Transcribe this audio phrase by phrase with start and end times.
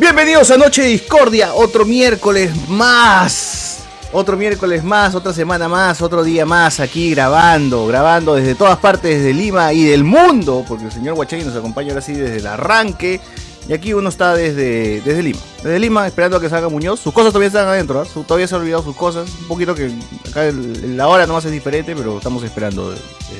[0.00, 3.84] Bienvenidos a Noche de Discordia, otro miércoles más.
[4.12, 9.18] Otro miércoles más, otra semana más, otro día más aquí grabando, grabando desde todas partes,
[9.18, 12.46] desde Lima y del mundo, porque el señor Huachani nos acompaña ahora sí desde el
[12.46, 13.20] arranque.
[13.68, 15.38] Y aquí uno está desde, desde Lima.
[15.62, 16.98] Desde Lima, esperando a que salga Muñoz.
[16.98, 18.04] Sus cosas todavía están adentro, ¿ah?
[18.04, 19.28] Su- todavía se han olvidado sus cosas.
[19.42, 19.92] Un poquito que
[20.28, 22.96] acá la hora nomás es diferente, pero estamos esperando eh,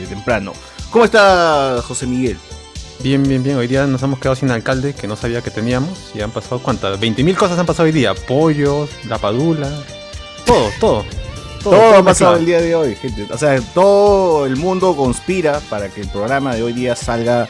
[0.09, 0.53] temprano.
[0.91, 2.37] ¿Cómo está José Miguel?
[3.03, 3.57] Bien, bien, bien.
[3.57, 6.11] Hoy día nos hemos quedado sin alcalde que no sabía que teníamos.
[6.15, 7.01] Y han pasado, ¿cuántas?
[7.01, 8.15] 20.000 cosas han pasado hoy día.
[8.15, 9.71] Pollos, la padula.
[10.45, 11.05] Todo, todo.
[11.63, 13.27] Todo, ha pasado el día de hoy, gente.
[13.31, 17.49] O sea, todo el mundo conspira para que el programa de hoy día salga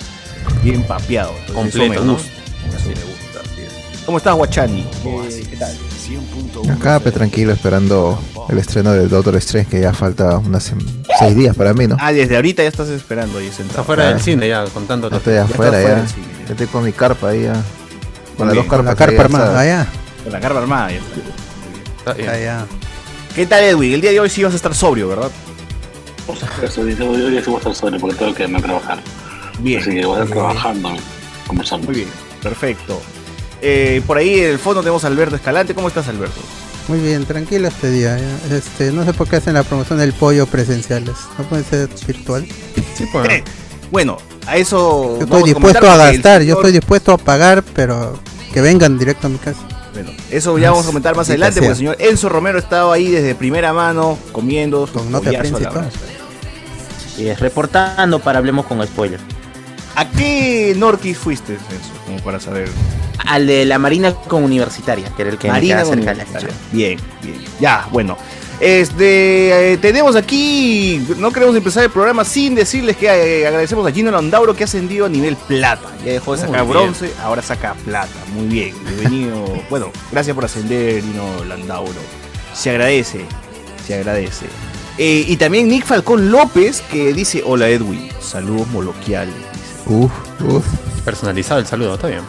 [0.62, 1.32] bien papeado.
[1.46, 2.12] Entonces, Completo, eso me ¿no?
[2.14, 2.30] gusta.
[2.76, 4.00] Eso me gusta, así es.
[4.06, 4.86] ¿Cómo estás, Guachani?
[5.02, 5.76] ¿Qué, qué tal?
[6.72, 8.18] Acá, pe, tranquilo, esperando
[8.48, 10.72] el estreno del Doctor Strange, que ya falta unas
[11.18, 11.96] seis días para mí, ¿no?
[12.00, 13.84] Ah, desde ahorita ya estás esperando ahí Está sentado.
[13.84, 14.08] fuera Ah.
[14.10, 15.08] del cine ya, contando.
[15.08, 15.94] Estoy afuera, fuera ya.
[15.96, 16.46] del cine, ya.
[16.46, 17.62] Ya estoy con mi carpa ahí, ya.
[18.36, 18.86] Con las dos con carpas.
[18.86, 19.86] La carpa ahí, armada, ya allá.
[20.24, 21.10] Con la carpa armada ya está.
[21.98, 22.28] Está bien.
[22.28, 22.66] allá.
[23.34, 23.92] ¿Qué tal, Edwin?
[23.94, 25.30] El día de hoy sí vas a estar sobrio, ¿verdad?
[26.26, 28.62] Por supuesto, hoy hoy día sí voy a estar sobre porque tengo que irme a
[28.62, 28.98] trabajar.
[29.60, 29.80] Bien.
[29.80, 30.90] Así que voy a estar trabajando,
[31.46, 31.86] conversando.
[31.86, 32.08] Muy bien,
[32.42, 33.00] perfecto.
[33.62, 35.74] Eh, por ahí en el fondo tenemos a Alberto Escalante.
[35.74, 36.40] ¿Cómo estás, Alberto?
[36.88, 38.18] Muy bien, tranquilo este día.
[38.18, 38.56] ya.
[38.56, 41.14] Este, no sé por qué hacen la promoción del pollo presenciales.
[41.38, 42.46] No puede ser virtual.
[42.94, 43.44] Sí, pues.
[43.90, 45.18] Bueno, a eso.
[45.18, 48.18] Yo estoy dispuesto a gastar, yo estoy dispuesto a pagar, pero
[48.52, 49.60] que vengan directo a mi casa.
[49.92, 53.08] Bueno, eso ya vamos a comentar más adelante, porque el señor Enzo Romero estaba ahí
[53.08, 55.90] desde primera mano comiendo su Con nota principal.
[57.18, 59.20] Y es reportando para hablemos con spoiler.
[59.94, 61.92] ¿A qué Norquis fuiste, Enzo?
[62.06, 62.68] Como para saber.
[63.26, 66.46] Al de la Marina con Universitaria, que era el que Marina me queda cerca de
[66.46, 66.54] la.
[66.72, 67.44] Bien, bien.
[67.60, 68.16] Ya, bueno.
[68.60, 73.90] Este, eh, tenemos aquí, no queremos empezar el programa sin decirles que eh, agradecemos a
[73.90, 75.88] Gino Landauro que ha ascendido a nivel plata.
[76.04, 76.70] Ya dejó de Muy sacar bien.
[76.70, 78.12] bronce, ahora saca plata.
[78.34, 79.46] Muy bien, bienvenido.
[79.70, 82.00] bueno, gracias por ascender, Gino Landauro.
[82.52, 83.24] Se agradece,
[83.86, 84.44] se agradece.
[84.98, 89.32] Eh, y también Nick Falcón López que dice, hola Edwin, saludos moloquial.
[89.90, 90.10] Uf,
[90.46, 90.64] uf.
[91.04, 92.20] Personalizado el saludo, está bien.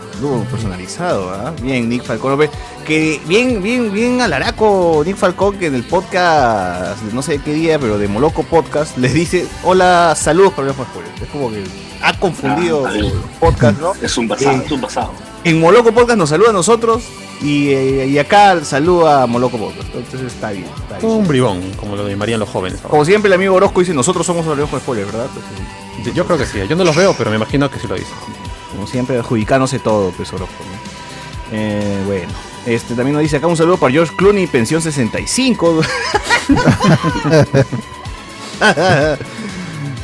[0.49, 1.53] Personalizado, ¿ah?
[1.61, 2.49] Bien, Nick Falcón López.
[2.87, 7.53] Que bien, bien, bien alaraco Nick Falcón que en el podcast, de no sé qué
[7.53, 10.75] día, pero de Moloco Podcast, les dice, hola, saludos para los.
[11.21, 11.63] Es como que
[12.01, 13.93] ha confundido Ah, el podcast, ¿no?
[14.01, 15.11] Es un pasado, Eh, es un pasado.
[15.43, 17.03] En Moloco Podcast nos saluda a nosotros
[17.41, 19.87] y, eh, y acá saluda a Moloco Podcast.
[19.93, 21.11] Entonces está bien, está bien.
[21.11, 22.79] Un bribón, como lo llamarían los jóvenes.
[22.79, 22.89] ahora.
[22.89, 25.27] Como siempre el amigo Orozco dice, nosotros somos los de spoilers, ¿verdad?
[25.27, 25.67] Entonces,
[26.13, 26.59] Yo creo que sí.
[26.67, 28.13] Yo no los veo, pero me imagino que sí lo dicen.
[28.71, 30.55] Como siempre, adjudicándose todo, pues Orozco.
[30.63, 31.57] ¿no?
[31.57, 32.31] Eh, bueno,
[32.65, 35.81] este también nos dice acá un saludo para George Clooney, pensión 65.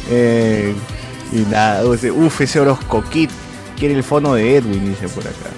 [0.10, 0.74] Eh,
[1.34, 3.30] y nada, dice, uf, ese Orozco Kid
[3.78, 5.50] quiere el fono de Edwin, dice por acá.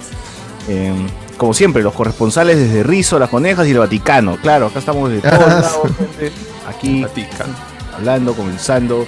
[0.68, 0.92] Eh,
[1.36, 4.36] como siempre, los corresponsales desde Rizo, las Conejas y el Vaticano.
[4.38, 6.32] Claro, acá estamos de todos lados, gente.
[6.68, 7.54] Aquí Vaticano.
[7.96, 9.06] hablando, comenzando.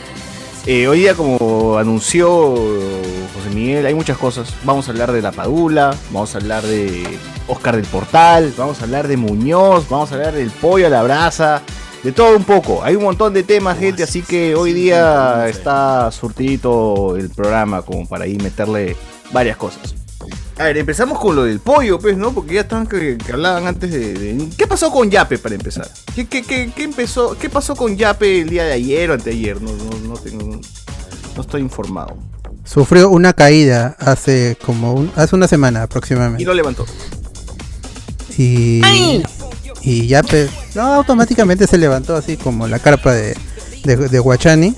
[0.64, 2.30] Eh, hoy día, como anunció
[3.34, 4.54] José Miguel, hay muchas cosas.
[4.62, 7.18] Vamos a hablar de la Padula, vamos a hablar de
[7.48, 11.02] Oscar del Portal, vamos a hablar de Muñoz, vamos a hablar del pollo a la
[11.02, 11.62] brasa,
[12.04, 12.84] de todo un poco.
[12.84, 18.06] Hay un montón de temas, gente, así que hoy día está surtidito el programa como
[18.06, 18.96] para ahí meterle
[19.32, 20.01] varias cosas.
[20.58, 22.32] A ver, empezamos con lo del pollo, pues, ¿no?
[22.32, 25.88] Porque ya estaban que, que hablaban antes de, de- ¿Qué pasó con Yape para empezar?
[26.14, 29.60] ¿Qué, qué, qué, qué empezó, ¿Qué pasó con Yape el día de ayer o anteayer?
[29.60, 30.60] No, no, no, tengo,
[31.36, 32.16] no estoy informado.
[32.64, 36.44] Sufrió una caída hace como un, hace una semana Y aproximadamente.
[36.44, 36.86] lo levantó.
[38.38, 38.82] Y,
[39.82, 43.36] y ya pe- no, automáticamente se levantó así como la carpa de,
[43.84, 44.74] de, de Guachani.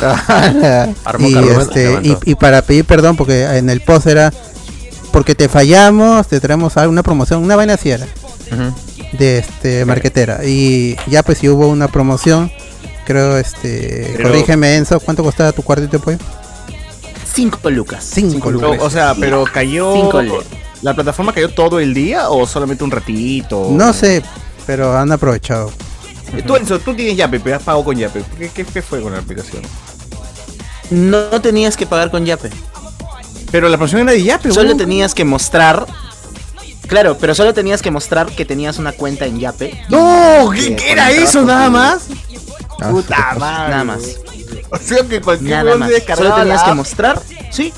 [1.04, 4.32] Armó y, este, y, y para pedir perdón porque en el post era
[5.12, 8.74] porque te fallamos, te traemos alguna promoción, una vaina Ujú.
[9.18, 10.40] de este marquetera.
[10.44, 12.50] Y ya pues si hubo una promoción,
[13.06, 16.18] creo este Pero- corrígeme Enzo, ¿cuánto costaba tu cuartito de pollo?
[17.32, 18.04] Cinco lucas.
[18.12, 18.78] Cinco lucas.
[18.80, 19.94] o sea, pero cayó.
[19.94, 20.22] Cinco
[20.82, 23.68] ¿La plataforma cayó todo el día o solamente un ratito?
[23.70, 24.22] No sé,
[24.66, 25.70] pero han aprovechado.
[26.46, 28.24] Tú, Enzo, tú tienes Yape, pero has pagado con Yape.
[28.38, 29.62] ¿Qué, qué, qué fue con la aplicación?
[30.90, 32.50] No tenías que pagar con Yape.
[33.52, 35.86] Pero la promoción era de Yape, Solo tenías que mostrar.
[36.88, 39.84] Claro, pero solo tenías que mostrar que tenías una cuenta en Yape.
[39.88, 40.50] ¡No!
[40.54, 42.08] ¿Qué, qué era eso nada más?
[42.90, 43.70] Puta madre.
[43.70, 44.02] Nada más.
[44.70, 45.90] O sea que cualquier Nada más.
[46.16, 47.22] Solo tenías que mostrar.
[47.50, 47.72] Sí.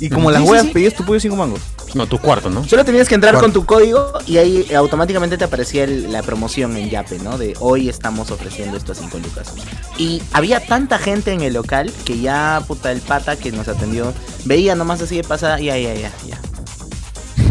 [0.00, 0.70] Y como las sí.
[0.72, 1.60] pedías tu pollo cinco mangos.
[1.94, 2.64] No, tu cuarto, ¿no?
[2.68, 6.76] Solo tenías que entrar con tu código y ahí automáticamente te aparecía el- la promoción
[6.76, 7.38] en Yape, ¿no?
[7.38, 9.52] De hoy estamos ofreciendo esto a 5 lucas.
[9.96, 14.12] Y había tanta gente en el local que ya, puta, el pata que nos atendió,
[14.44, 16.38] veía nomás así de pasada, ya, ya, ya, ya.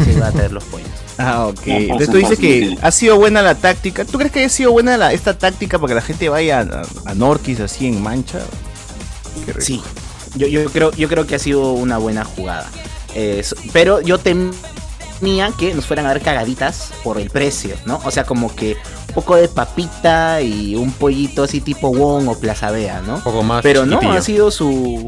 [0.04, 0.88] se iba a traer los pollos.
[1.20, 1.66] Ah, ok.
[1.66, 4.06] No, Entonces tú dices que ha sido buena la táctica.
[4.06, 7.10] ¿Tú crees que ha sido buena la- esta táctica para que la gente vaya a,
[7.10, 8.38] a Norquis así en mancha?
[9.44, 9.66] Qué rico.
[9.66, 9.82] Sí,
[10.36, 12.70] yo, yo, creo, yo creo que ha sido una buena jugada.
[13.20, 13.44] Eh,
[13.74, 14.54] pero yo temía
[15.58, 18.00] que nos fueran a dar cagaditas por el precio, ¿no?
[18.06, 18.78] O sea, como que
[19.10, 23.16] un poco de papita y un pollito así tipo Wong o Plaza Vea, ¿no?
[23.16, 23.64] Un poco más.
[23.64, 25.04] Pero no, ha sido su...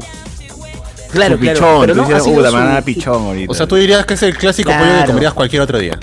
[1.12, 1.80] Claro, Su claro, pichón.
[1.82, 3.52] pero tú no, dices, ha sido "Uh, la su- manada pichón ahorita.
[3.52, 5.98] O sea, tú dirías que es el clásico pollo que comerías cualquier otro día.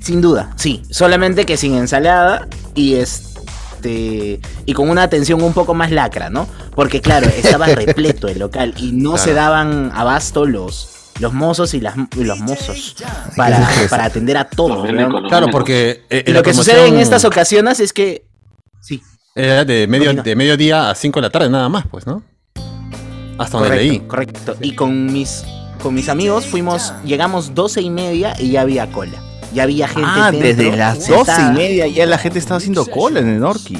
[0.00, 0.82] Sin duda, sí.
[0.90, 3.35] Solamente que sin ensalada y este.
[3.84, 6.46] Y con una atención un poco más lacra, ¿no?
[6.74, 9.24] Porque claro, estaba repleto el local y no Claro.
[9.24, 12.96] se daban abasto los, los mozos y, las, y los mozos
[13.36, 14.90] para, para atender a todos.
[14.90, 15.28] Los ¿no?
[15.28, 18.24] Claro, porque eh, lo que promoción sucede en estas ocasiones es que.
[18.80, 19.02] Sí,
[19.34, 20.22] Era de, medio, Domino.
[20.22, 22.22] de mediodía a 5 de la tarde nada más, pues, ¿no?
[23.38, 23.98] Hasta donde leí.
[24.00, 24.56] correcto, correcto.
[24.64, 25.44] Y con mis,
[25.82, 29.20] con mis amigos fuimos, llegamos doce y media y ya había cola.
[29.56, 30.02] Ya había gente.
[30.06, 33.40] Ah, dentro, desde las doce y media ya la gente estaba haciendo cola en el
[33.40, 33.78] Norquis.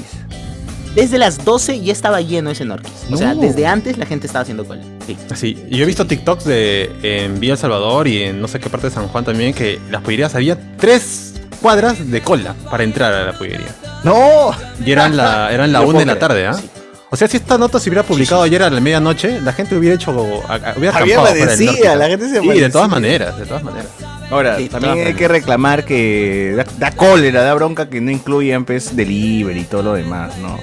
[0.94, 2.90] Desde las 12 ya estaba lleno ese Norquis.
[3.12, 4.80] O sea, desde antes la gente estaba haciendo cola.
[5.06, 5.14] Sí.
[5.34, 8.58] Sí, y yo he visto TikToks de en Villa El Salvador y en no sé
[8.58, 12.82] qué parte de San Juan también que las pollerías había tres cuadras de cola para
[12.82, 13.68] entrar a la pollería.
[14.04, 14.52] ¡No!
[14.82, 16.54] Y eran la, eran la No una de puedo la tarde, ¿ah?
[16.54, 16.70] sí.
[17.10, 19.94] O sea, si esta nota se hubiera publicado ayer a la medianoche, la gente hubiera
[19.96, 20.10] hecho.
[20.12, 22.70] Hubiera Había acampado amanecida, Norte, la gente se Sí, de amanecía.
[22.70, 23.88] todas maneras, de todas maneras.
[24.30, 28.64] Ahora, Sí, también hay que reclamar que da, da cólera, da bronca que no incluyan
[28.64, 30.58] pues delivery y todo lo demás, ¿no?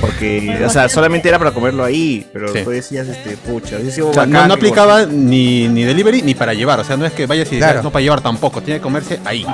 [0.00, 2.60] Porque, o sea, solamente era para comerlo ahí, pero Sí.
[2.64, 6.34] tú decías, este, pucha, O sea, no, bacán no que- aplicaba ni, ni delivery ni
[6.34, 6.80] para llevar.
[6.80, 7.82] O sea, no es que vayas y digas, Claro.
[7.84, 9.44] no para llevar tampoco, tiene que comerse ahí.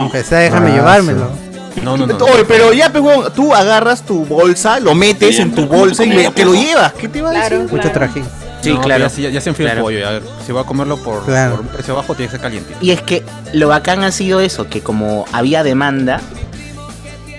[0.00, 1.30] Aunque sea, déjame Ah, llevármelo.
[1.82, 2.16] No, no, no.
[2.16, 6.44] Oye, pero ya, huevón, tú agarras tu bolsa, lo metes en tu bolsa y te
[6.44, 6.92] lo llevas.
[6.94, 7.48] ¿Qué te va a decir?
[7.48, 7.92] Claro, Mucho claro.
[7.92, 8.24] trajín.
[8.70, 9.04] Sí, No, claro.
[9.04, 9.80] Ya, se- ya se enfrió Claro.
[9.80, 9.98] el pollo.
[10.00, 11.52] ya, si voy a comerlo por, Claro.
[11.56, 12.74] por un precio bajo, tiene que ser caliente.
[12.80, 13.22] Y es que
[13.52, 16.20] lo bacán ha sido eso, que como había demanda,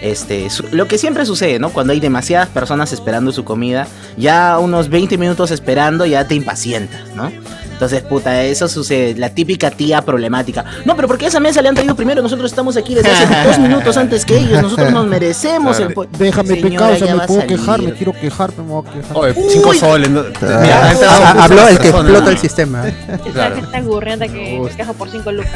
[0.02, 1.70] este, su- lo que siempre sucede, ¿no?
[1.72, 7.02] Cuando hay demasiadas personas esperando su comida, ya unos 20 minutos esperando ya te impacientas,
[7.16, 7.32] ¿no?
[7.78, 10.66] Entonces, puta, eso sucede, la típica tía problemática.
[10.84, 12.24] No, pero ¿por qué esa mesa le han traído primero?
[12.24, 15.94] Nosotros estamos aquí desde hace dos minutos antes que ellos, nosotros nos merecemos el.
[16.18, 19.18] Déjame Señora, pecado, o sea, me puedo quejar, me quiero quejar, me voy a quejar.
[19.18, 20.10] Oye, cinco soles.
[20.10, 22.84] no- Ah, Mira, Ah, habló el que explota el sistema.
[23.32, 23.56] Claro.
[23.58, 24.70] gente aburrida que Uy.
[24.72, 25.52] se queja por 5 lucas.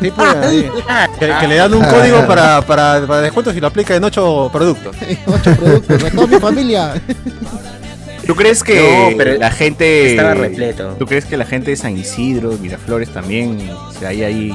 [0.00, 0.70] Sí, pues, ahí.
[1.18, 4.48] que, que le dan un código para, para, para descuentos y lo aplica en ocho
[4.52, 4.94] productos.
[5.26, 6.94] Ocho productos, a toda mi familia.
[8.26, 10.10] ¿Tú crees que No, pero la gente.
[10.10, 10.96] estaba repleto.
[10.98, 13.58] ¿Tú crees que la gente de San Isidro, Miraflores también
[13.98, 14.52] se haya ahí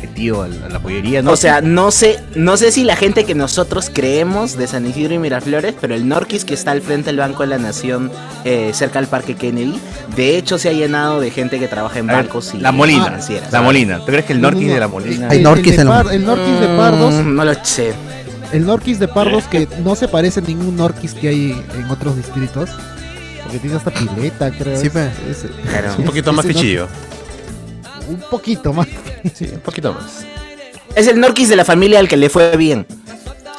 [0.00, 1.22] metido a la, a la pollería?
[1.22, 1.32] ¿no?
[1.32, 5.14] O sea, no sé, no sé si la gente que nosotros creemos de San Isidro
[5.14, 8.10] y Miraflores, pero el Norquis que está al frente del Banco de la Nación,
[8.44, 9.78] eh, cerca del Parque Kennedy,
[10.16, 13.18] de hecho se ha llenado de gente que trabaja en ver, bancos y la Molina.
[13.50, 13.98] La Molina.
[13.98, 14.74] ¿Tú crees que el No, no, Norquis no.
[14.74, 15.28] de la Molina?
[15.30, 17.92] Hay El- Norquis el de la- El Norquis de Pardos, Mm, no lo sé.
[18.52, 22.16] el Norquis de Pardos que no se parece a ningún Norquis que hay en otros
[22.16, 22.70] distritos.
[23.48, 24.78] Porque tiene hasta pileta, creo.
[24.80, 25.06] Sí, es- pe.
[25.30, 25.94] es- Claro.
[25.98, 26.86] Un poquito más pichillo.
[28.08, 28.86] Un poquito más.
[29.34, 30.24] Sí, un poquito más.
[30.94, 32.86] Es el Norquis de la familia al que le fue bien.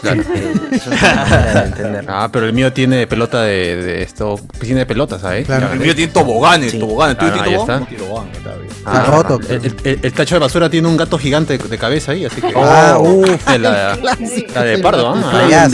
[0.01, 0.21] Claro.
[0.21, 2.05] Eso es una manera de entender.
[2.07, 5.45] Ah, pero el mío tiene pelota de, de esto, piscina de pelotas, ¿sabes?
[5.45, 5.71] Claro.
[5.73, 6.79] El mío tiene toboganes, Sí.
[6.79, 7.17] toboganes.
[7.17, 7.83] ¿Tú Claro, tienes tobogán?
[8.31, 8.55] está.
[8.55, 8.69] Bien.
[8.79, 9.39] Está roto.
[9.49, 12.25] El, el- el- el tacho de basura tiene un gato gigante de, de cabeza ahí,
[12.25, 12.53] así que.
[12.55, 13.47] Ah, Oh, uf.
[13.59, 15.21] la, la de pardo, ¿ah?
[15.51, 15.67] Ah,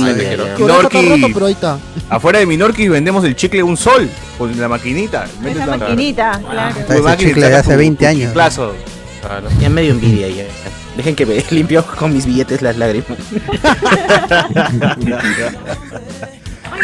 [0.58, 1.80] roto.
[2.10, 5.26] Afuera de mi Norquis vendemos el chicle un sol con la maquinita.
[5.46, 6.76] Esa la- maquinita, claro.
[7.10, 8.34] Ese chicle de hace tu- 20 tu años.
[8.34, 8.74] Claro.
[9.60, 10.44] Ya medio envidia ya.
[10.96, 13.20] Dejen que me limpio con mis billetes las lágrimas.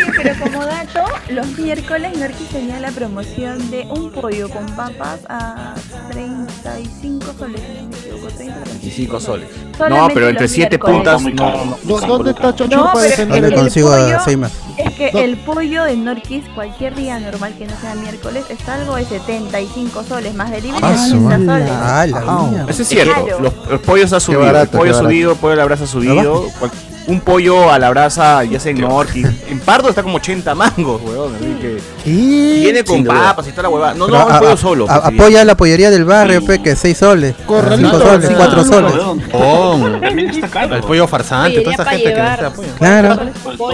[0.09, 5.19] Oye, pero como dato, los miércoles Norquis tenía la promoción de un pollo con papas
[5.29, 5.75] a
[6.11, 9.49] 35 soles, si no me equivoco, 30 o 25 soles.
[9.71, 10.95] No, Solamente pero entre los 7 miércoles.
[10.95, 11.21] puntas.
[11.21, 11.65] No, caro.
[11.65, 11.77] no.
[11.83, 13.41] ¿Dó- ¿Dónde está Chocho No, para pero- defender?
[13.41, 14.51] ¿Dónde el consigo pollo- seis más?
[14.77, 15.19] Es que No.
[15.19, 20.03] el pollo de Norquis, cualquier día normal que no sea miércoles, está algo de 75
[20.03, 21.67] soles, más delivery Ah, de su 30 madre.
[21.67, 21.81] soles.
[21.81, 22.65] Ah, la.
[22.71, 23.13] Eso es cierto.
[23.25, 23.39] Claro.
[23.41, 24.41] Los, los pollos ha subido.
[24.41, 25.09] barato, el pollo qué ha barato.
[25.09, 26.43] subido, el pollo a la brasa ha subido.
[26.59, 26.71] cual-
[27.07, 29.25] Un pollo a la brasa, ya sea en Norquis.
[29.49, 31.33] En Pardo está como 80 mangos, weón.
[31.35, 31.77] Así que.
[32.09, 33.15] Y Viene con Sin duda.
[33.23, 33.93] papas y toda la huevada.
[33.95, 34.85] No, Pero no, el a- pollo a- solo.
[34.89, 37.33] a- pues, apoya la pollería del barrio, pe, que 6 soles.
[37.45, 38.33] Corralito, 5 soles, sí.
[38.37, 38.93] 4 soles.
[39.31, 39.99] Pon.
[40.01, 40.75] También está caro.
[40.75, 42.45] El pollo farsante, toda esa gente que llevar.
[42.45, 42.69] apoya.
[42.77, 43.19] Claro.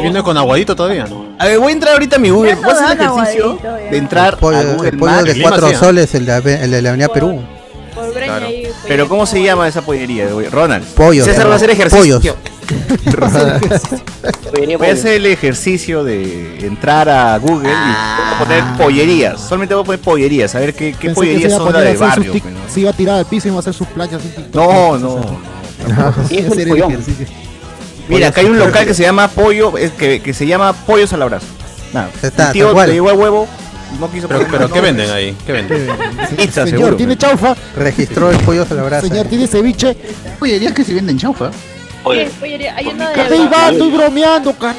[0.01, 1.05] Viene con aguadito todavía.
[1.38, 2.55] A ver, voy a entrar ahorita a mi Uber.
[2.55, 3.60] Voy a hacer el ejercicio
[3.91, 5.79] de entrar El pollo, a Google el pollo de Lima 4 sí, ¿ah?
[5.79, 7.41] soles, el de, el la Avenida Perú.
[7.93, 8.50] Por Breña Claro.
[8.51, 10.48] y Pero ¿cómo se llama esa pollería, güey?
[10.50, 10.86] Ronald.
[10.94, 11.25] Pollos.
[11.25, 12.20] César va a hacer ejercicio.
[12.20, 12.36] Pollos.
[14.77, 19.39] Voy a hacer el ejercicio de entrar a Google y poner pollerías.
[19.41, 22.34] Solamente voy a poner pollerías, a ver qué, qué pollerías son las de barrio.
[22.34, 22.60] tic- ¿no?
[22.74, 24.22] Se iba a tirar al piso y iba a hacer sus planchas.
[24.53, 25.22] No, no.
[28.10, 31.17] Mira, acá hay un local que se llama Pollo, que, que se llama Pollos a
[31.17, 31.46] la brasa.
[31.94, 33.48] Nada, Está, el tío llegó el huevo,
[34.00, 35.36] no quiso Pero, pero ¿qué venden ahí?
[35.46, 35.88] ¿Qué venden?
[36.36, 36.96] Pizza, Señor, seguro.
[36.98, 37.56] tiene chaufa.
[37.75, 39.08] Registró el pollo a la brasa.
[39.08, 39.96] Señor, tiene ceviche.
[40.39, 41.51] Pollerías que se venden chaufa.
[42.03, 43.36] Oye, Oye, hay una Ey, de.
[43.38, 44.75] Iván, estoy bromeando, can.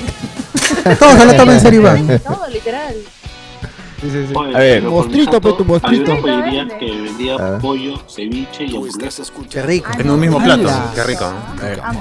[0.99, 2.07] Todos se lo toman en serio, Iván.
[2.07, 2.95] No, literal.
[4.03, 4.83] oye, A ver.
[4.85, 6.13] Mostrito, pe, tu mostrito.
[6.13, 7.59] Había una pollería que vendía Ah.
[7.61, 9.33] pollo, ceviche y hamburguesas.
[9.51, 9.91] Qué rico.
[9.99, 10.71] En un mismo plato.
[10.95, 11.31] Qué rico.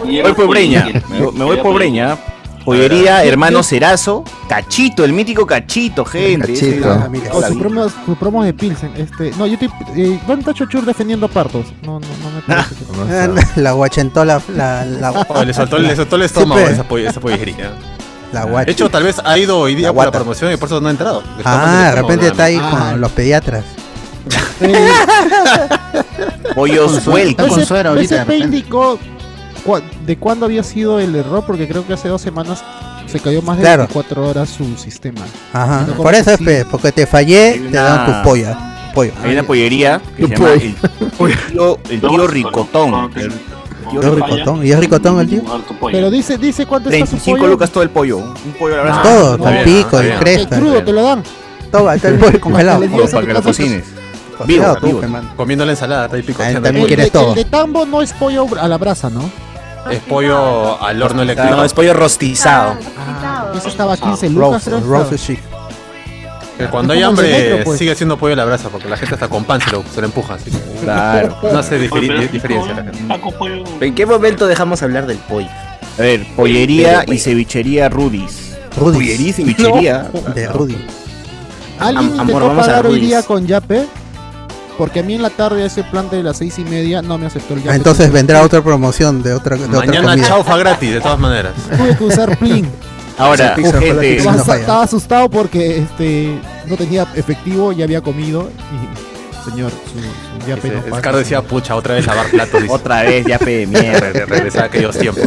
[0.03, 0.09] ¿no?
[0.11, 2.17] Y Voy por Breña, me me voy por Breña.
[2.67, 6.53] Pollería, hermano Cerazo, Cachito, el mítico Cachito, gente.
[6.53, 6.91] Cachito.
[6.91, 7.31] Ah, mira.
[7.47, 8.91] Su promo, su promo de Pilsen.
[8.97, 9.69] Este, no, yo estoy.
[9.95, 11.67] Eh, ¿Dónde está Chochur defendiendo partos?
[11.83, 12.75] No, no, no me parece.
[12.75, 13.61] que- No está.
[13.61, 17.21] La guachentó la, la, la, Oh, le soltó, le soltó el estómago esa, poll- esa
[17.21, 17.71] pollería.
[18.33, 20.67] la De hecho, tal vez ha ido hoy día La por la promoción y por
[20.67, 21.23] eso no ha entrado.
[21.45, 22.89] Ah, de repente está ahí Ah.
[22.91, 23.63] con los pediatras.
[24.59, 24.89] Eh,
[26.55, 27.47] Pollos sueltos.
[27.47, 28.25] con suero ahorita,
[30.05, 32.63] de cuándo había sido el error, porque creo que hace dos semanas
[33.07, 33.83] se cayó más de Claro.
[33.83, 35.21] 24 horas su sistema.
[35.53, 35.85] Ajá.
[35.87, 36.45] No, Por eso es sí.
[36.69, 38.91] porque te fallé, te dan tu polla.
[38.93, 39.11] Pollo.
[39.23, 40.55] Hay una pollería que se Tu llama
[41.17, 41.27] pollo.
[41.29, 43.11] el, tío, el tío Ricotón.
[43.15, 43.31] El-
[43.89, 44.65] ¿Y es ricotón?
[44.65, 45.41] ¿Y es ricotón el tío?
[45.91, 47.51] Pero dice, dice cuánto está su 35 pollo.
[47.51, 48.17] lucas todo el pollo.
[48.17, 49.01] Un pollo a la brasa.
[49.03, 49.99] Todo, no, con pico.
[50.01, 50.57] Que cresta.
[50.57, 51.23] crudo te lo dan.
[51.71, 52.81] Todo, está el pollo congelado.
[53.11, 53.83] Para que lo cocines.
[54.45, 55.01] Vivo, vivo.
[55.35, 56.61] Comiendo la ensalada, está ahí Ah, picoteando.
[56.61, 57.29] también El quieres todo.
[57.29, 59.21] el de tambo no es pollo a la brasa, ¿no?
[59.91, 61.55] Es pollo al horno eléctrico.
[61.55, 62.75] No, es pollo rostizado.
[62.97, 64.79] Ah, ese estaba a 15 lucas, Roast, creo.
[64.81, 65.29] roast.
[66.57, 67.77] Que cuando hay hambre metro, pues.
[67.77, 70.01] sigue siendo pollo a la brasa porque la gente hasta con pan se lo, se
[70.01, 70.33] lo empuja.
[70.35, 71.37] Así que Claro.
[71.53, 73.85] no hace diferi- diferencia la gente.
[73.85, 75.47] ¿En qué momento dejamos hablar del pollo?
[75.97, 78.55] A ver, pollería y cevichería Rudis.
[78.75, 78.95] Rudis.
[78.97, 80.07] Pollería y cevichería.
[80.33, 80.77] De Rudy.
[81.79, 83.85] ¿Alguien Am- intentó amor, pagar hoy día con Yape?
[84.77, 87.25] Porque a mí en la tarde ese plan de las seis y media no me
[87.25, 87.67] aceptó el.
[87.67, 90.27] Ah, entonces vendrá otra promoción de otra, de otra Mañana comida.
[90.27, 91.53] chaufa gratis, de todas maneras.
[91.75, 92.69] Tuve que usar Plin.
[93.17, 94.17] Ahora, Pizza fue la gente, pizza.
[94.19, 94.59] estaba, no falla.
[94.61, 98.49] estaba asustado porque este no tenía efectivo y había comido.
[98.71, 99.06] Y
[99.49, 99.99] señor, su,
[100.41, 101.01] su Yape no Ese- paga.
[101.01, 102.63] Scar decía, pucha, otra vez lavar platos.
[102.69, 103.99] otra vez Yape de mierda.
[104.13, 105.23] Re- Regresar a aquellos tiempos.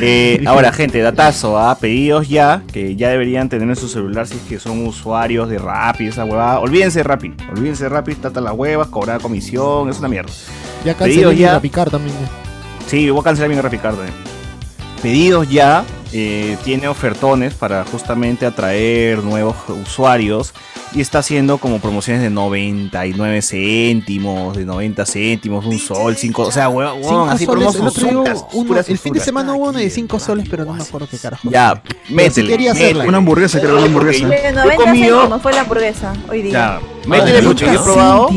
[0.00, 4.34] Eh, ahora, gente, datazo, a pedidos ya, que ya deberían tener en su celular si
[4.34, 6.58] es que son usuarios de Rappi, esa huevada.
[6.60, 10.30] Olvídense de Rappi, olvídense de Rappi, trata las huevas, cobrar comisión, es una mierda.
[10.84, 11.52] Ya cancelé mi ya.
[11.54, 12.16] Rapicar también.
[12.86, 14.14] Sí, voy a cancelar mi Rappi Card también.
[15.02, 20.52] Pedidos ya, eh, tiene ofertones para justamente atraer nuevos usuarios
[20.94, 26.50] y está haciendo como promociones de 99 céntimos, de 90 céntimos, un sol, 5, o
[26.50, 28.44] sea, huevón, Cinco así soles, el promociones
[28.88, 31.48] el fin de semana hubo uno de 5 soles, pero no me acuerdo qué carajo.
[31.50, 32.48] Ya, métele.
[32.48, 32.88] quería hacerla.
[33.04, 33.08] métele.
[33.08, 34.26] Una hamburguesa, creo, una hamburguesa.
[34.28, 36.52] De Yo he 90 comido- céntimos fue la hamburguesa hoy día.
[36.52, 38.28] Ya, métele porque yo he probado.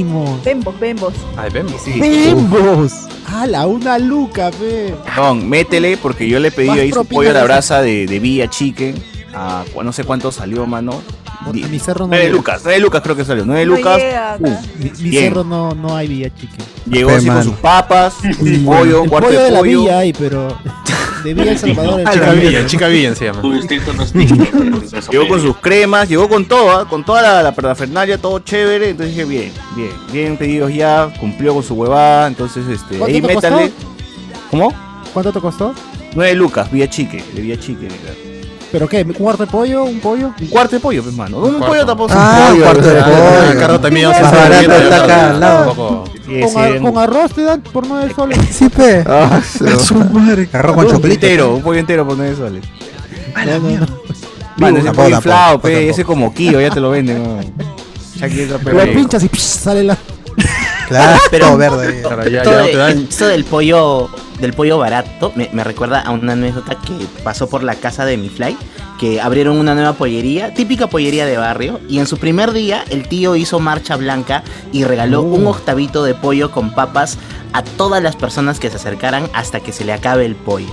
[0.43, 1.13] Bembos, bembos.
[1.37, 1.81] Ay, vemos.
[1.83, 2.91] Sí, ¡Bembos!
[3.31, 3.65] ¡Hala!
[3.67, 4.93] Una luca, ve.
[5.05, 8.19] perdón, métele porque yo le he pedido ahí su pollo a la brasa de, de
[8.19, 8.95] Villa Chicken.
[9.33, 11.01] A, cu- no sé cuánto salió, mano.
[11.51, 12.35] Mi cerro no 9 llega.
[12.35, 13.45] lucas, 9 lucas creo que salió.
[13.45, 13.97] 9 No lucas.
[13.97, 14.43] llega acá.
[14.43, 16.65] uh, Mi, cerro no, no hay villa chicken.
[16.85, 20.13] Llegó así con sus papas, un pollo, un cuarto pollo de de la villa hay,
[20.13, 20.47] pero
[21.23, 22.65] de Villa El Salvador el Chica wing.
[22.65, 23.41] Chica Villan se llama.
[25.11, 26.87] Llegó con sus cremas, llegó con todo, ¿ah?
[26.87, 28.89] con toda la, la parafernalia, todo chévere.
[28.89, 32.27] Entonces dije, bien, bien, bien pedidos ya, cumplió con su huevada.
[32.27, 33.49] Entonces, este, ¿Cuánto ahí te costó?
[33.51, 33.71] métale.
[34.49, 34.73] ¿Cómo?
[35.13, 35.73] ¿Cuánto te costó?
[36.15, 37.83] 9 lucas, Villa Chique, de Villa Chique.
[37.83, 38.13] mira.
[38.71, 39.03] ¿Pero qué?
[39.03, 39.83] ¿Un cuarto de pollo?
[39.83, 40.33] ¿Un pollo?
[40.39, 41.37] Un cuarto de pollo, pues, mano.
[41.37, 41.67] Un cuarto.
[41.67, 42.63] pollo tampoco Ah, un pollo.
[42.63, 42.99] cuarto de.
[42.99, 43.59] Ah, pollo.
[43.59, 46.03] Carlos también Más se está barato viendo, está ya, acá ya, al lado.
[46.25, 48.37] Con, con arroz te dan por 9 soles.
[48.51, 49.03] Sí, pe.
[49.07, 50.47] Ah, su madre.
[50.53, 51.13] Arroz con un chocolate.
[51.15, 52.63] entero, un pollo entero por 9 soles.
[53.79, 53.85] No.
[54.57, 57.23] Mano, ese pollo inflado, pe, ese como Kio, ya te lo venden.
[57.23, 57.39] ¿no?
[58.17, 59.97] Ya aquí entra, Lo pinchas y psh, sale la.
[60.87, 62.03] Claro, Pero- verde.
[63.09, 64.09] Esto del pollo
[64.39, 68.17] del pollo barato me, me recuerda a una anécdota que pasó por la casa de
[68.17, 68.57] mi fly
[69.01, 73.07] que abrieron una nueva pollería típica pollería de barrio y en su primer día el
[73.09, 77.17] tío hizo marcha blanca y regaló un octavito de pollo con papas
[77.51, 80.69] a todas las personas que se acercaran hasta que se le acabe el pollo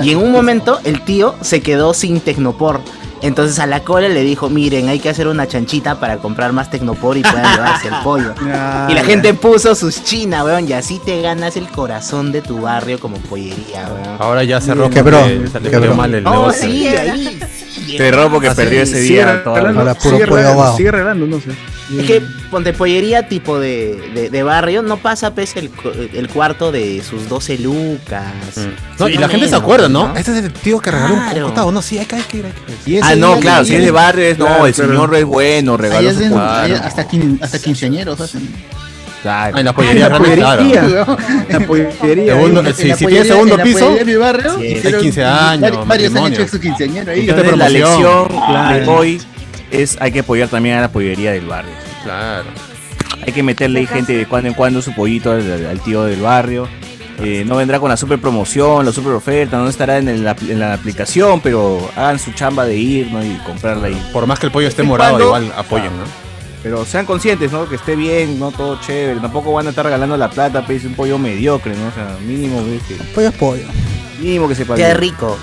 [0.00, 2.80] y en un momento el tío se quedó sin tecnopor
[3.20, 6.70] entonces a la cola le dijo, miren, hay que hacer una chanchita para comprar más
[6.70, 8.34] tecnopor y puedan llevarse el pollo.
[8.88, 12.62] Y la gente puso sus chinas, weón, y así te ganas el corazón de tu
[12.62, 14.16] barrio como pollería, weón.
[14.18, 15.20] Ahora ya cerró Quebró,
[15.70, 15.94] quebró.
[15.94, 16.68] mal el Oh, negocio.
[16.68, 17.38] sí, ahí,
[17.71, 18.92] sí, Cerró porque Ah, perdió sí.
[18.92, 19.42] ese Sigue día.
[19.44, 20.00] toda la noche.
[20.00, 21.50] sigue regalando, sigue regalando, no sé.
[21.98, 25.70] Es que ponte pollería tipo de, de, de barrio no pasa pues el,
[26.14, 28.32] el cuarto de sus 12 lucas.
[28.98, 30.16] No, y la gente se acuerda, ¿no?
[30.16, 31.38] Este es el tío que regaló Claro.
[31.40, 31.72] un costado.
[31.72, 32.46] No, sí, hay que, hay que ir.
[32.46, 32.52] Hay
[32.84, 33.00] que ir.
[33.04, 34.90] Ah, no, claro, si es de barrio, es no, Claro, el claro.
[34.92, 38.48] señor es bueno, regaló su ahí hasta, quin- hasta quinceañeros hacen.
[39.22, 39.54] Claro.
[39.56, 40.46] Ah, en la pollería la pollería,
[40.80, 41.16] claro.
[41.48, 42.34] La pollería.
[42.34, 44.94] Segundo- en si- la si pollería- tiene segundo en piso, de mi barrio, sí, hicieron-
[44.94, 47.20] hay 15 años, Varios, han hecho su quinceañero ahí.
[47.30, 48.76] Entonces, la lección Claro.
[48.80, 49.22] de hoy
[49.70, 51.72] es hay que apoyar también a la pollería del barrio.
[52.02, 52.44] Claro.
[53.24, 56.20] Hay que meterle ahí gente de cuando en cuando su pollito al, al tío del
[56.20, 56.68] barrio.
[57.22, 60.58] Eh, no vendrá con la super promoción, la super oferta, no estará en, el en
[60.58, 63.22] la aplicación, pero hagan su chamba de ir ¿no?
[63.24, 64.02] y comprarla ahí.
[64.12, 66.02] Por más que el pollo esté ¿Y morado, igual apoyen, ¿no?
[66.62, 67.68] Pero sean conscientes, ¿no?
[67.68, 69.20] Que esté bien, no todo chévere.
[69.20, 71.88] Tampoco van a estar regalando la plata, pues un pollo mediocre, ¿no?
[71.88, 73.64] O sea, mínimo que, Pollo es pollo.
[74.20, 74.98] mínimo que sepa Qué bien.
[74.98, 75.36] rico.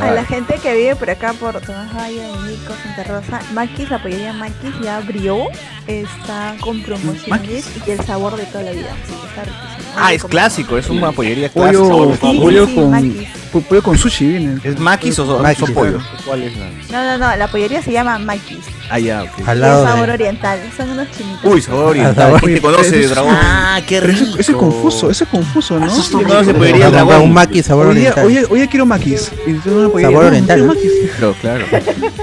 [0.00, 4.00] A la gente que vive por acá, por Tomás Valle, Nico, Santa Rosa, Maquis, la
[4.00, 5.48] pollería Maquis ya abrió,
[5.88, 8.94] está con promociones y el sabor de toda la vida.
[9.06, 9.68] Sí, está riquísimo.
[10.00, 12.40] Ah, es clásico, es una pollería Pollo, clásica.
[12.40, 13.28] pollo, sí, con, maquis.
[13.50, 14.60] po- pollo con sushi viene.
[14.62, 15.98] ¿Es maquis o Maquis, pollo?
[16.24, 16.66] ¿Cuál es la?
[16.92, 18.58] No, no, no, la pollería se llama Maquis.
[18.90, 19.48] Ah, ya, ok.
[19.48, 21.40] Al lado es sabor de- oriental, son unos chinitos.
[21.52, 22.34] Uy, sabor Al oriental.
[22.40, 23.36] ¿Quién te conoce de dragón?
[23.40, 24.22] Ah, qué rico.
[24.24, 25.86] ese, ese es confuso, ese es confuso, ¿no?
[25.92, 27.22] ¿Quién conoce pollería Compró dragón?
[27.22, 28.26] un maqui sabor oriental.
[28.26, 29.32] hoy día quiero maquis.
[29.46, 30.74] Y una pollería, Sabor no, oriental, quiero ¿no?
[30.74, 30.92] maquis.
[31.18, 31.64] Claro, claro.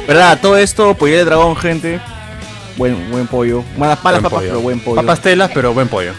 [0.08, 0.40] ¿Verdad?
[0.42, 2.00] Todo esto, pollería de dragón, gente.
[2.78, 3.64] Buen, buen pollo.
[3.78, 4.50] Malas palas Buen papas, pollo.
[4.52, 4.96] pero buen pollo.
[4.98, 6.12] Papas telas, pero buen pollo.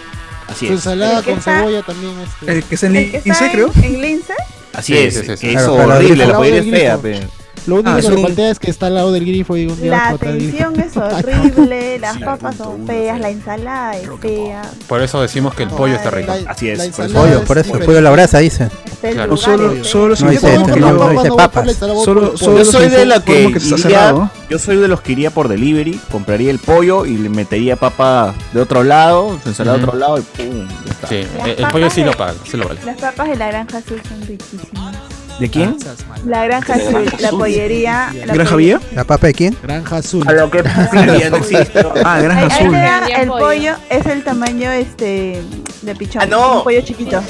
[0.49, 0.79] Así Su es.
[0.79, 2.15] ensalada con está- cebolla también.
[2.21, 2.53] Este.
[2.53, 3.23] El que es en Lince,
[3.53, 3.71] creo.
[3.83, 4.33] en, Lince,
[4.73, 5.15] Así Sí, es.
[5.15, 7.33] sí, sí, que Claro, es pero horrible, la pollería es fea, grifo.
[7.67, 9.81] Lo único Ah, que un- faltea es que está al lado del grifo y un
[9.81, 14.63] día la atención es horrible, las papas son feas, la ensalada es fea.
[14.87, 16.33] Por eso decimos que el pollo está rico.
[16.47, 18.69] Así es, por Pollo, por eso, el pollo la brasa, dice.
[19.01, 19.35] Claro.
[19.37, 21.77] lugar Solo, No dice este, no, dice papas.
[22.05, 22.35] Solo-.
[22.35, 24.31] Yo soy de la Como que, que está iría- cerrado.
[24.49, 28.35] yo soy de los que iría por delivery, compraría el pollo y le metería papa
[28.53, 31.09] de otro lado, ensalada de otro lado y pum, ya está.
[31.09, 32.81] Sí, el, el pollo sí lo paga, sí lo vale.
[32.85, 34.97] Las papas de la granja azul son riquísimas.
[35.39, 35.77] ¿De quién?
[36.25, 38.11] La granja azul, la pollería.
[38.25, 38.89] la ¿Granja pollería- Vía?
[38.95, 39.57] ¿La papa de quién?
[39.63, 40.27] Granja azul.
[40.27, 40.63] A lo que
[41.21, 41.87] ya no existe.
[42.05, 42.75] Ah, granja azul.
[42.75, 43.75] el pollo.
[43.91, 45.43] es el tamaño este
[45.83, 46.23] de pichón.
[46.23, 46.59] Ah, no.
[46.59, 47.23] Un pollo chiquito.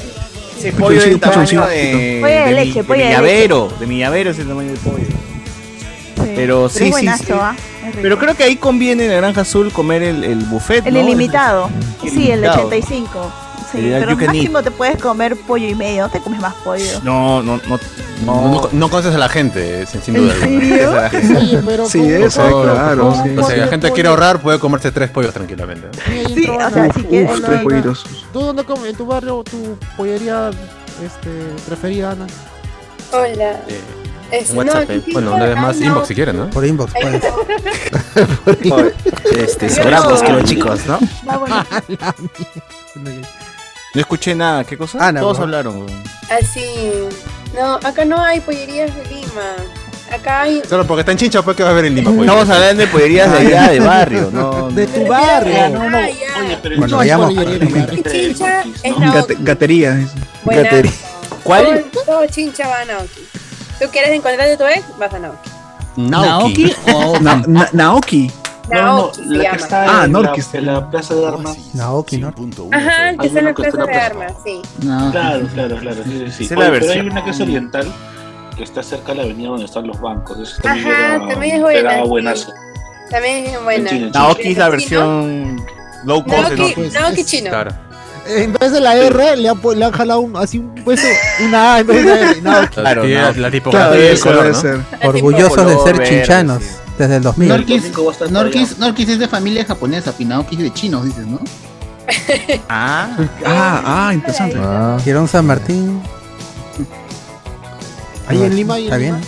[0.57, 1.67] Ese pollo del tamaño Pichoncito.
[1.67, 5.05] de, Pollo de leche, pollo de llavero, de mi llavero es el tamaño del pollo.
[6.35, 7.31] Pero sí, es sí, buenazo, sí.
[7.33, 7.55] ¿ah?
[7.87, 7.95] Es.
[8.01, 10.99] Pero creo que ahí conviene en la granja azul comer el, el buffet, El ¿no?
[11.01, 11.69] ilimitado.
[12.03, 12.67] El Sí, el de ilimitado.
[12.67, 13.33] 85.
[13.71, 16.39] Sí, El pero you can máximo te puedes comer pollo y medio, no te comes
[16.39, 16.85] más pollo.
[17.03, 17.79] No, no, no.
[18.25, 21.01] No, No, no conoces a la gente, sin, sin duda ¿En alguna.
[21.11, 21.39] la.
[21.39, 23.37] Oye, pero Sí, ¿cómo- eso, claro, sí.
[23.37, 23.93] O sea, la de gente pollo?
[23.93, 25.87] quiere ahorrar, puede comerse tres pollos tranquilamente.
[26.33, 26.69] Sí, trabajo.
[26.69, 27.31] o sea, si quieres.
[27.31, 27.63] Uf, no, tres no.
[27.63, 28.05] pollitos.
[28.33, 28.89] ¿Tú dónde comes?
[28.89, 30.49] ¿En tu barrio tu pollería
[31.05, 31.29] este,
[31.67, 32.25] preferida, Ana?
[33.11, 33.51] Hola.
[33.67, 33.81] Eh,
[34.31, 35.01] Es- WhatsApp, no, eh.
[35.13, 36.05] bueno, por no es más inbox no.
[36.05, 36.49] si quieren, ¿no?
[36.49, 37.23] Por inbox, pues.
[39.37, 40.99] Este, sobramos que los chicos, ¿no?
[41.29, 41.63] Va bueno.
[43.97, 45.07] No escuché nada, ¿qué cosa?
[45.07, 45.45] Ana, Todos bro.
[45.45, 45.85] hablaron.
[46.29, 46.63] Así.
[47.59, 49.55] No, acá no hay pollerías de Lima.
[50.13, 50.61] Acá hay.
[50.69, 52.21] Solo porque está en Chincha, pues que va a haber en Lima, pollo.
[52.21, 54.69] Estamos hablando de pollerías de allá, de barrio, no.
[54.75, 55.55] De tu barrio.
[55.63, 57.59] Ah, No, no, oye, pero No hay vayamos barrio.
[58.11, 58.99] Chincha es ¿no?
[58.99, 59.33] Naoki.
[59.33, 59.99] Gate- Gatería.
[60.45, 60.93] Gateri-
[61.41, 61.85] ¿Cuál?
[61.91, 63.27] Todo, todo Chincha va a Naoki.
[63.81, 64.83] ¿Tú quieres encontrarte a tu ex?
[64.99, 65.49] Vas a Naoki.
[65.95, 66.75] Naoki.
[66.93, 67.69] o Na- na-
[68.69, 69.21] Naoki.
[69.21, 70.53] No, la que está Ah, en, Norquis.
[70.53, 71.57] la, en la plaza de armas.
[71.73, 72.27] Naoki, ¿no?
[72.71, 74.05] Ajá, que está en la plaza de plaza.
[74.05, 74.61] armas, sí.
[74.83, 75.11] No.
[75.11, 75.97] Claro, claro, claro.
[76.05, 77.91] Sí, sí, es la pero hay una que es oriental
[78.55, 80.39] que está cerca de la avenida donde están los bancos.
[80.39, 82.47] Eso también Ajá, era, también es buena, sí.
[83.09, 83.91] También es buena.
[84.13, 85.65] Naoki es la versión
[86.05, 87.23] low cost Naoki, Naoki.
[87.23, 87.49] chino.
[87.49, 87.71] Claro.
[88.27, 91.07] En vez de la R, le han, pu- le han jalado un, así un hueso,
[91.45, 92.41] una A en vez de una R.
[92.41, 93.31] No, Claro, no.
[93.41, 94.61] la, tipografía Claro, y el eso color, debe ¿no?
[94.61, 94.79] ser.
[95.07, 96.69] Orgullosos de ser chinchanos sí.
[96.97, 97.47] desde el 2000.
[97.49, 97.83] Norquis,
[98.31, 101.39] Norquis, Norquis es de familia japonesa, Pinaokis de chinos, dices, ¿no?
[102.69, 104.57] Ah, Ah, ah, interesante.
[104.59, 106.01] Ah, Girón San Martín.
[108.27, 108.75] ahí en Lima.
[108.75, 109.15] ahí en Está bien.
[109.15, 109.27] Lima.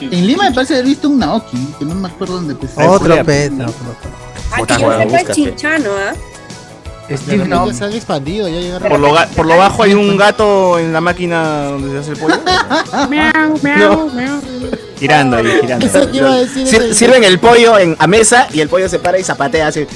[0.00, 2.80] En Lima me parece haber visto un Naoki, que no me acuerdo dónde empezó.
[2.88, 3.50] Otro pez.
[3.50, 3.66] no.
[3.66, 6.12] yo huevón, sepa es chinchano, ¿ah?
[7.16, 7.74] Steve Naoki.
[7.74, 8.88] se han expandido, ya llegaron.
[8.88, 12.10] por lo, ga- por lo bajo hay un gato en la máquina donde se hace
[12.12, 12.34] el pollo.
[14.98, 15.86] Girando ahí, girando.
[16.10, 18.98] Que iba a decir Sir- sirven el pollo en, a mesa y el pollo se
[18.98, 19.86] para y zapatea así.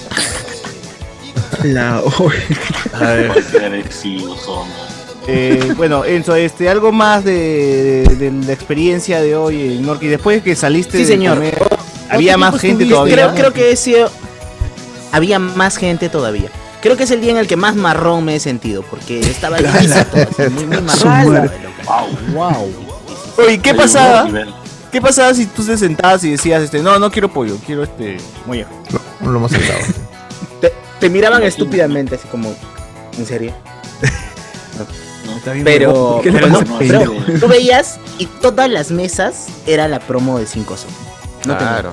[1.64, 1.98] La,
[2.94, 3.33] A ver.
[5.29, 10.09] Eh, bueno, Enzo, este, algo más de, de- de la experiencia de hoy en Norqui.
[10.09, 11.37] Después de que saliste Sí, de señor.
[11.37, 11.59] comer,
[12.11, 12.94] había más gente estuviste?
[12.94, 13.14] todavía.
[13.14, 14.11] Creo, creo que he sido.
[15.12, 16.51] Había más gente todavía.
[16.83, 19.59] Creo que es el día en el que más marrón me he sentido, porque estaba
[19.61, 21.51] liso todo, así, muy, muy marrón.
[21.87, 22.35] Wow.
[22.35, 22.75] Wow.
[23.38, 24.29] Oye, ¿qué pasaba?
[24.90, 28.18] ¿Qué pasaba si tú te sentabas y decías, este, no, no quiero pollo, quiero este
[28.45, 28.68] molleja?
[29.21, 29.79] Un lomo saltado.
[30.61, 32.55] Te, te miraban estúpidamente, así como,
[33.16, 33.55] ¿en serio?
[35.64, 40.38] Pero, ¿Qué le pero no, pero tú veías y todas las mesas era la promo
[40.38, 40.97] de 5 soles.
[41.47, 41.92] No te Claro.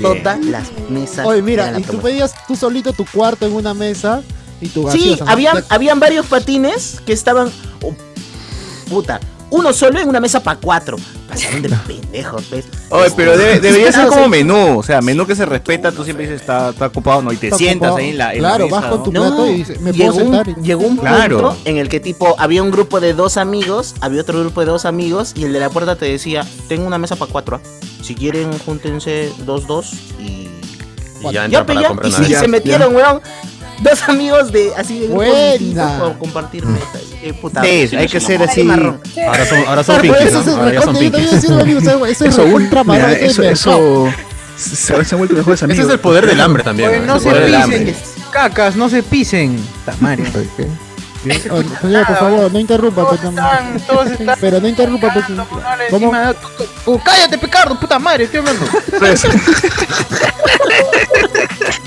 [0.00, 1.26] Todas las mesas.
[1.26, 4.22] Oye, mira, y tú pedías tú solito tu cuarto en una mesa
[4.60, 5.30] y tu Sí, gaseosa, ¿no?
[5.30, 7.50] habían, habían varios patines que estaban.
[7.82, 7.94] oh,
[8.88, 10.96] puta, uno solo en una mesa para cuatro.
[11.28, 12.64] Pasaron de pendejos, ¿ves?
[12.90, 16.26] Oye, pero debe- debería ser como menú, o sea, menú que se respeta, tú siempre
[16.26, 17.96] dices está, está ocupado, no, y te Está sientas ocupado.
[18.04, 19.04] ahí en la, en la Claro, mesa, vas con ¿no?
[19.04, 20.48] tu No, plato y dices, ¿me llegó puedo sentar?
[20.48, 21.36] Un, llegó un Claro.
[21.40, 24.66] punto en el que tipo había un grupo de dos amigos, había otro grupo de
[24.66, 27.68] dos amigos y el de la puerta te decía, tengo una mesa para cuatro, ¿ah?
[28.02, 30.48] si quieren júntense dos dos y
[31.26, 32.38] Y ya ya, para ya, y vez.
[32.38, 33.20] se metieron, weón.
[33.80, 36.14] Dos amigos de así de Buena.
[36.18, 37.02] compartir mesas.
[37.22, 38.60] Eh, puta, Sí, sí, hay que ser así.
[38.68, 40.56] Ahora son, ahora son pinkies, eso ¿no?
[40.56, 44.06] Ahora ya son eso- eso es Eso, ultra mira, marote eso, de mercado.
[44.08, 46.88] eso se, se han vuelto mejores Ese es el poder del hambre también.
[46.90, 47.18] Oye, ¿no?
[47.18, 47.96] se pisen,
[48.30, 49.58] cacas, no se pisen.
[49.84, 50.26] Tamario.
[51.24, 53.08] Señor, por favor, no interrumpa.
[53.08, 53.32] pues, no-
[53.86, 55.10] Todos están Pero no interrumpa.
[55.12, 55.24] pues,
[55.90, 56.06] ¿Cómo?
[56.14, 56.34] encima.
[56.34, 58.66] Tú- tú- tú- Cállate, Picardo, puta madre, estoy hablando.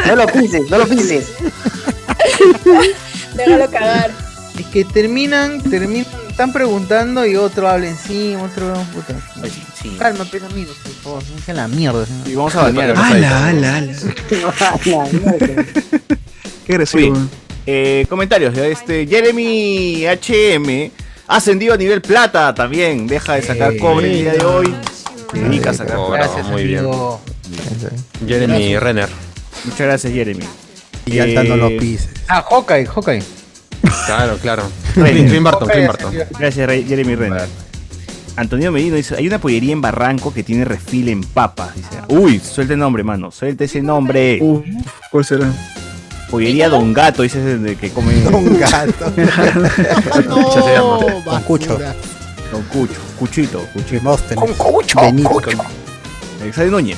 [0.05, 1.33] No lo pises, no lo pises.
[3.35, 4.11] Déjalo cagar.
[4.57, 9.13] Es que terminan, terminan, están preguntando y otro habla encima, otro puta.
[9.79, 9.95] Sí.
[9.99, 12.05] Calma, pues amigos, por favor, no la mierda.
[12.25, 12.93] Y vamos a ahora.
[13.07, 13.93] Ala, ala, ala.
[16.65, 17.13] Qué agresivo.
[17.15, 17.21] Oye,
[17.67, 20.91] eh, comentarios, este Jeremy HM
[21.27, 24.75] ascendido a nivel plata también, deja de sacar cobre el día de hoy,
[25.31, 26.19] se dedica a sacar Oh, cobre.
[26.19, 26.79] bravo, muy bien.
[26.79, 27.21] amigo.
[28.27, 29.09] Jeremy Renner.
[29.65, 30.45] Muchas gracias Jeremy.
[31.05, 32.09] Y alta no lo Eh, pises.
[32.27, 33.23] Ah, Hawkeye, Hawkeye.
[34.05, 34.63] Claro, claro.
[34.93, 36.13] Clint Barton, Clint Barton.
[36.39, 37.47] Gracias Re- Jeremy Renner.
[38.35, 41.73] Antonio Medino dice, hay una pollería en Barranco que tiene refil en papas.
[41.75, 44.37] Dice, uy, suelta el nombre, mano, suelta ese nombre.
[44.41, 44.61] Uh,
[45.11, 45.51] ¿Cuál será?
[46.29, 49.11] Pollería Don Gato, dice ese de que come Un gato.
[49.15, 50.99] Cucha se llama.
[50.99, 51.79] No, Con cucho.
[52.51, 53.93] Don Cucho, Cuchito, Cuchito.
[53.95, 54.57] Demóstenes.
[55.01, 55.39] Benito.
[56.41, 56.97] Alexander Núñez.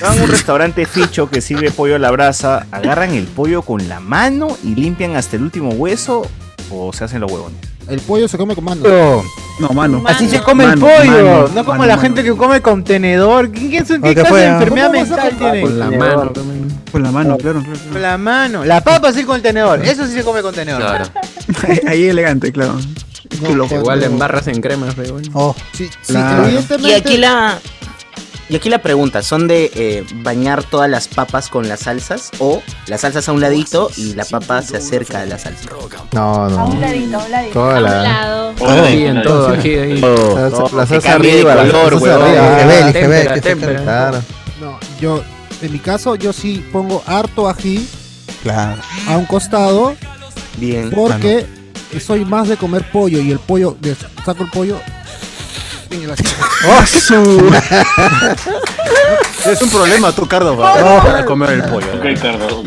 [0.00, 3.88] Van a un restaurante ficho que sirve pollo a la brasa, agarran el pollo con
[3.88, 6.28] la mano y limpian hasta el último hueso
[6.70, 7.58] o se hacen los huevones.
[7.88, 8.80] El pollo se come con mano.
[8.82, 9.22] Pero
[9.60, 10.02] No, mano.
[10.06, 12.02] Así se come Mano, el pollo, mano, no como mano, la mano.
[12.02, 13.50] gente que come con tenedor.
[13.52, 14.52] ¿Quién, quién, quién ¿O qué clase fue, de ah?
[14.54, 15.60] enfermedad ¿Cómo vas a mental tiene?
[15.62, 16.80] Con la mano también.
[16.92, 17.78] Con la mano, claro, claro.
[17.92, 18.64] Con la mano.
[18.64, 19.82] La papa sí con el tenedor.
[19.84, 20.80] Eso sí se come con tenedor.
[20.82, 21.04] Claro.
[21.88, 22.76] Ahí elegante, claro.
[23.40, 26.44] No, Igual en barras en crema, pero Oh, Sí, sí, Claro.
[26.44, 26.88] evidentemente.
[26.88, 27.58] Y aquí la.
[28.48, 32.62] Y aquí la pregunta, ¿son de eh, bañar todas las papas con las salsas o
[32.86, 35.68] las salsas a un ladito y la papa se acerca a la salsa?
[36.12, 36.80] No, A un no.
[36.80, 37.52] ladito, a un ladito.
[37.54, 38.02] Toda A un la.
[38.02, 38.54] lado.
[38.88, 39.94] sí, en todo aquí ahí.
[40.00, 43.82] La, Todo, la que salsa de arriba, la salsa arriba.
[43.82, 44.22] Claro.
[44.60, 45.22] No, yo,
[45.60, 47.88] en mi caso, yo sí pongo harto ají
[48.44, 48.80] claro.
[49.08, 49.96] a un costado
[50.58, 50.90] Bien.
[50.90, 51.46] porque
[52.00, 53.76] soy más de comer pollo y el pollo,
[54.24, 54.78] saco el pollo
[55.96, 56.10] en el.
[56.68, 57.52] ¡Oh, su!
[59.50, 61.86] Es un problema tú, Cardo, para, para comer el pollo.
[61.94, 62.58] Ok, Cardo.
[62.58, 62.66] ok,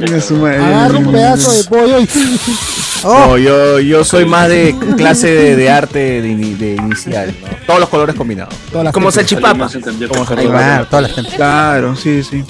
[0.96, 2.08] un pedazo de pollo y
[3.04, 7.48] No, yo, yo soy más de clase de, de arte de, ini- de inicial, ¿no?
[7.66, 8.54] Todos los colores combinados.
[8.94, 9.68] Como salchipapa.
[10.08, 10.86] Como salchipapa.
[10.90, 11.36] Todas las gente.
[11.36, 12.44] Claro, sí, sí.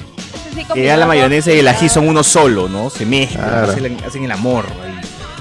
[0.74, 2.90] Que ya la mayonesa y el ají son uno solo, ¿no?
[2.90, 3.72] Se mezclan, Claro.
[3.72, 4.66] hacen, hacen el amor.
[4.84, 5.00] ahí.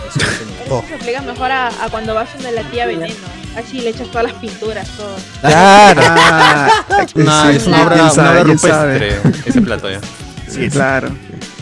[0.10, 3.15] Eso hacen- Eso se aplica mejor a, a cuando vas donde la tía veneno.
[3.58, 5.15] Así le echas todas las pinturas, todo.
[5.41, 6.01] Claro.
[6.05, 6.69] Ah,
[7.08, 9.99] sí, es una obra, una rupestre ese plato ya.
[10.47, 10.73] Sí, es.
[10.73, 11.10] Claro.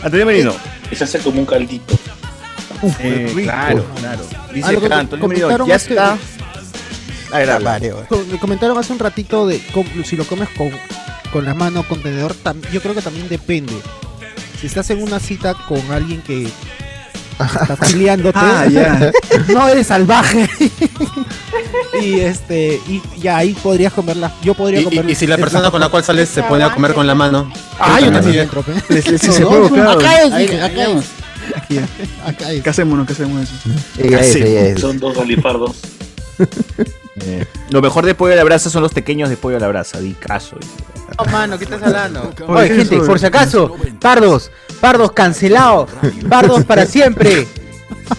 [0.02, 0.54] Antonio Merino.
[0.90, 1.98] Y se hace como un caldito.
[3.00, 3.50] Eh, rico.
[3.50, 4.20] claro, claro.
[4.54, 6.16] Dice Ah, que acá, Antonio Merino, ya es está.
[7.32, 7.58] Habla.
[7.60, 10.70] Mario, Co- Me comentaron hace un ratito de cómo- si lo comes con,
[11.32, 13.74] con la mano o con tenedor, tam- yo creo que también depende.
[14.60, 16.48] Si estás en una cita con alguien que
[17.46, 19.12] está filiándote, Ah, ya.
[19.52, 20.48] no eres salvaje.
[22.02, 24.32] y este, y ya ahí podrías comerla.
[24.42, 25.08] Yo podría Y, comer.
[25.08, 27.14] y- y si la persona con la cual sales se pone a comer con la
[27.14, 27.50] mano.
[27.78, 28.40] Ah, yo también.
[28.40, 28.60] entro.
[28.60, 31.04] Acá es, Ahí- acá es.
[31.56, 31.78] Aquí.
[32.26, 32.62] Acá es.
[32.62, 33.70] Casémonos, casémonos eso.
[33.98, 34.42] Ella es, Sí.
[34.42, 34.80] ella es.
[34.80, 35.76] Son dos galifardos.
[37.24, 39.68] Eh, lo mejor de pollo a la brasa son los pequeños de pollo a la
[39.68, 40.56] brasa, di caso.
[41.18, 42.32] No, mano, ¿qué estás hablando?
[42.46, 44.50] Oye, Oye, ¿qué gente, por si acaso, pardos,
[44.80, 45.90] pardos cancelados,
[46.28, 47.46] pardos para siempre.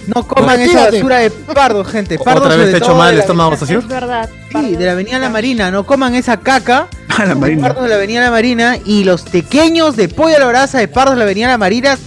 [0.07, 2.17] No coman esa basura de pardos, gente.
[2.19, 3.79] Pardos ¿Otra vez te he hecho mal el estómago, avenida- socio?
[3.79, 4.29] Es verdad.
[4.51, 6.87] Sí, de la Avenida La Marina, no coman esa caca.
[7.17, 7.63] Ah, la marina.
[7.67, 10.87] Pardos de la Avenida La Marina y los pequeños de pollo a la brasa de
[10.87, 11.97] pardos de la Avenida La Marina.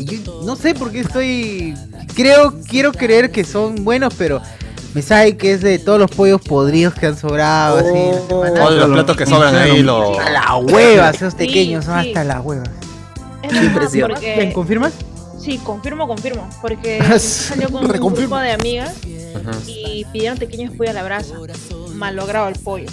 [0.00, 1.74] yo no sé por qué estoy.
[2.16, 4.40] Creo, quiero creer que son buenos, pero
[4.96, 7.86] Mensaje que es de todos los pollos podridos que han sobrado, así.
[7.92, 8.54] la semana.
[8.54, 12.08] Todos los platos que sobran ahí, lo- A la hueva, esos Sí, pequeños son sí.
[12.08, 12.70] hasta las huevas.
[13.42, 14.10] Es Qué impresión.
[14.10, 14.94] porque- ¿Ven, confirmas?
[15.38, 16.48] Sí, confirmo, confirmo.
[16.62, 18.94] Porque salió con un grupo de amigas
[19.66, 21.34] y pidieron pequeños pollo a la brasa.
[21.92, 22.86] Malogrado el pollo.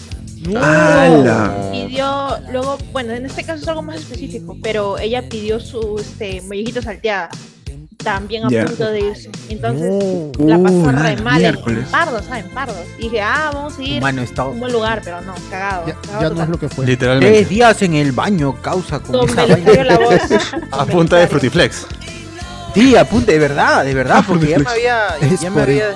[0.58, 1.70] ¡Hala!
[1.72, 6.42] Pidió, luego, bueno, en este caso es algo más específico, pero ella pidió su este,
[6.42, 7.30] mollejito salteada.
[8.04, 9.30] También a punto de irse.
[9.50, 10.32] Entonces, Oh.
[10.40, 11.36] la pasó Uh, re mal.
[11.36, 11.86] en- miércoles.
[11.86, 12.50] En pardos, ¿saben?
[12.50, 12.78] Pardos.
[12.98, 14.50] Y dije, ah, vamos a ir a estado.
[14.50, 15.86] un buen lugar, pero no, cagado.
[15.86, 16.44] cagado Ya no total.
[16.44, 16.86] es lo que fue.
[16.86, 17.34] Literalmente.
[17.38, 19.84] Tres días en el baño causa con Don esa vaina.
[19.86, 20.22] la voz.
[20.72, 21.86] A punta de Frutiflex.
[22.74, 25.08] Sí, apunte, de verdad, de verdad, Ah, porque ya me había.
[25.22, 25.92] Es Ya me había.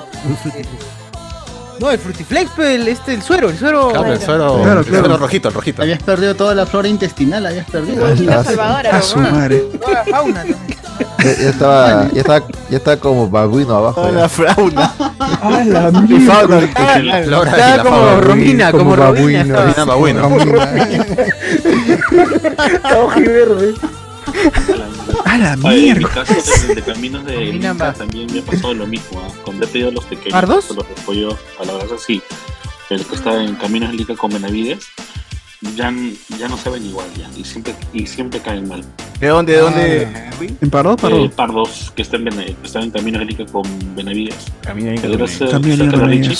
[1.79, 3.89] No, el frutiflex, pero el, este, el suero, el suero.
[3.89, 5.03] Claro, el suero, Claro, el claro.
[5.05, 5.81] suero rojito, el rojito.
[5.83, 8.03] Habías perdido toda la flora intestinal, habías perdido.
[8.07, 8.97] Bolsita salvadora.
[8.97, 9.59] A su madre.
[9.79, 10.77] Toda la fauna también.
[11.19, 14.05] Ya, ya estaba, ya estaba, ya estaba como babuino abajo.
[14.05, 14.11] Ya.
[14.11, 14.93] la fauna.
[15.41, 16.59] ¡A la mierda!
[16.63, 18.21] Estaba como.
[18.21, 19.43] Romina, como, Romina.
[19.43, 20.29] Romina babuino.
[25.25, 26.09] ¡A la Oye, en mi mierda!
[26.25, 26.33] caso
[26.75, 27.97] de, caminos de Camina Ica más.
[27.97, 29.21] también me ha pasado lo mismo.
[29.21, 29.31] ¿ah?
[29.43, 30.69] Cuando he pedido los pequeños, ¿Pardos?
[30.69, 32.21] los de pollo a la brasa, sí.
[32.89, 34.87] El que está en Caminos de Ica con Benavides,
[35.75, 35.93] ya,
[36.39, 37.29] ya no saben igual ya.
[37.37, 38.83] Y siempre, y siempre caen mal.
[39.19, 39.53] ¿De dónde?
[39.53, 40.07] ¿De dónde?
[40.61, 40.93] ¿En Pardo?
[40.93, 41.29] Eh, Pardo.
[41.31, 43.63] pardos que están, en están en Caminos de Ica con
[43.95, 44.35] Benavides.
[44.45, 45.27] Debe camina ahí.
[45.27, 46.37] ser También cerca de.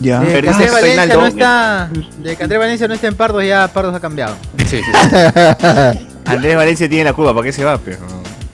[0.00, 0.20] Ya.
[0.24, 1.90] Pero es Valencia no está.
[2.18, 4.36] De que Andrés Valencia no está en Pardos, ya Pardos ha cambiado.
[4.58, 4.92] Sí, sí, sí.
[6.24, 7.78] Andrés Valencia tiene la curva, ¿para qué se va?
[7.78, 7.98] Pero?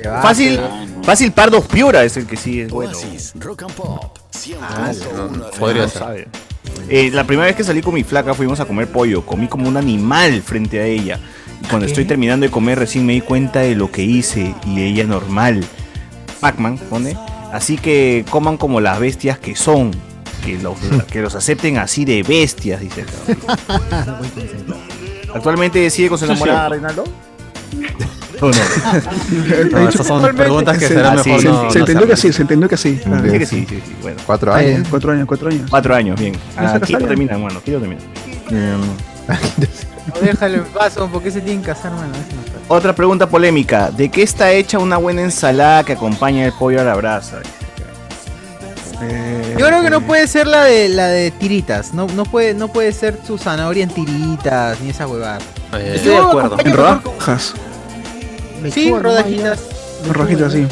[0.00, 1.02] Se va, Fácil, Ah, no.
[1.04, 2.92] fácil Pardos Piura es el que sí es bueno.
[3.34, 4.18] Rock and Pop.
[4.60, 6.28] Ah, No, podría no ser.
[6.88, 9.24] Eh, la primera vez que salí con mi flaca fuimos a comer pollo.
[9.24, 11.18] Comí como un animal frente a ella.
[11.62, 14.82] Y cuando estoy terminando de comer recién me di cuenta de lo que hice y
[14.82, 15.64] ella normal.
[16.40, 17.16] Pac-Man pone.
[17.52, 19.92] Así que coman como las bestias que son.
[20.44, 20.78] Que los,
[21.10, 23.56] que los acepten así de bestias, dice acá.
[25.34, 26.68] ¿Actualmente sigue con su enamorada.
[26.68, 27.04] Reinaldo?
[28.40, 28.52] ¿O no?
[29.70, 31.70] No, esas son preguntas que Se- será Ah, sí, mejor se- no.
[31.70, 33.00] Se no entendió que sí, se entendió que sí.
[33.06, 33.96] Ah, Dice que sí, sí, sí.
[34.02, 34.16] Bueno.
[34.26, 34.86] Cuatro Ah, años.
[34.90, 35.66] Cuatro años, cuatro años.
[35.70, 36.34] Cuatro años, bien.
[36.56, 37.08] Ah, se quiero casaron.
[37.08, 38.04] terminar, bueno, quiero terminar.
[38.50, 38.80] Em,
[40.06, 42.12] No, déjalo en paz, porque se tienen que casar, mano.
[42.68, 43.90] Otra pregunta polémica.
[43.90, 47.40] ¿De qué está hecha una buena ensalada que acompaña el pollo a la brasa?
[49.02, 51.94] Eh, Yo creo que no puede ser la de la de tiritas.
[51.94, 55.38] No, no puede, no puede ser su zanahoria en tiritas ni esa huevada.
[55.72, 56.56] Eh, Estoy de acuerdo.
[56.64, 57.54] En rodajas.
[58.72, 59.60] Sí, rodajitas.
[60.10, 60.66] Rojitas, sí.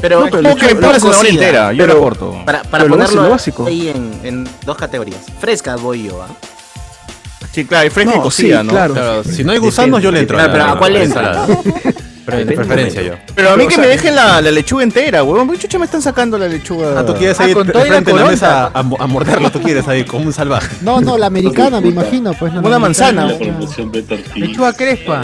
[0.00, 1.30] Pero, No, pero ¿Cómo que le lechuga- pones una hora cocida.
[1.44, 1.72] entera?
[1.72, 2.42] Yo Pero- la corto.
[2.46, 3.66] Para, para lo ponerlo lo básico.
[3.66, 5.20] ahí en, en dos categorías.
[5.40, 6.28] Frescas voy yo, ¿ah?
[7.52, 8.72] Sí, claro, y fresca y No, cocida, sí, ¿no?
[8.72, 8.94] claro.
[8.94, 10.36] Pero si no hay gusanos, yo le entro.
[10.38, 11.46] Pero, a pero, ¿a cuál le ensalada.
[12.26, 13.14] Pero de preferencia yo.
[13.34, 15.46] Pero a mí que me dejen la, la lechuga entera, huevón.
[15.46, 16.98] ¿Por qué chucha me están sacando la lechuga?
[17.00, 19.60] Ah, tú quieres Ah, ahí con la frente en la mesa a, a morderlo, tú
[19.62, 20.76] quieres ahí como un salvaje.
[20.82, 22.32] No, no, la americana, me imagino.
[22.34, 23.26] Pues, no, Una la manzana.
[23.26, 23.90] La promoción.
[24.36, 25.22] Lechuga crespa.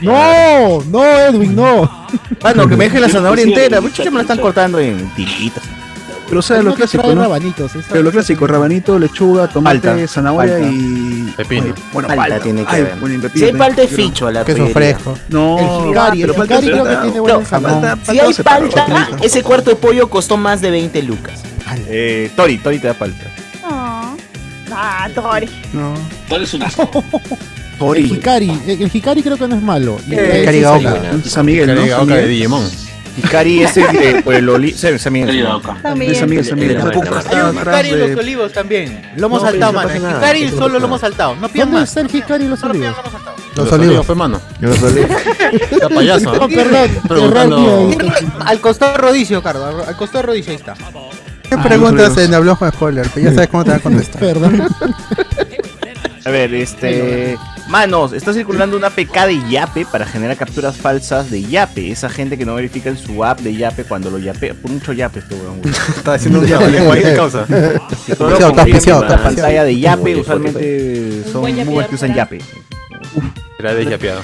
[0.00, 1.90] No, no, Edwin, no.
[2.42, 3.76] Ah, no, que me dejen la zanahoria entera.
[3.78, 5.62] sí, ¿Por qué chucha sí, me la están cortando en tiritas?
[6.28, 7.22] Pero o sea, lo clásico, ¿no?
[7.22, 10.68] rabanitos, Pero lo clásico, rabanito, lechuga, tomate, Palta, zanahoria palta.
[10.70, 11.34] y...
[11.36, 11.74] Pepino.
[11.92, 12.40] Bueno, Palta palta.
[12.40, 12.96] tiene que Ay, haber.
[12.96, 15.18] bueno, Si hay palta pero- ficho a la Queso fresco.
[15.30, 19.42] No, El jicari, pero el jicari creo que tiene buena No, Si hay palta, ese
[19.42, 21.42] cuarto de pollo costó más de 20 lucas.
[21.88, 23.24] Eh, Tori, Tori te da palta.
[24.70, 25.48] Ah, Tori.
[25.72, 25.94] No.
[26.28, 26.90] ¿Cuál es un asco?
[27.94, 29.98] El Hikari, el el Hikari creo que no es malo.
[30.08, 31.00] Y Eh, el- Hikari sí, Gaoka.
[31.24, 31.86] San Miguel, ¿no?
[31.86, 32.28] San Oca de Miguel.
[32.28, 32.70] Digimon.
[33.18, 34.72] Hikari es el de por el oli...
[34.72, 35.30] San Miguel, San Miguel.
[36.58, 39.10] El- el- Puca Hay está un atrás Hikari en los olivos también.
[39.16, 40.00] Lomo saltado, no mano.
[40.00, 41.36] no solo lomo saltado.
[41.36, 42.94] No pidan ¿Dónde está el Hikari y los olivos?
[43.56, 44.06] Los olivos.
[44.06, 44.40] pues, mano.
[44.60, 45.00] Yo los olí.
[45.70, 46.32] Está payaso.
[46.32, 47.96] No, perdón.
[48.44, 49.84] Al costado de rodicio, Cardo.
[49.86, 50.74] al- costado de rodicio, ahí está.
[50.74, 53.08] ¿Qué Ah, preguntas en Hablamos con Spoiler?
[53.14, 54.20] Pero ya sabes cómo te va a contestar.
[54.20, 54.68] Perdón.
[56.24, 57.38] A ver, este.
[57.68, 61.90] Manos, está circulando una PK de Yape para generar capturas falsas de Yape.
[61.90, 64.54] Esa gente que no verifica en su app de Yape cuando lo yapea.
[64.54, 65.60] Por mucho Yape este weón.
[65.96, 67.40] Está haciendo un de causa.
[67.40, 72.14] Auspiciado, en la pantalla de Yape, usualmente son buenos que usan.
[72.14, 72.40] Yape.
[73.58, 74.22] Era desyapeado.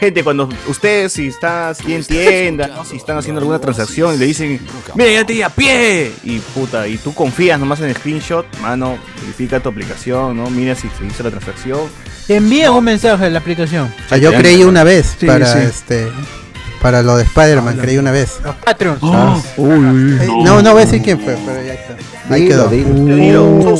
[0.00, 2.86] Gente, cuando ustedes, si estás en tienda, ¿no?
[2.86, 4.58] si están haciendo alguna transacción y le dicen,
[4.94, 8.96] mira, ya te a pie, y puta, y tú confías nomás en el screenshot, mano,
[9.20, 10.48] verifica tu aplicación, ¿no?
[10.48, 11.80] Mira si se hizo la transacción.
[12.26, 13.92] Te envían un mensaje en la aplicación.
[14.08, 15.58] Ah, yo creí una vez Sí, para sí.
[15.68, 16.08] este
[16.80, 18.40] para lo de Spider-Man, creí una vez.
[18.44, 18.98] Los Patreons.
[19.02, 20.18] Oh, uy, uy, uy.
[20.20, 21.96] Eh, No, no voy a decir quién fue, pero ya está.
[22.32, 23.74] Ahí Dilo, quedó.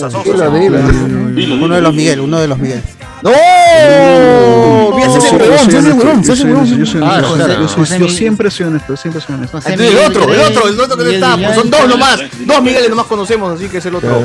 [1.64, 2.82] Uno de los Miguel, uno de los Miguel.
[3.22, 3.30] ¡No!
[3.30, 9.58] Yo Mira, se huevón, Ah, siempre soy honesto, siempre soy honesto.
[9.66, 12.20] El otro, el otro, el otro que no está, son dos nomás.
[12.46, 14.22] Dos Migueles nomás conocemos, así que es el otro.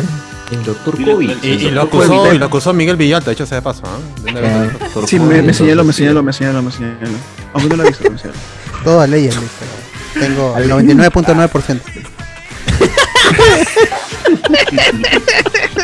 [0.51, 1.31] El doctor COVID.
[1.41, 3.81] Y, y lo acusó, y lo acusó Miguel Villalta, de hecho, se de paso.
[3.85, 3.97] ¿ah?
[4.31, 5.07] De.
[5.07, 6.95] Sí, me, me señaló, me señaló, me señaló, me señaló.
[7.53, 8.37] Aunque no lo he visto, me señaló.
[8.85, 9.35] Todas leyes,
[10.13, 11.81] tengo el 99.9%.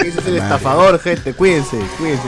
[0.05, 2.23] Ese es el estafador, gente, cuídense, cuídense.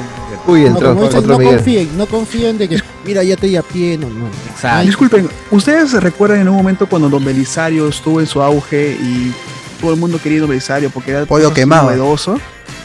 [0.48, 1.56] Uy, No, entró como dices, otro no Miguel.
[1.56, 4.82] confíen, no confíen de que, mira, ya te di a pie, no, no.
[4.84, 9.34] Disculpen, ¿ustedes se recuerdan en un momento cuando Don Belisario estuvo en su auge y
[9.82, 11.84] todo el mundo quería Don Belisario porque era Pollo quemado.
[11.86, 12.40] novedoso?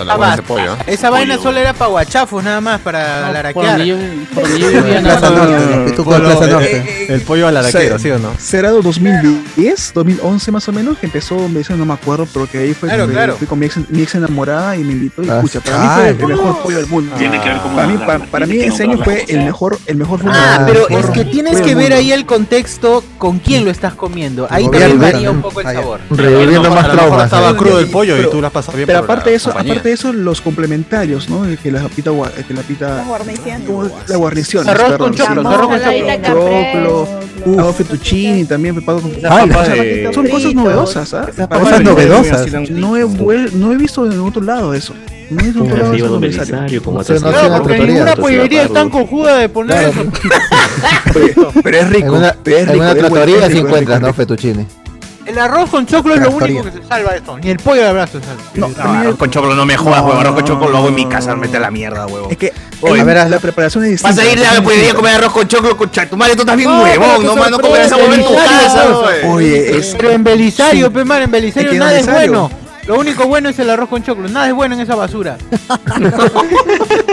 [0.04, 0.72] La buena de pollo.
[0.78, 0.84] ¿ah?
[0.86, 3.78] Esa vaina solo era para guachafos nada más, para la por araquear.
[3.78, 3.96] donde yo-
[4.34, 5.08] por donde yo vivía, no.
[5.08, 7.14] Plaza Norte, los pitucos de Plaza Norte.
[7.14, 8.30] El pollo al araquero, ¿sí o no?
[8.38, 10.98] ¿Será 2010, 2011 más o menos?
[10.98, 13.36] Que empezó Don Belisario, no me acuerdo, pero que ahí fue Claro, que claro.
[13.36, 15.88] fui con mi ex, mi ex enamorada y me invitó y Ah, escucha, para mí
[15.94, 17.14] fue el mejor pollo del mundo.
[17.16, 17.98] Tiene que ver cómo Para mí,
[18.30, 21.74] para, mí ese año fue el mejor, el mejor Ah, pero es que tienes que
[21.74, 24.46] ver ahí el contexto con quién lo estás comiendo.
[24.50, 26.00] Ahí también varía un poco el Ah, sabor.
[26.10, 27.24] Reviviendo más lo traumas.
[27.24, 27.54] estaba ¿eh?
[27.56, 29.94] crudo el pollo y Pero- tú la pasas bien Pero aparte de eso, aparte de
[29.94, 31.44] eso, los complementarios, ¿no?
[31.62, 33.04] Que la pita, gua- que la pita,
[34.08, 34.68] la guarnición.
[34.68, 37.08] Arroz perdón, con choclo, arroz con choclo.
[37.60, 39.12] hago fettuccini también preparado con
[39.74, 41.28] de- son cosas novedosas, ¿ah?
[41.48, 42.70] Cosas novedosas.
[42.70, 43.04] No he,
[43.52, 44.94] no he visto en otro lado eso.
[45.30, 46.04] No he visto en otro lado Así eso.
[46.04, 46.54] va Don don Belisario.
[46.56, 50.04] Belisario, como no Claro, porque ninguna pollería es tan cojuda de poner eso.
[51.12, 52.12] Pero, pero es En rico.
[52.14, 52.96] una, pero es en rico, una es
[53.46, 54.06] es sí rico, es encuentras, rico.
[54.08, 54.14] ¿no?
[54.14, 54.66] Fettuccine.
[55.28, 57.36] El arroz con choclo es lo único que se salva de esto.
[57.38, 58.42] Ni el pollo al brazo se salva.
[58.54, 60.18] No, No, arroz con choclo no me jodas, huevo.
[60.18, 62.30] Arroz con choclo lo hago en mi casa, mete a la mierda, huevo.
[62.30, 64.16] es que Oye, a ver, la preparación es distinta.
[64.22, 66.42] Vas a ir a la pollería a comer arroz con choclo con tu madre, tú
[66.42, 68.86] estás bien huevón, no más no comer esa huevo en tu casa.
[69.26, 72.50] Oye, es, Pero en Belisario, pe man, en Belisario nada es bueno.
[72.88, 74.28] Lo único bueno es el arroz con choclo.
[74.28, 75.36] Nada es bueno en esa basura.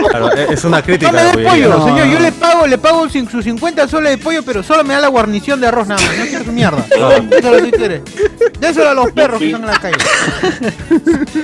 [0.08, 1.12] Claro, es una crítica.
[1.12, 1.66] No me de des pollería.
[1.66, 2.06] pollo, No, señor.
[2.06, 2.12] no.
[2.14, 5.08] Yo le pago, le pago sus 50 soles de pollo, pero solo me da la
[5.08, 6.16] guarnición de arroz nada más.
[6.18, 6.78] No quiero su mierda.
[6.90, 8.02] Eso es lo que.
[8.58, 9.96] Déselo a los perros que están en la calle.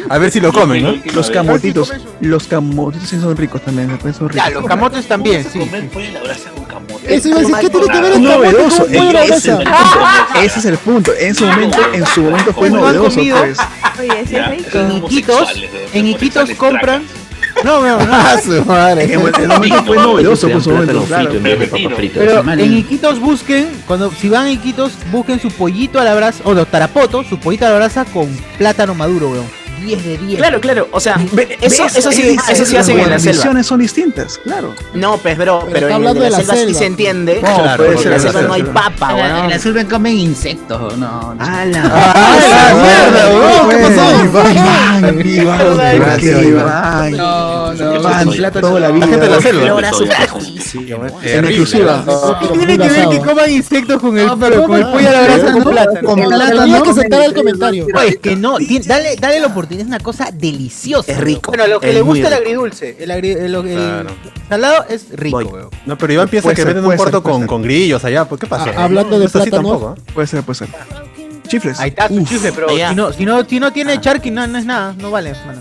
[0.08, 0.94] A ver si lo comen, ¿no?
[1.12, 1.92] los camotitos.
[2.20, 3.88] Los camotitos sí son ricos también.
[3.88, 4.46] después Son ricos.
[4.48, 5.58] Ya, los camotes también, sí.
[5.58, 6.81] Comer pollo en la brasa con camote.
[7.06, 8.86] Eso iba a decir, ¿qué tiene que ver Es el novedoso.
[8.86, 9.58] Ese es el brasa?
[9.58, 10.40] punto.
[10.40, 11.12] Ese es el punto.
[11.18, 13.58] En su momento, en su momento fue ¿Cómo no han novedoso, pues.
[14.00, 14.52] Oye, Ya.
[14.52, 14.78] es rico.
[14.78, 15.52] En Iquitos,
[15.92, 17.02] en Iquitos compran.
[17.64, 18.06] No, no, no.
[18.12, 19.04] Ah, su madre.
[19.04, 21.32] En el momento fue novedoso, dan momento, claro.
[22.14, 26.42] Pero en Iquitos busquen, cuando si van a Iquitos, busquen su pollito a la brasa,
[26.44, 29.61] o los tarapotos, su pollito a la brasa con plátano maduro, weón.
[29.82, 30.38] 10 de 10.
[30.38, 31.96] Claro, claro, o sea, eso, ¿ves?
[31.96, 33.32] eso sí, Es- eso sí las hacen en la selva.
[33.32, 34.74] guarniciones son distintas, claro.
[34.94, 37.40] No, pues, bro, pero, está en, hablando en de la, la selva, sí se entiende.
[37.42, 39.50] No, claro, en la selva no hay papa, En la, en weón.
[39.50, 41.34] la selva comen insectos, no.
[41.34, 41.44] no.
[41.44, 41.82] ¡Hala!
[42.82, 43.68] mierda, weón!
[43.70, 44.24] ¿Qué pasó?
[44.24, 46.42] Iván, Iván, Gracias.
[47.12, 47.96] No, no.
[47.96, 49.06] Iván, toda la vida.
[49.06, 50.22] La gente de la selva.
[51.22, 52.04] En exclusiva.
[52.40, 55.62] ¿Qué tiene que ver que coman insectos con el, pero pollo a la brasa con
[55.64, 56.08] plátano?
[56.08, 56.62] Con plátano.
[56.62, 57.86] Tenía que saltar el comentario.
[57.92, 61.12] No, es que no, dale la oportunidad, es una cosa deliciosa.
[61.12, 63.62] Es rico, Bueno, a lo que es le gusta el agridulce, el, agri- el, el
[63.76, 64.10] Claro.
[64.48, 65.70] salado es rico, weón.
[65.86, 68.24] No, pero Iván piensa que venden un puede con, con grillos allá.
[68.24, 68.70] ¿Por qué pasó?
[68.76, 69.72] Ah, hablando de No es así plátanos.
[69.72, 70.12] tampoco, ¿eh?
[70.14, 70.68] Puede ser, puede ser.
[71.48, 71.78] Chifles.
[71.80, 72.28] Ahí está su Uf.
[72.28, 75.10] chifle, pero si no, si no, si no tiene charqui, no, no es nada, no
[75.10, 75.60] vale, mano.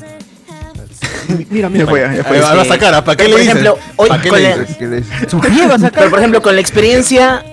[1.50, 1.86] Mira, mira.
[2.62, 3.04] a sacar, ¿ah?
[3.04, 3.56] ¿para qué le por dices?
[3.56, 4.68] ejemplo, hoy ¿Para qué con.
[5.94, 7.44] Pero por ejemplo, con la experiencia,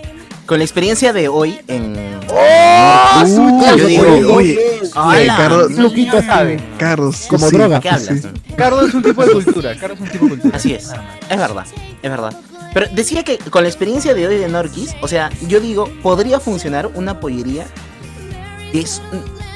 [0.49, 1.95] con la experiencia de hoy en
[2.31, 5.37] Uy, yo digo, oye, oye, ¡Hala!
[5.37, 6.59] Carlos, Luquita sabe.
[6.79, 7.57] Carlos, Como sí.
[7.57, 7.81] droga.
[7.81, 8.27] ¿qué hablas?
[8.57, 10.57] Cardo es un tipo de cultura, Cardo es un tipo de cultura.
[10.57, 10.91] Así es,
[11.29, 11.67] es verdad,
[12.03, 12.35] es verdad.
[12.73, 16.41] Pero decía que con la experiencia de hoy de Norquis, o sea, yo digo, podría
[16.41, 17.67] funcionar una pollería.
[18.73, 19.03] Es,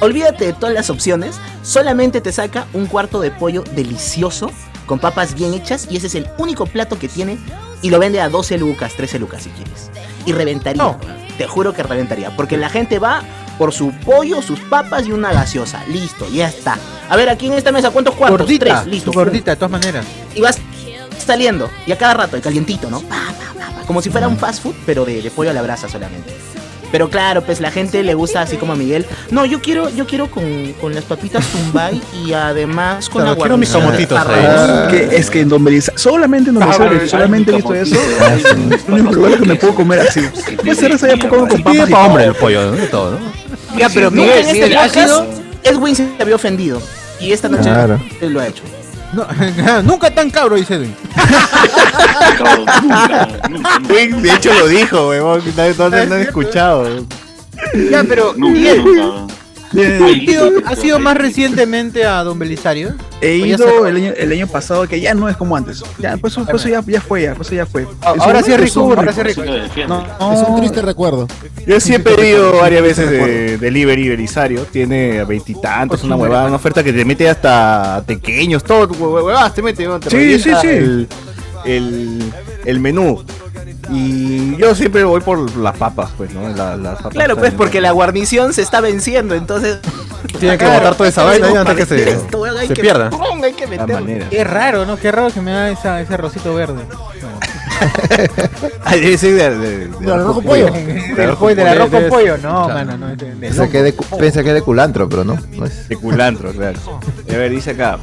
[0.00, 4.50] olvídate de todas las opciones, solamente te saca un cuarto de pollo delicioso,
[4.92, 7.38] con papas bien hechas, y ese es el único plato que tiene,
[7.80, 9.90] y lo vende a 12 lucas, 13 lucas si quieres.
[10.26, 10.98] Y reventaría, No.
[11.38, 13.22] te juro que reventaría, porque la gente va
[13.56, 16.76] por su pollo, sus papas y una gaseosa, listo, ya está.
[17.08, 18.40] A ver, aquí en esta mesa, ¿cuántos cuartos?
[18.40, 19.12] Gordita, Tres, listo.
[19.12, 20.04] gordita, de todas maneras.
[20.34, 20.58] y vas
[21.24, 23.00] saliendo y a cada rato el calientito, ¿no?
[23.00, 25.88] Pa, pa, como si fuera un fast food, pero de, de pollo a la brasa
[25.88, 26.36] solamente.
[26.92, 29.06] Pero claro, pues la gente le gusta así como a Miguel.
[29.30, 33.40] No, yo quiero, yo quiero con, con las papitas Tumbay y además con Claro, la
[33.40, 33.94] quiero mis arroz.
[34.12, 37.96] Ah, que es que en Don Belisario, solamente en Don Belisario, solamente he visto eso.
[37.96, 38.44] Es
[38.86, 40.20] el único lugar que me puedo comer así.
[40.56, 42.72] Puede ser esa época con papas y para hombre el pollo, ¿no?
[42.72, 43.78] De todo, ¿no?
[43.78, 45.26] Ya, pero Miguel, en este Miguel, ha podcast sido...
[45.64, 46.82] Edwin se había ofendido.
[47.20, 47.70] Y esta noche
[48.20, 48.62] lo ha hecho.
[49.12, 49.26] No,
[49.82, 50.94] nunca tan cabro, dice Edwin.
[52.38, 53.78] Nunca, nunca, nunca.
[53.88, 55.42] De hecho lo dijo, weón.
[55.56, 57.06] No, no, no han escuchado.
[57.90, 58.82] Ya, pero Miguel,
[59.72, 60.06] nunca.
[60.06, 62.94] ¿Ha sido, ha sido más recientemente a Don Belisario?
[63.20, 65.82] He ¿O ya ido el año, el año pasado, que ya no es como antes.
[65.98, 67.86] Ya, pues eso, pues eso ya, ya fue, ya, pues ya fue.
[68.02, 69.42] Ah, ahora sí es rico, ahora sí es rico.
[69.88, 71.28] No, Es un triste recuerdo.
[71.66, 74.62] Yo sí he pedido varias veces de delivery Belisario.
[74.64, 79.62] Tiene veintitantos, una huevada, una oferta que te mete hasta pequeños, todo, hue- huevadas te
[79.62, 80.00] mete, ¿no?
[80.00, 80.68] te Sí, sí, sí.
[80.68, 81.08] El,
[81.64, 82.32] el,
[82.64, 83.22] el menú.
[83.90, 86.48] Y yo siempre voy por las papas, pues, ¿no?
[86.50, 89.78] La- las papas Claro, pues porque la guarnición se está venciendo, entonces.
[90.38, 93.10] Tiene que botar toda esa vaina antes que se, esto, hay se que- pierda.
[93.10, 93.42] ¡pum!
[93.42, 94.06] hay que meterlo.
[94.30, 94.96] Qué raro, ¿no?
[94.96, 96.82] Qué raro que me da esa, ese arrocito verde.
[98.84, 100.66] Ah, debe ser de, de- de Del arroz con pollo.
[100.70, 101.20] Del
[101.68, 103.08] arroz con pollo, no, mano, no.
[103.10, 105.36] es de- de Piensa que, es de, cu- piensa que es de culantro, pero no.
[105.56, 105.88] no es.
[105.88, 106.78] De culantro, claro.
[107.28, 107.98] A ver, dice acá.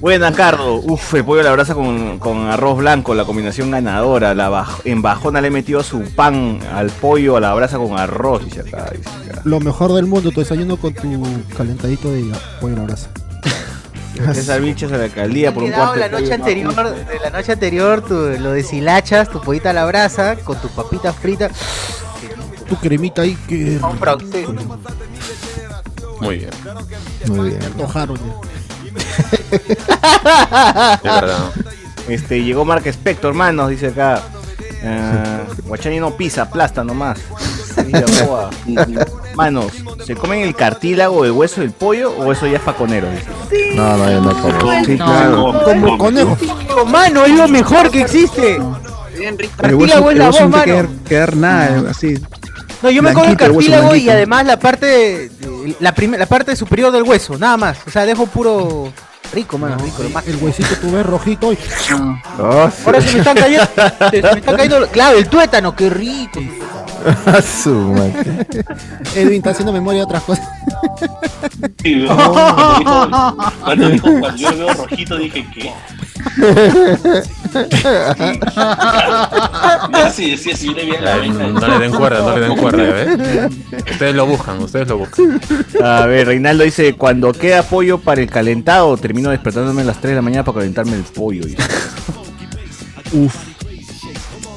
[0.00, 0.76] Buena, Cardo.
[0.76, 4.32] Uf, el pollo a la brasa con, con arroz blanco, la combinación ganadora.
[4.34, 7.98] La baj- en bajona le he metido su pan al pollo a la brasa con
[7.98, 8.90] arroz, acá.
[8.96, 9.42] Dice acá.
[9.44, 11.20] Lo mejor del mundo, tu desayuno con tu
[11.56, 13.10] calentadito de pollo a la brasa.
[14.34, 18.00] César Vilches a la alcaldía por un cuarto la noche anterior, de la noche anterior,
[18.02, 21.50] tu, lo deshilachas, tu pollita a la brasa, con tu papita frita.
[22.68, 23.78] Tu cremita ahí que.
[23.82, 23.98] Un.
[26.20, 26.50] Muy bien.
[27.28, 27.62] Muy bien.
[27.64, 28.22] Antojaron ya.
[31.02, 31.50] Verdad.
[32.08, 34.22] Este, llegó Mark Spector, hermanos, dice acá.
[34.84, 37.18] Ah, Guachani no pisa, aplasta nomás.
[39.34, 39.72] Manos,
[40.04, 43.08] ¿se comen el cartílago, el hueso del pollo o eso ya es paconero?
[43.10, 43.76] Dice.
[43.76, 44.84] No, no, yo no como.
[44.84, 45.62] Sí, No, claro.
[45.64, 46.36] Como conejo.
[46.86, 48.60] Mano, es lo mejor que existe.
[49.16, 49.54] Bien rico.
[49.62, 52.18] El hueso, Cartílago es el la hueso no te quedar, nada, así.
[52.82, 55.30] No, yo me como el cartílago y además la parte
[55.80, 57.78] la, la parte superior del hueso, nada más.
[57.86, 58.92] O sea, dejo puro
[59.32, 60.02] rico, mano, rico.
[60.02, 61.58] lo más- El huesito tú ves rojito y.
[62.38, 63.66] Oh, Ahora se me están cayendo,
[64.10, 66.40] se me están cayendo, claro, el tuétano, qué rico.
[67.62, 68.46] su madre.
[69.14, 70.48] Edwin está haciendo memoria de otras cosas.
[71.82, 75.72] Sí, cuando dijo- cuando dijo, cuando yo veo rojito dije que.
[79.90, 81.46] No, sí, sí, sí, le vi a la Ay, vaina.
[81.48, 83.52] No le den cuerda, no le den cuerda, ¿ya ves?
[83.90, 85.40] Ustedes lo buscan, ustedes lo buscan.
[85.82, 90.10] A ver, Reinaldo dice, cuando queda pollo para el calentado, termino despertándome a las 3
[90.10, 91.44] de la mañana para calentarme el pollo.
[93.12, 93.57] Uf.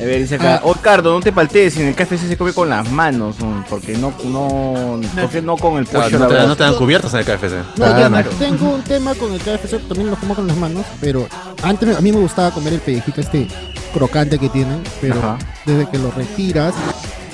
[0.01, 2.67] A ver, dice acá, oh Cardo, no te paltees, en el KFC se come con
[2.69, 3.35] las manos,
[3.69, 6.07] porque no, no, porque no con el pollo.
[6.09, 7.53] Claro, no, te, no te dan cubiertos en el KFC.
[7.77, 8.23] No, Ah, no.
[8.39, 11.27] tengo un tema con el KFC, también lo como con las manos, pero
[11.61, 13.47] antes a mí me gustaba comer el pellejito este
[13.93, 15.37] crocante que tienen, pero Ajá.
[15.65, 16.73] desde que lo retiras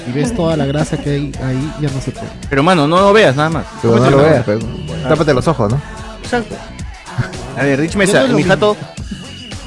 [0.08, 2.28] y ves toda la grasa que hay ahí, ya no se puede.
[2.50, 3.66] Pero mano, no lo veas nada más.
[3.82, 4.60] Pero no lo veas, pero
[5.08, 5.82] tápate los ojos, ¿no?
[6.22, 6.56] Exacto.
[7.58, 8.76] A ver, Rich Mesa, mi jato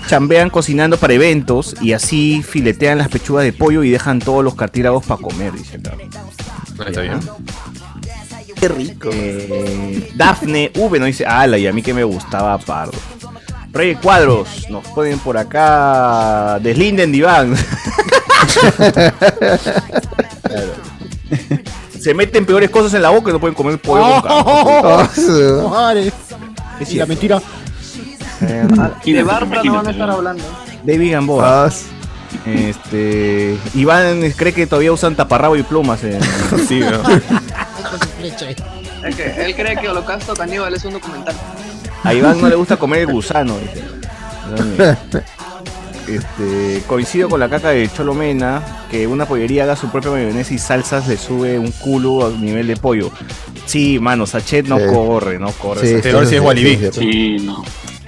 [0.09, 4.55] chambean cocinando para eventos y así filetean las pechugas de pollo y dejan todos los
[4.55, 5.78] cartílagos para comer, dice.
[6.78, 7.20] Ahí está bien.
[8.59, 9.09] Qué rico.
[9.12, 12.92] Eh, Dafne V nos dice, ala, y a mí que me gustaba Pardo.
[13.72, 16.59] Rey Cuadros, nos ponen por acá.
[16.61, 17.55] Deslinden diván.
[20.42, 20.72] Claro.
[22.01, 24.42] Se meten peores cosas en la boca y no pueden comer pollo carne.
[24.46, 25.07] ¡Oh!
[25.14, 26.12] su- Madre.
[26.80, 27.40] Es Y la mentira.
[29.07, 30.45] Eh, De Bárbara no van a estar hablando.
[30.84, 31.66] David Gamboa.
[31.66, 31.70] Ah,
[32.47, 33.57] Este.
[33.74, 36.03] Iván cree que todavía usan taparrabo y plumas.
[36.05, 36.20] en-
[36.68, 37.03] Sí, ¿no?
[38.22, 41.34] Es que él cree que Holocausto Caníbal es un documental.
[42.05, 43.57] A Iván no le gusta comer el gusano.
[43.59, 43.84] dice.
[46.09, 50.59] Este, coincido con la caca de Cholomena que una pollería haga su propia mayonesa y
[50.59, 53.11] salsas le sube un culo al nivel de pollo.
[53.66, 54.84] Sí, mano, Sachet no Sí.
[54.93, 55.80] corre, no corre.
[55.82, 56.03] Sí, Sachet.
[56.03, 56.76] Peor si es Walibi.
[56.76, 57.62] sí, sí, Sí, no.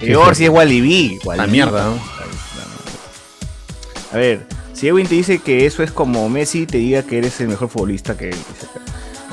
[0.05, 1.19] Peor si es Walibi.
[1.35, 1.99] La mierda, ¿no?
[4.11, 7.39] A ver, si Edwin te dice que eso es como Messi, te diga que eres
[7.41, 8.35] el mejor futbolista que él.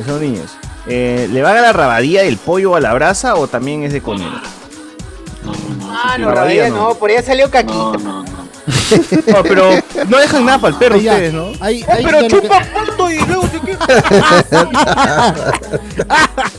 [0.01, 0.53] Esos niños.
[0.87, 4.01] Eh, ¿Le va a la rabadía del pollo a la brasa o también es de
[4.01, 4.31] conero?
[5.45, 5.91] No, no, no.
[5.93, 6.77] Ah, no, rabadilla no.
[6.89, 7.75] no, por ahí salió caquita.
[7.75, 8.31] No, no, no.
[9.27, 9.71] No, pero
[10.09, 11.53] no dejan nada para el perro Ya, ustedes, ¿no?
[11.61, 13.89] hay- Oh, hay pero que- chupa punto y luego te quedas.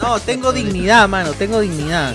[0.00, 2.14] No, tengo dignidad, mano, tengo dignidad.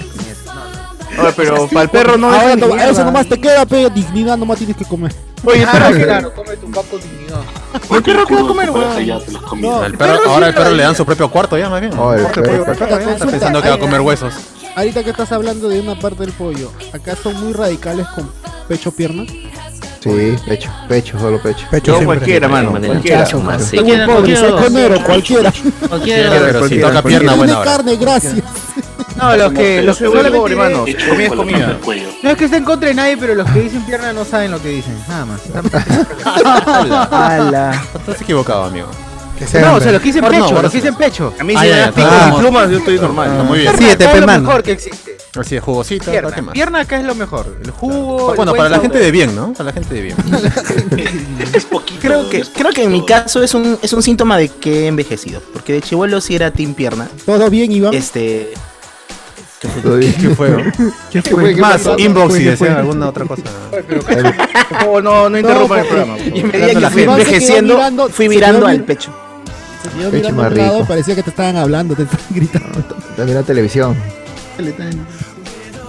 [1.20, 4.58] Oye, pero para el perro no dejan no- eso nomás te queda, pe, dignidad nomás
[4.58, 5.14] tienes que comer.
[5.44, 7.40] Oye, el Ah, perro, claro, come tu papo dignidad.
[7.96, 9.58] ¿el perro qué va a comer, Por.
[9.58, 9.82] No.
[9.98, 11.94] Perro- ahora el perro le dan su propio cuarto ya, más bien.
[11.94, 14.34] Está pensando que va a comer huesos.
[14.76, 18.30] Ahorita que estás hablando de una parte del pollo, acá son muy radicales con
[18.68, 19.24] pecho pierna.
[20.00, 21.66] Sí, pecho, pecho, solo pecho.
[21.84, 23.26] Yo cualquiera, mano, cualquiera.
[23.26, 25.54] Tengo un quiero- pobre, quiero soy conero, cualquiera.
[25.90, 26.30] Cualquiera.
[26.30, 27.72] Pero si cualquiera, toca pierna, Tiene buena hora.
[27.72, 28.36] carne, gracias.
[29.18, 30.86] No, los que, los que solamente pobre, mano.
[30.88, 31.78] Hecho Comida es comida.
[32.24, 34.52] No es que esté en contra de nadie, pero los que dicen pierna no saben
[34.52, 34.96] lo que dicen.
[35.08, 35.42] Nada más.
[37.96, 38.88] Estás equivocado, amigo.
[39.62, 41.34] No, o sea, lo quise en No, pecho, bueno, lo quise en pecho.
[41.40, 43.38] A mí si me das pico plumas, yo estoy normal.
[43.40, 43.74] Ah, muy bien.
[43.78, 44.44] Sí, es lo mano.
[44.44, 45.18] mejor que existe.
[45.36, 46.54] Así de jugosito, Pierna, ¿qué más?
[46.54, 47.58] pierna acá es lo mejor.
[47.64, 48.34] El jugo.
[48.36, 49.54] Bueno, el para la gente de bien, ¿no?
[49.54, 50.18] Para la gente de bien.
[51.54, 52.00] Es poquito.
[52.02, 54.88] Creo que, creo que en mi caso es un, es un síntoma de que he
[54.88, 55.42] envejecido.
[55.54, 57.08] Porque de chivolo sí era team pierna.
[57.26, 57.94] ¿Todo bien, Iván?
[57.94, 58.54] Este.
[59.60, 60.72] ¿Qué fue?
[61.12, 61.56] ¿Qué fue?
[61.56, 61.96] ¿Qué Más, pasó?
[61.98, 62.52] inbox ¿Qué si fue?
[62.52, 63.44] desean alguna otra cosa.
[64.86, 66.20] No, no, no interrumpan el programa.
[66.20, 69.12] Y medida que la fui envejeciendo, mirando- fui quedó al pecho.
[69.84, 70.88] Se quedó Pecho mirando a más un lado, rico.
[70.88, 72.80] parecía que te estaban hablando, te estaban gritando.
[73.16, 73.96] También la televisión.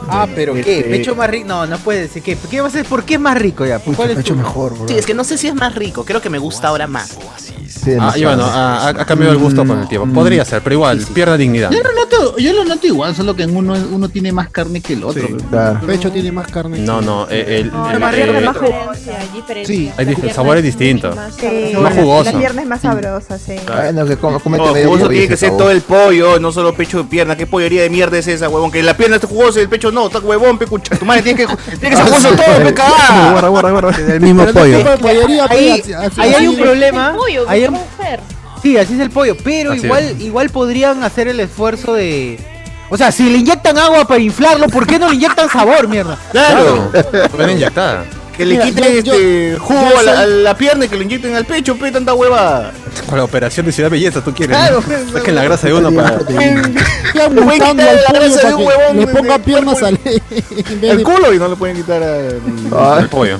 [0.08, 0.78] Ah, pero ¿qué?
[0.78, 1.48] Este- ¿Pecho más rico?
[1.48, 2.22] No, no puede decir.
[2.22, 2.86] ¿Qué, ¿Qué va a ser?
[2.86, 3.78] ¿Por qué es más rico ya?
[3.80, 4.88] ¿Cuál es Pecho mejor, bro.
[4.88, 6.04] Sí, es que no sé si es más rico.
[6.04, 7.18] Creo que me gusta ahora más.
[7.68, 10.08] Sí, Ah, y bueno, ha, ha cambiado el gusto con el tiempo.
[10.12, 11.70] Podría ser, pero igual, pierda dignidad.
[11.70, 14.80] Yo lo noto, yo lo noto igual, solo que en uno, uno tiene más carne
[14.80, 15.26] que el otro.
[15.26, 15.34] Sí.
[15.50, 15.78] Claro.
[15.80, 16.78] El pecho tiene más carne.
[16.78, 19.74] No, no, eh, el, No, el- más rico, más diferencia, hay diferencia.
[19.74, 19.92] Sí.
[20.14, 21.14] Pierna sabor es distinto.
[21.14, 21.34] más.
[21.82, 22.32] Más jugoso.
[22.32, 23.56] La pierna es más sabrosa, sí.
[23.66, 26.52] Bueno, que com- comete No, medio jugoso tiene que se ser todo el pollo, no
[26.52, 27.36] solo pecho de pierna.
[27.36, 28.70] ¿Qué pollería de mierda es esa, huevón?
[28.70, 30.96] Que la pierna está jugosa y el pecho no, está huevón, pe, cucha.
[30.96, 31.46] Tu madre tiene que,
[31.78, 33.30] tiene que ser jugoso todo, pe, cagada.
[33.32, 33.90] Guarda, guarda, guarda.
[33.98, 34.78] Del mismo pollo.
[35.50, 35.82] Ahí-
[36.18, 37.10] hay un problema.
[37.10, 38.16] El pollo, Ahí.
[38.62, 39.36] Sí, así es el pollo.
[39.44, 42.38] Pero Así igual, igual podrían hacer el esfuerzo de.
[42.90, 46.18] O sea, si le inyectan agua para inflarlo, ¿por qué no le inyectan sabor, mierda?
[46.32, 46.90] Claro.
[47.36, 48.04] Pueden inyectar.
[48.36, 50.84] Que le Mira, quiten yo- este yo- jugo yo a la, soy- a la pierna
[50.84, 52.70] y que lo inyecten al pecho, pe, tanta hueva.
[53.08, 54.56] Con la operación de Ciudad Belleza, tú quieres.
[54.56, 54.80] Claro.
[54.86, 55.12] ¿no?
[55.18, 56.18] Saquen la grasa de uno para.
[56.18, 59.98] Pueden quitarle al la pollo grasa de para un que huevón le ponga piernas al
[60.82, 62.40] El culo y no le pueden quitar al
[62.72, 63.36] Ah, El pollo.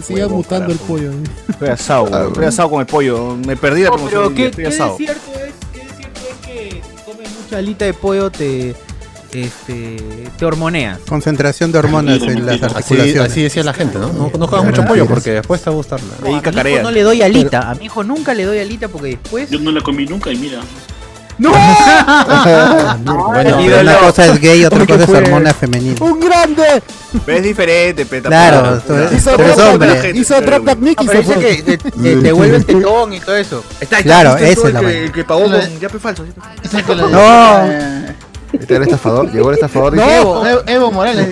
[0.00, 1.12] Que siga mutando el pollo.
[1.48, 3.36] Estoy asado, huevón, estoy asado con el pollo.
[3.46, 4.22] Me perdí la No, promoción.
[4.22, 4.96] pero ¿qué, estoy qué asado.
[4.96, 8.74] cierto es, qué cierto es que si comes mucha alita de pollo te
[9.32, 9.96] este
[10.38, 10.98] te hormoneas.
[11.08, 13.30] Concentración de hormonas en las articulaciones.
[13.30, 14.12] así decía la gente, ¿no?
[14.12, 16.06] No, no comas mucho pollo porque después te va a gustarla.
[16.24, 18.88] Ahí a mi hijo no le doy alita, a mi hijo nunca le doy alita
[18.88, 20.60] porque después Yo no la comí nunca y mira.
[21.38, 21.52] ¡No!
[23.06, 25.96] Bueno, Pero una cosa es gay, otra cosa es hormona femenina.
[26.00, 26.82] ¡Un grande!
[27.24, 28.80] Pero es diferente, pe, Claro,
[29.14, 29.30] Hizo
[30.14, 31.38] hizo drop technique y Ah, fue.
[31.38, 33.64] que te, te vuelves tetón y todo eso.
[34.02, 36.24] Claro, esa es la el que, el pagó con yape falso.
[37.10, 37.66] No.
[37.66, 38.14] Eh,
[38.52, 39.94] Está el estafador, llegó el estafador.
[39.94, 40.02] No.
[40.46, 41.28] Evo, Evo, Morales.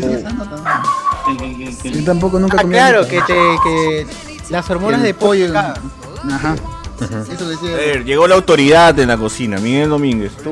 [1.85, 3.35] Yo tampoco nunca Ah, comí claro, que te
[3.65, 4.07] que
[4.51, 5.53] las hormonas El de pollo.
[5.57, 6.55] Ajá.
[7.01, 7.71] Eso decía.
[7.71, 10.33] A ver, llegó la autoridad en la cocina, Miguel Domínguez.
[10.37, 10.51] Tú...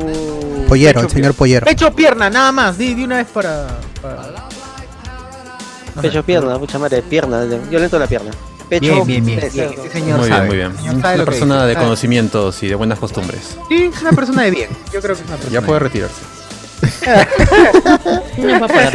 [0.68, 1.66] Pollero, Pecho el señor Pollero.
[1.66, 3.66] Pecho pierna, nada más, di, di una vez para,
[4.00, 4.48] para-
[6.00, 7.44] Pecho, pierna, mucha madre, pierna.
[7.70, 8.30] Yo le la pierna.
[8.68, 9.38] Pecho, Bien, bien, bien.
[9.38, 9.84] bien, cerdo.
[9.84, 10.48] Ese señor Muy sabe.
[10.56, 10.96] bien, muy bien.
[10.96, 11.84] Una persona dice, de sabe.
[11.84, 13.58] conocimientos y de buenas costumbres.
[13.68, 14.70] Sí, es una persona de bien.
[14.92, 15.52] Yo creo que es una persona.
[15.52, 15.82] Ya de puede bien.
[16.82, 18.44] Retirarse.
[18.44, 18.92] Va a apagar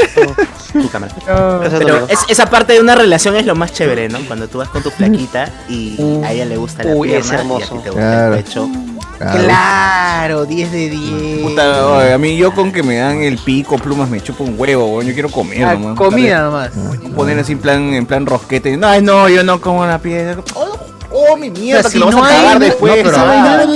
[0.74, 1.14] tu, tu cámara.
[1.66, 2.08] Eso Pero no.
[2.08, 4.20] es- esa parte de una relación es lo más chévere, ¿no?
[4.28, 7.34] Cuando tú vas con tu flaquita y a ella le gusta la Uy, es pierna
[7.34, 7.76] y a hermoso.
[7.76, 8.36] ti te gusta Claro.
[8.36, 8.70] el pecho.
[9.18, 9.44] Claro.
[9.46, 11.42] Claro, 10 de 10.
[11.42, 14.54] Puta, oye, a mí yo con que me dan el pico, plumas, me chupo un
[14.60, 15.08] huevo, weón.
[15.08, 15.98] Yo quiero comer, Ah, nomás.
[15.98, 16.70] comida nomás.
[17.16, 18.78] Poner así en plan, en plan rosquete.
[18.78, 20.38] No, no, yo no como la piedra.
[20.54, 20.78] Oh,
[21.12, 22.94] oh, mi mierda, O sea, que si lo vas no a hay- cagar no, después.
[22.94, 23.10] pero-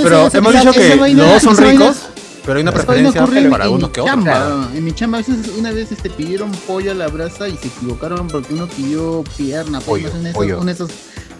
[0.04, 1.96] Pero esa- hemos dicho que los dos son ricos,
[2.44, 4.14] pero hay una vaina preferencia ocurre para en unos mi que otros.
[4.14, 4.30] chamba.
[4.32, 4.68] claro.
[4.74, 7.68] En mi chamba a veces una vez este, pidieron pollo a la brasa y se
[7.68, 10.56] equivocaron porque uno pidió pierna, Pollo, pollo, una, de esas, pollo.
[10.60, 10.90] una de esas-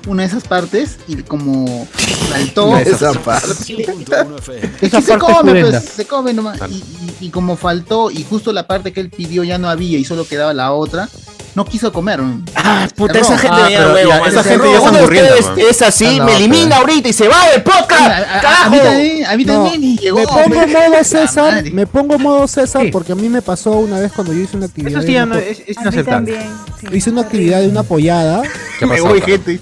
[0.05, 1.87] una de esas partes y como
[2.29, 2.77] saltó.
[2.77, 3.47] Esa parte.
[4.81, 6.59] Es que se come, pues, se come nomás.
[6.71, 9.99] Y, y- y como faltó, y justo la parte que él pidió ya no había
[9.99, 11.09] y solo quedaba la otra,
[11.55, 12.21] no quiso comer.
[12.55, 15.59] Ah, puta, esa gente Ah, me pero huevo, ya, esa gente ya está man.
[15.69, 18.11] es así, no, me elimina pero- ahorita y se va del A, podcast.
[18.45, 20.19] a- a- mí también, a mí No, también y llegó.
[20.19, 22.91] me pongo modo César, me pongo modo César Sí.
[22.91, 25.03] porque a mí me pasó una vez cuando yo hice una actividad.
[25.03, 26.39] Eso sí no es, es inaceptable.
[26.81, 26.87] sí.
[26.97, 28.43] Hice una actividad de una pollada
[28.79, 29.09] ¿Qué Me pasó?
[29.09, 29.41] voy, Carlos?
[29.47, 29.61] gente.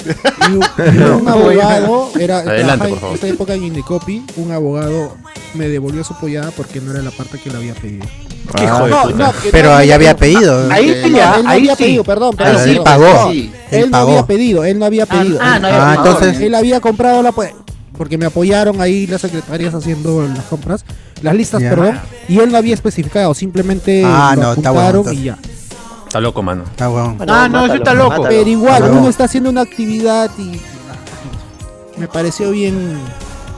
[0.49, 0.53] y
[1.03, 3.17] un, abogado era Adelante, por favor.
[3.17, 5.17] en esa época en Indicopi, un abogado
[5.55, 8.07] me devolvió su pollada porque no era la parte que le había pedido.
[8.57, 10.71] ¿Qué hijo de No, Pero no, ahí había pedido.
[10.73, 11.85] Ahí sí, No, ya, él no ahí había sí.
[11.85, 13.05] pedido, perdón, Ah, perdón, él pagó.
[13.05, 13.53] No, Sí.
[13.71, 15.39] él Él no había pedido, él no había pedido.
[15.41, 16.17] ah, él, no había Ah, pagado.
[16.19, 17.53] entonces- él había comprado la pues,
[17.97, 20.85] porque me apoyaron ahí las secretarias haciendo las compras,
[21.23, 25.21] las listas, perdón, y él no había especificado, simplemente Ah, lo no, está apuntaron bueno,
[25.21, 25.39] y ya.
[26.07, 26.65] Está loco, mano.
[26.81, 27.19] Ah, weón.
[27.19, 28.11] Bueno, Ah, no, eso está loco.
[28.11, 28.29] mátalo.
[28.31, 30.61] Pero igual, uno está haciendo una actividad y
[32.01, 32.99] me pareció bien.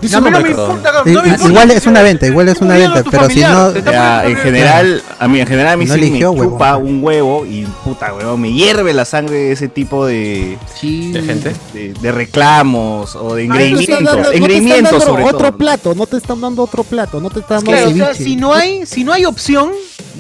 [0.03, 1.45] Dice a mí un no me importa, no me importa.
[1.49, 5.29] Igual es una venta, igual es una venta, pero si no, Ya, en general, a
[5.29, 8.41] mí, en general a mí No sí eligió, me chupa un huevo y puta huevón,
[8.41, 11.13] me hierve la sangre de ese tipo de, Sí.
[11.13, 11.55] ¿De gente?
[11.73, 15.57] de, de reclamos o de No engreimientos, no te están engreimientos dando sobre otro todo.
[15.57, 18.37] plato, no te están dando otro plato, no te están dando Claro, o sea, si
[18.37, 19.71] no hay, si no hay opción,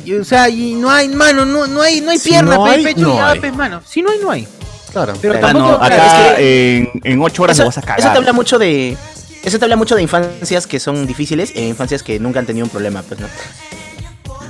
[0.04, 2.64] y, o sea, y no hay, mano, no, no hay, no hay Si pierna, no
[2.66, 3.40] hay, pecho no hay.
[3.40, 3.80] pe, mano.
[3.86, 4.46] Si no hay, no hay.
[4.92, 5.14] Claro.
[5.22, 8.00] Pero tampoco, no, Acá claro, es en, en ocho horas Eso, lo vas a cagar.
[8.00, 8.94] eso te habla mucho de,
[9.42, 12.64] Eso te habla mucho de infancias que son difíciles e infancias que nunca han tenido
[12.64, 13.26] un problema, pues, ¿no?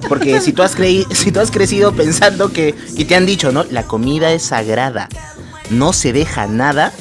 [0.08, 3.52] Porque si tú has, creí, si tú has crecido pensando que, y te han dicho,
[3.52, 3.64] ¿no?
[3.64, 5.08] La comida es sagrada,
[5.70, 6.92] no se deja nada,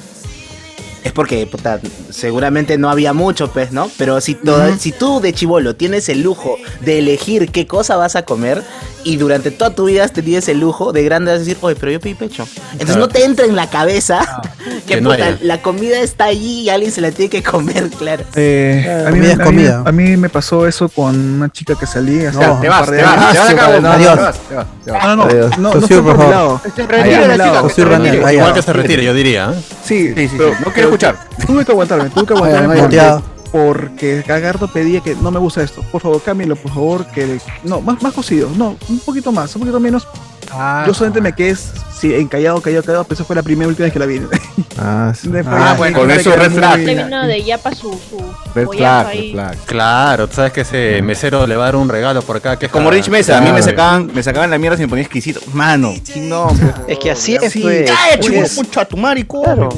[1.03, 1.79] es porque, puta,
[2.09, 3.89] seguramente no había mucho, pues, ¿no?
[3.97, 8.15] Pero si, toda- si tú de chivolo tienes el lujo de elegir qué cosa vas
[8.15, 8.61] a comer
[9.03, 11.75] y durante toda tu vida has tenido ese lujo, de grande vas a decir, oye,
[11.79, 12.47] pero yo pedí pecho.
[12.73, 14.21] Entonces no te entra en la cabeza
[14.87, 18.23] que, Que puta, la comida está allí y alguien se la tiene que comer, claro.
[18.35, 19.83] Eh, a, mí, comida me- es a mí- comida.
[19.87, 22.97] a mí me pasó eso con una chica que salí hace No, te vas, de
[22.97, 24.09] te vas, te vas No, Adiós.
[24.09, 24.91] no, te vas, te te.
[24.91, 25.25] No, no,
[25.57, 25.71] no,
[26.03, 26.61] por favor.
[28.31, 28.53] Igual ah.
[28.53, 29.51] que se retire, yo diría.
[29.51, 29.61] ¿eh?
[29.83, 30.37] Sí, Sí, sí.
[30.37, 31.15] No escuchar.
[31.45, 33.01] Tuve que aguantarme, tuve que aguantarme ay, porque,
[33.51, 35.81] porque Cagardo pedía que no me gusta esto.
[35.91, 39.61] Por favor, cámbialo, por favor, que no, más, más cocido, no, un poquito más, un
[39.61, 40.07] poquito menos.
[40.53, 43.69] Ah, Yo solamente me quedé sí, encallado, callado, callado, pero esa fue la primera y
[43.69, 44.21] última vez que la vi.
[44.77, 45.29] Ah, sí.
[45.29, 46.79] Después Ah, ya bueno, con eso red flag.
[46.79, 48.17] Vino de Yapa su, su
[48.53, 49.31] Red pollazo flag, red ahí.
[49.31, 49.57] flag.
[49.65, 52.57] Claro, tú sabes que ese mesero le va a dar un regalo por acá.
[52.59, 54.89] Que es Como Rich Mesa, a mí me sacaban, me sacaban la mierda si me
[54.89, 55.39] ponía exquisito.
[55.53, 56.47] Mano, no.
[56.87, 57.89] Es que así es, Sí, pues.
[57.89, 58.49] cállate, pues.
[58.51, 59.69] chico, pucha, tu madre, come, Claro.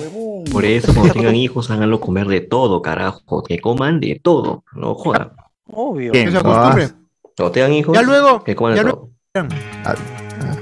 [0.51, 3.43] Por eso, cuando tengan hijos, háganlo comer de todo, carajo.
[3.43, 4.63] Que coman de todo.
[4.75, 5.31] No jodan.
[5.71, 6.11] Obvio.
[6.11, 6.89] Que se acostumbre.
[7.35, 9.09] Cuando tengan hijos, Ya luego, que coman ya de luego.
[9.33, 9.47] todo.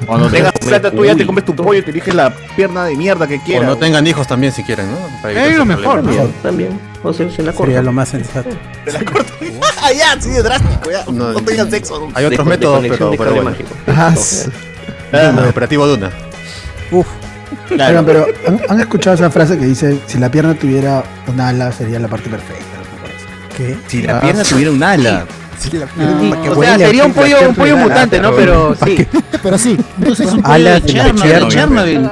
[0.06, 3.28] Cuando tengas plata tuya, te comes tu pollo y te eliges la pierna de mierda
[3.28, 3.68] que O quieras.
[3.68, 5.30] no tengan hijos también si quieren, ¿no?
[5.30, 6.04] Es lo mejor.
[6.42, 6.80] También.
[7.04, 7.86] O sea, se la Sería cortan.
[7.86, 8.50] lo más sensato.
[8.86, 9.34] Te la corto.
[9.82, 11.06] ah, ya, sí, de drástico, ya.
[11.12, 12.08] No, No, tengan sexo.
[12.14, 13.50] Hay otros De- de métodos, pero, de pero bueno.
[13.50, 13.70] mágico.
[13.88, 16.12] Ah, operativo Duna.
[16.92, 17.08] Uf,
[17.68, 17.90] Claro.
[18.00, 21.72] Oigan, pero ¿han, han escuchado esa frase que dice, si la pierna tuviera un ala
[21.72, 22.66] sería la parte perfecta?
[23.58, 23.78] ¿qué?
[23.88, 25.26] Si la pierna tuviera un ala.
[25.58, 28.20] Sí, la Ah, pierna, que o sea, sería un la pollo, un pollo ala, mutante,
[28.20, 28.32] ¿no?
[28.36, 29.08] Pero sí.
[29.44, 31.48] Pero sí, Entonces es un pollo Alas de Chernobyl.
[31.50, 32.10] Chernobyl.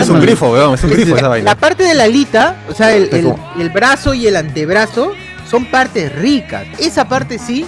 [0.00, 0.74] Es un grifo, weón.
[0.74, 1.54] Es un grifo esa La vaina.
[1.56, 5.12] parte de la alita, o sea, el, el- el brazo y el antebrazo
[5.50, 6.66] son partes ricas.
[6.78, 7.66] Esa parte sí.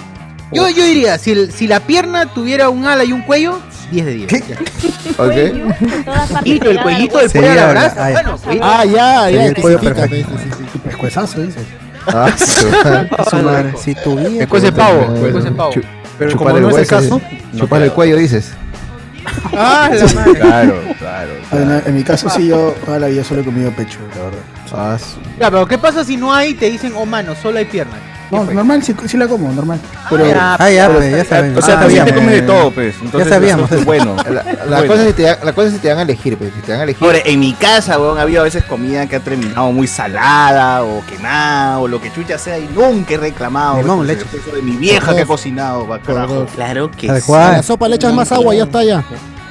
[0.53, 3.59] Yo, yo diría, si, si la pierna tuviera un ala y un cuello,
[3.93, 4.49] 10 de 10.
[4.49, 4.57] Ya.
[5.19, 5.33] Ok.
[6.43, 7.49] Cuellito, el cuellito del pollo.
[8.13, 8.39] Bueno.
[8.63, 10.33] Ah, ya, ya, el pollo perfecto.
[10.85, 11.65] Pescuezazo, dices.
[12.07, 12.31] Ah,
[13.31, 14.31] su- madre, si tuviera.
[14.31, 15.87] Después de pavo, de
[16.19, 17.21] Pero como el no es el caso,
[17.57, 18.53] chupar el cuello, dices.
[19.55, 20.33] Ah, la madre.
[20.41, 21.31] Claro, claro.
[21.53, 24.25] Ah, no, En mi caso sí, yo toda la vida solo he comido pecho, la
[24.25, 24.39] verdad.
[24.73, 26.55] Ah, su- Ya, pero ¿qué pasa si no hay?
[26.55, 27.93] Te dicen, oh mano, solo hay pierna.
[28.33, 29.79] No, normal, sí, sí la como, normal.
[30.09, 30.57] Pero, ya.
[30.59, 31.57] Ah, ya, pero- pues, ya saben.
[31.57, 32.95] O sea, Ah, también te comes de todo, pues.
[33.03, 33.85] Entonces, sabíamos.
[33.85, 34.17] bueno.
[34.25, 34.87] La, la Bueno.
[34.87, 36.51] cosa es si te la cosa es si te dan a elegir, pues.
[36.55, 37.07] Si te dan a elegir.
[37.27, 41.03] En mi casa, weón, ha habido a veces comida que ha terminado muy salada o
[41.07, 43.77] quemada o lo que chucha sea y nunca he reclamado.
[43.79, 44.25] Limón, leche.
[44.33, 46.47] eso de mi vieja que ha cocinado, carajo.
[46.55, 47.33] Claro que sí.
[47.33, 49.05] la sopa le echas más agua, ya está ya.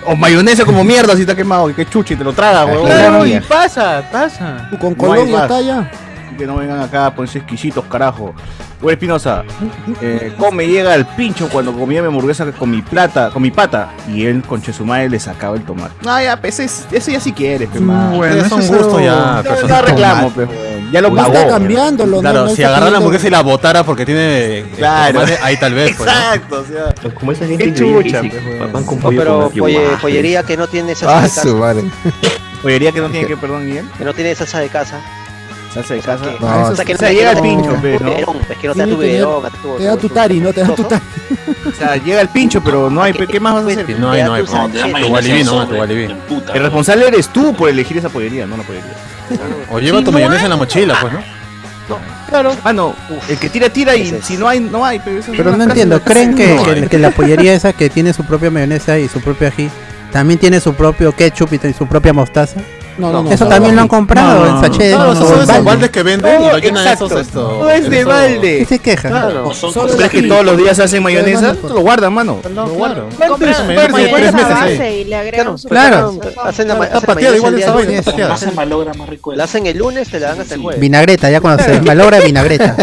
[0.08, 2.86] O mayonesa como mierda si está quemado, que, y te lo traga, weón.
[2.86, 4.68] Claro, y pasa, pasa.
[4.72, 5.42] Tú con ya más.
[5.44, 5.92] está ya.
[6.38, 8.34] Que no vengan acá a ponerse exquisitos, carajo.
[8.82, 9.44] Güey, Espinosa,
[10.02, 13.52] eh, ¿cómo me llega el pincho cuando comía mi hamburguesa con mi plata, con mi
[13.52, 13.90] pata?
[14.12, 15.94] Y él, con Chesumare, le sacaba el tomate.
[16.04, 17.84] No, ya, pues, ese, ese ya si quieres, pues.
[17.86, 20.50] Bueno, Es eso un es gusto algo- ya No, no reclamo, pues.
[20.92, 21.32] Ya lo pagó.
[21.34, 24.58] está cambiándolo, Claro, no si está agarrara la hamburguesa y la botara porque tiene.
[24.60, 25.14] eh, Claro.
[25.20, 26.10] tomate, ahí tal vez, pues.
[26.12, 26.18] ¿no?
[26.20, 27.12] Exacto, o sea.
[27.14, 28.40] Como esa gente chucha, pues, sí,
[28.74, 31.56] van con No, pollo pero con polle- pollería que no tiene salsa Ah, de su
[31.58, 31.84] madre.
[32.64, 33.86] Pollería que no tiene que, perdón, Miguel.
[33.98, 35.00] Que no tiene salsa de casa.
[35.74, 36.26] Salsa de casa.
[36.26, 38.10] que- No, o sea, que o no sea, te- llega el pincho, pues, ¿no?
[38.10, 41.02] biberón, Es que no te da tu Te da tari, no te da tu tari.
[41.66, 43.86] O sea, llega el pincho, pero no hay, ¿qué más vas a hacer?
[43.88, 44.44] Sí, No hay, no hay.
[44.44, 44.52] Pues.
[44.52, 46.54] Tu no.
[46.54, 48.92] El responsable eres tú por elegir esa pollería, no la pollería.
[49.70, 51.20] O lleva tu mayonesa en la mochila, pues, ¿no?
[52.30, 52.56] Claro.
[52.64, 52.96] Ah, no,
[53.28, 55.00] el que tira, tira y si no hay, no hay.
[55.04, 56.88] Pero, eso Pero no entiendo, ¿creen que, No, que- hay.
[56.88, 59.70] que la pollería esa que tiene su propia mayonesa y su propio ají
[60.12, 62.62] también tiene su propio ketchup y su propia mostaza?
[62.98, 63.32] No, no, no.
[63.32, 63.78] Eso no, también no.
[63.78, 64.94] lo han comprado en sachet.
[64.96, 65.64] Claro, o esos en son esos balde.
[65.64, 67.06] baldes que venden y lo No, llenan exacto.
[67.08, 67.60] esos esto.
[67.62, 68.66] No es de esos- ¿Qué balde.
[68.68, 69.10] se queja?
[69.10, 69.52] Claro.
[69.98, 71.56] ¿Crees que todos los días hacen mayonesa?
[71.64, 72.40] Lo guardan, mano.
[72.54, 72.68] No,
[73.38, 75.02] tres meses base ahí.
[75.02, 76.20] y le agregan Claro.
[76.44, 76.76] Hacen la,
[78.56, 79.34] malogra, más rico.
[79.34, 80.80] La hacen el lunes, te la dan hasta el jueves.
[80.82, 82.76] Vinagreta, ya cuando se malogra vinagreta.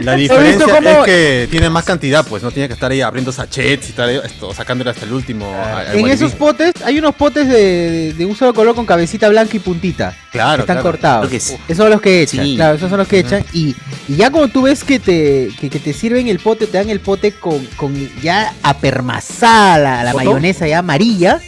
[0.00, 3.90] La diferencia es que tiene más cantidad, pues no tiene que estar ahí abriendo sachets
[3.90, 3.94] y
[4.24, 5.46] esto, sacándole hasta el último.
[5.54, 9.53] al En esos potes, hay unos potes de, de un solo color con cabecita blanca
[9.56, 10.16] y puntita.
[10.32, 10.90] Claro, Están claro.
[10.90, 11.28] cortados.
[11.30, 11.56] Que sí.
[11.68, 12.44] Esos son los que echan.
[12.44, 12.56] Sí.
[12.56, 13.44] Claro, esos son los que echan.
[13.52, 13.74] Y,
[14.08, 16.90] y ya como tú ves que te, que, que te sirven el pote, te dan
[16.90, 21.40] el pote con, con ya apermazada la, la mayonesa ya amarilla.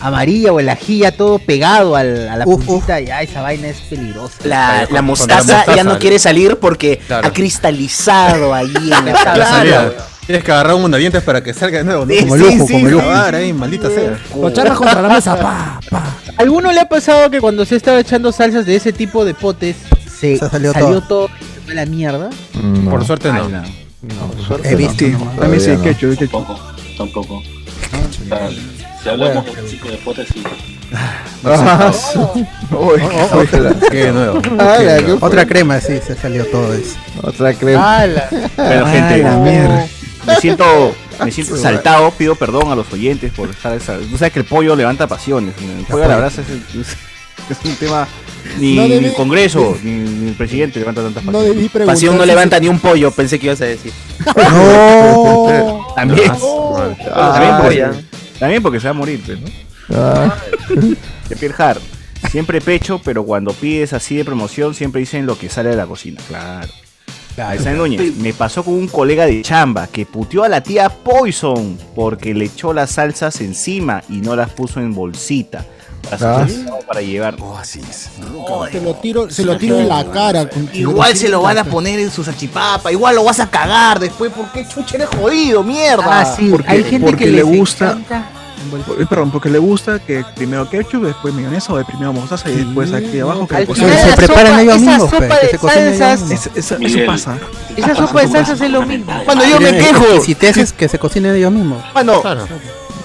[0.00, 3.00] Amarilla o el ají ya todo pegado al- a la Uf, puntita.
[3.00, 4.36] Ya esa vaina es peligrosa.
[4.44, 7.26] La, Claro, mostaza, la mostaza, ya no quiere salir porque Claro.
[7.26, 9.92] ha cristalizado allí en la salida.
[10.28, 12.12] Tienes que agarrar un mondadientes para que salga de nuevo, ¿no?
[12.12, 12.92] Sí, como sí, lujo, sí, como sí.
[12.92, 13.10] lujo.
[13.10, 14.18] ahí, maldita sea.
[14.38, 16.04] Lo charras contra la mesa, pa, pa.
[16.36, 19.76] ¿Alguno le ha pasado que cuando se estaba echando salsas de ese tipo de potes
[20.04, 21.28] se Se salió salió, todo.
[21.28, 21.30] todo?
[21.70, 22.28] a la mierda?
[22.62, 22.90] No.
[22.90, 23.48] Por suerte no.
[24.46, 25.06] suerte He visto.
[25.06, 25.18] no.
[25.18, 25.82] Sí, también sí, no.
[25.82, 26.30] ketchup, ketchup.
[26.30, 26.60] Tampoco,
[26.98, 27.34] tampoco.
[27.36, 28.50] O sea,
[29.02, 30.42] si hablamos de chico de potes, sí.
[31.44, 32.20] Ah, su-
[32.76, 33.00] Uy,
[33.32, 34.40] Oh, otra- Qué nuevo.
[34.58, 36.96] Ah, que- Otra crema, sí, se salió todo eso.
[37.22, 38.04] Otra crema.
[38.56, 39.86] Bueno, gente, la mierda.
[40.28, 43.98] Me siento, me siento saltado, pido perdón a los oyentes por estar esa.
[43.98, 45.54] Tú sabes que el pollo levanta pasiones.
[45.60, 46.96] El pollo a la brasa es, es-
[47.50, 48.06] es un tema.
[48.58, 51.70] Ni, No debí- ni el Congreso, ni, ni el presidente levanta tantas No pasiones.
[51.86, 53.92] Pasión no levanta ni un pollo, pensé que ibas a decir.
[54.36, 55.86] No.
[55.96, 56.30] También.
[57.12, 57.92] Ah, también, porque, ya.
[58.38, 59.48] también porque se va a morir, pues, ¿no?
[59.96, 60.34] Ah.
[61.28, 61.80] De Hart.
[62.30, 65.86] Siempre pecho, pero cuando pides así de promoción, siempre dicen lo que sale de la
[65.86, 66.20] cocina.
[66.28, 66.68] Claro.
[67.76, 72.34] Núñez, me pasó con un colega de chamba que puteó a la tía Poison porque
[72.34, 75.64] le echó las salsas encima y no las puso en bolsita.
[76.10, 76.46] Para, Ah.
[76.86, 77.36] para llevar.
[78.70, 80.48] Se lo tiro, se lo tiro en la cara.
[80.48, 83.98] con- Igual se lo van a poner en su salchipapa, igual lo vas a cagar
[83.98, 86.20] después, ¿por qué chucha eres jodido, mierda?
[86.20, 87.90] Ah, sí, Porque, hay gente porque que le gusta.
[87.92, 88.26] encanta
[89.08, 92.92] Perdón, porque le gusta que primero ketchup, después mayonesa o de primero mostaza y después
[92.92, 95.10] aquí abajo que la Se preparan ellos esa mismos,
[96.56, 97.38] eso pasa.
[97.76, 99.12] esa sopa de salsas es lo mismo.
[99.24, 101.82] Cuando yo me quejo, Si te haces que se cocinen ellos mismos.
[101.92, 102.46] Bueno, Claro.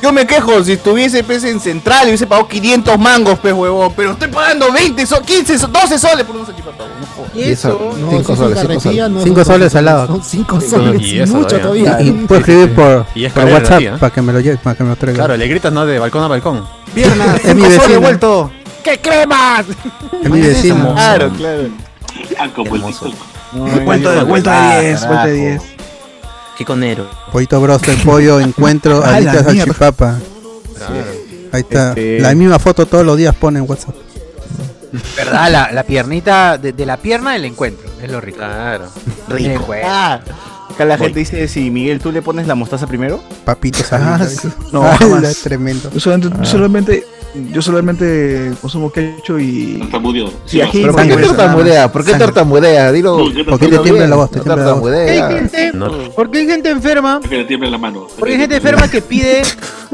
[0.03, 3.93] Yo me quejo si estuviese pues, en Central y hubiese pagado 500 mangos, pues huevón.
[3.95, 6.83] Pero estoy pagando 20, so- 15, so- 12 soles por un salchipapa.
[6.83, 7.39] no.
[7.39, 9.09] Y Y eso, No, cinco si es en soles, cinco carretilla, soles.
[9.11, 10.07] no Cinco son- soles al lado.
[10.07, 11.01] Son 5 soles.
[11.01, 11.85] y eso mucho todavía.
[11.91, 12.07] todavía.
[12.07, 13.91] Y puedo escribir por, Y por WhatsApp ¿eh?
[13.99, 15.17] para que me lo lleve, para que me lo traiga.
[15.19, 15.85] Claro, le gritas, ¿no?
[15.85, 16.67] De balcón a balcón.
[16.93, 18.01] Pierna, Es mi vecino.
[18.01, 18.51] vuelto.
[18.83, 19.65] ¡Qué cremas!
[20.21, 20.93] Es mi vecino.
[20.93, 21.69] Claro, claro.
[22.37, 23.13] Ah, como el TikTok.
[23.85, 25.61] Vuelta de, vuelta de 10, vuelta de 10.
[26.57, 27.09] Qué conero.
[27.31, 30.19] Pollito broster, pollo, encuentro, alitas, salchipapa.
[31.51, 31.89] Ahí está.
[31.89, 33.95] Este- La misma foto todos los días pone en WhatsApp.
[35.15, 35.51] ¿Verdad?
[35.51, 38.37] La, la piernita, de, de la pierna del encuentro, es lo rico.
[38.37, 38.85] Claro.
[39.27, 39.73] Rico.
[39.83, 40.19] Ah,
[40.73, 43.21] acá la gente dice, si Miguel, ¿tú le pones la mostaza primero?
[43.45, 44.47] Papitos Ah, sí.
[44.71, 45.37] No, jamás.
[45.43, 45.89] tremendo.
[45.93, 47.05] Yo solamente, yo solamente,
[47.51, 49.79] yo solamente consumo ketchup y.
[50.61, 50.81] Ají.
[50.81, 51.91] ¿Pero por qué tartamudea?
[51.91, 52.91] ¿Por qué tartamudea?
[52.91, 53.17] Dilo.
[53.45, 54.31] ¿Por qué te tiembla la voz?
[54.31, 54.91] Te No tiembla la voz.
[54.91, 58.07] Hay gente, hay enferma, Que le tiemble la mano.
[58.17, 59.41] porque hay gente enferma que pide,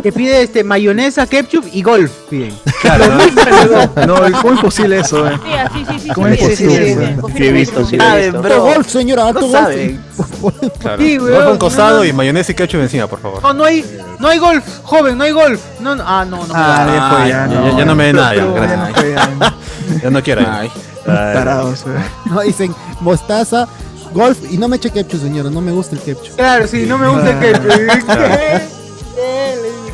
[0.02, 2.54] que pide este mayonesa, ketchup y golf, piden.
[2.82, 4.08] Claro, ¿no?
[4.08, 5.28] No, ¿cómo es posible eso?
[5.28, 5.32] eh?
[5.74, 6.10] Sí, sí, sí.
[6.10, 7.28] ¿Cómo sí, es sí, sí, posible sí, eso?
[7.28, 7.98] sí, Sí, he visto, sí.
[7.98, 9.44] Golf, señora, golf.
[10.80, 11.02] Claro.
[11.02, 12.06] Sí, weón, un costado no.
[12.06, 13.42] y mayonesa y ketchup encima, por favor.
[13.42, 13.84] No, no hay,
[14.20, 15.62] no hay golf, joven, no hay golf.
[15.80, 16.54] No, no, ah, no, no.
[16.56, 16.94] Ah, da.
[16.96, 17.78] ya fue, ya, ya, no.
[17.78, 19.30] ya no me dé nada, ya, Pero, gracias.
[20.04, 20.42] ya no quiero.
[20.42, 20.72] eh.
[22.26, 23.68] No, dicen mostaza,
[24.14, 25.50] golf y no me eche ketchup, señora.
[25.50, 26.36] No me gusta el ketchup.
[26.36, 28.80] Claro, sí, no me gusta el ketchup.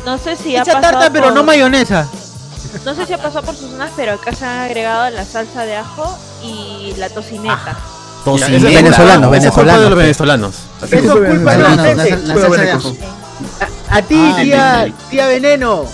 [0.04, 2.06] No sé si ha Echa pasado tarta, pero no mayonesa.
[2.84, 5.64] No sé si ha pasado por sus zonas, pero acá se han agregado la salsa
[5.66, 7.76] de ajo y la tocineta.
[8.26, 8.56] Tocineta.
[8.56, 10.50] ese es Venezolano, culpa- esa es culpa de los venezolano.
[10.50, 10.54] venezolanos.
[10.82, 12.96] Eso es culpa de los ajo.
[13.88, 15.84] A ti, Ah, tía, tía Veneno.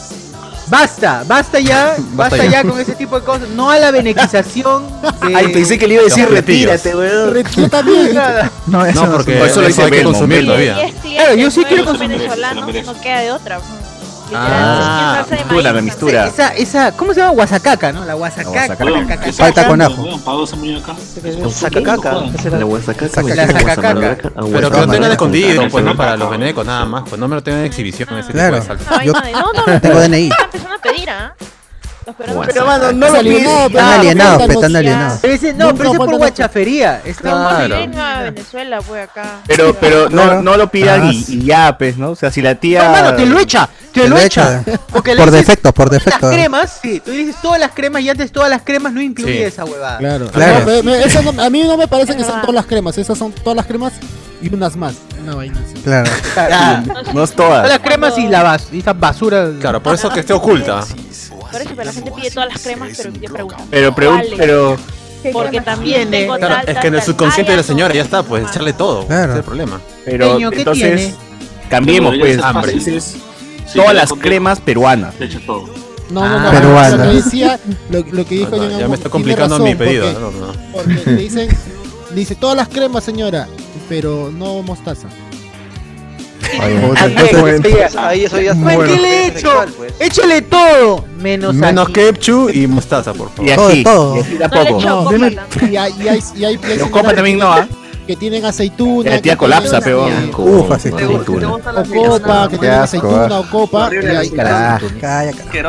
[0.68, 2.44] Basta, basta ya, basta, ya.
[2.50, 3.48] ya con ese tipo de cosas.
[3.50, 4.84] No a la benequización.
[5.02, 7.44] de- Ay, pensé que le iba a decir retírate, weón.
[7.56, 8.14] Yo también.
[8.66, 10.64] No, eso No, no, porque No, eso lo eso hay que Belmont, consumir Belmont.
[10.78, 11.00] todavía.
[11.02, 12.16] Claro, yo sí quiero consumir.
[12.18, 12.86] venezolano, Se lo merece.
[12.86, 13.60] no queda de otra.
[14.34, 16.26] Ah, es mistura, la mistura.
[16.26, 17.32] Esa, esa, ¿cómo se llama?
[17.32, 18.04] Guasacaca, ¿no?
[18.04, 18.50] La guasacaca.
[18.50, 18.84] guasacaca.
[18.84, 20.04] Weón, caca, ¿qué Falta con ajo.
[20.04, 20.12] La
[22.64, 23.22] guasacaca.
[23.22, 24.16] La sacacaca.
[24.52, 27.04] Pero que lo tengan escondido, pues no para los venecos nada más.
[27.08, 28.60] Pues no me lo tengan en exhibición ese Claro.
[28.60, 29.04] tipo de salsa.
[29.04, 29.12] Yo
[29.80, 30.30] tengo DNI.
[30.30, 31.34] Empezando a pedir, ¿ah?
[32.18, 32.46] Peruanos.
[32.52, 35.18] Pero mano, no lo no, Están alienados, están alienados.
[35.22, 37.00] Pero ese, no, pero ese es por guachafería.
[37.04, 37.76] Está Claro.
[37.76, 39.36] A Venezuela, pues acá.
[39.46, 42.10] Pero, pero no, no lo pidan y, y ya, pues, ¿no?
[42.10, 42.84] O sea, si la tía.
[42.86, 43.68] Hermano, te lo echa,
[44.08, 44.62] lo echa.
[44.92, 46.26] Porque Por defecto, por todas defecto.
[46.26, 49.32] Las cremas, sí, tú dices todas las cremas y antes todas las cremas no incluye
[49.38, 49.42] Sí.
[49.42, 49.98] esa huevada.
[49.98, 50.28] Claro.
[50.30, 50.64] Claro.
[50.66, 52.96] No, me- eso no- a mí no me parece que son todas las cremas.
[52.98, 53.92] Esas son todas las cremas
[54.40, 54.94] y unas más.
[55.22, 55.80] Una vaina así.
[55.82, 56.10] Claro.
[56.36, 56.82] Ah,
[57.14, 57.68] No es todas todas.
[57.68, 59.50] las cremas y la bas y esa basura.
[59.60, 60.80] Claro, por eso que esté oculta.
[61.50, 63.56] Por eso, pero la gente pide todas las cremas, pero yo pregunto.
[63.70, 64.76] Pero, pregun- pero.
[65.32, 68.02] Porque también tengo Claro, tal, es que en el subconsciente Ah, de la señora ya
[68.02, 69.06] está, pues echarle todo.
[69.06, 69.22] Claro.
[69.24, 69.80] Ese es el problema.
[70.04, 71.14] Pero Peño, ¿qué entonces tiene?
[71.70, 72.70] cambiemos pues fácil.
[72.70, 73.16] entonces,
[73.66, 75.14] Sí, todas las cremas peruanas.
[75.18, 75.66] Le echa todo.
[76.10, 76.48] No, no, no.
[76.48, 76.50] Ah.
[76.50, 76.96] Peruana.
[76.96, 77.58] Lo que decía,
[77.90, 80.12] lo, lo que dijo No, no, John ya me está complicando razón, mi pedido.
[80.12, 80.46] Porque, ¿no?
[80.46, 80.52] No.
[80.72, 81.48] porque le dicen,
[82.14, 83.48] dice todas las cremas, señora,
[83.88, 85.08] pero no mostaza.
[86.50, 86.58] Sí,
[87.96, 89.50] Ahí eso ya Pues, ¿Qué le he hecho?
[89.98, 91.04] Échale todo.
[91.18, 93.50] Menos, Menos ketchup y mostaza, por favor.
[93.50, 94.16] Y Todo, aquí, todo.
[94.16, 94.78] y No le tampoco.
[94.78, 95.38] echo No, también.
[95.72, 97.68] Y hay, y hay, y hay, y hay Pero señoras copa también no, ¿ah?
[98.12, 99.10] Que tienen aceituna.
[99.10, 100.06] La tía que colapsa, pero.
[100.36, 100.90] Ufa, sí.
[100.90, 103.88] O copa, que tienen aceituna o copa.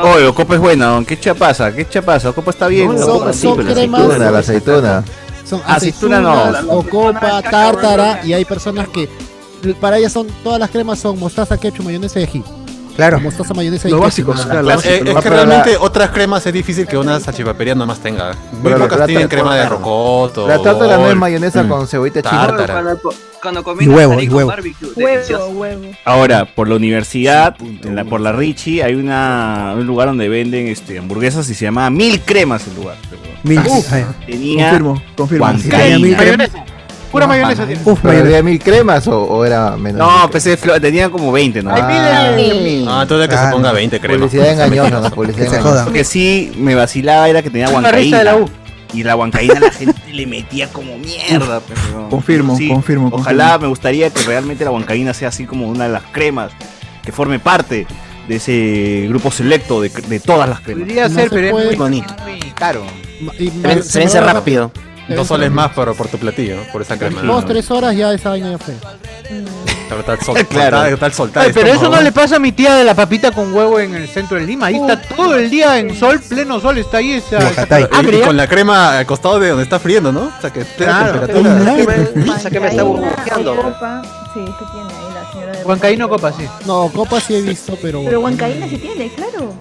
[0.03, 1.73] Oye, Ocopa es buena, ¿qué chapasa?
[1.73, 2.29] ¿Qué chapasa?
[2.31, 2.97] Ocopa está bien.
[2.99, 3.33] Son-
[3.65, 5.03] cremas- aceituna- La aceituna.
[5.45, 6.31] Son Aceituna no.
[6.33, 9.07] aceitunas, ocopa, tártara, y hay personas que
[9.79, 12.43] para ellas son todas las cremas son mostaza, ketchup, mayonesa y ají.
[12.95, 13.19] Claro.
[13.19, 14.75] Mostaza, mayonesa y básicos, nada claro, más.
[14.75, 17.99] los Eh, es Ah, que realmente la- otras cremas es difícil que una salchipapería nomás
[17.99, 18.33] tenga.
[18.51, 20.47] Muy Pero la pocas tienen crema de rocoto.
[20.47, 21.69] La tártara no es mayonesa Mm.
[21.69, 22.47] con cebollita china.
[22.47, 22.95] Tártara.
[23.41, 24.47] Cuando, Y huevo, y huevo.
[24.49, 25.81] barbecue, Huevo, huevo.
[26.05, 30.67] Ahora, por la universidad, en la, por la Richie, hay una, un lugar donde venden
[30.67, 32.95] este, hamburguesas y se llama Mil Cremas el lugar.
[33.43, 33.59] Mil.
[33.91, 34.05] Ay.
[34.25, 35.43] tenía Confirmo, confirmo.
[35.45, 35.99] huancaína.
[35.99, 36.51] Mil cremas.
[37.13, 37.81] Pura mayonesa tiene.
[37.85, 39.99] Uf, ¿pero había mil cremas o, o era menos?
[39.99, 41.71] No, pues eh, flo- tenía como 20, ¿no?
[41.71, 42.85] Mil.
[42.89, 44.17] Ah, entonces que se ponga 20 cremas.
[44.29, 45.85] Publicidad engañosa, no, publicidad engañosa.
[45.85, 48.17] Lo que sí me vacilaba era que tenía Una risa huancaína.
[48.17, 48.49] de la U.
[48.93, 51.61] Y la huancaína la gente le metía como mierda.
[51.95, 52.09] weón.
[52.09, 53.61] Confirmo, confirmo, Ojalá confirmo.
[53.61, 56.51] me gustaría que realmente la huancaína sea así como una de las cremas,
[57.03, 57.87] que forme parte
[58.27, 60.83] de ese grupo selecto de, de todas las cremas.
[60.85, 61.63] Podría No ser, se pero puede.
[61.65, 62.13] es muy bonito.
[62.23, 62.83] Muy caro.
[63.39, 63.49] Y
[63.81, 64.71] Se vence rápido.
[65.09, 67.21] Dos soles más por, por tu platillo, por esa crema.
[67.21, 68.75] Dos, tres horas ya esa vaina ya fue.
[69.89, 70.85] Pero está sol- Claro.
[70.85, 73.79] está Ay, pero eso no le pasa a mi tía de la papita con huevo
[73.79, 74.67] en el centro de Lima.
[74.67, 77.37] Ahí está todo el día en sol, pleno sol, está ahí esa.
[77.49, 80.31] esa Y- con la crema al costado de donde está friendo, ¿no?
[80.37, 81.19] O sea que plena Claro.
[81.27, 82.33] temperatura.
[82.35, 83.55] O sea que me está burbujeando.
[83.55, 84.01] Copa,
[84.33, 85.12] sí, que tiene ahí la señora de
[85.65, 86.45] Huancaíno copa, sí.
[86.65, 88.03] No, copa sí he visto, pero.
[88.03, 89.53] Pero Huancaína sí tiene, claro.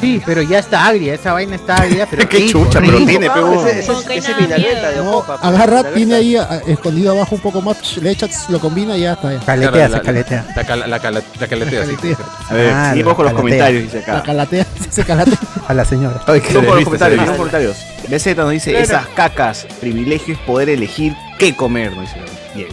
[0.00, 3.06] Sí, pero ya está agria, esa vaina está agria, pero Qué rico, chucha, pero rico.
[3.06, 3.66] tiene, pegó.
[3.66, 5.38] Ese, ese, ese, ese vinaleta de No, copa.
[5.42, 9.12] agarra, tiene ahí a- escondido abajo un poco más, le echas, lo combina y ya
[9.14, 9.32] está.
[9.32, 9.40] Ya.
[9.40, 10.46] Claro, Caletea, la- se caletea.
[10.56, 11.96] La, la, cala- la caletea, sí.
[11.96, 12.16] Caletea.
[12.48, 14.14] A ver, Ah, seguimos con los comentarios, dice acá.
[14.14, 15.38] La calatea, se calatea.
[15.66, 16.20] A la señora.
[16.26, 17.76] Ay, qué Seguimos con los viste, comentarios, los comentarios.
[18.08, 18.84] BZ nos dice, Claro.
[18.84, 22.66] esas cacas, privilegio es poder elegir qué comer, nos dice.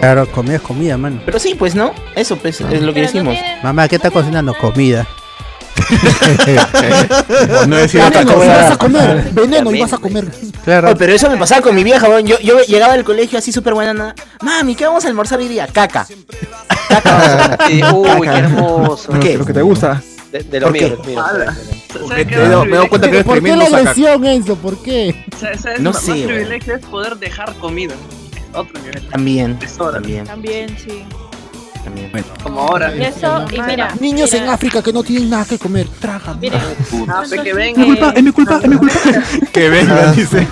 [0.00, 1.20] Claro, comida es comida, mano.
[1.24, 1.92] Pero sí, pues, ¿no?
[2.14, 3.34] Eso pues, es lo que Pero no decimos.
[3.34, 4.54] tiene- Mamá, ¿qué está cocinando?
[4.54, 5.06] Comida.
[5.76, 8.78] Por no decir otra Veneno, y vas a cosa.
[8.78, 9.30] comer.
[9.32, 10.26] Veneno y vas a comer.
[10.64, 10.88] Claro.
[10.88, 12.26] Oye, pero eso me pasaba con mi vieja, weón.
[12.26, 13.92] Yo, yo llegaba al colegio así súper buena.
[13.94, 14.14] nada.
[14.42, 15.66] Mami, ¿qué vamos a almorzar hoy día?
[15.66, 16.06] Caca.
[17.66, 19.08] Sí, uy, qué hermoso.
[19.10, 19.36] ¿Por qué?
[19.36, 20.00] Lo que te gusta.
[20.32, 21.10] De, de lo ¿Por mío, qué?
[21.10, 22.64] de lo mío.
[22.64, 23.90] Porque me dado cuenta que eres ¿Por qué tremendo la saca.
[23.90, 24.56] agresión, Enzo?
[24.56, 25.24] ¿Por qué?
[25.38, 25.60] ¿Sabes?
[25.60, 25.80] ¿Sabes?
[25.80, 26.28] No más, sé, más weón.
[26.30, 27.94] privilegio es poder dejar comida.
[28.56, 29.06] Otro nivel.
[29.08, 29.92] También, Tesoro.
[29.92, 31.04] también, También, sí.
[31.84, 32.10] también.
[32.42, 32.94] Como ahora.
[32.96, 33.94] Y eso, y mira.
[34.00, 35.86] Niños mira, en África que no tienen nada que comer.
[36.00, 36.40] Tragan.
[36.40, 36.60] Miren,
[37.08, 37.80] Ah, fe que venga.
[37.82, 38.94] Es mi culpa, es mi culpa, es mi culpa.
[39.52, 40.46] Que venga, dice.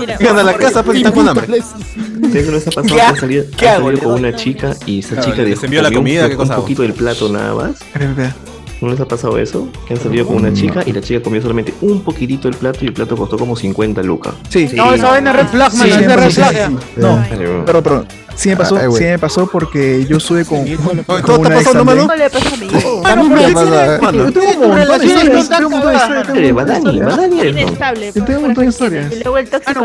[0.00, 1.46] mira, Vengan a la casa, pues están con hambre.
[1.46, 2.82] ¿Sabes qué les ha pasado?
[2.86, 5.82] ¿Qué Que ha- salido, qué salido ¿Le con una chica y esa chica dijo, envió
[5.82, 7.76] la un comida, ¿qué cosa un poquito del plato nada más.
[8.82, 9.68] ¿No les ha pasado eso?
[9.86, 12.80] Que han salido con una chica y la chica comió solamente un poquitito del plato
[12.82, 14.34] y el plato costó como 50 lucas.
[14.48, 15.86] Sí, No, esa vaina es red flag, man.
[15.86, 16.50] Sí, es red sí, flag.
[16.50, 17.00] sí, sí.
[17.00, 18.08] No, Pero- perdón, perdón.
[18.34, 20.64] Sí me pasó, sí me pasó porque yo estuve con,
[21.06, 22.08] con ¿Todo una está ex pasando, ¿no?
[27.44, 28.12] inestable.
[28.12, 29.12] Yo tengo un montón de historias.
[29.12, 29.22] El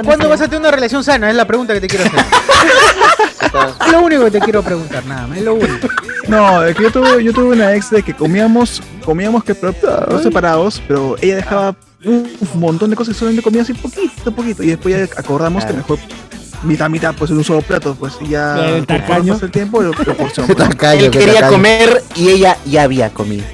[0.04, 1.30] ¿cuándo vas a tener una relación sana?
[1.30, 2.20] Es la pregunta que te quiero hacer.
[3.86, 5.38] es lo único que te quiero preguntar, nada más.
[5.38, 5.88] Es lo único.
[6.28, 9.56] No, es que yo tuve, yo tuve una ex de que comíamos, comíamos que
[10.22, 14.64] separados, pero ella dejaba un montón de cosas y solamente comía así poquito, poquito.
[14.64, 16.00] Y después ya acordamos que mejor
[16.64, 19.38] mitad, mitad, pues en un solo plato, pues y ya El tacaño.
[19.42, 20.58] el tiempo, lo, lo porción, pues.
[20.58, 21.52] Tacaño, Él quería tacaño.
[21.52, 23.46] comer y ella ya había comido.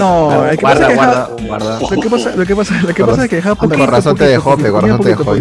[0.00, 1.80] No, lo que pasa guarda, es que guarda, guarda.
[1.80, 4.16] Lo que pasa, lo que pasa, lo que pasa es que dejaba Con poquito, razón
[4.16, 5.36] te dejó, pe, con razón te dejó.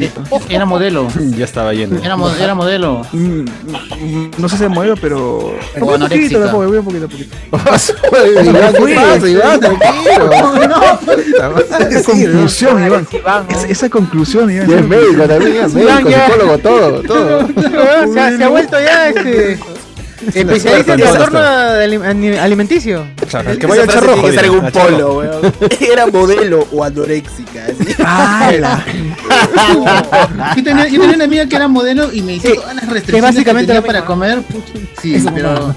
[0.49, 1.07] Era modelo.
[1.37, 2.01] Ya estaba yendo.
[2.03, 3.01] Era, mo- era modelo.
[3.11, 5.53] Mm, No sé si es modelo, pero.
[5.75, 6.07] Anoréxica.
[6.07, 7.35] poquito, tampoco, comía poquito, poquito.
[8.43, 9.59] Iván, ¿qué pasa, Iván?
[9.59, 10.29] Tranquilo.
[11.89, 13.07] Esa conclusión, Iván.
[13.67, 14.69] Esa, conclusión, Iván.
[14.69, 17.47] Y es médico también, es médico, psicólogo, todo, todo.
[18.13, 19.59] se, ha, se ha vuelto ya este.
[20.27, 23.05] Especialista en experto en trastorno alimenticio.
[23.29, 24.21] Claro, el que vaya a echar rojo.
[24.29, 25.53] Tiene que un polo, weón.
[25.79, 27.67] Era modelo o anoréxica.
[30.55, 33.21] yo, tenía, yo tenía una amiga que era modelo y me hizo todas las restricciones
[33.21, 34.39] básicamente que tenía para comer.
[35.01, 35.73] Sí, pero.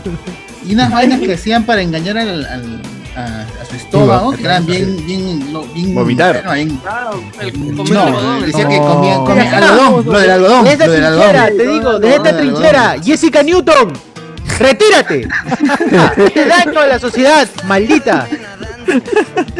[0.67, 2.83] Y unas vainas que hacían para engañar al, al-
[3.17, 5.05] a, a su estómago, que eran bien.
[5.07, 6.43] bien, no, bien Vomitar.
[6.47, 8.47] bueno, bien- Claro, el comer no, algodón.
[8.47, 8.87] decía que No.
[8.95, 10.65] comía, comía algodón, lo del algodón.
[10.65, 11.59] De esta lo del trinchera, algodón.
[11.67, 13.93] te digo, de No, esta trinchera, Jessica Newton,
[14.59, 15.29] retírate.
[16.35, 18.27] Te daño a la sociedad, maldita.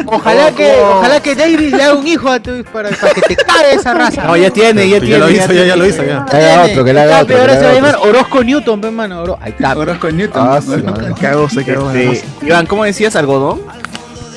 [0.05, 3.35] Ojalá que, ojalá que David le haga un hijo a tu para, para que te
[3.37, 4.23] cague esa raza.
[4.25, 5.17] No, ya tiene, ya Ya tiene.
[5.19, 6.25] lo hizo, ya, ya lo hizo, ya.
[6.25, 7.37] Que haga otro, que le haga Ya, otro.
[7.39, 7.97] ahora se va a llamar.
[8.01, 9.21] Orozco Newton, pe, mano.
[9.21, 9.77] Oro- Ahí está.
[9.77, 10.47] Orozco Newton.
[10.47, 10.71] Ah, sí.
[11.19, 11.89] Cagó, se cagó.
[11.91, 13.61] Este, Iván, ¿cómo decías algodón?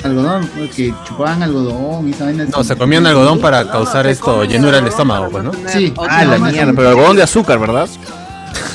[0.03, 2.45] Algodón, que chupaban algodón y esa vaina.
[2.45, 5.51] No, se comían algodón para causar esto, llenura del estómago, pues, ¿no?
[5.67, 7.89] Sí, Ah, la mierda, pero algodón de azúcar, ¿verdad?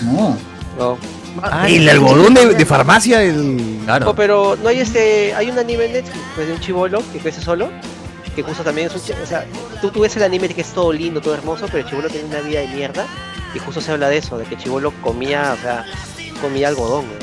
[0.04, 0.36] No.
[0.78, 0.98] No.
[1.42, 3.78] Ah, el algodón de, de farmacia, el.
[3.80, 4.14] No, Claro.
[4.14, 7.40] pero no hay este, hay un anime en Netflix, pues de un chivolo que crece
[7.40, 7.70] solo
[8.36, 9.00] que justo también es un...
[9.22, 9.44] O sea,
[9.82, 12.40] tú, tú ves el anime que es todo lindo, todo hermoso, pero Chibolo tiene una
[12.40, 13.04] vida de mierda.
[13.54, 15.84] Y justo se habla de eso, de que Chibolo comía, o sea,
[16.40, 17.04] comía algodón.
[17.04, 17.18] güey.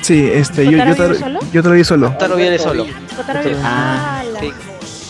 [0.00, 1.40] Sí, este, yo, yo, ¿Kotaro te, solo?
[1.52, 2.12] yo te lo vi solo.
[2.12, 2.86] Kotaro viene solo.
[3.16, 4.50] Kotaro viene- Ah, la- sí.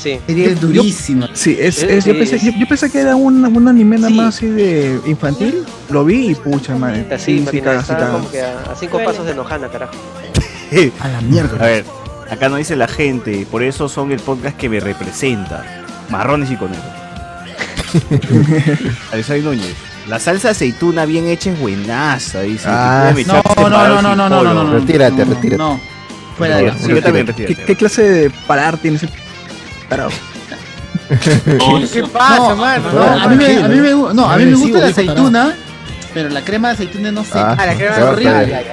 [0.03, 0.19] Sí.
[0.27, 1.29] Sería durísima.
[1.33, 2.47] Sí, es, Sí, es- yo, sí, pensé, sí.
[2.53, 5.65] yo, yo pensé que era un, un anime nada más así de infantil.
[5.93, 7.07] Lo vi y pucha, madre.
[7.15, 8.13] Así, máquina, caga, sí está caga.
[8.13, 9.93] como que a, a cinco pasos de Nohana, carajo.
[11.01, 11.63] A la mierda.
[11.63, 11.85] A ver,
[12.31, 15.85] acá nos dice la gente, por eso son el podcast que me representa.
[16.09, 16.85] Marrones y conejos.
[19.13, 19.75] Alexander Núñez.
[20.09, 22.65] La salsa aceituna bien hecha es buenaza, dice.
[22.69, 25.59] Ah, no, no, no, no, no, no, no, no, Retírate, no, no, retírate.
[25.59, 25.81] No,
[26.37, 27.55] Fuera de Sí, yo también, retírate.
[27.55, 29.09] ¿Qué, qué clase de parar tiene ese
[29.89, 30.11] parado?
[31.93, 32.93] ¿Qué pasa, No, mano?
[32.93, 35.55] no, a mí me, a mí me, no, a mí me gusta la aceituna,
[36.15, 37.31] pero la crema de aceituna no sé.
[37.35, 38.65] Ah, la crema a horrible.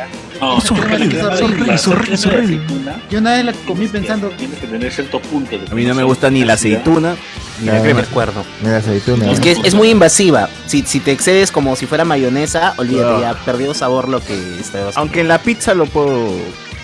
[0.42, 3.54] No, Es horrible, la es horrible, de- es horrible, la de Yo una vez la
[3.68, 4.30] comí pensando.
[4.30, 7.16] Tiene que tener cierto punto de A mí no me gusta ni la aceituna
[7.60, 8.02] ni la No, crema.
[8.02, 8.08] no.
[8.08, 8.46] acuerdo.
[8.62, 9.32] Mira, aceituna.
[9.32, 10.50] Es que es, es muy invasiva.
[10.66, 13.34] Si, si te excedes como si fuera mayonesa, olvídate, Ah.
[13.34, 16.30] ya perdió sabor lo que está Aunque en la pizza lo puedo.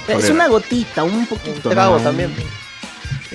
[0.10, 1.70] Es una gotita, un poquito.
[1.70, 2.04] trago ¿no?
[2.04, 2.32] también.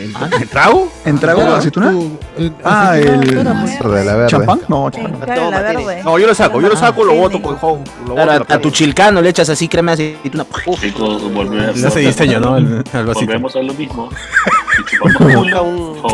[0.05, 0.93] ¿En, en trago?
[1.05, 1.93] ¿En trago Ah, de aceituna?
[2.39, 3.45] eh, Ah, el.
[3.45, 4.27] La.
[4.27, 4.61] ¿Champán?
[4.69, 5.29] No, champán.
[5.29, 6.03] La.
[6.05, 7.59] No, yo lo saco, yo lo saco, lo boto con
[8.07, 10.47] lo Claro, a, a tu chilcano le echas así crema de aceituna.
[10.81, 11.77] Chicos, volvemos.
[11.77, 12.57] Le hace diseño, ¿no?
[12.57, 13.27] El, el vasito.
[13.27, 14.09] Volvemos a lo mismo.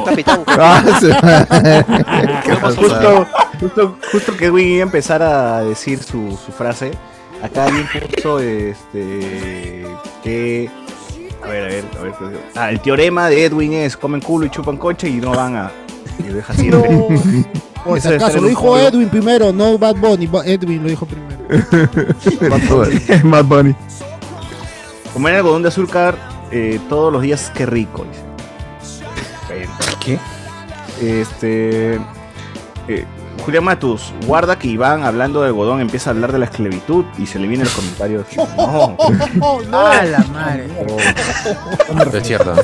[0.04, 0.40] Capitán.
[0.58, 0.82] Ah.
[2.76, 3.26] Justo,
[3.60, 6.92] justo, justo que Edwin iba a empezar a decir su, su frase,
[7.42, 9.86] acá alguien puso este
[10.22, 10.70] que
[11.46, 12.40] a ver, a ver, a ver.
[12.54, 15.70] Ah, el teorema de Edwin es comen culo y chupan coche y no van a
[16.18, 16.70] y lo deja así.
[17.84, 18.76] Por si acaso, lo dijo.
[18.78, 20.28] Edwin primero, no Bad Bunny.
[20.44, 21.36] Edwin lo dijo primero.
[23.24, 23.74] Mad Bunny.
[25.12, 26.16] Comer algodón de azúcar
[26.50, 28.04] eh, todos los días, qué rico.
[28.04, 29.68] dice.
[30.04, 30.18] ¿Qué?
[31.00, 31.94] Este.
[32.88, 33.04] eh,
[33.46, 37.26] Julián Matus, guarda que Iván hablando de algodón empieza a hablar de la esclavitud y
[37.26, 38.26] se le vienen los comentarios.
[38.36, 38.96] No.
[39.72, 40.66] ¡Ah, la madre!
[42.18, 42.54] Es cierto.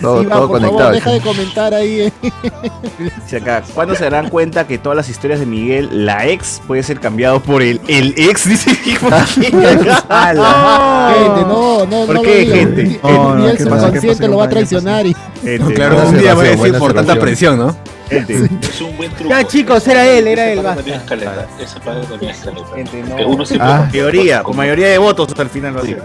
[0.00, 0.78] Todo, Iván, todo por conectado.
[0.78, 2.00] favor, deja de comentar ahí.
[2.00, 2.12] eh.
[3.22, 6.82] Dice acá, ¿cuándo se darán cuenta que todas las historias de Miguel, la ex, puede
[6.82, 8.44] ser cambiado por el, el ex?
[8.48, 9.42] Dice ¿por qué?
[9.50, 9.58] Gente,
[11.46, 12.82] no, no, ¿Por no qué, lo gente?
[12.82, 13.92] El No, no, Miguel ¿qué pasa?
[13.92, 15.14] ¿Qué subconsciente pasa, lo va a traicionar y.
[15.42, 17.76] Gente, Claro, no, un día voy a decir por tanta presión, ¿no?
[18.10, 19.30] Gente, Es un buen truco.
[19.30, 20.74] Ya, chicos, era él, era él, basta.
[20.76, 21.46] también es caleta.
[21.60, 23.08] Esa palabra también es caleta.
[23.08, 23.16] no.
[23.16, 26.00] Que uno siempre Ah, con- teoría, con mayoría de votos hasta el final lo digo.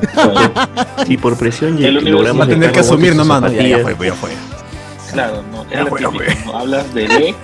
[1.07, 3.51] Si por presión y logramos va a tener que asumir nomás, ¿no?
[3.51, 4.31] Ya, ya fue, ya fue.
[5.11, 6.57] Claro, no, es Ya la fue, ya típica, ¿no?
[6.59, 7.37] Hablas del ex,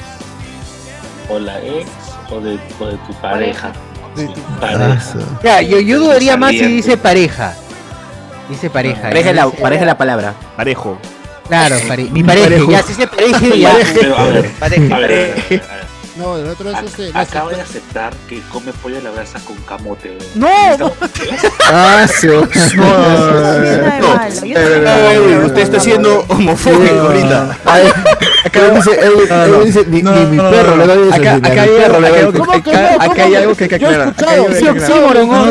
[1.29, 1.89] o la ex,
[2.29, 3.71] o de, o de tu pareja.
[4.15, 4.27] Sí,
[4.59, 4.99] pareja.
[5.43, 7.55] Ya, yo, yo dudaría más si dice pareja.
[8.49, 9.03] Dice pareja.
[9.03, 9.45] Pareja ya.
[9.45, 10.33] la, pareja la palabra.
[10.57, 10.97] Parejo.
[11.51, 12.49] Claro, pare- mi pareja.
[12.71, 13.77] Ya, si dice pareja, ya.
[13.99, 14.95] Pero, a ver, Pareja.
[14.95, 15.61] a ver, a ver, a ver, a ver.
[16.21, 17.11] No, el otro es este.
[17.13, 20.17] Acaba de aceptar que come pollo a la brasa con camote.
[20.35, 20.47] ¡No!
[21.73, 22.27] Ah, sí.
[24.41, 27.57] No, usted está siendo homofóbico ahorita.
[28.45, 28.91] Acá dice,
[29.65, 31.15] dice, ni, mi no, no, perro le doy eso.
[31.15, 34.07] Acá, hay perro algo, que- ¿Cómo que acá- hay ¿Cómo algo que- hay que aclarar.
[34.09, 34.55] Acá hay algo que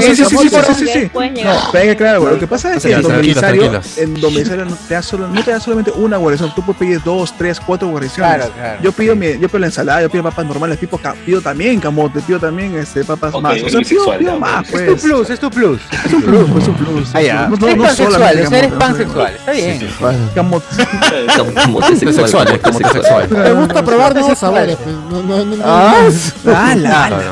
[0.00, 0.74] sí, sí, sí, sí, sí, sí, Oxímoron.
[0.76, 1.06] sí, sí.
[1.12, 2.34] Pueden No, hay que aclarar, güey.
[2.34, 5.42] Lo que pasa es que en Tranquilos, domiciliario, en domiciliario no te da solo, no
[5.44, 8.36] te da solamente una guarnición, tú puedes pedir dos, tres, cuatro guarniciones.
[8.36, 8.78] Claro, claro.
[8.82, 11.80] Yo pido mi, yo pido la ensalada, yo pido papas normales, pido, ca- pido también
[11.80, 13.62] camote, pido también este papas Ok, más.
[13.62, 14.82] O sea, es pido, pido más, pues.
[14.88, 15.80] Es tu plus, es tu plus.
[16.04, 17.10] Es un plus, pues, es un plus.
[17.14, 17.48] Ah, ya.
[17.48, 19.34] No, no, Eres no pansexual, solamente sea, eres camote, pansexual.
[19.34, 19.88] Está bien.
[20.34, 20.66] Camote.
[21.54, 23.28] Camote Es sexual, sexual.
[23.30, 24.76] Me gusta probar sabores.
[24.76, 25.62] pues, no, no, no.
[25.64, 26.08] Ah.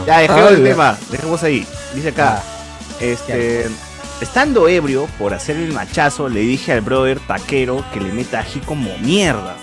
[0.07, 0.69] Ya, dejemos el Hola.
[0.69, 1.67] tema, dejemos ahí.
[1.95, 2.43] Dice acá,
[3.01, 3.67] este,
[4.21, 8.61] estando ebrio por hacer el machazo, le dije al brother taquero que le meta ají
[8.61, 9.55] como mierda.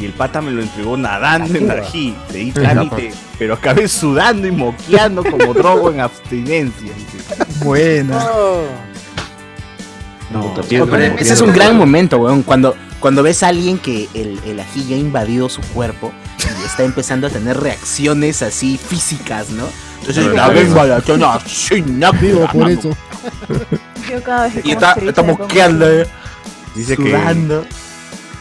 [0.00, 2.16] Y el pata me lo entregó nadando en ají.
[2.32, 6.92] Le di trámite, pero acabé sudando y moqueando como drogo en abstinencia.
[7.62, 8.18] Buena.
[10.32, 12.42] No, Pero como ese es un gran momento, weón.
[12.42, 16.64] Cuando, cuando ves a alguien que el, el ají ya ha invadido su cuerpo y
[16.64, 19.64] está empezando a tener reacciones así físicas, ¿no?
[20.00, 22.90] Entonces, la vengo a la zona, sí, na- Vivo por eso.
[24.10, 26.06] Yo cada vez que Y está, está mosqueando, eh.
[26.74, 27.66] Dice que sudando.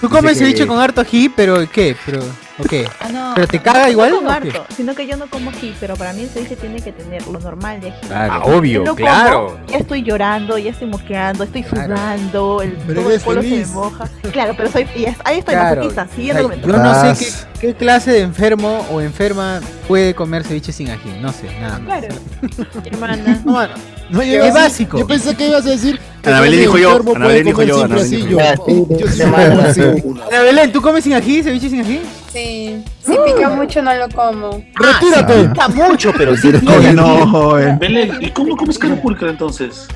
[0.02, 1.96] Tú comes que- ceviche con harto ají, pero ¿qué?
[2.06, 2.22] Pero,
[2.58, 2.88] ¿o qué?
[3.02, 4.34] Ah, no, ¿Pero te no, caga no igual con o qué?
[4.50, 7.28] harto, sino que yo no como ají, pero para mí el ceviche tiene que tener
[7.28, 8.08] lo normal de ají.
[8.14, 9.60] Ah, obvio, claro.
[9.68, 13.66] ya estoy llorando, ya estoy mosqueando, estoy sudando, el, Pero todo el polo se me
[13.66, 14.10] moja.
[14.32, 15.76] Claro, pero soy, y es- ahí estoy Claro.
[15.82, 16.78] masoquista, siguiendo Ay, comentando.
[16.78, 17.26] Yo no sé
[17.60, 21.20] qué, qué clase de enfermo o enferma puede comer ceviche sin ají.
[21.22, 22.00] No sé, nada más.
[22.00, 22.16] Claro,
[22.86, 23.42] hermana.
[23.46, 23.74] No, bueno,
[24.10, 24.98] No, yo Es básico.
[24.98, 26.00] Yo pensé que ibas a decir.
[26.26, 30.24] Ana Belén el dijo yo, Ana Belén dijo yo, Ana Belén yo- dijo yo.
[30.28, 31.42] Ana Belén, ¿tú comes sin ají?
[31.44, 32.02] ¿Ceviche sin ají?
[32.32, 34.50] Sí, si pica mucho no lo como.
[34.76, 35.50] ¡Retírate!
[35.50, 36.52] Pica mucho, pero sí
[36.94, 37.80] no, joven.
[37.80, 39.88] Belén, ¿y cómo comes carne pulcra entonces?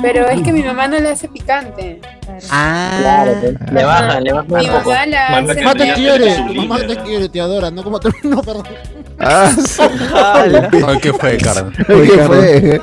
[0.00, 2.00] Pero es que mi mamá no le hace picante.
[2.50, 3.24] Ah,
[3.72, 5.62] Le baja, le baja Mi mamá la hace.
[5.62, 8.64] Mamá te quiere, mamá te quiere, te adora, no como no, perdón.
[9.18, 9.52] Ah,
[10.34, 11.72] Ay, ¿Qué fue, Carlos?
[11.76, 11.84] ¿Qué
[12.26, 12.80] fue?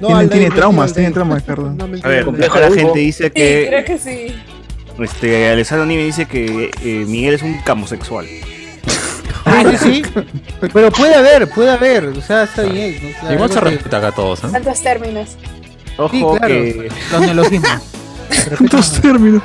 [0.00, 1.74] No, Tiene, tiene traumas, tiene traumas, Carlos.
[1.74, 4.34] No, me A ver, acá la gente dice Sí, creo que que sí.
[5.00, 8.26] este Alessandro Nime dice que eh, Miguel es un camosexual.
[9.46, 10.02] Ah, sí, sí.
[10.72, 12.04] Pero puede haber, puede haber.
[12.06, 13.14] O sea, está bien.
[13.14, 14.46] o sea, Igual se que- respeta acá a todos, ¿eh?
[14.50, 15.36] Tantos términos.
[15.98, 16.46] Ojo Sí, claro.
[16.54, 17.70] que Los neologismos.
[18.58, 19.42] Tantos términos.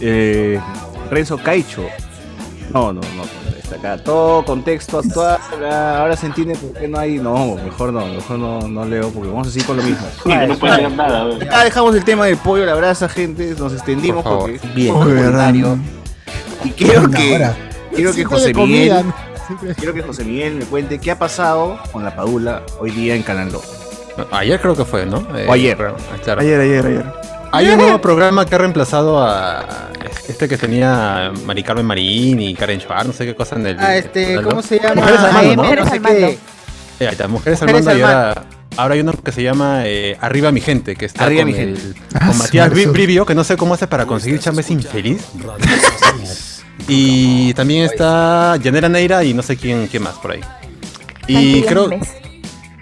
[0.00, 0.60] eh,
[1.10, 1.88] Renzo Caicho.
[2.72, 3.24] No, no, no.
[3.78, 5.38] Acá todo contexto actual.
[5.70, 7.18] ah, Ahora se entiende por qué no hay.
[7.18, 10.06] No, mejor no, mejor no, no leo porque vamos a seguir con lo mismo.
[10.24, 11.38] Sí, no puede leer nada.
[11.38, 13.54] Ya dejamos el tema del pollo la brasa, gente.
[13.58, 14.94] Nos extendimos Por porque Bien.
[14.94, 15.50] Oye, verdad.
[15.52, 15.78] voluntario.
[16.64, 17.56] Y quiero que, hora.
[17.94, 19.04] quiero que José Miguel,
[19.76, 23.22] quiero que José Miguel me cuente qué ha pasado con la Padula hoy día en
[23.22, 23.80] Canal 2.
[24.30, 25.26] Ayer creo que fue, ¿no?
[25.36, 25.76] Eh, O ayer.
[25.80, 26.40] ah, claro.
[26.40, 27.04] Ayer, ayer, ayer.
[27.56, 29.90] Hay un nuevo programa que ha reemplazado a
[30.28, 33.78] este que tenía Mari Carmen Marín y Karen Schwarz, no sé qué cosa en el.
[33.80, 34.40] Ah, este.
[34.42, 34.96] ¿cómo se llama?
[34.96, 35.62] Mujeres al mando, ¿no?
[35.62, 36.18] Mujeres no sé al mando.
[36.18, 36.32] qué.
[37.00, 38.44] Eh, ahí está, Mujeres, al mando y ahora,
[38.76, 41.58] ahora hay uno que se llama eh, Arriba mi gente, que está Arriba con, mi
[41.58, 42.00] el- gente.
[42.14, 45.24] Ah, con Matías Bri- Brivio, que no sé cómo hace para conseguir chamba, es infeliz.
[46.88, 50.40] Y también está Yanera Neira y no sé quién, quién más por ahí.
[51.26, 51.88] Y creo.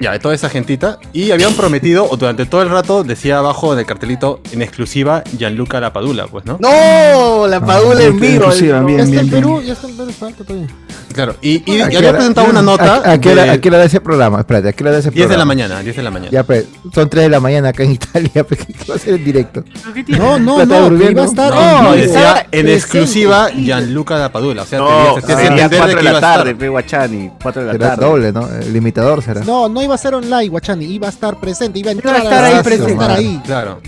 [0.02, 0.98] Ya, de toda esa gentita.
[1.12, 5.22] Y habían prometido, o durante todo el rato, decía abajo en el cartelito, en exclusiva,
[5.38, 6.58] Gianluca Lapadula, pues, ¿no?
[6.60, 7.46] ¡No!
[7.46, 8.46] La Padula en vivo.
[8.50, 9.30] Ya está bien, en bien.
[9.30, 10.68] Perú, ya está en Perú, falta todavía.
[11.14, 13.02] Claro, y, y, y ¿A qué había presentado una nota.
[13.04, 14.38] ¿A, a qué hora, de a qué hora de ese programa?
[14.40, 15.44] Espérate, ¿a qué hora de ese 10 de la programa?
[15.46, 16.30] mañana, 10 de la mañana.
[16.32, 19.14] Ya, pues, son 3 de la mañana acá en Italia, pues, ¿qué va a hacer
[19.14, 19.62] en directo?
[20.08, 21.10] No, no, ¿Va a estar no, que durmiendo?
[21.12, 22.06] iba a estar No, en vivo.
[22.14, 24.62] decía en exclusiva Gianluca Lapadula.
[24.62, 27.30] O sea, No, te, te, te hace sería entender 4 de la tarde, pe Guachani.
[27.42, 28.06] 4 de la tarde.
[28.06, 28.48] doble, ¿no?
[28.48, 29.42] El imitador será.
[29.44, 32.18] No, no iba a ser online, Guachani, iba a estar presente, iba a entrar a
[32.18, 32.92] estar la- ahí iba a presente.
[32.92, 33.40] estar ahí.
[33.44, 33.80] Claro.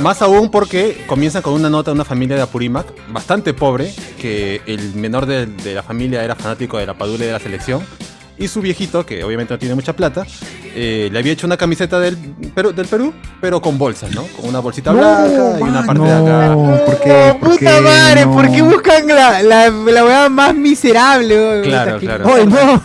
[0.00, 4.62] Más aún porque comienzan con una nota de una familia de Apurímac bastante pobre, que
[4.66, 7.82] el menor de, de la familia era fanático de la Padula y de la selección.
[8.38, 10.24] Y su viejito, que obviamente no tiene mucha plata,
[10.74, 14.22] eh, le había hecho una camiseta del Perú, del Perú, pero con bolsas, ¿no?
[14.36, 16.46] Con una bolsita blanca y una parte de acá.
[16.48, 17.36] No, ¿por qué?
[17.38, 17.80] ¿Por Puta qué?
[17.82, 18.32] madre, No.
[18.32, 21.34] ¿por qué buscan la, la, la weá más miserable?
[21.36, 21.62] weón?
[21.62, 22.34] Claro, claro.
[22.34, 22.82] ¡Ay, no!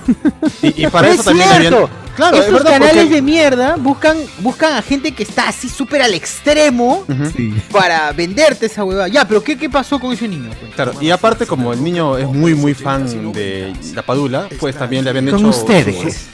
[0.63, 1.75] Y, y para No eso es también cierto.
[1.78, 2.06] habían.
[2.18, 5.70] Claro, es Estos verdad, canales porque- de mierda buscan, buscan a gente que está así
[5.70, 7.05] súper al extremo.
[7.36, 7.53] Sí.
[7.72, 9.07] para venderte esa huevada.
[9.07, 10.49] Ya, pero ¿qué, qué pasó con ese niño?
[10.59, 10.74] pues?
[10.76, 15.03] Claro, y aparte como el niño es muy muy fan de la Padula, pues también
[15.05, 16.30] le habían Con hecho ustedes.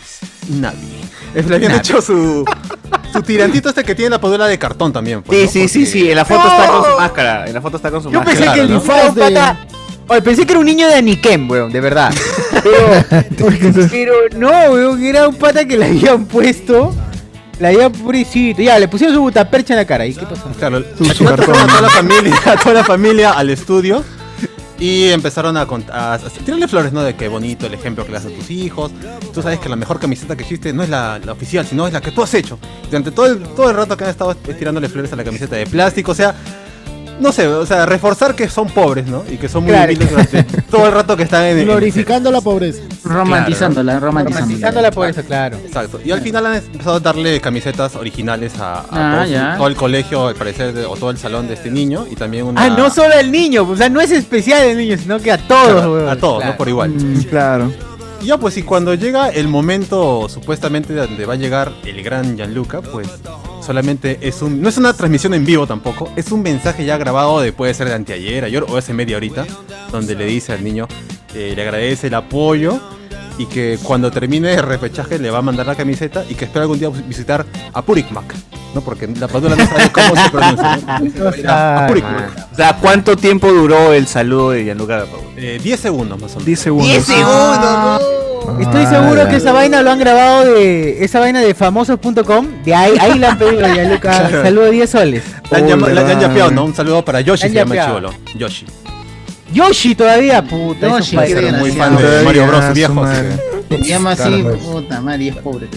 [0.47, 0.79] su- nadie.
[1.35, 2.45] Eh, Le habían hecho su
[3.11, 5.21] su tirantito este que tiene la Padula de cartón también.
[5.21, 5.67] pues, Sí, ¿no?
[5.67, 6.09] sí, sí, Porque- sí.
[6.11, 7.45] En la foto está con su máscara.
[7.47, 8.39] En la foto está con su Yo máscara.
[8.39, 8.75] pensé que el ¿no?
[8.79, 9.55] disfraz de-
[10.07, 12.13] Oye, pensé que era un niño de Aniquem, weón, de verdad.
[12.61, 16.93] Pero, pero no, weón, era un pata que le habían puesto.
[17.59, 18.61] Le habían pobrecito.
[18.61, 20.05] Ya, le pusieron su butapercha en la cara.
[20.05, 20.49] ¿Y qué pasó?
[20.57, 24.03] Claro, Su- su a toda la familia, a toda la familia al estudio
[24.79, 27.03] y empezaron a, a, a tirarle flores, ¿no?
[27.03, 28.91] De qué bonito el ejemplo que le das a tus hijos.
[29.33, 31.93] Tú sabes que la mejor camiseta que existe no es la, la oficial, sino es
[31.93, 32.57] la que tú has hecho.
[32.89, 35.67] Durante todo el, todo el rato que han estado tirándole flores a la camiseta de
[35.67, 36.35] plástico, o sea,
[37.19, 39.23] no sé, o sea, reforzar que son pobres, ¿no?
[39.29, 39.85] Y que son muy Claro.
[39.93, 42.81] humildes durante todo el rato que están en, en- Glorificando la pobreza.
[43.03, 44.45] Romantizándola, romantizándola.
[44.45, 45.57] Romantizando la pobreza, claro.
[45.65, 45.99] Exacto.
[46.03, 49.57] Y al final han empezado a darle camisetas originales a, a Ah, todo, su- ya.
[49.57, 52.05] todo el colegio, al parecer, de- o todo el salón de este niño.
[52.11, 52.63] Y también una...
[52.63, 55.37] Ah, no solo al niño, o sea, no es especial el niño, sino que a
[55.37, 56.09] todos, Claro, weón.
[56.09, 56.51] a todos, Claro.
[56.53, 56.57] ¿no?
[56.57, 56.89] Por igual.
[56.91, 57.71] Mm, Claro.
[58.21, 62.37] Y ya, pues, y cuando llega el momento supuestamente donde va a llegar el gran
[62.37, 63.07] Gianluca, pues
[63.63, 64.61] solamente es un.
[64.61, 67.87] No es una transmisión en vivo tampoco, es un mensaje ya grabado de puede ser
[67.87, 69.45] de anteayer, ayer o hace media horita,
[69.91, 70.87] donde le dice al niño,
[71.33, 72.79] eh, le agradece el apoyo
[73.37, 76.63] y que cuando termine el repechaje le va a mandar la camiseta y que espera
[76.63, 78.33] algún día visitar a Purikmak,
[78.75, 78.81] ¿no?
[78.81, 80.77] Porque la padula no sabe cómo se pronuncia.
[80.77, 81.29] ¿no?
[81.51, 82.51] A Purikmak.
[82.51, 85.23] O sea, ¿cuánto tiempo duró el saludo de Gianluca Paula?
[85.37, 86.45] Eh, 10 segundos más o menos.
[86.45, 86.91] 10 segundos.
[86.91, 88.22] 10 segundos.
[88.59, 92.47] Estoy seguro que esa vaina lo han grabado de esa vaina de famosos.com.
[92.63, 93.99] De ahí, ahí la han pedido ya, Luca.
[94.23, 94.43] Claro.
[94.43, 95.23] Saludo 10 soles.
[95.51, 96.65] Le han, llama- han yapeado, ¿no?
[96.65, 98.13] Un saludo para Yoshi, se llama chivolo.
[98.35, 98.65] Yoshi.
[99.53, 100.87] Yoshi todavía, puta.
[100.87, 101.53] Yoshi, qué países.
[101.59, 102.73] Muy fan de Mario Bros.
[102.73, 103.03] viejo.
[103.69, 105.67] que- Se llama así, puta madre, y es pobre.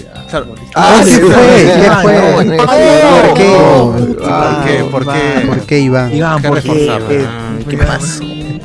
[0.75, 2.57] Ah, fue, fue.
[2.57, 3.57] ¿Por qué?
[3.57, 4.85] ¿Por qué?
[4.91, 5.47] ¿Por qué?
[5.47, 6.11] ¿Por qué, Iván?
[6.11, 7.27] ¿Qué?
[7.69, 8.23] ¿Qué pasó?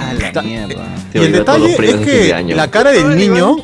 [0.10, 0.84] A la mierda.
[1.14, 3.58] Y el detalle es que la cara del niño.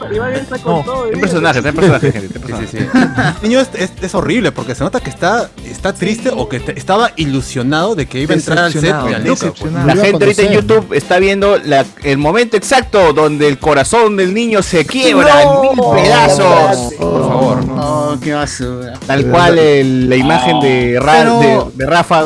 [0.65, 2.37] No, Un personaje, está en personaje, gente.
[2.37, 2.67] está en Sí, personaje.
[2.67, 3.33] sí, sí.
[3.43, 6.59] El niño es, es- es horrible porque se nota que está, está triste o que
[6.59, 8.81] te- estaba ilusionado de que iba a entrar al set
[9.23, 9.87] decepcionado.
[9.87, 14.33] La gente ahorita en YouTube está viendo la- el momento exacto donde el corazón del
[14.33, 16.93] niño se quiebra en mil pedazos.
[16.97, 17.57] Por favor.
[17.79, 18.93] Oh, qué basura.
[19.05, 22.25] Tal cual el- la imagen de, Ra- Pero- de, de Rafa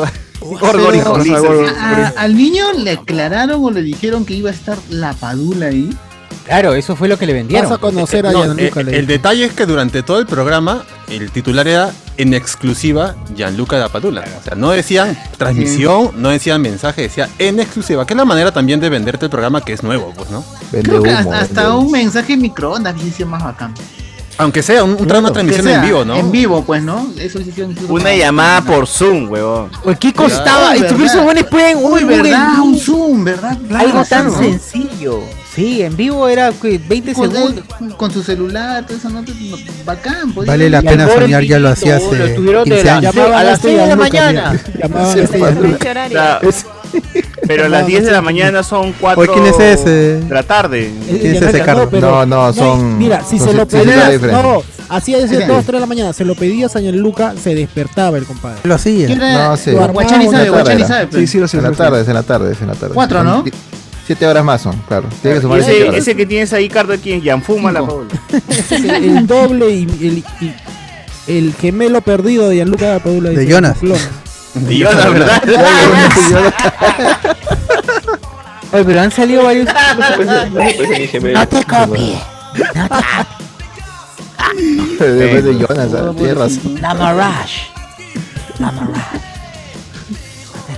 [2.16, 5.90] ¿Al niño le aclararon o le dijeron que iba a estar la padula ahí?
[6.44, 7.68] Claro, eso fue lo que le vendieron.
[7.68, 8.80] Vas a conocer a No, Gianluca.
[8.80, 13.78] eh, el detalle es que durante todo el programa el titular era en exclusiva Gianluca
[13.78, 14.24] da Padula.
[14.40, 18.50] O sea, no decían transmisión, no decían mensaje, decía en exclusiva, que es la manera
[18.52, 20.44] también de venderte el programa que es nuevo, pues, ¿no?
[20.70, 23.72] Creo que hasta, hasta un mensaje en microondas hubiese más bacán.
[24.38, 26.16] Aunque sea un, un- una transmisión sea en vivo, ¿no?
[26.16, 27.12] En vivo, pues, ¿no?
[27.18, 29.70] Eso hubiese sido incluso Una llamada por Zoom, huevón.
[29.84, 30.70] Oye, ¿Qué costaba?
[30.70, 31.24] Uy, Estos ¿verdad?
[31.24, 32.48] buenos pueden Uy, un ¿verdad?
[32.56, 33.58] Google Un Zoom, ¿verdad?
[33.68, 34.38] Claro, Algo tan ¿no?
[34.38, 35.20] sencillo.
[35.54, 36.80] Sí, en vivo era ¿qué?
[36.88, 37.64] 20 Con, segundos.
[37.82, 39.20] él, con su celular, todo eso, ¿no?
[39.20, 39.26] No,
[39.84, 40.32] Bacán.
[40.32, 42.96] podía- Vale la Y pena soñar, ya lo hacía lo hace estuvieron 15 de la-
[42.96, 43.14] años.
[43.14, 44.60] llamaban a las este 6 de la mañana.
[44.80, 45.18] Llamaban
[47.46, 49.90] Pero a las 10 de la mañana son 4 Oye, ¿quién es ese?
[50.20, 50.86] de la tarde.
[51.08, 51.88] Eh, ¿Quién es ese Carlos?
[51.90, 54.20] pero- No, no, son- Mira, si son se lo pedías.
[54.22, 56.12] No, así decía Ese- 2, 3 de la mañana.
[56.12, 58.58] Se lo pedías a Gianluca, se despertaba el compadre.
[58.62, 59.06] Lo hacía.
[59.06, 59.48] ¿Quién era?
[59.48, 59.72] No, sí.
[59.72, 60.50] Guachani sabe.
[60.50, 61.06] Guachani sabe.
[61.08, 61.20] pues.
[61.22, 61.56] Sí, sí, lo sé.
[61.58, 62.94] En la tarde, es en la tarde, es en la tarde.
[62.94, 63.42] Cuatro, Son ¿no?
[63.42, 63.52] di-
[64.06, 65.08] Siete horas más son, claro.
[65.22, 67.22] Tiene que sumar Ese, ese que tienes ahí, Cardo, ¿quién?
[67.22, 67.86] Yanfuma la.
[67.86, 68.08] Paula.
[68.48, 70.24] Es el, doble y
[71.28, 73.30] el, gemelo perdido de Gianluca Padula.
[73.30, 73.78] De Jonas.
[74.54, 75.42] Yo, la verdad.
[78.72, 79.66] Oye, pero han salido varios.
[79.66, 82.18] No te copies.
[82.74, 83.04] No te
[84.98, 86.80] Después de Jonas, tienes razón.
[86.80, 87.62] Namarash.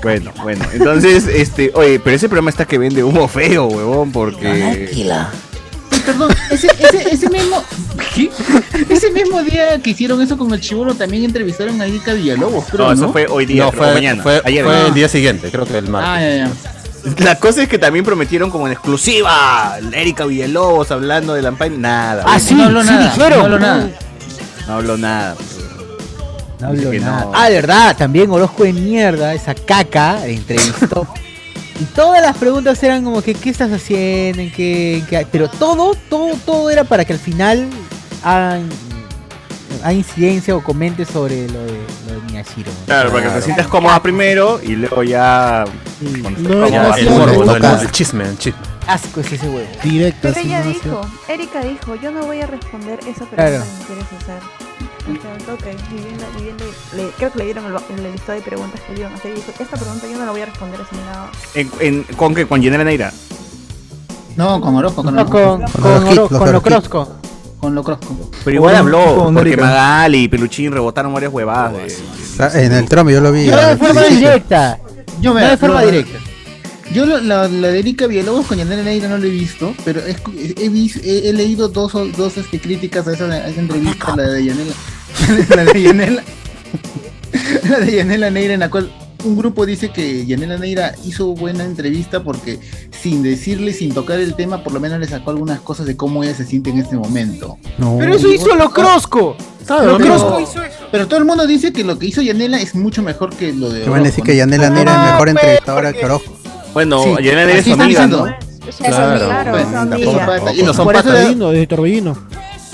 [0.03, 0.65] Bueno, bueno.
[0.73, 4.91] Entonces, este, oye, pero ese programa está que vende humo feo, huevón, porque.
[6.05, 7.63] Perdón, ese, ese, ese mismo.
[8.15, 8.31] ¿qué?
[8.89, 12.87] Ese mismo día que hicieron eso con el chivolo también entrevistaron a Erika Villalobos, creo,
[12.89, 13.05] No, ¿no?
[13.05, 14.23] eso fue hoy día, No, creo, fue, mañana.
[14.23, 14.65] fue, ayer.
[14.65, 14.87] fue ¿no?
[14.87, 16.11] el día siguiente, creo que el martes.
[16.11, 17.25] Ah, ya, ya.
[17.25, 21.71] La cosa es que también prometieron como en exclusiva Erika Villalobos hablando de Lampay.
[21.71, 22.25] Nada.
[22.27, 23.39] Ah, sí, No habló sí nada, dijeron.
[23.39, 23.89] no habló nada.
[24.67, 25.37] No habló nada.
[26.61, 27.25] No habló nada.
[27.27, 27.33] no.
[27.35, 31.07] Ah, de verdad, también Orozco de mierda, esa caca, entrevistó.
[31.81, 34.43] Y todas las preguntas eran como que, ¿qué estás haciendo?
[34.43, 37.69] ¿En qué, en qué-?" Pero todo, todo, todo era para que al final
[38.23, 38.69] hagan,
[39.83, 42.71] hagan incidencia o comente sobre lo de, lo de Miyashiro.
[42.87, 45.65] Claro, para que te sientas cómoda primero y luego ya.
[46.01, 48.61] estés No, el sí, morbo, el, el chisme, el chisme.
[48.87, 49.67] Asco es ese huevo.
[49.83, 50.29] Directo.
[50.35, 50.71] Pero ella ¿no?
[50.71, 53.65] dijo, Erika dijo, yo no voy a responder esa pregunta Claro.
[53.65, 54.64] que me quieres hacer.
[56.97, 57.75] Le- creo que le dieron el,
[58.07, 60.25] el listado de preguntas que le iban a hacer y dijo, esta pregunta yo no
[60.25, 61.31] la voy a responder así nada.
[61.55, 62.47] En, en- ¿Con qué?
[62.47, 63.13] ¿Con Yanela Neira?
[64.37, 65.39] No, con Orozco, con No, Orozco.
[65.41, 66.63] con, Con con, Oro- con lo hits.
[66.67, 67.09] Crosco.
[67.61, 68.31] Con lo Crosco.
[68.45, 69.57] Pero igual habló, con porque.
[69.57, 71.73] Magali y Peluchín rebotaron varias huevadas.
[71.75, 73.47] de- En el trome yo lo vi.
[73.47, 74.79] Yo de forma directa.
[75.21, 76.19] Yo No me de forma directa.
[76.93, 80.01] Yo lo- la, la de Erika Villalobos con Yanela Neira no lo he visto, pero
[80.01, 84.15] he, he, he- he leído dos, o- dos este, críticas a esa, a esa entrevista,
[84.15, 84.73] la de Yanela.
[85.57, 86.23] la de Yanela.
[87.69, 88.91] la de Yanela Neira, en la cual
[89.25, 92.59] un grupo dice que Yanela Neira hizo buena entrevista porque
[92.91, 96.23] sin decirle, sin tocar el tema, por lo menos le sacó algunas cosas de cómo
[96.23, 97.57] ella se siente en este momento.
[97.79, 97.97] No.
[97.99, 99.37] Pero eso hizo lo Crosco.
[99.67, 100.79] Claro, Lo pero- Crosco hizo eso.
[100.93, 103.71] Pero todo el mundo dice que lo que hizo Yanela es mucho mejor que lo
[103.71, 103.81] de.
[103.85, 104.37] Te van a decir que.
[104.37, 106.37] Yanela Nera es Ah, mejor pues, entrevistadora porque- que Orozco.
[106.75, 108.07] Bueno, Sí, Yanela Neira es amiga.
[108.07, 108.25] ¿no?
[108.79, 109.27] Claro.
[109.27, 109.53] Claro,
[110.43, 112.19] Pues, Y no son por eso de- Torvino, de Torbellino.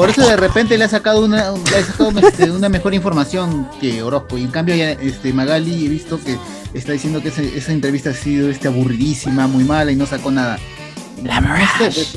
[0.01, 3.68] Por eso de repente le ha sacado una, le ha sacado este, una mejor información
[3.81, 4.39] que Orozco.
[4.39, 6.36] Y en cambio ya este Magali he visto que
[6.74, 10.31] está diciendo que ese- esa entrevista ha sido este, aburridísima, muy mala y no sacó
[10.31, 10.59] nada.
[11.22, 11.40] La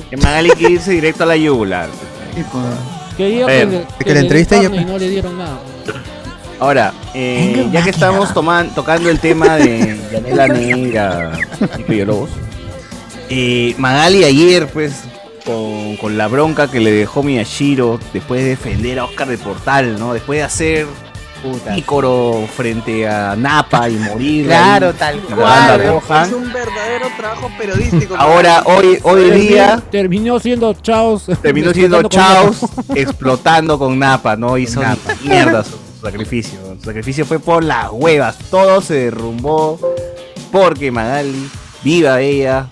[0.10, 1.90] Que Magali quiere irse directo a la yugular.
[3.18, 5.60] Quería que, ver, le, que que la entrevista y no le dieron nada.
[6.60, 11.32] Ahora, eh, ya que estamos toman- tocando el tema de Yanela Neira
[11.80, 12.30] y Villalobos,
[13.30, 14.94] eh, Magali ayer, pues,
[15.46, 20.00] con, con la bronca que le dejó Miyashiro después de defender a Oscar de Portal,
[20.00, 20.14] ¿no?
[20.14, 20.88] Después de hacer
[21.76, 24.46] Ícoro frente a Napa y morir.
[24.46, 25.82] Claro, ahí tal cual.
[26.26, 28.16] Es un verdadero trabajo periodístico.
[28.18, 31.26] Ahora, hoy, hoy día, Terminó siendo Chaos.
[31.42, 32.58] terminó siendo con Chaos
[32.96, 34.58] explotando con Napa, ¿no?
[34.58, 34.82] Hizo
[35.24, 36.60] mierda su, su sacrificio.
[36.80, 38.38] Su sacrificio fue por las huevas.
[38.50, 39.80] Todo se derrumbó
[40.52, 41.50] porque Magali,
[41.84, 42.68] viva ella,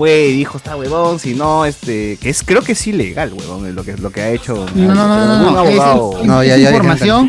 [0.00, 3.74] fue y dijo, está huevón, si no, este, que es, creo que es ilegal, huevón,
[3.74, 6.42] lo que, lo que ha hecho No, no, no, no, es- abogado.
[6.42, 7.28] es, información,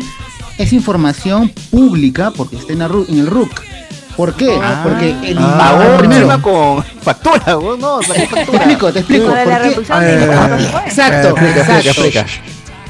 [0.56, 3.50] es información pública porque está en, la RU- en el RUC.
[4.16, 4.58] ¿Por qué?
[4.84, 7.42] porque el Ah, primero, con factura,
[7.78, 8.56] no, sacó te factura.
[8.56, 9.34] explico, te explico.
[9.34, 10.56] Ah, ya.
[10.56, 10.86] pues.
[10.86, 11.88] Exacto, Explica, exacto.
[11.90, 12.26] explica.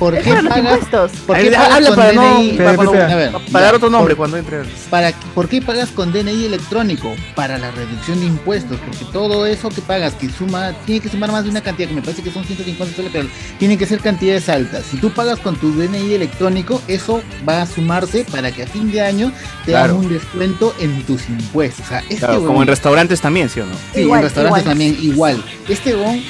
[0.02, 0.58] ¿Por qué para pagas?
[0.58, 1.12] impuestos.
[1.26, 2.52] ¿Por qué Ahí, pagas habla con para no- DNI?
[2.56, 4.62] para- para- a ver, para dar otro por- nombre cuando entre.
[4.90, 7.14] Para, ¿Por qué pagas con DNI electrónico?
[7.36, 11.30] Para la reducción de impuestos, porque todo eso que pagas, que suma, tiene que sumar
[11.30, 13.28] más de una cantidad, que me parece que son 150 soles, pero
[13.60, 14.84] tienen que ser cantidades altas.
[14.90, 18.90] Si tú pagas con tu DNI electrónico, eso va a sumarse para que a fin
[18.90, 19.30] de año
[19.64, 19.94] te Claro.
[19.94, 21.86] hagan un descuento en tus impuestos.
[21.86, 23.74] O sea, este Claro, como en restaurantes también, ¿sí o no?
[23.94, 25.42] Sí, en restaurantes también igual.
[25.68, 26.20] Este bon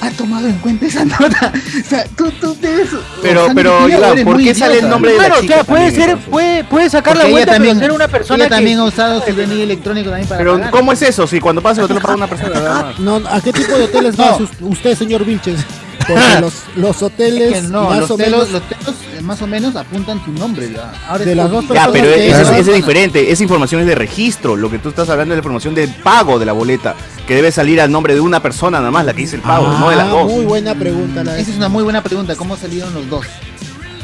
[0.00, 1.52] ha tomado en cuenta esa nota.
[1.84, 2.88] O sea, tú, tú debes.
[3.22, 5.66] Pero- o sea, pero, Iván, ¿por qué sale el nombre de la Claro, chica claro,
[5.68, 8.48] puede también, ser, puede, puede sacar Porque la vuelta también, pero ser una persona ella
[8.48, 10.70] que también ha usado su DNI electrónico también para Pero, pagar.
[10.70, 11.26] ¿cómo es eso?
[11.26, 12.98] Si cuando pasa el hotel lo paga una persona, más.
[13.00, 15.60] No, ¿A qué tipo de hoteles va us- usted, señor Vilches?
[16.06, 19.42] Porque los, los hoteles Es que no, más los o telos, menos los telos, más
[19.42, 20.70] o menos apuntan tu nombre.
[20.72, 20.92] ya.
[21.08, 23.30] Ahora De es las dos Ya, pero que- ese, es- diferente.
[23.30, 24.56] Esa información es de registro.
[24.56, 26.94] Lo que tú estás hablando es de información del pago de la boleta.
[27.26, 29.66] Que debe salir al nombre de una persona nada más, la que dice el pago,
[29.78, 30.32] no de las Ah, dos.
[30.32, 32.34] Muy buena pregunta la Esa es una muy buena pregunta.
[32.36, 33.26] ¿Cómo salieron los dos?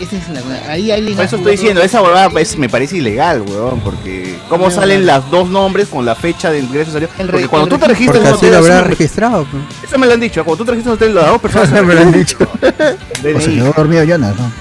[0.04, 1.14] Esa es la Ahí alguien.
[1.14, 4.70] Por ha eso estoy diciendo, esa huevada es- me parece ilegal, weón, porque ¿cómo No,
[4.70, 5.06] salen no.
[5.06, 6.96] las dos nombres con la fecha de ingreso?
[6.98, 9.46] El Porque cuando tú te registro- registras en un hotel, habrá me- registrado.
[9.50, 9.62] pues.
[9.88, 11.84] Eso me lo han dicho, cuando tú te registras en un hotel, las dos personas
[11.84, 12.36] Me lo han dicho.
[12.40, 14.52] O se quedó dormido Jonas, ¿no?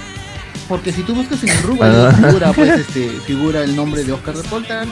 [0.69, 2.13] Porque si tú buscas en el RUC, Ah.
[2.15, 4.43] figura, pues, este, figura el nombre de Oscar de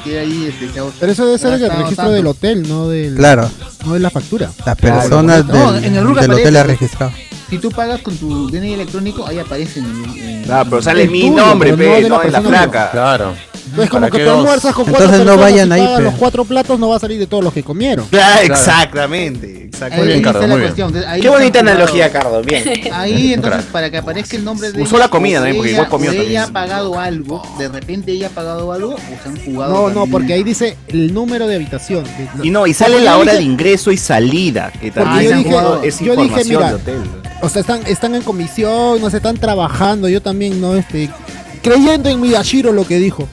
[0.03, 2.11] que ahí este, se ha- Pero eso debe ser el registro tanto.
[2.11, 3.49] del hotel, no del, Claro.
[3.85, 4.51] no de la factura.
[4.65, 6.79] Las personas No, del, en el del hotel ha pues.
[6.79, 7.13] registrado.
[7.51, 10.19] Si tú pagas con tu DNI electrónico, ahí aparece en el.
[10.45, 12.91] en- Ah, pero sale mi nombre, pero no pe, no de la placa.
[12.91, 13.35] Claro.
[13.81, 14.39] Es como ¿Para que qué tú dos?
[14.39, 16.03] almuerzas con cuatro Entonces no personas vayan y ahí, pagas pe.
[16.03, 18.05] los cuatro platos, no va a salir de todos los que comieron.
[18.07, 20.13] Claro, exactamente, Ahí, exactamente.
[20.13, 20.87] ahí Cardo, está la cuestión.
[20.89, 21.77] Entonces, ahí Qué está bonita jugado.
[21.77, 22.41] analogía, Cardo.
[22.41, 22.63] Bien.
[22.93, 26.09] Ahí, entonces, para que aparezca el nombre de Usó la comida también, porque igual comió
[26.11, 26.29] también.
[26.29, 29.73] ella ha pagado algo, de repente ella ha pagado algo, o se han jugado.
[29.73, 30.11] No, no, también.
[30.11, 32.03] porque ahí dice el número de habitación.
[32.03, 34.91] De- Y no, y sale Porque la yo hora de dije- ingreso y salida, que
[34.91, 37.01] también yo han dije- jugado esa yo dije, información mira, de hotel.
[37.41, 40.07] O sea, están, están en comisión, no se están trabajando.
[40.09, 40.75] Yo también, ¿no?
[40.75, 41.09] Este,
[41.63, 43.27] creyendo en Miyashiro lo que dijo.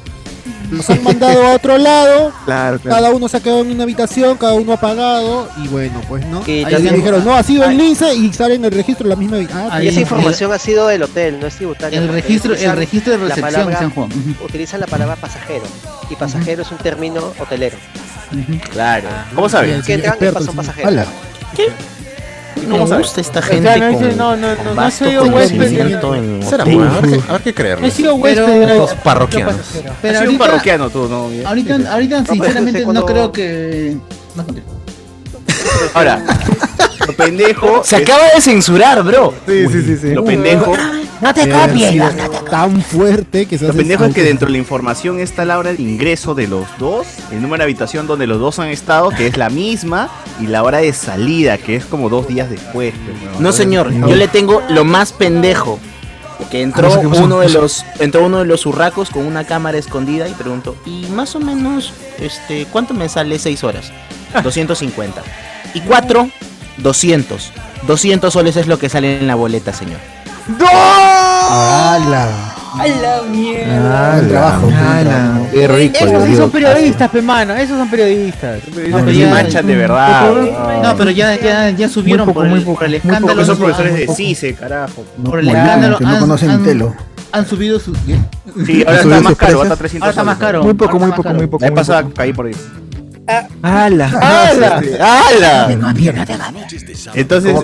[0.71, 2.33] Nos han mandado a otro lado.
[2.45, 5.49] Claro, Cada uno se ha quedado en una habitación, cada uno ha pagado.
[5.63, 6.43] Y bueno, pues no.
[6.47, 9.37] Y Ahí dijeron, no, ha sido el lince y sale en el registro la misma
[9.37, 9.69] habitación.
[9.71, 11.99] Ahí Y esa el- información ha sido del hotel, no es tributaria.
[11.99, 14.15] El registro, el registro de recepción palabra- jugado.
[14.15, 14.45] Ujú.
[14.45, 15.65] Utilizan la palabra pasajero.
[16.11, 17.77] Y pasajero es un término hotelero.
[18.71, 19.09] Claro.
[19.35, 19.85] ¿Cómo sabes?
[19.85, 21.07] Que entran y pasan pasajeros.
[22.67, 22.85] Hala.
[22.87, 25.73] Me gusta esta O gente sea, no, con no, no, no, no huésped.
[26.15, 26.77] en Será hotel.
[26.77, 27.81] bueno, a ver qué- a ver qué creer.
[27.81, 28.63] No he sido Pero- huésped.
[28.63, 29.57] era- Los parroquianos.
[30.03, 31.29] Pero un ahorita, parroquiano tú, ¿no?
[31.49, 33.97] ahorita, ahorita pero sinceramente, no creo que.
[34.35, 34.45] No.
[35.95, 36.23] Ahora,
[37.07, 37.83] lo pendejo.
[37.85, 39.35] Se es- acaba de censurar, bro.
[39.47, 40.11] Sí, sí, sí, sí.
[40.15, 40.75] Lo pendejo.
[41.21, 41.97] No te copies.
[41.97, 45.45] no, te- tan fuerte que se Lo pendejo es que dentro de la información está
[45.45, 48.69] la hora de ingreso de los dos, el número de habitación donde los dos han
[48.69, 50.09] estado, que es la misma,
[50.41, 52.95] y la hora de salida, que es como dos días después.
[53.05, 53.41] pues.
[53.41, 55.81] No, señor, yo le tengo lo más pendejo.
[56.53, 59.45] Que entró Ah, no sé uno de los entró uno de los urracos con una
[59.45, 63.91] cámara escondida y preguntó, "¿Y más o menos este cuánto me sale seis horas?"
[64.43, 65.23] 250.
[65.75, 66.29] Y cuatro
[66.79, 67.53] 200.
[67.87, 69.99] 200 soles es lo que sale en la boleta, señor.
[71.51, 72.55] ¡Hala!
[72.79, 74.11] A la mierda.
[74.11, 74.67] Ah, Buen trabajo.
[74.69, 75.03] Ala.
[75.11, 75.47] trabajo.
[75.53, 76.05] Qué rico.
[76.05, 78.61] Esos sí son periodistas, pe mano, esos son periodistas.
[78.69, 80.31] No, pero se ya- manchan de verdad.
[80.83, 83.09] No, pero ya, ya, ya subieron poco, por, el, muy poco, por el muy poco.
[83.09, 83.35] escándalo.
[83.35, 85.05] Porque son profesores de CICE, carajo.
[85.17, 86.95] No, Por el escándalo que no han- conocen han- Telo.
[87.33, 87.95] Han subido su.
[87.95, 89.63] Sí, ahora ¿Han está más caro, precios?
[89.65, 90.47] está 300 Ahora está más soles.
[90.49, 90.63] caro.
[90.65, 91.61] Muy poco, ahora muy poco, muy poco.
[91.65, 92.53] La vez muy pasada caí por ahí.
[93.63, 94.09] ¡Hala!
[94.09, 94.83] ¡Hala!
[95.01, 95.67] ¡Hala!
[97.15, 97.55] Entonces,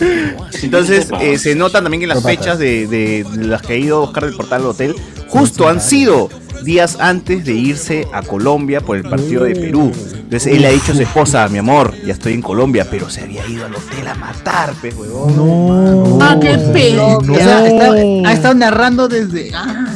[0.62, 4.02] entonces eh, se nota también que las fechas de, de- de las que ha ido
[4.02, 4.94] Oscar del Portal al hotel
[5.28, 6.28] justo han sido
[6.62, 9.92] días antes de irse a Colombia por el partido de Perú.
[10.14, 13.08] Entonces él le ha dicho a su esposa, mi amor, ya estoy en Colombia, pero
[13.08, 15.36] se había ido al hotel a matar, pues, huevón.
[15.36, 16.18] No.
[16.20, 17.02] Ah, qué pena.
[17.22, 17.32] No.
[17.32, 19.50] O sea, está- ha estado narrando desde.
[19.54, 19.86] Ah,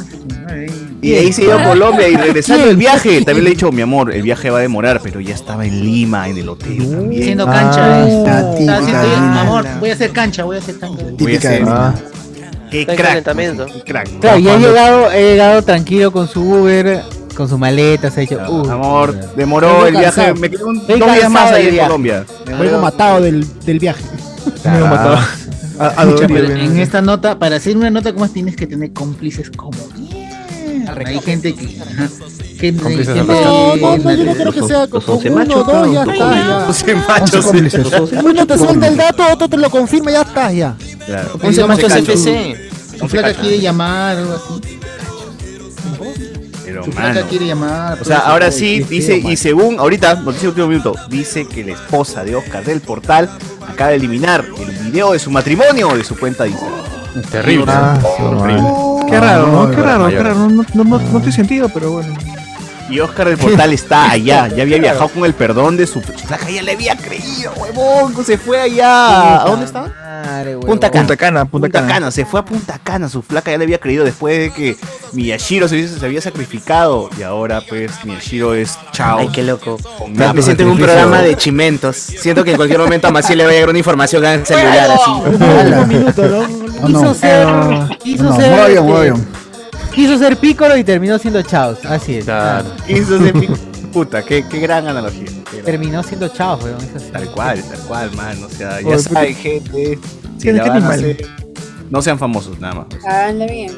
[1.03, 3.81] Y ahí se iba a Colombia y regresando el viaje, también le he dicho, mi
[3.83, 7.23] amor, el viaje va a demorar, pero ya estaba en Lima, en el hotel también.
[7.23, 8.01] haciendo Ah, cancha.
[8.09, 8.23] eh.
[8.27, 11.03] la Está típica haciendo, amor, voy a hacer cancha, voy a hacer cancha.
[11.03, 11.95] Voy a Típica hacer- de Ah,
[12.71, 13.25] Qué crack.
[13.25, 14.21] qué crack.
[14.21, 17.03] Claro, y ha llegado, he llegado tranquilo con su Uber,
[17.35, 18.39] con su maleta, se ha hecho.
[18.49, 21.79] uh, Amor, demoró Vengo el viaje, me quedé un, Estoy dos días más ahí en.
[21.79, 22.25] Colombia.
[22.61, 24.05] Vengo matado del, del viaje.
[24.65, 25.19] me lo mató.
[25.81, 29.51] A, a dormir, en esta nota, para hacer una nota como tienes que tener cómplices
[29.51, 29.73] como
[31.07, 31.67] Hay gente que.
[31.67, 36.03] del No, que- no, no, yo no creo que sea con uno, machos, dos, ya
[36.03, 38.21] está, ya.
[38.23, 40.77] Uno te suelta el dato, otro te lo confirma, ya estás, ya.
[41.07, 41.39] Claro.
[41.67, 42.71] Machos FC.
[42.99, 44.79] Su flaca quiere llamar o algo así.
[46.65, 47.21] Pero, mano.
[47.29, 47.99] quiere llamar.
[48.01, 48.27] O sea, eso.
[48.27, 52.65] ahora sí, dice, y según, ahorita, noticia último minuto, dice que la esposa de Oscar
[52.65, 53.29] del Portal
[53.67, 56.81] acaba de eliminar el video de su matrimonio de su cuenta de Instagram.
[57.31, 57.65] Terrible.
[57.69, 58.90] Ah, Horrible.
[59.11, 59.71] Qué raro, ¿no?
[59.71, 60.49] Qué raro, qué raro.
[60.49, 62.15] No, no, no, no tiene sentido, pero bueno.
[62.91, 66.51] Y Oscar del Portal está allá, ya había viajado con el perdón de su flaca,
[66.51, 69.43] ya le había creído, huevón, se fue allá.
[69.43, 69.85] ¿A dónde está?
[70.67, 71.07] Punta Cana.
[71.07, 71.93] Punta Cana, Punta Punta Cana.
[71.95, 74.77] Cana, se fue a Punta Cana, su flaca ya le había creído después de que
[75.13, 79.19] Miyashiro se, se había sacrificado y ahora pues Miyashiro es chao.
[79.21, 79.79] Ay, qué loco.
[80.09, 81.97] Me, siento en un programa de chimentos.
[81.97, 84.91] Siento que en cualquier momento a Maciel le va a llegar una información al celular
[84.91, 85.11] así.
[85.11, 86.49] Un minuto, ¿no?
[86.49, 86.87] No.
[86.87, 87.47] Quiso ser.
[87.99, 89.15] Quiso no, ser.
[89.95, 91.79] Quiso ser pícoro y terminó siendo Chaos.
[91.85, 92.25] Así es.
[92.25, 92.69] Claro.
[92.89, 93.49] Hizo ese pi-
[93.93, 95.25] Puta, qué, qué gran analogía.
[95.25, 96.79] qué gran- Terminó siendo Chaos, weón.
[97.13, 98.43] Tal cual, tal cual, man.
[98.45, 99.99] O sea, ya saben, gente.
[100.39, 101.27] Si ¿Qué- la van a hacer,
[101.91, 103.05] no sean famosos, nada más.
[103.05, 103.73] Anda bien.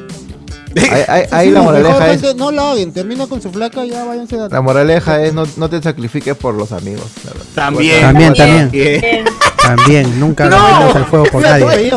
[0.75, 4.05] Ahí, ahí- ahí la Sí, moraleja es, No lo hagan, termina con su flaca, ya
[4.05, 4.47] váyanse a...
[4.49, 7.05] la moraleja es no, no te sacrifiques por los amigos.
[7.25, 7.45] la verdad.
[7.53, 8.01] También.
[8.01, 8.71] También, también.
[8.71, 9.25] Bien.
[9.61, 11.91] También, nunca metas al fuego por nadie.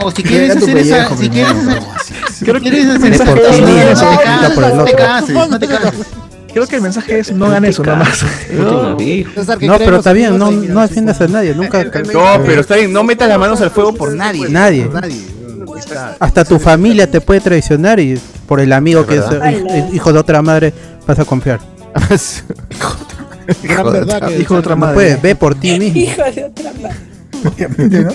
[0.00, 1.16] O si quieres hacer esa.
[1.16, 1.82] Si quieres hacer.
[2.40, 5.58] Creo que quieres hacer De esa no te cases, por el no te cases, no
[5.58, 6.06] te cases.
[6.52, 8.24] Creo que el mensaje es no hagan eso, nada más.
[9.60, 11.82] No, pero está bien, no, de- no defiendas a nadie, nunca.
[11.84, 14.48] No, pero está bien, no metas las manos al fuego por nadie.
[14.48, 14.88] Nadie.
[16.18, 20.18] Hasta tu familia te puede traicionar y por el amigo que es eh, hijo de
[20.18, 20.72] otra madre
[21.06, 21.60] vas a confiar.
[23.62, 24.38] Gran verdad que...
[24.38, 25.18] Hijo de otra madre.
[25.22, 26.00] ve por ti mismo.
[26.00, 26.96] Hijo de otra madre.
[27.44, 28.12] Obviamente, ¿no?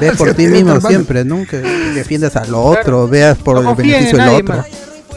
[0.00, 4.28] Ve por ti mismo siempre, nunca defiendas al otro, veas por No el beneficio del
[4.28, 4.64] otro.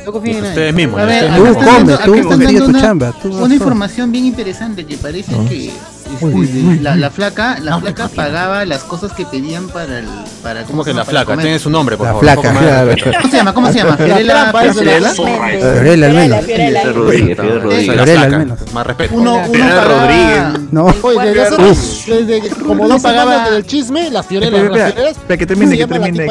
[0.06, 0.45] No confíen en.
[0.45, 0.99] Ustedes mismos.
[1.02, 2.14] A ver, Tú están come, dando- tú
[2.64, 5.72] tu una- chamba, Una información bien interesante que parece que
[6.13, 10.05] este, la, la flaca, la flaca pagaba las cosas que pedían para el
[10.43, 11.25] para ¿Cómo que la flaca?
[11.25, 11.43] comer.
[11.45, 12.23] Tiene su nombre, por La favor.
[12.23, 12.91] flaca, claro.
[13.21, 13.53] ¿Cómo se llama?
[13.53, 13.97] ¿Cómo se llama?
[13.97, 15.11] Fiorella, la- Fiorella.
[15.13, 16.45] Fiorella al menos.
[16.45, 18.73] Fiorella, Fiorella Rodríguez, Fiorella la Fiorella, al menos.
[18.73, 19.15] Más respeto.
[19.15, 20.71] Uno, uno Fiorella Rodríguez.
[20.71, 21.34] No, Oye,
[22.25, 26.27] desde, como pagaba- del chisme, las fiorelas, Espera, que termine, que la termine.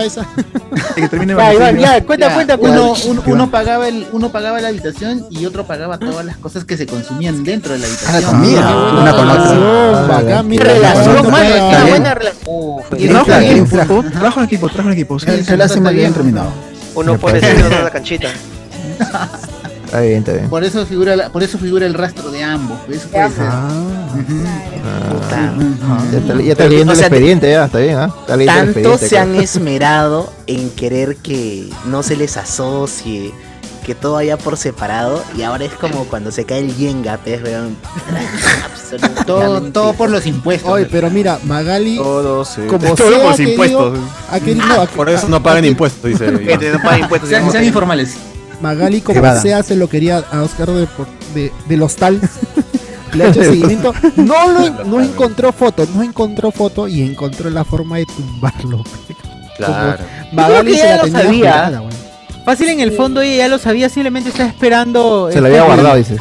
[0.95, 3.09] Que termine Ya, Iván, Valentín, ya, cuenta, cuenta, uno, cuenta.
[3.11, 6.77] uno, uno pagaba el, uno pagaba la habitación y otro pagaba todas las cosas que
[6.77, 8.41] se consumían dentro de la habitación.
[8.41, 8.61] mía.
[8.63, 9.55] Ah, Una con otra.
[9.67, 12.47] Relación, bacán, mira, Relación, una buena relación.
[12.93, 15.19] Equipo, trabajo en equipo, trabajo en equipo.
[15.19, 15.27] sí.
[15.27, 16.51] Se, se le hace muy bien terminado.
[16.95, 18.29] Uno la canchita.
[19.87, 20.49] Está bien, está bien.
[20.49, 22.77] Por eso figura, la- por eso figura el rastro de ambos.
[22.91, 23.45] Eso puede ser.
[26.11, 28.11] Ya está, ya está leyendo O el sea, expediente, ya, está bien, ¿ah?
[28.21, 33.33] Está leyendo el Tanto se han esmerado en querer que no se les asocie,
[33.87, 37.41] que todo vaya por separado, y ahora es como cuando se cae el Yenga, pues,
[37.43, 37.77] weón.
[39.27, 40.71] Todo, todo por los impuestos.
[40.71, 42.67] Oye, pero mira, Magali, Todo se.
[42.67, 43.99] como todo sea, por los impuestos.
[44.31, 46.27] ha querido- no, ha- Por eso no pagan impuestos, dice.
[46.45, 47.29] Gente, no pagan impuestos.
[47.31, 48.17] sean, informales.
[48.61, 50.87] Magali, como sea, se lo quería a Oscar de,
[51.35, 52.21] de, del hostal.
[53.15, 53.93] Le ha hecho seguimiento.
[54.17, 58.85] No, lo, no encontró foto, no encontró foto y encontró la forma de tumbarlo.
[59.57, 59.99] Claro.
[60.33, 61.53] Magali se ya la lo tenía sabía.
[61.53, 61.83] jurada.
[62.47, 65.29] Fácil en el fondo ella ya lo sabía, simplemente está esperando.
[65.31, 66.19] Se lo había guardado, dices.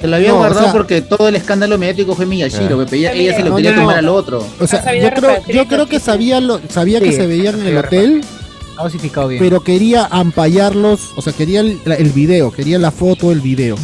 [0.00, 2.84] Se lo había No, o guardado sea- porque todo el escándalo mediático fue Miyashiro.
[2.84, 3.82] pe, ella, ella se lo No, quería no, no.
[3.84, 4.44] tomar al otro.
[4.60, 7.78] O sea, yo creo, yo creo que sabía lo, sabía que se veían en el
[7.78, 8.20] hotel,
[9.28, 9.38] bien.
[9.40, 13.76] pero quería ampallarlos, o sea, quería el, la- el video, quería la foto del video.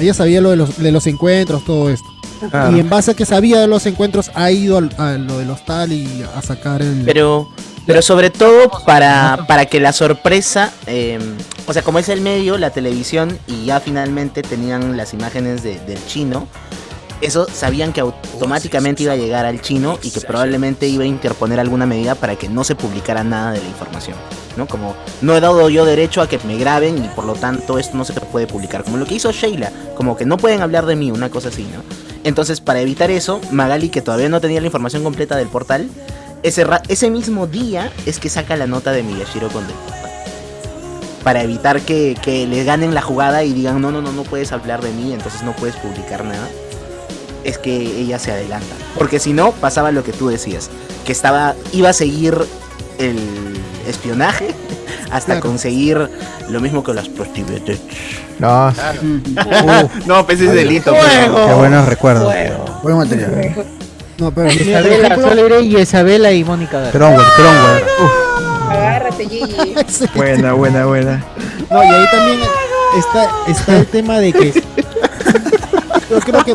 [0.00, 2.06] Ella sabía lo de los, de los encuentros, todo esto.
[2.50, 2.76] Claro.
[2.76, 5.50] Y en base a que sabía de los encuentros, ha ido al- a lo del
[5.50, 7.02] hostal y a sacar el.
[7.04, 7.48] Pero,
[7.88, 11.18] pero sobre todo para, para que la sorpresa, eh,
[11.66, 15.78] o sea, como es el medio, la televisión, y ya finalmente tenían las imágenes de-
[15.80, 16.46] del chino,
[17.22, 21.58] eso sabían que automáticamente iba a llegar al chino y que probablemente iba a interponer
[21.58, 24.16] alguna medida para que no se publicara nada de la información.
[24.58, 24.66] ¿no?
[24.66, 27.96] Como no he dado yo derecho a que me graben y por lo tanto esto
[27.96, 28.84] no se puede publicar.
[28.84, 31.62] Como lo que hizo Sheila, como que no pueden hablar de mí, una cosa así,
[31.74, 31.82] ¿no?
[32.22, 35.88] Entonces, para evitar eso, Magali, que todavía no tenía la información completa del portal,
[36.42, 40.10] ese, ese mismo día es que saca la nota de Miyashiro con del portal.
[41.24, 44.52] Para evitar que, que le ganen la jugada y digan, no, no, no, no puedes
[44.52, 46.48] hablar de mí, entonces no puedes publicar nada.
[47.44, 48.74] Es que ella se adelanta.
[48.96, 50.70] Porque si no, pasaba lo que tú decías.
[51.04, 52.36] Que estaba, iba a seguir
[52.98, 53.18] el
[53.86, 54.54] espionaje
[55.10, 55.40] hasta Claro.
[55.48, 56.08] conseguir
[56.48, 57.78] lo mismo que las prostitutas.
[58.38, 58.72] No,
[60.06, 60.92] No, pues es delito.
[60.92, 62.32] Qué buenos recuerdos.
[62.82, 63.54] Buen material.
[64.18, 66.90] No, pero Isabela y Isabela y Mónica Gar.
[66.92, 67.24] Cromwell,
[68.68, 69.74] Agárrate, Gigi.
[70.14, 71.24] Buena, buena, buena.
[71.70, 72.38] No, y ahí también
[72.98, 74.52] está, está el tema de que.
[76.10, 76.52] Yo creo que.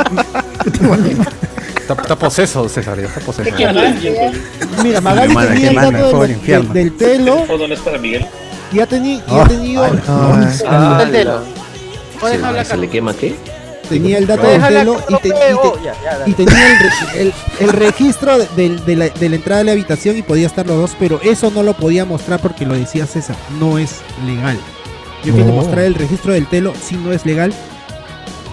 [1.78, 3.50] Está, está poseso, César, está poseso.
[4.84, 7.98] Mira, Magali Hermana, tenía qué el mano, dato del, del pelo ¿Foto no es para
[7.98, 8.26] Miguel?
[8.72, 9.86] y ha, teni- y ha tenido.
[10.68, 11.42] Ah, del pelo.
[12.22, 13.36] ¿Se, ¿Se le quema qué?
[13.90, 17.70] Tenía el dato pelo que y, te- y Ya, ya, tenía el, re- el- el
[17.70, 20.92] registro de, de la, de la entrada de la habitación y podía estar los dos,
[21.00, 24.58] pero eso no lo podía mostrar porque lo decía César, no es legal.
[25.24, 25.56] Yo quiero No.
[25.56, 27.54] mostrar el registro del telo, si no es legal.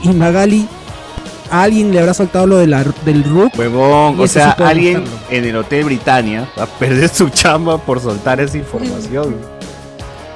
[0.02, 0.66] Y Magali,
[1.50, 3.58] a alguien le habrá soltado lo de la, del RUC.
[3.58, 5.26] Huevón, o sea, alguien mostrarlo.
[5.36, 9.36] en el Hotel Britannia va a perder su chamba por soltar esa información.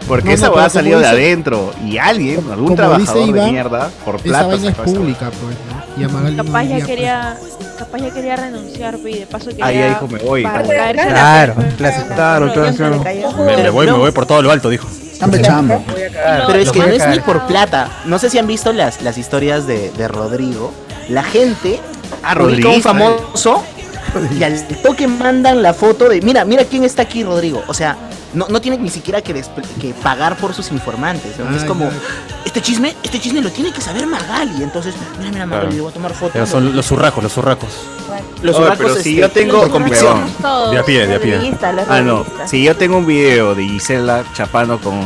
[0.07, 1.73] Porque No, esa no, va a salir de adentro.
[1.85, 4.47] Y alguien, algún como trabajador dice de mierda, por esa plata.
[4.47, 5.85] vaina es esa pública, pues, ¿no?
[5.97, 7.37] Y Capaz ya debería, quería,
[7.79, 10.43] capaz ya quería renunciar, pe, y de paso quería Ah, ya dijo, me voy.
[10.43, 11.55] Claro, caerse a la Claro.
[12.15, 13.47] Claro, le.
[13.47, 14.89] Me, me voy, me voy por todo lo alto, dijo.
[15.19, 15.81] Chamba, chamba.
[16.47, 17.89] Pero es que no es ni por plata.
[18.07, 20.73] No sé si han visto las, las historias de, de Rodrigo.
[21.09, 21.81] La gente
[22.23, 23.63] Ah, a un Rodriguito, famoso
[24.39, 27.63] y al toque mandan la foto de mira, mira quién está aquí, Rodrigo.
[27.67, 27.97] O sea,
[28.35, 29.33] no, no tiene ni siquiera que,
[29.81, 31.39] que pagar por sus informantes.
[31.39, 31.55] ¿no?
[31.57, 31.89] es como,
[32.45, 34.63] este chisme, este chisme lo tiene que saber Magali.
[34.63, 35.77] Entonces, mira, mira, Magali, Claro.
[35.77, 36.33] le voy a tomar foto.
[36.39, 37.71] Ya son los zurracos, los zurracos.
[38.43, 40.25] Los Oye, oracos, pero si este, yo tengo por convicción.
[40.71, 41.57] De a pie, de a pie.
[41.89, 42.25] Ah, no.
[42.47, 45.01] Si yo tengo un video de Gisela chapando con,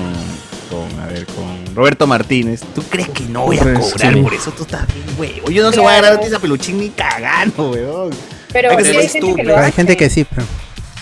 [0.68, 4.20] con, a ver, con Roberto Martínez, ¿tú crees que no voy a Pues, cobrar sí.
[4.22, 4.50] por eso?
[4.50, 5.50] Tú estás bien, huevo.
[5.50, 8.10] Yo no se voy a grabar esa peluchín ni cagando, weón.
[8.52, 10.46] Pero Hay que sí ser hay gente que lo hay gente que sí, pero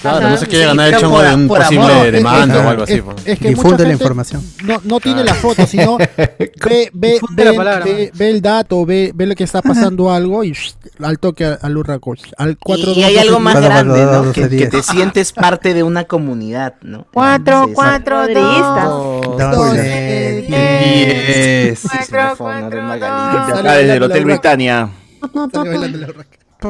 [0.02, 2.10] Claro, no se quiere Sí, ganar el chongo de un por posible amor.
[2.10, 2.92] demanda Es- o algo así.
[2.94, 3.16] es- pues.
[3.26, 4.42] es que difunde mucha la gente información.
[4.64, 5.96] No, no tiene la foto, sino
[6.28, 10.44] ve, ve, la palabra, ve- ve el dato, ve, ve lo que está pasando algo
[10.44, 14.32] y shh, al toque al, al urraco, al 4 Y hay algo más grande, ¿no?
[14.32, 17.06] Que, te sientes parte de una comunidad, ¿no?
[17.12, 18.84] Cuatro, cuatro, Rodriguistas.
[18.84, 19.38] dos.
[19.38, 21.80] Doce, Diez.
[21.82, 23.58] Cuatro, cuatro, De dos.
[23.58, 24.90] acá desde el Hotel Britannia.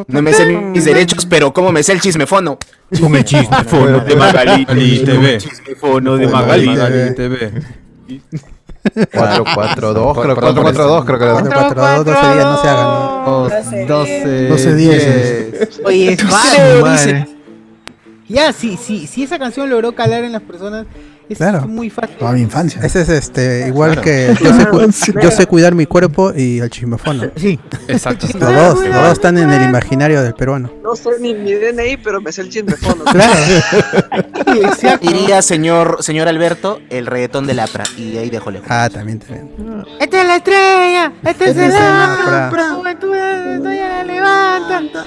[0.08, 2.58] No me sé mis derechos, pero ¿cómo me sé el chismefono?
[3.00, 4.64] Come chismefono de Magali.
[4.66, 5.38] TV.
[5.38, 6.66] Chismefono de Magali.
[7.14, 7.52] TV.
[8.94, 11.32] 442, creo 442, creo que era.
[11.34, 12.86] 442, 12 días no se hagan.
[12.86, 13.48] ¿no?
[13.86, 15.80] 12, 12 días.
[15.84, 17.26] Oye, es.
[18.28, 20.86] Ya, si, si, si esa canción logró calar en las personas,
[21.28, 21.66] es Claro.
[21.66, 22.16] muy fácil.
[22.16, 22.80] Toda mi infancia.
[22.82, 24.02] Ese es este, igual Claro.
[24.02, 27.30] que yo sé, cu- yo sé cuidar mi cuerpo y el chismefono.
[27.36, 27.58] Sí.
[27.88, 28.26] Exacto.
[28.38, 30.70] Los dos, los dos están en el imaginario del peruano.
[30.82, 33.04] No sé ni mi DNI, pero me sé el chismefono.
[35.00, 37.84] Diría señor, señor Alberto, el reggaetón de Lapra.
[37.96, 38.68] Y ahí dejo lejos.
[38.70, 39.50] Ah, también, también.
[40.00, 43.14] Esta es la estrella, esta es Esta el juventud,
[43.64, 45.04] la levanta.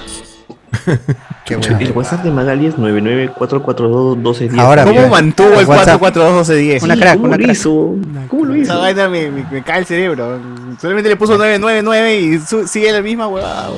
[1.50, 1.78] Qué bueno.
[1.80, 4.58] El WhatsApp de Magali es 994421210.
[4.58, 6.00] Ahora, ¿Cómo mira, mantuvo el WhatsApp.
[6.00, 6.82] 4421210?
[6.84, 7.56] Una crack, ¿Cómo una lo crack.
[7.56, 7.94] hizo?
[8.28, 8.80] ¿Cómo lo Esa hizo?
[8.80, 10.40] vaina me, me- me cae el cerebro.
[10.80, 13.68] Solamente le puso 999 y su- sigue la misma huevada,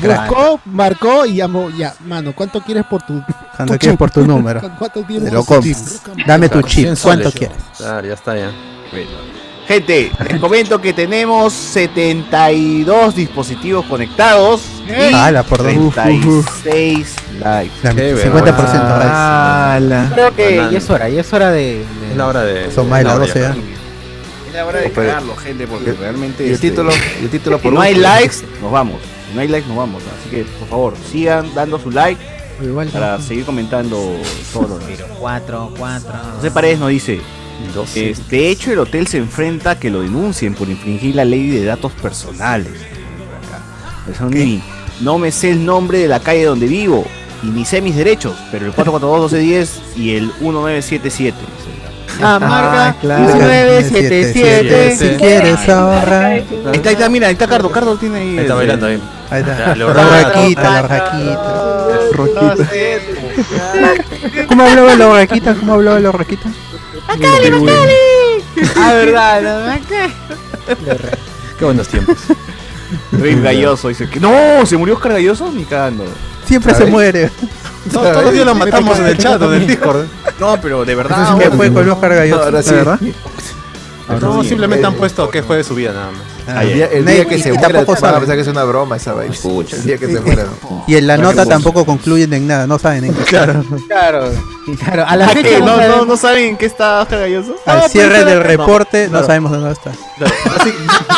[0.00, 0.28] crack.
[0.28, 1.68] Buscó, marcó y llamó.
[1.70, 3.22] Ya, mano, ¿cuánto quieres por tu.
[3.56, 4.60] Cuando quieres por tu número.
[4.78, 5.76] ¿Cuánto quieres Te lo por tu chip?
[6.26, 6.84] Dame tu chip.
[6.86, 7.56] 100 ¿Cuánto quieres?
[7.76, 8.50] Claro, ya está ya.
[9.66, 14.60] Gente, les comento que tenemos 72 dispositivos conectados.
[14.86, 15.94] y Ala, por dos.
[15.94, 17.72] 36 likes.
[17.82, 18.54] La Qué 50%
[19.06, 20.70] Ah, la- Creo que Banana.
[20.72, 21.60] ya es hora, ya es hora de.
[21.78, 22.70] de- Es la hora de.
[22.70, 23.50] Son más de las 12 ya.
[24.48, 26.44] Es la hora de cagarlo, gente, porque realmente.
[26.44, 29.00] Y el este, título, y el título Si por no hay likes, nos vamos.
[29.28, 30.02] Si no hay likes, nos vamos.
[30.20, 32.20] Así que, por favor, sigan dando su like
[32.62, 33.96] Igual, para seguir comentando
[34.52, 35.00] todo lo demás.
[35.18, 36.12] Cuatro, cuatro.
[36.36, 37.20] José Paredes nos dice:
[37.72, 38.10] 12.
[38.10, 41.48] es, De hecho, el hotel se enfrenta a que lo denuncien por infringir la ley
[41.50, 42.72] de datos personales.
[44.10, 44.62] Eso ni-
[45.00, 47.04] no me sé el nombre de la calle donde vivo
[47.42, 51.36] y ni sé mis derechos, pero el 442-1210 y el 1977.
[52.22, 53.24] Ah, marca Ah, claro.
[53.24, 54.96] 1977.
[54.96, 56.24] Si quieres ahorrar.
[56.26, 56.44] Ahí
[56.76, 58.28] está, ahí está, mira, ahí está Cardo, Cardo tiene ahí.
[58.30, 59.00] Ahí está bailando ahí.
[59.30, 59.74] Ahí está.
[59.74, 61.60] La raquita, la raquita.
[64.48, 65.54] ¿Cómo hablaba la raquita?
[65.54, 66.48] ¿Cómo hablaba la raquita?
[68.76, 69.86] Ah, verdad, ¿no?
[69.88, 70.10] ¿Qué?
[71.58, 72.16] Qué buenos tiempos.
[73.12, 76.04] Rick Galloso dice que no, se murió Oscar Galloso ni cagando.
[76.46, 77.30] Siempre se muere.
[77.92, 80.06] No, todos los días lo matamos en el chat, en el Discord.
[80.40, 81.38] No, pero de verdad.
[81.38, 82.78] ¿Qué fue con Oscar Galloso?
[82.78, 82.98] Ahora.
[84.20, 86.33] No, simplemente han puesto qué fue de su vida nada más.
[86.46, 88.42] Ah, El día, el día que y- se y muera, tampoco van a pensar que
[88.42, 89.32] es una broma esa vaina.
[89.32, 89.76] Escucha.
[89.76, 90.44] El día que se muera.
[90.86, 93.22] Y en la nota tampoco concluyen en nada, no saben en qué.
[93.24, 93.64] Claro.
[93.88, 94.30] Claro,
[94.84, 95.04] claro.
[95.08, 97.56] A la ¿Ah, fecha no, ¿No, no, ¿No saben en qué está Oscar Galloso?
[97.64, 99.26] Al No, cierre del no, reporte no, claro.
[99.26, 99.90] sabemos dónde está.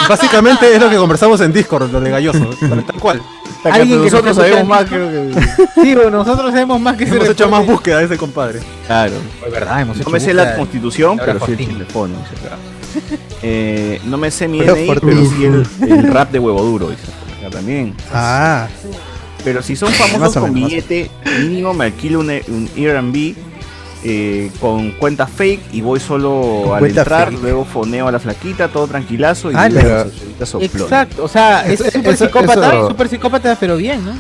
[0.09, 2.51] Básicamente es lo que conversamos en Discord, lo de Galloso.
[2.61, 3.23] Tal cual.
[3.65, 5.47] alguien que nosotros sabemos más, creo que.
[5.83, 7.51] Sí, bueno, nosotros sabemos más que ese Hemos hecho reporte.
[7.65, 8.61] más búsqueda de ese compadre.
[8.87, 9.15] Claro.
[9.45, 12.15] Es verdad, hemos No hecho me sé la constitución, pero sí el teléfono.
[13.49, 15.09] Eh, no me sé mi DNI, Fortín.
[15.09, 17.95] pero sí el, el rap de huevo duro, acá también.
[18.13, 18.67] Ah,
[19.45, 20.69] Pero si son famosos con menos.
[20.71, 21.09] billete,
[21.43, 23.37] mínimo me alquilo un, un Airbnb
[24.03, 27.41] eh, con cuenta fake y voy solo al entrar, fake.
[27.43, 30.07] luego foneo a la flaquita, todo tranquilazo y Ah, pero-
[30.41, 30.83] la soplona.
[30.85, 34.13] Exacto, o sea, es Eso- súper eso- psicópata, eso- súper psicópata, pero bien, ¿no?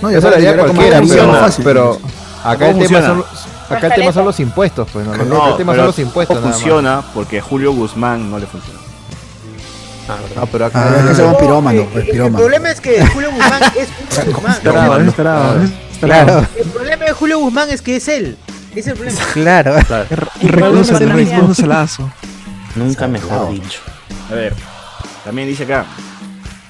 [0.00, 2.00] No, Eso haría libera como cualquiera, pero, pero
[2.42, 3.24] acá el ¿Cómo tema son
[3.78, 6.36] acá el tema son los impuestos, pues no, No, el tema pero son los impuestos
[6.36, 6.60] no nada más.
[6.60, 8.78] funciona porque a Julio Guzmán no le funciona.
[10.08, 12.38] Ah, pero acá Ah, que un pirómano, Eh, pues el pirómano.
[12.38, 14.52] problema es que Julio Guzmán es Julio Guzmán.
[14.56, 16.24] Estarado, es estarado, es estarado.
[16.26, 18.36] claro, El problema de Julio Guzmán es que es él.
[18.74, 19.18] Es el problema.
[19.32, 19.74] claro.
[20.40, 22.10] Reconoce reconoce el lazo.
[22.76, 23.80] Nunca mejor dicho.
[24.30, 24.54] A ver,
[25.24, 25.84] también dice acá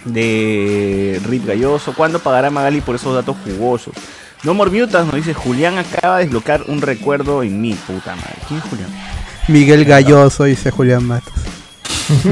[0.04, 3.94] de Rip Galloso, ¿cuándo pagará Magali por esos datos jugosos?
[4.42, 8.36] No More Mutas nos dice Julián acaba de desbloquear un recuerdo en mí, puta madre.
[8.48, 8.88] ¿Quién es Julián?
[9.48, 11.34] Miguel Galloso, dice Julián Matos.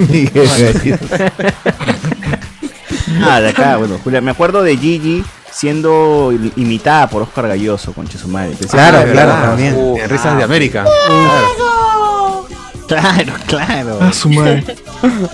[3.24, 7.93] Ah, de acá, bueno, Julián, me acuerdo de Gigi siendo im- imitada por Oscar Galloso,
[7.93, 8.55] concha su madre.
[8.70, 9.74] Claro, claro, Ah, también.
[9.76, 10.85] uh, En Risas de América.
[12.86, 14.02] Claro, claro.
[14.02, 14.64] A su madre.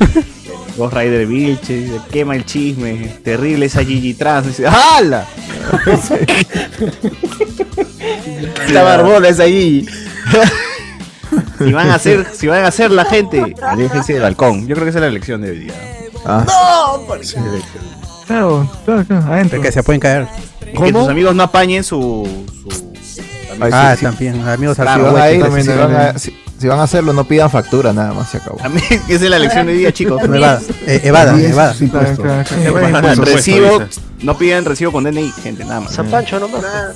[0.76, 5.24] Ghost Rider Vilche, dice, quema el chisme, terrible esa Gigi trans, dice, ¡hala!
[8.66, 9.86] Está barbona esa Gigi.
[11.58, 14.66] si van a hacer, si van a hacer la gente, aléjense del balcón.
[14.66, 15.74] Yo creo que esa es la elección de hoy día.
[16.24, 16.44] Ah.
[16.46, 17.14] No,
[18.26, 19.60] Claro, claro, claro, adentro.
[19.60, 20.26] Que se pueden caer.
[20.60, 22.26] Que tus amigos no apañen su.
[22.62, 22.92] su
[23.60, 24.04] Ah, sí, sí.
[24.04, 25.34] también, amigos Si van a alcahuetes.
[25.58, 28.38] ir, si van a- si- si van a hacerlo, no pidan factura, nada más se
[28.38, 28.56] acabó.
[28.56, 30.18] También, esa es la lección de día, chicos.
[30.22, 32.18] Eh, impuestos.
[32.18, 33.16] Claro, Evadan.
[33.16, 33.80] Por recibo,
[34.22, 35.92] no piden recibo con DNI, gente, nada más.
[35.92, 36.62] San Pancho nomás.
[36.62, 36.92] Nah,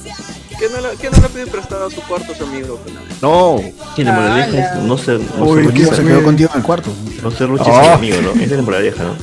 [0.58, 2.80] ¿Qué no, le, ¿Qué no le pide prestado a su cuarto a su amigo?
[3.20, 3.60] No,
[3.94, 6.90] Tiene moraleja esto, no se, no Uy, se ¿qué se quedó contigo en el cuarto?
[7.22, 7.90] no se ruches Oh.
[7.92, 8.40] amigo, ¿no?
[8.40, 9.16] Es la moraleja, ¿no?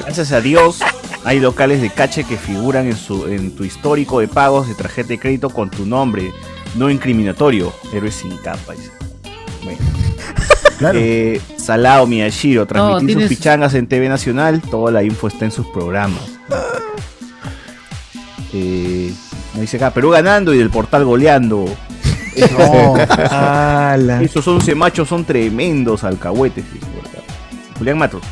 [0.00, 0.78] Gracias a Dios,
[1.24, 5.08] hay locales de cache que figuran en, su, en tu histórico de pagos de tarjeta
[5.08, 6.32] de crédito con tu nombre,
[6.76, 8.72] no incriminatorio, héroes sin capa.
[8.74, 8.90] dice.
[9.62, 9.78] Bueno.
[10.92, 15.50] Eh, Salao Miyashiro, transmitir tienes- sus pichangas en TV Nacional, toda la info está en
[15.52, 16.20] sus programas.
[18.52, 19.12] Eh,
[19.54, 21.64] me dice acá, Perú ganando y del portal goleando.
[22.58, 22.94] No.
[23.30, 24.20] Ala.
[24.20, 26.64] Esos 11 machos son tremendos alcahuetes.
[26.72, 27.18] dice por acá.
[27.78, 28.22] Julián Matos.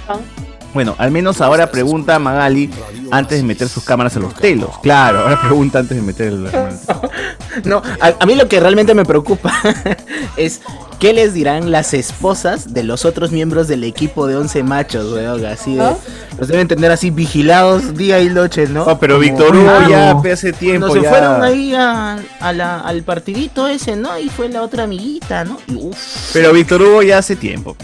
[0.74, 2.70] Bueno, al menos ahora pregunta a Magali
[3.10, 4.70] antes de meter sus cámaras a los telos.
[4.82, 6.80] Claro, ahora pregunta antes de meter las cámaras.
[7.64, 9.52] No, a, a mí lo que realmente me preocupa
[10.38, 10.62] es
[10.98, 15.44] qué les dirán las esposas de los otros miembros del equipo de 11 machos, weón,
[15.44, 15.94] así de...
[16.38, 18.86] Los deben tener así vigilados día y noche, ¿no?
[18.86, 19.86] No, pero Como- Víctor Hugo Ah,
[20.24, 24.18] ya hace tiempo Cuando se ya- fueron ahí a, a la- al partidito ese, ¿no?
[24.18, 25.58] Y fue la otra amiguita, ¿no?
[25.68, 26.30] Y uf.
[26.32, 27.76] Pero Víctor Hugo ya hace tiempo.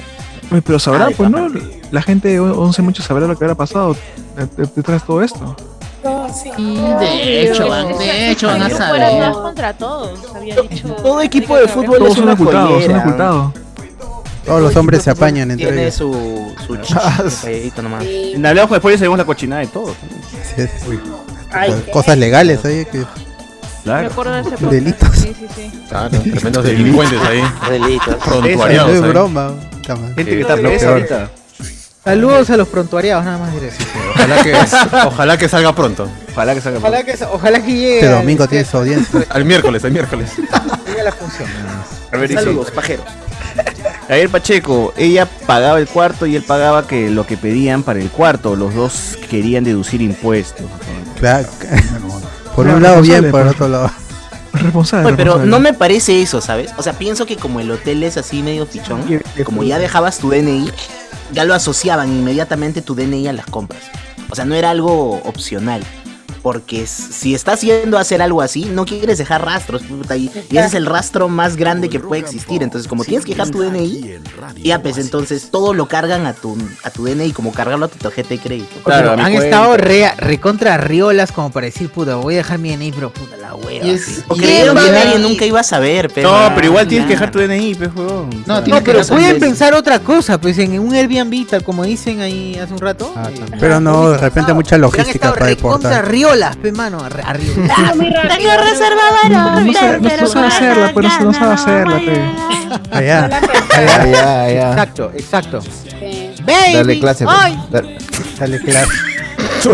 [0.65, 1.49] Pero sabrá, Ay, pues, ¿no?
[1.91, 3.95] La gente de 11 muchos sabrá lo que habrá pasado
[4.37, 5.57] de- de- detrás de todo esto.
[7.01, 9.03] de hecho, van, de hecho van a saber.
[9.33, 10.21] todos contra todos.
[11.03, 13.53] Todo equipo de fútbol Todos es son una ocultados, son ocultados.
[14.47, 15.95] Todos los hombres se apañan entre Tiene ellos.
[15.97, 18.05] su, su Ah, calladito nomás.
[18.07, 19.95] En Hablamos después sabemos la cochinada de todo.
[20.57, 21.91] Sí, sí.
[21.93, 23.05] Cosas legales ahí que
[23.89, 24.09] Me Claro.
[24.13, 24.73] acuerdo de ese podcast.
[24.73, 25.09] Delitos.
[25.17, 25.85] Sí, sí, sí.
[25.89, 27.43] Claro, tremendos delincuentes ahí.
[27.71, 28.15] Delitos.
[28.25, 29.55] Prontuariados es broma.
[30.15, 31.31] Gente que está presa ahorita.
[32.05, 33.71] Saludos a los prontuariados, nada más diré.
[34.15, 34.55] Ojalá que,
[35.07, 36.09] ojalá que salga pronto.
[36.33, 36.79] Ojalá que salga.
[36.79, 37.95] Ojalá que, ojalá que llegue.
[37.97, 39.25] Este al- domingo tiene su audiencia.
[39.31, 40.31] Al miércoles, al miércoles.
[40.87, 41.49] llegue a la función.
[42.13, 43.05] A ver, Saludos, pajeros.
[44.07, 48.09] Javier Pacheco, ella pagaba el cuarto y él pagaba que lo que pedían para el
[48.09, 48.57] cuarto.
[48.57, 50.65] Los dos querían deducir impuestos.
[51.21, 51.49] Claro.
[52.59, 53.89] Por Claro, un lado bien, por el otro lado.
[54.53, 55.07] Responsable.
[55.07, 55.51] Oye, pero responsable.
[55.53, 56.73] no me parece eso, ¿sabes?
[56.77, 59.05] O sea, pienso que como el hotel es así medio fichón,
[59.45, 60.69] como ya dejabas tu DNI,
[61.33, 63.85] ya lo asociaban inmediatamente tu DNI a las compras.
[64.29, 65.85] O sea, no era algo opcional.
[66.43, 70.57] Porque si estás yendo a hacer algo así, no quieres dejar rastros, puta, y, y
[70.57, 72.63] ese es el rastro más grande que puede existir.
[72.63, 74.19] Entonces, como tienes que dejar tu DNI,
[74.63, 77.99] ya pues entonces todo lo cargan a tu, a tu DNI, como cargarlo a tu
[77.99, 78.77] tarjeta de crédito.
[78.85, 79.45] Claro, han cuenta.
[79.45, 83.37] estado re, recontra riolas como para decir, puta, voy a dejar mi DNI, pero puta
[83.37, 83.85] la hueva.
[83.87, 84.23] Y es- sí.
[84.29, 86.31] O y creyeron que nadie nunca iba a saber, pero.
[86.33, 88.31] No, pero igual tienes que dejar tu DNI, pues, huevón.
[88.31, 91.63] No, O sea, tienes No, pero pueden pensar otra cosa, pues en un Airbnb, tal
[91.65, 93.13] como dicen ahí hace un rato.
[93.17, 93.41] Ah, eh.
[93.59, 96.55] Pero no, de repente mucha logística para recontra deportar.
[96.55, 97.55] riolas, pe mano, arri- arriba.
[97.93, 98.51] Tengo
[99.29, 102.23] No, no, no sabe, no, sabe hacerla, pues no, sabe hacerla, pe.
[102.91, 103.29] Allá.
[103.71, 104.71] Ya, ya.
[104.73, 105.61] Exacto, exacto.
[105.63, 106.35] Sí.
[106.45, 107.37] Baby, Dale clase, pues.
[107.41, 107.59] ay.
[107.71, 107.99] Dale.
[108.39, 108.89] Dale claro.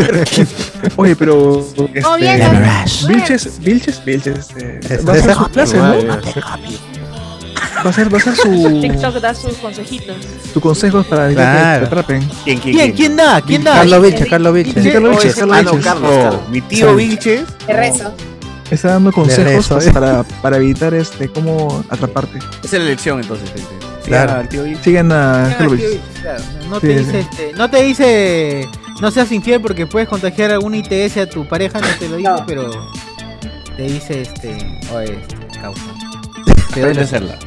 [0.96, 1.62] Oye, pero.
[1.76, 2.72] Bien, este, bien.
[3.08, 4.36] Vilches, Vilches, Vilches.
[4.56, 5.94] Este, Es- va a su clase, ¿no?
[7.84, 10.16] Va a ser, va a ser su, TikTok da sus consejitos.
[10.52, 11.80] su consejos para evitar que Claro.
[11.80, 12.28] te atrapen.
[12.44, 12.92] ¿Quién, ¿Quién?
[12.92, 13.40] ¿Quién da?
[13.42, 13.74] ¿Quién da?
[13.74, 14.82] Carlos Vilches, Carlos Vilches.
[14.84, 15.92] Sí, Carlos Oh, Vilches, Carlos ah, no, Vilches.
[15.92, 16.48] Carlos, Carlos.
[16.50, 16.96] Mi tío Sí.
[16.96, 17.44] Vilches.
[17.66, 18.14] Te rezo.
[18.70, 19.92] Está dando consejos rezo, pues, ¿eh?
[19.92, 22.38] para, para evitar este cómo atraparte.
[22.38, 23.68] Esa es la elección entonces, gente.
[24.04, 24.30] Claro.
[24.32, 24.84] Sigan al tío Vilches.
[24.84, 26.00] Siguen a Ah, Carlos Vilches.
[26.22, 27.04] claro, No Sí, te sí.
[27.04, 28.68] dice, este, no te dice,
[29.00, 32.30] no seas infiel porque puedes contagiar alguna ITS a tu pareja, no te lo dice,
[32.30, 32.46] No.
[32.46, 32.70] pero
[33.76, 35.82] te dice, este, oye, este, causa.
[36.72, 37.38] Te Aprende a hacerla.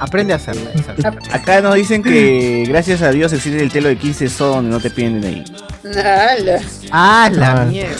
[0.00, 1.28] Aprende a hacerla, exacto.
[1.30, 4.80] Acá nos dicen que gracias a Dios existe el telo de 15 son donde no
[4.80, 5.44] te piden ahí.
[5.84, 6.60] Ala.
[6.90, 7.64] Ah, la Ah.
[7.66, 7.96] mierda.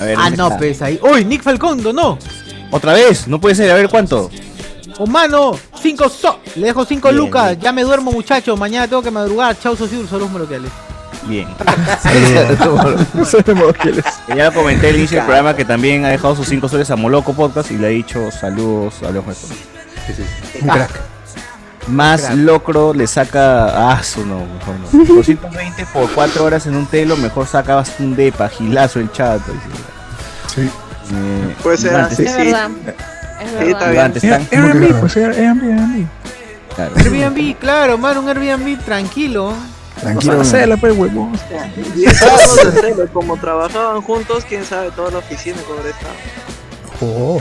[0.00, 0.58] A ver, Ah, ¿dónde no, está?
[0.58, 0.98] pues ahí.
[1.02, 2.18] ¡Uy, Nick Falcón, no!
[2.70, 4.30] Otra vez, no puede ser, a ver cuánto.
[4.98, 5.52] ¡Oh, mano!
[5.80, 6.40] ¡Cinco so!
[6.56, 7.48] Le dejo cinco Bien, lucas.
[7.50, 7.60] bien.
[7.60, 8.56] Ya me duermo, muchacho.
[8.56, 9.58] Mañana tengo que madrugar.
[9.58, 10.06] Chau, Sosur.
[10.08, 10.70] Saludos moloquiales.
[11.26, 11.46] Bien.
[14.26, 16.90] Que ya lo comenté al inicio del programa que también ha dejado sus 5 soles
[16.90, 19.24] a Moloco Podcast y le ha dicho saludos a los
[20.18, 20.62] nuestros.
[20.62, 21.00] Un crack.
[21.88, 22.36] Más Crack.
[22.36, 23.90] locro le saca.
[23.92, 25.04] Ah, su no, mejor no.
[25.16, 29.40] 220 por 4 horas en un telo, mejor sacabas un depa, gilazo el chat.
[30.54, 30.62] Sí.
[30.62, 32.36] Eh, Puede ser así, Es sí.
[32.38, 32.70] verdad.
[32.86, 32.94] Es
[33.64, 34.00] Sí, está bien.
[34.52, 36.06] Airbnb, pues Airbnb, Airbnb.
[36.74, 36.92] Claro.
[36.96, 38.20] Airbnb, claro, mano.
[38.20, 39.54] Un Airbnb tranquilo.
[39.98, 40.40] Tranquilo.
[40.40, 41.32] Hacela, pues, huevón.
[41.96, 46.06] Y como trabajaban juntos, quién sabe, toda la oficina cómo está.
[47.00, 47.40] Oh.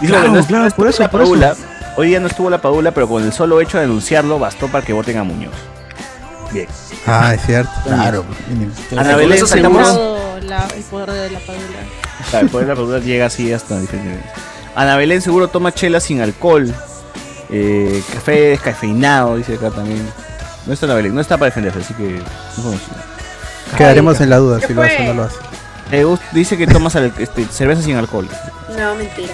[0.00, 1.56] Dijo Claro, que no, claro, no estuvo por eso, la por eso.
[1.96, 4.84] Hoy día no estuvo la Padula, pero con el solo hecho de anunciarlo bastó para
[4.84, 5.52] que voten a Muñoz.
[6.52, 6.66] Bien.
[7.06, 7.70] Ah, es cierto.
[7.84, 8.24] Claro.
[8.96, 9.38] Ana Belén
[9.84, 11.78] dado la- el poder de la padula.
[12.30, 14.24] Claro, el poder de la Padula llega así hasta diferentes.
[14.74, 16.72] Ana Belén seguro toma chela sin alcohol.
[17.50, 20.04] Eh, café descafeinado, dice acá también.
[20.66, 22.20] No está Ana Belén, no está para defenderse, así que
[22.58, 23.76] no.
[23.76, 25.36] Quedaremos en la duda ¿Qué si lo hace o no lo hace.
[26.04, 28.28] Gust- dice que tomas este, cerveza sin alcohol.
[28.78, 29.32] No, mentira.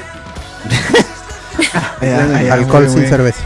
[2.50, 3.42] Alcohol sin cerveza.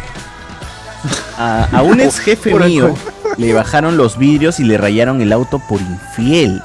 [1.39, 3.35] A, a un ex jefe mío alcohol.
[3.37, 6.63] le bajaron los vidrios y le rayaron el auto por infiel.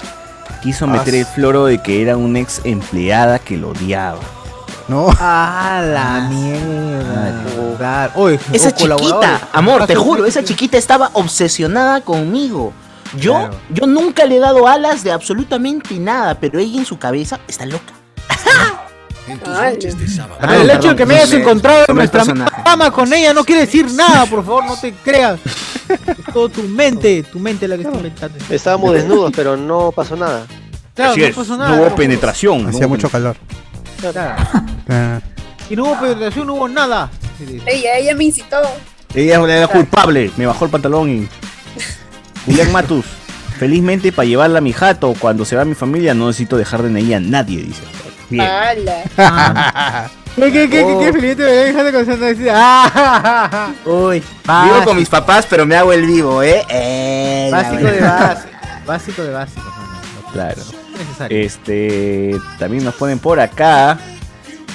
[0.61, 4.19] Quiso meter el floro de que era una ex empleada que lo odiaba.
[4.87, 5.07] No.
[5.19, 7.43] Ah, la mierda.
[7.77, 8.11] Claro.
[8.15, 12.73] Oye, Esa oh, chiquita, amor, te Caso- juro, esa chiquita estaba obsesionada conmigo.
[13.17, 13.53] Yo, Claro.
[13.69, 17.65] yo nunca le he dado alas de absolutamente nada, pero ella en su cabeza está
[17.65, 17.93] loca.
[19.29, 22.23] El hecho de que me hayas encontrado en nuestra
[22.63, 25.39] cama con ella no quiere decir nada, por favor, no te creas.
[25.89, 28.37] Es todo tu mente, tu mente la que está inventando.
[28.47, 30.45] Estábamos desnudos, pero no pasó nada.
[30.93, 31.69] Claro, Así no es, pasó no nada.
[31.71, 31.95] hubo lo juro.
[31.95, 32.61] penetración.
[32.63, 33.35] no Hacía hubo mucho calor.
[33.99, 34.35] Claro.
[34.87, 35.19] Ah.
[35.67, 37.09] Y no hubo penetración, no hubo nada.
[37.65, 38.57] Ella, ella me incitó.
[39.15, 41.27] Ella era culpable, me bajó el pantalón y.
[42.45, 43.05] Julián Matus.
[43.57, 46.97] Felizmente para llevarla a mi jato cuando se va mi familia no necesito dejar de
[46.99, 47.81] ahí a nadie, dice.
[48.29, 48.41] Bien.
[48.45, 50.09] Ala.
[50.35, 50.99] ¿Qué, qué, qué, qué, Oh.
[50.99, 51.43] qué, Felipe?
[51.73, 54.73] Me decir, ah, Uy, Básico.
[54.73, 56.63] vivo con mis papás, pero me hago el vivo, ¿eh?
[56.69, 58.49] eh Básico de básico.
[58.85, 59.73] Básico de básico.
[60.31, 60.61] Claro.
[60.97, 61.37] Necesario.
[61.45, 62.35] Este.
[62.57, 63.97] También nos ponen por acá.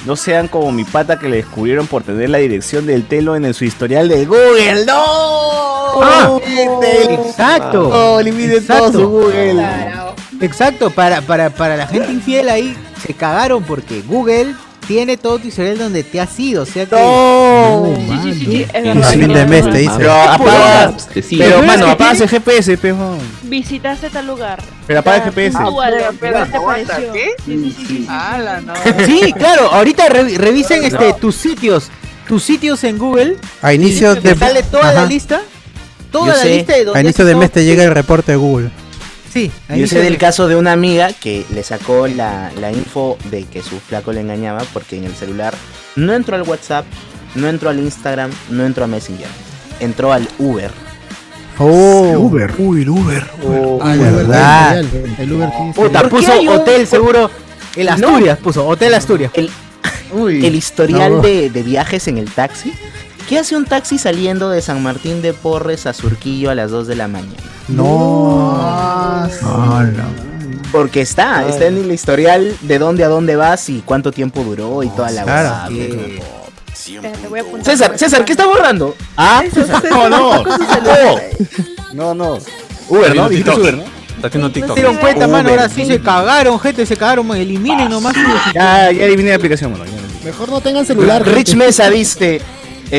[0.05, 3.43] No sean como mi pata que le descubrieron por tener la dirección del telo en
[3.45, 4.85] el- su historial de Google.
[4.85, 6.01] ¡No!
[6.03, 7.89] Ah, exacto.
[7.89, 9.53] No, olviden todo su Google.
[9.53, 10.04] Claro.
[10.41, 12.75] Exacto, para, para, para la gente infiel ahí
[13.05, 14.53] se cagaron porque Google
[14.87, 16.63] tiene todo tu historial donde te has ido.
[16.63, 16.95] O sea que.
[16.95, 17.93] No.
[17.95, 19.09] Sí, sí, sí, sí, es El verdad.
[19.11, 19.93] fin de mes te dice.
[19.97, 20.93] Pero apaga.
[21.13, 23.17] Pero, Pero mano, apagas el GPS, pejo.
[23.43, 24.61] Visitaste tal lugar.
[24.85, 25.57] Pero apaga el GPS.
[25.57, 27.11] ¿qué?
[27.13, 27.29] ¿qué?
[27.45, 28.07] Sí, sí, sí, sí.
[28.09, 28.73] Ala, no.
[29.05, 31.89] Sí, claro, ahorita re- revisen este, tus sitios.
[32.27, 33.37] Tus sitios en Google.
[33.61, 34.21] A inicio y de.
[34.33, 35.41] te sale toda la lista.
[36.11, 36.55] Toda Yo la sé.
[36.57, 38.69] lista de donde A inicio de mes te llega el reporte de Google.
[39.35, 43.17] Sí, Yo sé del de- caso de una amiga que le sacó la, la info
[43.29, 45.53] de que su flaco le engañaba porque en el celular
[45.97, 46.85] no entró al WhatsApp,
[47.35, 49.27] no entró al Instagram, no entró a Messenger.
[49.81, 50.71] Entró al Uber.
[51.59, 52.13] Oh.
[52.17, 52.53] Uber.
[52.57, 53.27] Uy, el Uber.
[53.81, 54.79] Ah, el verdad.
[54.79, 56.09] Uber tiene historial, El Uber tiene Puta, historial.
[56.09, 57.31] ¿Por qué puso hotel seguro.
[57.75, 57.91] El No.
[57.93, 59.31] Asturias puso, Hotel Asturias.
[59.33, 59.49] El,
[60.13, 60.45] Uy.
[60.45, 61.21] el historial no.
[61.21, 62.71] de, de viajes en el taxi.
[63.27, 66.85] ¿Qué hace un taxi saliendo de San Martín de Porres a Surquillo a las 2
[66.87, 67.33] de la mañana?
[67.67, 68.55] No.
[69.41, 70.05] Ala.
[70.71, 74.83] Porque está, está en el historial de dónde a dónde vas y cuánto tiempo duró
[74.83, 75.49] y toda la Claro.
[75.49, 75.67] huevada.
[75.69, 76.21] Que-
[76.95, 77.65] Espérate, voy a apuntar.
[77.65, 78.95] César, César, ¿qué está borrando?
[79.17, 79.41] Ah,
[79.89, 80.43] no, no.
[81.93, 82.37] No, no.
[82.89, 83.29] Uber, ¿no?
[83.29, 83.83] Dijiste Uber, ¿no?
[84.17, 84.75] Está haciendo TikTok.
[84.75, 88.13] se dieron cuenta, mano, ahora sí se cagaron, gente, se cagaron, eliminen nomás.
[88.53, 89.85] Ya, ya adiviné la aplicación, mano.
[90.23, 91.25] Mejor no tengan celular.
[91.25, 91.55] Rich.
[91.55, 92.41] Mesa dice,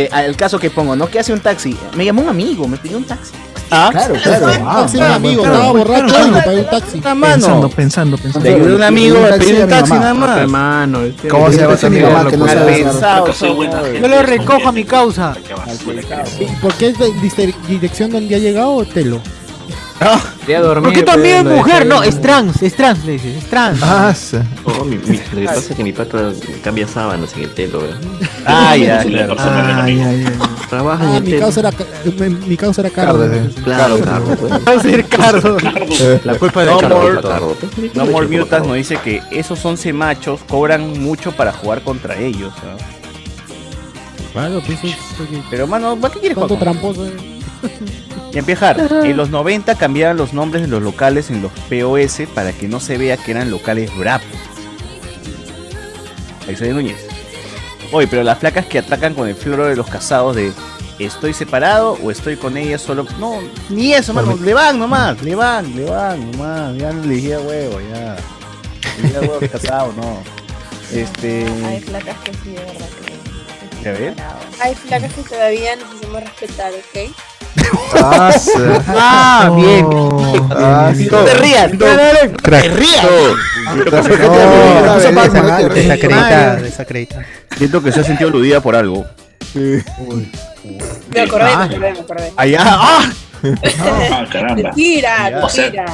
[0.04, 1.08] eh, al caso que pongo, ¿no?
[1.08, 1.76] ¿Qué hace un taxi?
[1.96, 3.32] Me llamó un amigo, me pidió un taxi.
[3.70, 3.88] ¿Ah?
[3.90, 4.46] Claro, claro.
[4.64, 5.56] Ah, un amigo, claro.
[5.56, 6.32] estaba borracho Claro.
[6.44, 6.98] pagó un taxi.
[6.98, 7.32] Una mano.
[7.34, 8.48] Pensando, pensando, pensando.
[8.48, 10.38] Le ayudé a un amigo a pedir un taxi nada más.
[10.38, 10.98] hermano.
[11.28, 12.08] ¿Cómo se llama tu amigo?
[13.32, 13.54] soy.
[13.56, 14.00] gente.
[14.00, 15.34] Yo lo recojo a mi causa.
[16.38, 19.20] ¿Y ¿Por qué es de diste- dirección donde ha llegado Telo?
[20.40, 20.84] Quería dormir.
[20.84, 21.86] ¿Por qué también pero mujer?
[21.86, 23.80] No, es trans, es trans, le dices, es trans.
[23.82, 24.36] Ah, sí.
[24.64, 26.32] Oh, mi- mi- lo que pasa es que mi pata
[26.62, 27.98] cambia sábanas en el telo, ¿verdad?
[28.44, 29.36] Ah, ya, claro.
[29.38, 30.26] ay.
[30.68, 31.42] Trabaja en Ah, el mi telo.
[31.42, 31.70] causa era,
[32.18, 32.94] mi, mi causa era sí.
[33.64, 34.24] Claro, claro.
[34.38, 34.52] pues.
[34.68, 35.62] Va a ser Carlos.
[36.24, 37.94] La culpa de No more, pues.
[37.94, 42.52] no more Mutas nos dice que esos 11 machos cobran mucho para jugar contra ellos.
[42.64, 42.76] ¿ah?
[44.32, 46.50] Claro, pues es porque Pero, mano, ¿para qué quieres jugar?
[46.50, 47.06] tanto tramposo.
[47.06, 47.16] eh.
[48.36, 48.78] Y empiezar.
[49.02, 52.80] En los 90 cambiaban los nombres de los locales en los POS para que no
[52.80, 54.20] se vea que eran locales brap.
[56.44, 56.98] Alexander Núñez.
[57.92, 60.52] Oye, pero las placas que atacan con el floro de los casados de
[60.98, 63.06] estoy separado o estoy con ella solo.
[63.18, 63.38] No,
[63.70, 64.36] ni eso, mano.
[64.36, 66.76] Le van nomás, le van, le van nomás.
[66.76, 68.16] Ya no le dije a huevo, ya.
[68.98, 70.18] Le dije a huevo casado, no.
[70.92, 71.46] Este.
[71.64, 72.88] Hay placas que sí, de verdad.
[73.80, 74.14] que- ¿Ya ves?
[74.60, 77.10] Hay placas que todavía nos hacemos respetar, ¿ok?
[77.94, 78.30] Ah.
[78.88, 79.86] Ah, bien.
[80.50, 80.92] Ah.
[81.10, 83.04] No te rías, no te rías.
[83.04, 87.26] No, Esa no, no, no, Desacreditada, desacreditada.
[87.56, 89.06] Siento que se ha sentido aludida por algo.
[89.54, 92.32] Me acordé, me acordé, me acordé.
[92.36, 93.10] Allá, ¡ah!
[93.80, 94.62] Ah, caramba.
[94.62, 95.84] Mentira, mentira.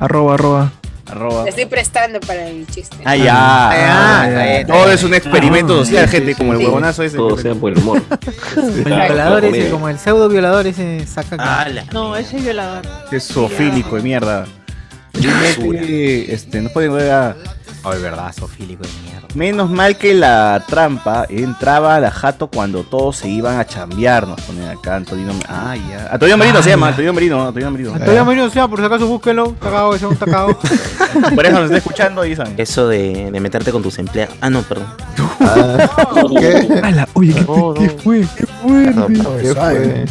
[0.00, 0.72] Arroba, arroba.
[1.14, 1.44] Arroba.
[1.44, 2.96] Le estoy prestando para el chiste.
[3.04, 3.70] Ah, ya.
[3.70, 7.16] Ah, está Todo es un experimento social, gente, como el huevonazo ese.
[7.16, 8.02] Todo sea por el humor.
[8.56, 11.66] El violador ese, como el pseudo violador ese saca.
[11.92, 12.82] No, ese es violador.
[13.12, 14.46] Es zoofílico de mierda.
[15.12, 17.36] Dime, este, no pueden ver a-
[17.84, 19.28] Ay, verdad, sofílico de mierda.
[19.34, 24.26] Menos mal que la trampa entraba a la jato cuando todos se iban a chambear,
[24.26, 25.32] nos ponen acá Antonio.
[25.48, 26.08] Ah, ya.
[26.10, 27.94] Antonio Merino se llama, Antonio Merino, Antonio Merino.
[27.94, 29.46] Antonio Merino, sea, por si acaso búsquelo.
[29.46, 30.58] Está cagado, ese está cagado.
[31.34, 32.54] Por eso nos está escuchando y saben.
[32.56, 34.34] Eso de, de meterte con tus empleados.
[34.40, 34.86] Ah, no, perdón.
[36.38, 36.80] ¿Qué?
[36.82, 38.20] Ala, oye, ¿qué, qué fue?
[38.36, 39.12] ¿Qué fue?
[39.42, 40.04] ¿Qué fue?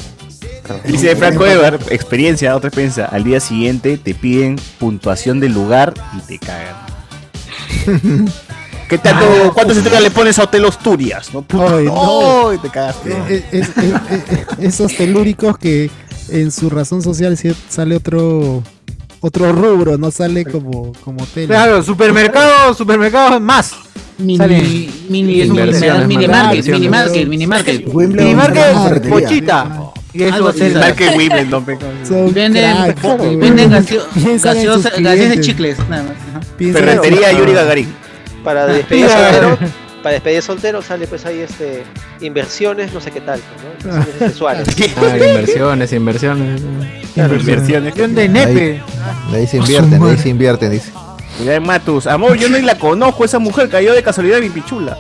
[0.86, 3.06] Dice Franco Ever, experiencia, otra experiencia.
[3.06, 6.83] Al día siguiente te piden puntuación del lugar y te cagan.
[8.90, 11.34] ¿Qué tanto, ¿Cuántas estrellas le pones a Hotel Asturias?
[11.34, 12.50] No, Ay, no.
[12.50, 13.12] Ay, te cagaste.
[13.12, 13.94] Eh, eh, eh,
[14.30, 15.90] eh, esos telúricos que
[16.30, 17.38] en su razón social
[17.70, 18.62] sale otro
[19.22, 21.48] otro rubro, no sale como, como tele.
[21.48, 23.74] Claro, supermercado, supermercado más.
[24.38, 24.62] Sale.
[24.62, 27.88] Mini, mini, mini más market, mini market, mini market.
[27.88, 29.20] Minimarket, ferretería.
[29.20, 29.94] pochita.
[30.14, 30.38] Y eso.
[30.38, 31.06] Igual que.
[32.08, 34.06] Son Venden, crack, claro, venden gaseo-
[34.42, 36.14] gaseosa- chicles, nada más.
[36.58, 37.94] Ferretería Yuri Gagarin.
[38.44, 39.58] Para despedir soltero,
[40.04, 41.84] para despedir soltero sale pues ahí este
[42.20, 43.90] inversiones, no sé qué tal, ¿no?
[43.90, 44.68] Inversiones sexuales.
[44.98, 46.62] Ah, inversiones, inversiones.
[47.16, 47.96] Inversiones.
[47.96, 48.82] de nepe.
[49.32, 50.92] De ahí se invierten, ahí se invierten, dice.
[51.38, 52.06] Cuidado, Matus.
[52.08, 53.26] Amor, yo no la conozco.
[53.26, 54.98] Esa mujer cayó de casualidad en mi pichula.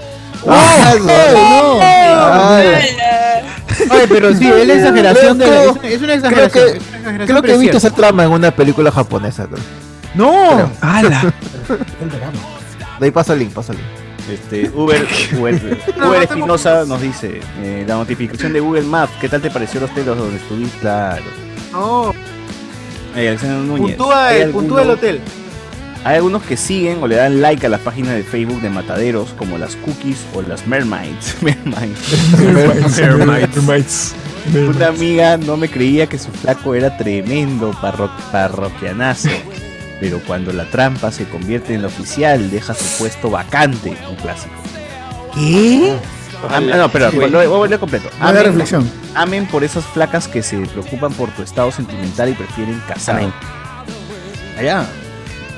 [0.47, 1.79] Ah, no.
[1.81, 2.67] Ay,
[3.89, 5.51] Oye, pero sí, es la exageración de es,
[5.83, 6.51] es una Creo exageración.
[6.65, 8.91] que, es una exageración, creo que pero he es visto esa trama en una película
[8.91, 9.47] japonesa.
[9.47, 9.59] creo.
[10.15, 11.33] No, Ala.
[12.99, 13.87] De ahí pasa el link, pasa el link.
[14.31, 15.05] Este, Uber,
[15.37, 19.81] Uber, Uber Espinosa nos dice, eh, la notificación de Google Maps, ¿qué tal te pareció
[19.81, 20.79] los telos donde estuviste?
[20.79, 21.23] Claro.
[21.71, 22.13] no.
[23.15, 23.95] Alexander Núñez.
[23.95, 25.21] Puntúa ¿hay el, puntúa el hotel.
[26.05, 29.29] Hay algunos que siguen o le dan like a las páginas de Facebook de mataderos,
[29.37, 31.35] como las cookies o las mermaids.
[31.41, 32.99] mermaids.
[33.25, 34.15] Mermaids.
[34.53, 39.29] Una amiga no me creía que su flaco era tremendo parro parroquianazo.
[40.01, 44.53] Pero cuando la trampa se convierte en la oficial, deja su puesto vacante, un clásico.
[45.33, 45.95] ¿Qué?
[46.49, 48.09] Ah, no, pero lo, voy a completo.
[48.19, 48.89] Haga reflexión.
[49.15, 53.17] Amen por esas flacas que se preocupan por tu estado sentimental y prefieren casar.
[53.17, 53.33] Amén.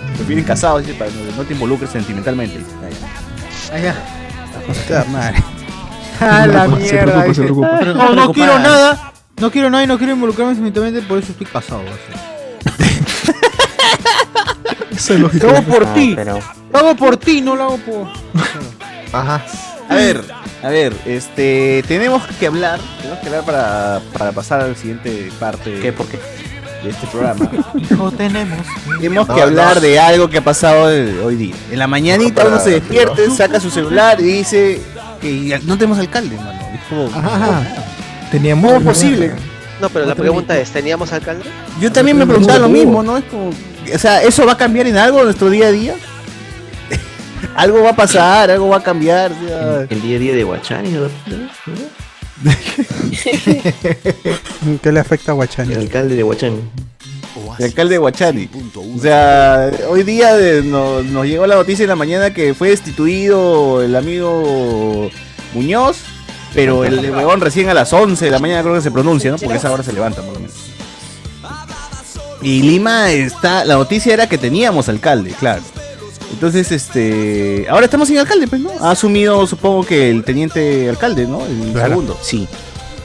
[0.06, 0.16] Allá.
[0.18, 2.60] Prefieren casados, dice, para que no te involucres sentimentalmente.
[3.74, 3.96] Allá.
[4.90, 5.06] Allá.
[5.12, 5.44] madre.
[6.20, 7.02] A la Se mierda.
[7.04, 7.42] preocupa, se dice.
[7.44, 7.82] preocupa.
[7.86, 9.12] No, no quiero nada.
[9.40, 11.82] No quiero nada y no quiero involucrarme sentimentalmente, por eso estoy casado.
[11.82, 12.96] así.
[14.96, 15.48] Esa es lógica.
[15.48, 16.14] Lo hago por Ah, ti.
[16.16, 16.40] pero
[16.72, 18.08] Lo hago por ti, no lo hago por.
[19.12, 19.46] Ajá.
[19.90, 20.24] A ver,
[20.64, 25.30] a ver, este, tenemos que hablar, tenemos que hablar para, para pasar a la siguiente
[25.40, 25.94] parte ¿qué?
[25.94, 26.18] ¿Por qué?
[26.86, 27.50] De este programa.
[27.90, 28.58] No tenemos.
[29.00, 29.82] Tenemos que No, hablar no.
[29.82, 31.56] de algo que ha pasado el- hoy día.
[31.72, 34.82] En la mañanita No, uno se despierta, saca su celular y dice
[35.22, 36.52] que ya no tenemos alcalde, mano.
[36.74, 37.62] Es como, Ajá.
[38.32, 38.66] Teníamos.
[38.74, 39.34] ¿Cómo es posible?
[39.82, 41.44] No, pero la pregunta es, ¿teníamos alcalde?
[41.82, 43.18] Yo también me preguntaba lo mismo, ¿no?
[43.18, 45.96] Es como, o sea, ¿eso va a cambiar en algo en nuestro día a día?
[47.56, 49.32] algo va a pasar, algo va a cambiar.
[49.32, 51.08] o sea, El día a día de Guachani, ¿no?
[54.82, 55.74] ¿Qué le afecta a Huachani?
[55.74, 56.60] El alcalde de Huachani.
[57.60, 58.50] El alcalde de Huachani.
[58.96, 62.70] O sea, hoy día eh, no- nos llegó la noticia en la mañana que fue
[62.70, 65.10] destituido el amigo
[65.54, 65.98] Muñoz,
[66.54, 69.32] pero el de huevón recién a las 11 de la mañana creo que se pronuncia,
[69.32, 69.38] ¿no?
[69.38, 70.56] Porque esa hora se levanta, por lo menos.
[72.42, 73.64] Y Lima está.
[73.66, 75.62] La noticia era que teníamos alcalde, claro.
[76.32, 77.66] Entonces, este.
[77.70, 78.72] Ahora estamos sin alcalde, pues, ¿no?
[78.82, 81.46] Ha asumido, supongo que el teniente alcalde, ¿no?
[81.46, 82.18] El segundo.
[82.22, 82.48] Sí.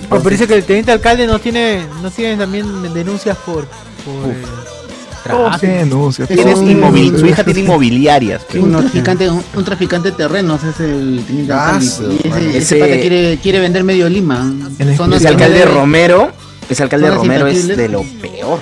[0.08, 3.66] Pero dice que el teniente alcalde no tiene, no tiene también denuncias por,
[4.04, 6.28] por eh, tienen denuncias.
[6.28, 8.42] Su hija tiene inmobiliarias.
[8.50, 8.62] pues.
[8.62, 12.18] Un traficante, un, un traficante de terrenos es el teniente Ah, alcalde.
[12.24, 14.52] Y ese, ese pata quiere, quiere vender medio Lima.
[14.78, 16.32] Ese que alcalde Romero,
[16.68, 18.58] ese alcalde Romero es de lo peor.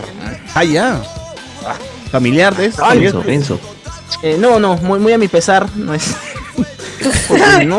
[0.55, 1.01] Ah, ya.
[2.11, 2.83] Familiar de eso.
[2.93, 3.61] Enzo, Enzo.
[4.23, 6.15] Eh, no, no, muy, muy a mi pesar, no es.
[7.29, 7.79] Porque no.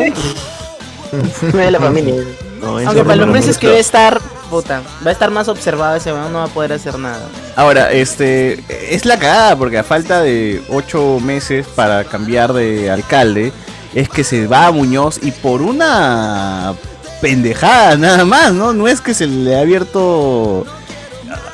[1.42, 2.14] No de la familia.
[2.60, 4.20] No, Aunque para los meses que va a estar,
[4.50, 7.26] puta, va a estar más observado ese weón, no va a poder hacer nada.
[7.56, 8.62] Ahora, este,
[8.94, 13.52] es la cagada porque a falta de ocho meses para cambiar de alcalde,
[13.94, 16.74] es que se va a Muñoz y por una
[17.20, 18.72] pendejada nada más, ¿no?
[18.72, 20.66] No es que se le ha abierto,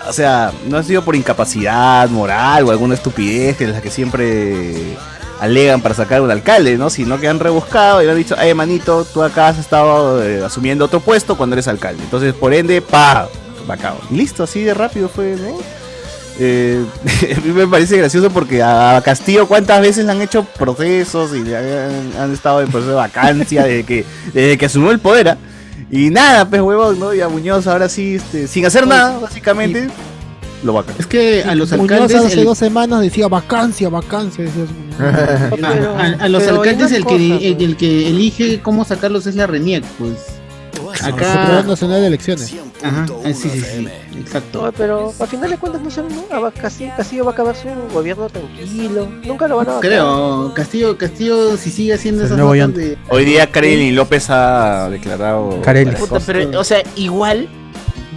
[0.08, 3.90] o sea, no ha sido por incapacidad moral o alguna estupidez que es la que
[3.90, 4.96] siempre
[5.40, 6.90] alegan para sacar un alcalde, ¿no?
[6.90, 10.84] Sino que han rebuscado y han dicho, ay, manito, tú acá has estado eh, asumiendo
[10.84, 12.02] otro puesto cuando eres alcalde.
[12.02, 13.28] Entonces, por ende, pa,
[13.66, 13.98] vacao.
[14.10, 15.58] Y listo, así de rápido fue, ¿no?
[16.38, 16.84] Eh,
[17.44, 22.60] me parece gracioso porque a Castillo cuántas veces le han hecho procesos y han, estado
[22.60, 25.30] en proceso de vacancia desde que, desde que asumió el poder.
[25.30, 25.38] ¿ah?
[25.97, 27.14] Y nada, pues huevón, ¿no?
[27.14, 29.89] Y a Muñoz ahora sí, este, sin hacer nada, básicamente,
[30.62, 30.93] lo vaca.
[30.98, 32.16] Es que a los Muñoz alcaldes.
[32.24, 34.44] hace el- dos semanas decía vacancia, vacancia.
[34.44, 35.64] decía su-
[36.23, 39.85] a, los alcaldes el cosa, que, el, el que elige cómo sacarlos es la RENIEC,
[39.98, 40.12] pues.
[41.06, 41.68] Secretaría Acá.
[41.68, 42.54] Nacional de Elecciones.
[42.82, 43.88] Ajá, eh, sí, sí, sí,
[44.18, 44.62] exacto.
[44.66, 46.24] No, pero a final de cuentas no sé, ¿no?
[46.30, 49.08] Ah, va- Castillo, Castillo va a acabar su gobierno tranquilo.
[49.24, 49.80] Nunca lo van a.
[49.80, 52.78] Creo, Castillo, Castillo si sigue haciendo esas Yonto.
[52.78, 52.98] de...
[53.08, 55.60] Hoy día Kareli López ha declarado.
[56.08, 56.24] cosas.
[56.26, 57.48] pero, o sea, igual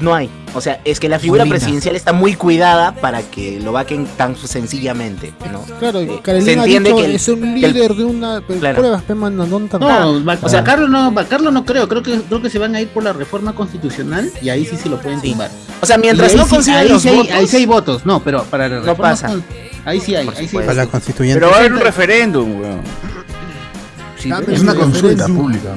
[0.02, 0.30] no hay.
[0.56, 1.58] O sea, es que la figura Molina.
[1.58, 5.62] presidencial está muy cuidada para que lo vaquen tan sencillamente, ¿no?
[5.80, 8.42] Claro, Eh, Carolina se ha entiende dicho, que el- es un el- líder de una
[8.60, 9.02] Claro.
[9.16, 12.58] mano, no No, o sea, vacarlo no, vacarlo no creo, creo que creo que se
[12.58, 15.52] van a ir por la reforma constitucional y ahí sí se lo pueden tumbar.
[15.82, 18.06] O sea, mientras no sí- consigan ahí los sí hay- votos- ahí sí hay votos,
[18.06, 19.28] no, pero para la No reforma pasa.
[19.28, 19.44] con-
[19.86, 21.40] ahí sí hay, ahí sí hay Para la constituyente.
[21.40, 22.82] Pero va a haber un referéndum, weón.
[24.18, 25.76] Sí, pero- una consulta pública.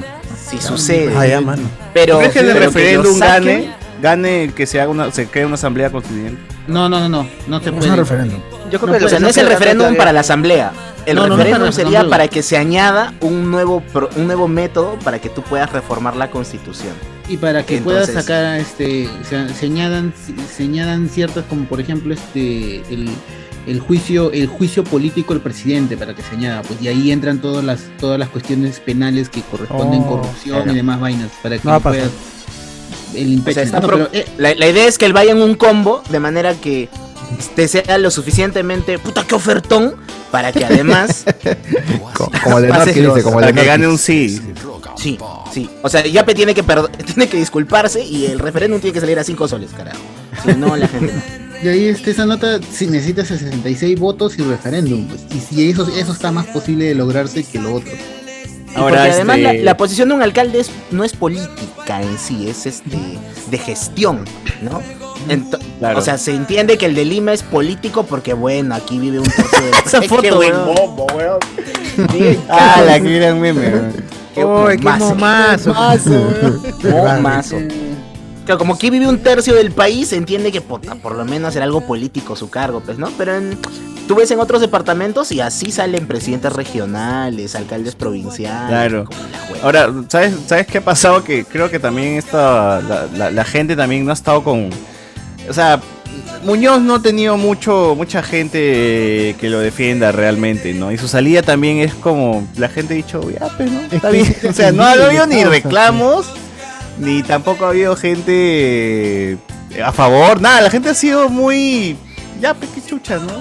[0.49, 1.13] Sí sucede.
[1.15, 1.63] Ah, ya, mano.
[1.93, 3.69] Pero, ¿Crees que el referéndum gane,
[4.03, 6.39] gane que se haga una, se cree una asamblea constituyente?
[6.67, 7.89] No, no, no, no, no se Es puede.
[7.89, 8.39] un referéndum.
[8.71, 10.71] Yo creo No que puede O sea, no es el referéndum para la asamblea.
[11.05, 14.47] El No, no, no referéndum sería para que se añada un nuevo pro- un nuevo
[14.47, 16.93] método para que tú puedas reformar la constitución.
[17.27, 20.13] Y para que Entonces- puedas sacar, este, se, se añadan,
[20.55, 23.09] se añadan ciertas, como por ejemplo, este, el,
[23.67, 27.39] el juicio, el juicio político del presidente, para que se añada, pues, y ahí entran
[27.39, 30.71] todas las, todas las cuestiones penales que corresponden, Oh, corrupción claro.
[30.71, 32.09] y demás vainas, para que No puedas
[33.15, 35.55] el O sea, No, pero, eh, la, la idea es que él vaya en un
[35.55, 36.89] combo de manera que
[37.55, 39.95] te sea lo suficientemente puta que ofertón
[40.31, 41.25] para que además
[42.13, 44.39] Co- Como el de dice, como el de que gane un sí.
[44.97, 45.17] sí,
[45.51, 45.69] sí.
[45.81, 46.63] O sea, Yape tiene que
[47.05, 49.97] tiene que disculparse y el referéndum tiene que salir a 5 soles, carajo.
[50.43, 51.21] Si no, la gente no.
[51.63, 55.87] y ahí este, esa nota si necesita 66 votos y referéndum, pues, y si eso,
[55.95, 57.91] eso está más posible de lograrse que lo otro.
[58.75, 62.01] Y Ahora, porque además este- la, la posición de un alcalde es- no es política
[62.01, 62.97] en sí, es este
[63.51, 64.25] de gestión,
[64.61, 64.81] ¿no?
[65.29, 65.99] Ento- Claro.
[65.99, 69.25] O sea, se entiende que el de Lima es político porque bueno, aquí vive un
[69.25, 70.75] tercio de Esa Qué foto, buen weón.
[70.75, 71.39] bombo, weón.
[72.49, 73.93] Ah, la que gran meme, weón.
[74.33, 75.73] Qué Uy, qué momazo.
[75.73, 75.73] momazo.
[76.83, 77.57] Momazo.
[78.45, 81.55] Claro, como aquí vive un tercio del país, se entiende que puta, por lo menos
[81.55, 83.09] era algo político su cargo, pues, ¿no?
[83.17, 83.57] Pero en-
[84.07, 88.67] tú ves en otros departamentos y así salen presidentes regionales, alcaldes provinciales.
[88.67, 89.05] Claro.
[89.63, 91.23] Ahora, ¿sabes, ¿sabes qué ha pasado?
[91.23, 94.69] Que creo que también esta, la, la- la gente también no ha estado con...
[95.49, 95.79] O sea,
[96.43, 100.91] Muñoz no ha tenido mucho, mucha gente que lo defienda realmente, ¿no?
[100.91, 102.45] Y su salida también es como...
[102.57, 103.79] La gente ha dicho, ya, pues, ¿no?
[103.89, 104.35] Está bien.
[104.49, 106.25] O sea, no ha habido ni causa, reclamos,
[106.99, 109.37] ni tampoco ha habido gente
[109.83, 110.41] a favor.
[110.41, 111.95] Nada, la gente ha sido muy...
[112.41, 113.31] Ya, pues, qué chucha, ¿no?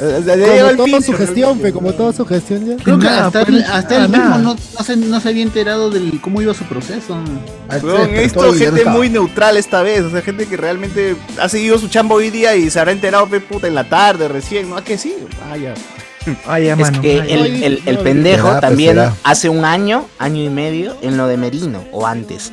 [0.00, 2.76] Eh, Como el toda pincho, su gestión, pe, como toda su gestión ya.
[2.82, 5.42] Creo que Nada, hasta, pues, él, hasta él mismo no, no, se, no se había
[5.42, 7.18] enterado del cómo iba su proceso.
[7.82, 11.88] Weón, esto gente muy neutral esta vez, o sea, gente que realmente ha seguido su
[11.88, 14.76] chamba hoy día y se habrá enterado, pe, puta, en la tarde recién, ¿no?
[14.76, 15.14] ¿A que sí?
[15.50, 15.74] Ah, ya.
[16.46, 17.00] Ah, ya, Es mano.
[17.02, 19.14] que Ay, el, el- el pendejo Será, pues, también será.
[19.22, 22.52] hace un año, año y medio, en lo de Merino, o antes.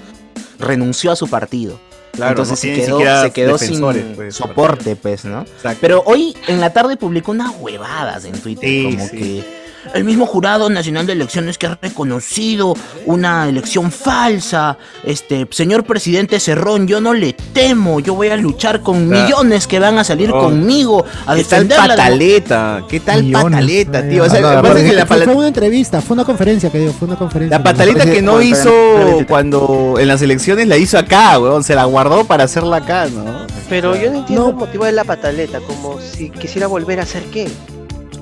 [0.64, 1.80] Renunció a su partido.
[2.14, 5.46] Claro, Entonces no se quedó, siquiera se quedó sin pues, soporte, pues, ¿no?
[5.82, 9.18] Pero hoy en la tarde publicó unas huevadas en Twitter, Sí, como sí.
[9.18, 9.63] que
[9.94, 12.74] el mismo jurado nacional de elecciones que ha reconocido
[13.06, 18.82] una elección falsa, este señor presidente Cerrón, yo no le temo, yo voy a luchar
[18.82, 19.24] con Ah.
[19.24, 20.40] millones que van a salir Oh.
[20.40, 22.84] conmigo a ¿Qué tal pataleta?
[22.88, 23.52] ¿Qué tal Millones.
[23.52, 24.24] pataleta, tío?
[24.24, 26.26] O sea, Ah, lo que pasa es que la, fue, fue una entrevista, fue una
[26.26, 27.58] conferencia que dio, fue una conferencia.
[27.58, 28.72] la pataleta que no hizo
[29.28, 31.64] cuando en las elecciones la hizo acá, weón.
[31.64, 33.46] Se la guardó para hacerla acá, ¿no?
[33.70, 37.24] Pero yo no entiendo el motivo de la pataleta, como si quisiera volver a hacer
[37.32, 37.50] qué.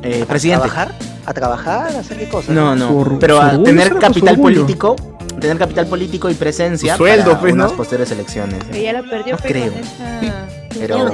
[0.04, 0.68] Eh, ¿A presidente.
[0.68, 0.96] trabajar?
[1.26, 1.96] ¿A trabajar?
[1.96, 2.52] ¿A hacer qué cosa?
[2.52, 4.96] No, no, pero a tener capital político,
[5.40, 7.64] tener capital político y presencia Su sueldo, para pues, ¿no?
[7.66, 8.64] unas posteriores elecciones.
[8.66, 9.66] Que ya la perdió No pues, creo.
[9.72, 10.48] esa
[10.80, 11.12] Pero-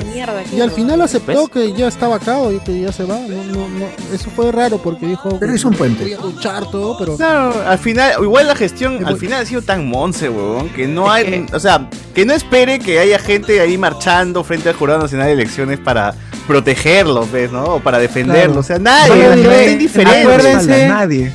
[0.56, 3.16] Y al final aceptó que ya estaba acá y que ya se va.
[3.18, 3.86] No, no, no.
[4.14, 5.38] Eso fue raro porque dijo.
[5.40, 6.04] Pero hizo un puente.
[6.04, 7.18] Quería luchar todo, pero.
[7.18, 11.12] Claro, al final, igual la gestión, al final ha sido tan monce, weón, que no
[11.12, 15.28] hay, o sea, que no espere que haya gente ahí marchando frente al Jurado Nacional
[15.28, 16.14] de Elecciones para
[16.48, 17.64] protegerlos, ¿ves, no?
[17.66, 20.24] O para defenderlos, o sea, nadie, está indiferente.
[20.24, 21.32] acuérdense- Nadie.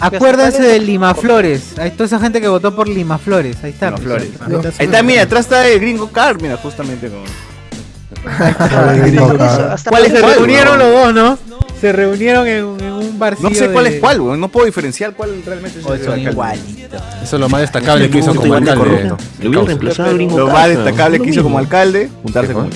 [0.00, 1.78] Acuérdense de Lima Flores.
[1.78, 3.56] Hay toda esa gente que votó por Lima Flores.
[3.62, 3.90] Ahí está.
[3.92, 4.02] pues.
[4.02, 4.30] Flores.
[4.78, 7.20] Ahí está, mira, atrás está el gringo Car, mira, justamente con...
[9.88, 11.38] ¿Cuál se cuál, reunieron los dos, no?
[11.80, 14.66] Se reunieron en, en un barcillo No sé cuál de- es cuál, weón, no puedo
[14.66, 17.02] diferenciar cuál realmente es el son igualitos.
[17.22, 19.12] Eso es lo más destacable que hizo como alcalde.
[19.40, 22.72] Lo más destacable que hizo como alcalde, juntarse con él.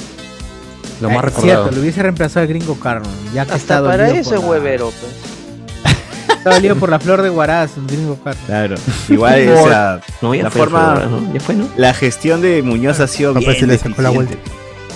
[1.00, 1.42] Lo más Eh, recordado.
[1.62, 3.10] Cierto, lo hubiese reemplazado al gringo Carmen.
[3.34, 5.96] Ya que Hasta está para eso es la- huevero, pues.
[6.38, 8.42] Está dolido por la flor de Huaraz, el gringo Carmen.
[8.46, 8.74] Claro.
[9.08, 11.32] Igual, o sea, No, ya la fue, forma, fue, ¿no?
[11.34, 11.68] Ya fue, ¿no?
[11.76, 14.38] la gestión de Muñoz ha sido No, bien pues se le sacó la deficiente.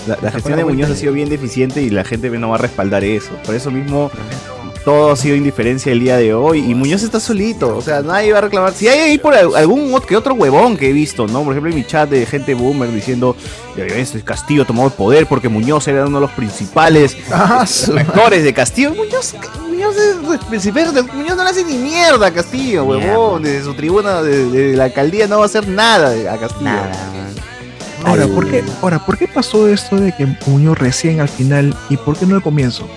[0.07, 2.59] La, gestión de vuelta Muñoz ha sido bien deficiente y la gente no va a
[2.59, 3.31] respaldar eso.
[3.45, 4.09] Por eso mismo
[4.83, 8.31] todo ha sido indiferencia el día de hoy y Muñoz está solito, o sea, nadie
[8.31, 8.73] va a reclamar.
[8.73, 11.43] Si hay ahí por al- algún que otro huevón que he visto, ¿no?
[11.43, 13.35] Por ejemplo, en mi chat de gente boomer diciendo,
[13.77, 17.65] "Ya ves, este Castillo tomó el poder porque Muñoz era uno de los principales Ah,
[17.93, 18.91] rectores de Castillo.
[18.95, 19.35] Muñoz,
[19.69, 20.15] Muñoz, es
[21.13, 23.43] Muñoz no le hace ni mierda a Castillo, huevón.
[23.43, 26.69] Desde su tribuna de, de la alcaldía no va a hacer nada a Castillo.
[28.03, 31.97] Ahora, ¿por qué, ahora, ¿por qué pasó esto de que Muñoz recién al final y
[31.97, 32.87] por qué no al comienzo?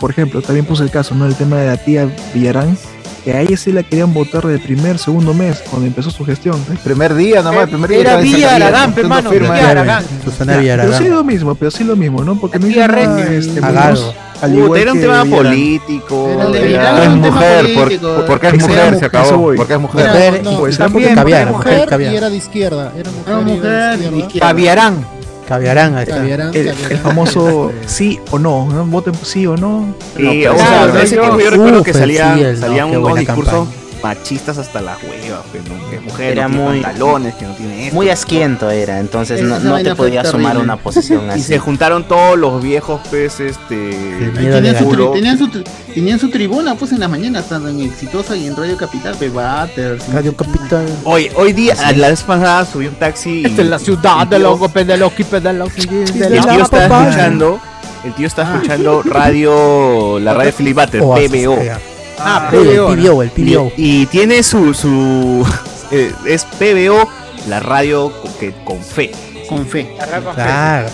[0.00, 1.26] Por ejemplo, también puse el caso, ¿no?
[1.26, 2.76] El tema de la tía Villarán,
[3.24, 6.62] que a ella sí la querían votar de primer, segundo mes, cuando empezó su gestión.
[6.70, 8.00] El primer día nomás, el primer día.
[8.00, 9.30] Era Villa Aragán, hermano.
[9.30, 10.04] Villa Aragán.
[10.24, 10.92] Susana Villaragán.
[10.92, 12.38] Pero sí lo mismo, pero sí lo mismo, ¿no?
[12.38, 13.60] Porque no hizo nada, este,
[14.42, 16.54] al igual era un tema político.
[16.54, 18.24] Es mujer, político.
[18.26, 19.54] porque es mujer, se acabó.
[19.56, 20.06] Porque es mujer.
[20.06, 22.92] Era, Mujer, pues, también era y era de izquierda.
[22.96, 24.46] Era mujer, Era y mujer era de izquierda.
[24.46, 25.15] Caviarán.
[25.48, 26.16] Caviarán, ahí está.
[26.16, 26.92] Caviarán, El, caviarán.
[26.92, 28.84] el famoso sí o no, ¿no?
[28.86, 29.94] Voten sí o no.
[30.18, 32.38] No, Claro, ese yo- recuerdo Uf, que no, salían
[34.06, 35.90] machistas hasta las huevas, pues, ¿no?
[35.90, 37.94] que mujer Era no tiene muy- pantalones, que no tiene esto.
[37.96, 41.42] Muy asquiento era, entonces no, te podías sumar una posición Y así.
[41.42, 43.90] se juntaron todos los viejos pues este
[44.34, 45.48] tenían, su, tenían, su,
[45.94, 49.32] tenían su tribuna pues en las mañanas, tanto en Exitosa y en Radio Capital, pues
[49.32, 50.08] Butters.
[50.12, 50.86] Radio Capital.
[51.04, 54.26] Hoy, hoy día, a la vez pasada subí un taxi y Esta es la ciudad
[54.26, 57.60] de los golpes de los kipes de los el tío está escuchando,
[58.04, 61.95] el tío está escuchando radio, la radio Philip Butter, PBO.
[62.16, 62.24] Ya.
[62.24, 62.94] Ah, Uy, el PBO.
[62.94, 63.72] PBO, el PBO.
[63.76, 65.46] Y, y tiene su, su
[65.90, 67.08] eh, es PBO,
[67.48, 69.12] la radio que con fe.
[69.48, 69.94] Con fe.
[70.34, 70.88] Claro.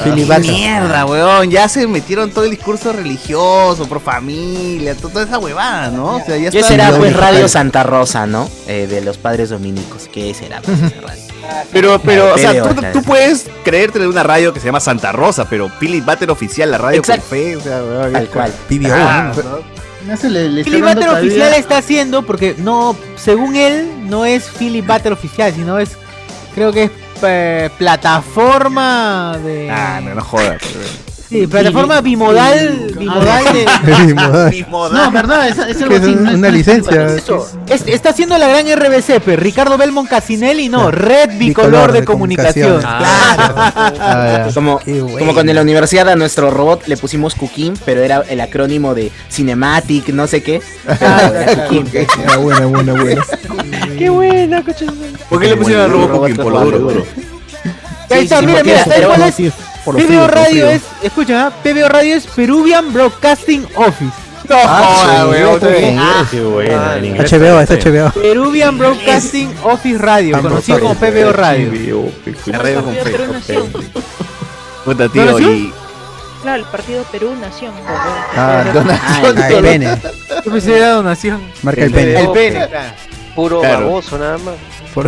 [0.00, 1.50] Ah, mierda, weón.
[1.50, 6.16] Ya se metieron todo el discurso religioso, pro familia, to- toda esa huevada, ¿no?
[6.16, 7.14] O sea, ya ¿Qué está- será pues.
[7.14, 8.48] Radio Santa Rosa, no?
[8.66, 10.08] Eh, de los padres dominicos.
[10.10, 11.22] ¿Qué será pues, esa radio?
[11.72, 15.10] Pero, pero, o sea, PBO, tú, puedes creerte de una radio que se llama Santa
[15.12, 17.26] Rosa, pero Philip Butter oficial, la radio Exacto.
[17.28, 18.52] con fe, o sea, weón, Tal cual.
[18.68, 18.92] PBO.
[18.94, 19.71] Ah, ¿no?
[20.06, 20.16] ¿No?
[20.16, 25.52] Se le, le oficial está haciendo porque no, según él, no es Philip Butter oficial,
[25.54, 25.96] sino es,
[26.54, 26.90] creo que es
[27.22, 29.70] eh, plataforma de.
[29.70, 30.62] Ah, no, no jodas.
[31.32, 34.64] Sí, plataforma bimodal, bimodal de.
[34.92, 36.04] No, verdad, es, es algo así.
[36.06, 37.06] un- no es- una licencia.
[37.86, 42.82] Está haciendo la gran RBC, Ricardo Belmont Casinelli, no, Red Bicolor, Bicolor de, de comunicación.
[42.82, 42.84] comunicación.
[42.84, 44.52] Ah, ya.
[44.54, 44.78] Como,
[45.18, 49.10] como con la universidad a nuestro robot le pusimos Cooking, pero era el acrónimo de
[49.30, 50.60] Cinematic, no sé qué.
[50.86, 51.88] Pero era Cooking.
[52.28, 53.22] Ah, buena, buena, buena.
[53.98, 54.86] Qué buena, coche.
[55.30, 56.36] ¿Por qué le pusieron al robot Cooking?
[56.36, 57.06] Por lo duro.
[58.10, 59.52] Ahí está, mira, mira, era- ¿sabes era cuál es?
[59.84, 61.52] Por lo PBO Radio es, escucha, ¿ah?
[61.62, 64.12] PBO Radio es Peruvian Broadcasting Office.
[64.48, 65.98] No weón.
[65.98, 66.24] Ah.
[66.30, 68.10] HBO, es HBO.
[68.10, 72.10] Peruvian Broadcasting Office Radio, conocido como PBO Radio.
[72.46, 72.94] La radio con.
[74.84, 75.72] Puta, tío, y
[76.42, 77.72] Claro, el partido Perú-Nación.
[77.86, 79.24] Ah, Ah, donación.
[79.36, 80.02] el Ah, el pene.
[80.44, 81.40] Yo pensé era donación.
[81.62, 82.20] Marca el El pene.
[82.20, 82.94] El pene, claro.
[83.34, 83.86] Puro Claro.
[83.86, 84.54] baboso, nada más.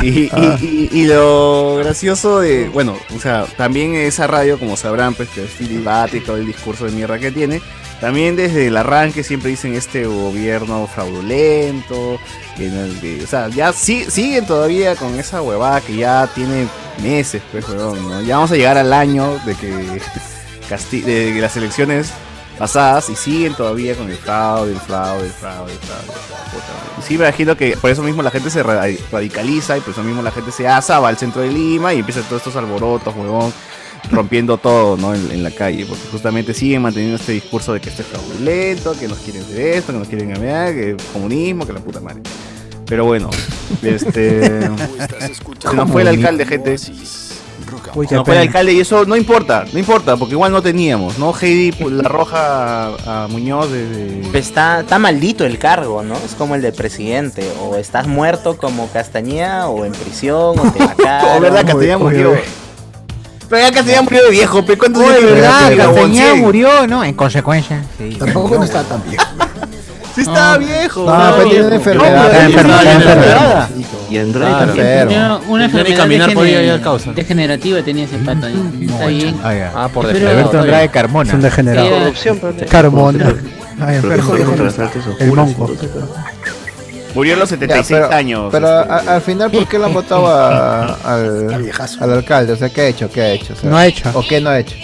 [0.02, 0.56] Y, Ah.
[0.62, 5.28] y- y- y lo gracioso de, bueno, o sea, también esa radio, como sabrán, pues
[5.28, 7.60] que es Philip Bate y todo el discurso de mierda que tiene,
[8.00, 12.18] también desde el arranque siempre dicen este gobierno fraudulento,
[12.58, 16.66] en el que- o sea, ya sí, siguen todavía con esa huevada que ya tiene
[17.02, 18.22] meses, pues, huevón, ¿no?
[18.22, 22.10] Ya vamos a llegar al año de que, de que las elecciones
[22.64, 26.12] pasadas y siguen todavía con el fraude, el fraude, el fraude, el fraude.
[26.98, 29.90] Y sí, me imagino que por eso mismo la gente se ra- radicaliza y por
[29.92, 32.56] eso mismo la gente se asa, va al centro de Lima y empiezan todos estos
[32.56, 33.52] alborotos, huevón,
[34.10, 35.14] rompiendo todo, ¿no?
[35.14, 38.94] En, en la calle, porque justamente siguen manteniendo este discurso de que esto es fraudulento,
[38.98, 42.22] que nos quieren hacer esto, que nos quieren cambiar, que comunismo, que la puta madre.
[42.86, 43.28] Pero bueno,
[43.82, 44.60] este.
[45.68, 46.76] se nos fue el alcalde, gente.
[47.94, 50.52] Uy, Se qué nos fue el alcalde y eso no importa, no importa, porque igual
[50.52, 51.34] no teníamos, ¿no?
[51.34, 54.38] Heidi pues, la roja a, a Muñoz desde.
[54.38, 56.14] Está, está maldito el cargo, ¿no?
[56.16, 57.50] Es como el del presidente.
[57.60, 60.78] O estás muerto como Castañeda, o en prisión, o te
[61.40, 62.34] verdad, Castañeda murió.
[63.48, 67.04] Pero ya Castañeda murió de viejo, ¿cuántos años verdad, Pero, Castañeda murió, ¿no?
[67.04, 67.84] En consecuencia.
[67.98, 68.16] Sí.
[68.18, 69.24] Tampoco no está tan viejo.
[70.14, 71.04] Sí estaba viejo.
[71.06, 72.26] No, pero tiene una enfermedad.
[72.26, 73.68] Está enfermedad.
[74.10, 74.74] Y Ah, enfermo.
[74.74, 77.12] Tenía una enfermedad caminar degene- podía ya el causa.
[77.12, 78.46] degenerativa tenía ese pata.
[78.46, 78.86] ahí.
[78.88, 79.36] Está bien.
[79.42, 79.72] Ah, ya.
[79.74, 80.28] Ah, por defecto.
[80.30, 81.34] Alberto Andrade Es Carmona.
[81.34, 81.86] un degenerado.
[81.88, 83.26] Era- Corrupción, pero- Carmona.
[83.80, 84.34] Ay, Pero enfermo.
[85.18, 85.70] El monco.
[87.14, 88.48] Murió a los Ya, 76 pero, años.
[88.50, 88.92] pero este.
[88.92, 92.52] a- al final, ¿por qué le han votado a- al, al alcalde?
[92.52, 93.10] O sea, ¿qué ha hecho?
[93.10, 93.52] ¿Qué ha hecho?
[93.52, 94.10] O sea, No ha hecho.
[94.14, 94.74] ¿O qué no ha hecho?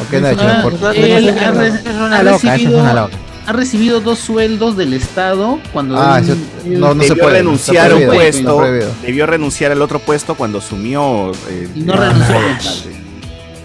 [0.00, 0.42] ¿O qué no ha hecho?
[0.46, 3.16] Ah, Por- él es una- es loca, eso es una loca.
[3.46, 6.32] Ha recibido dos sueldos del Estado cuando Ah, él- eso-
[6.66, 7.36] él- no, no se debió puede.
[7.38, 8.90] renunciar a un prohibido, puesto, prohibido.
[9.02, 12.36] debió renunciar al otro puesto cuando asumió eh, Y no renunció.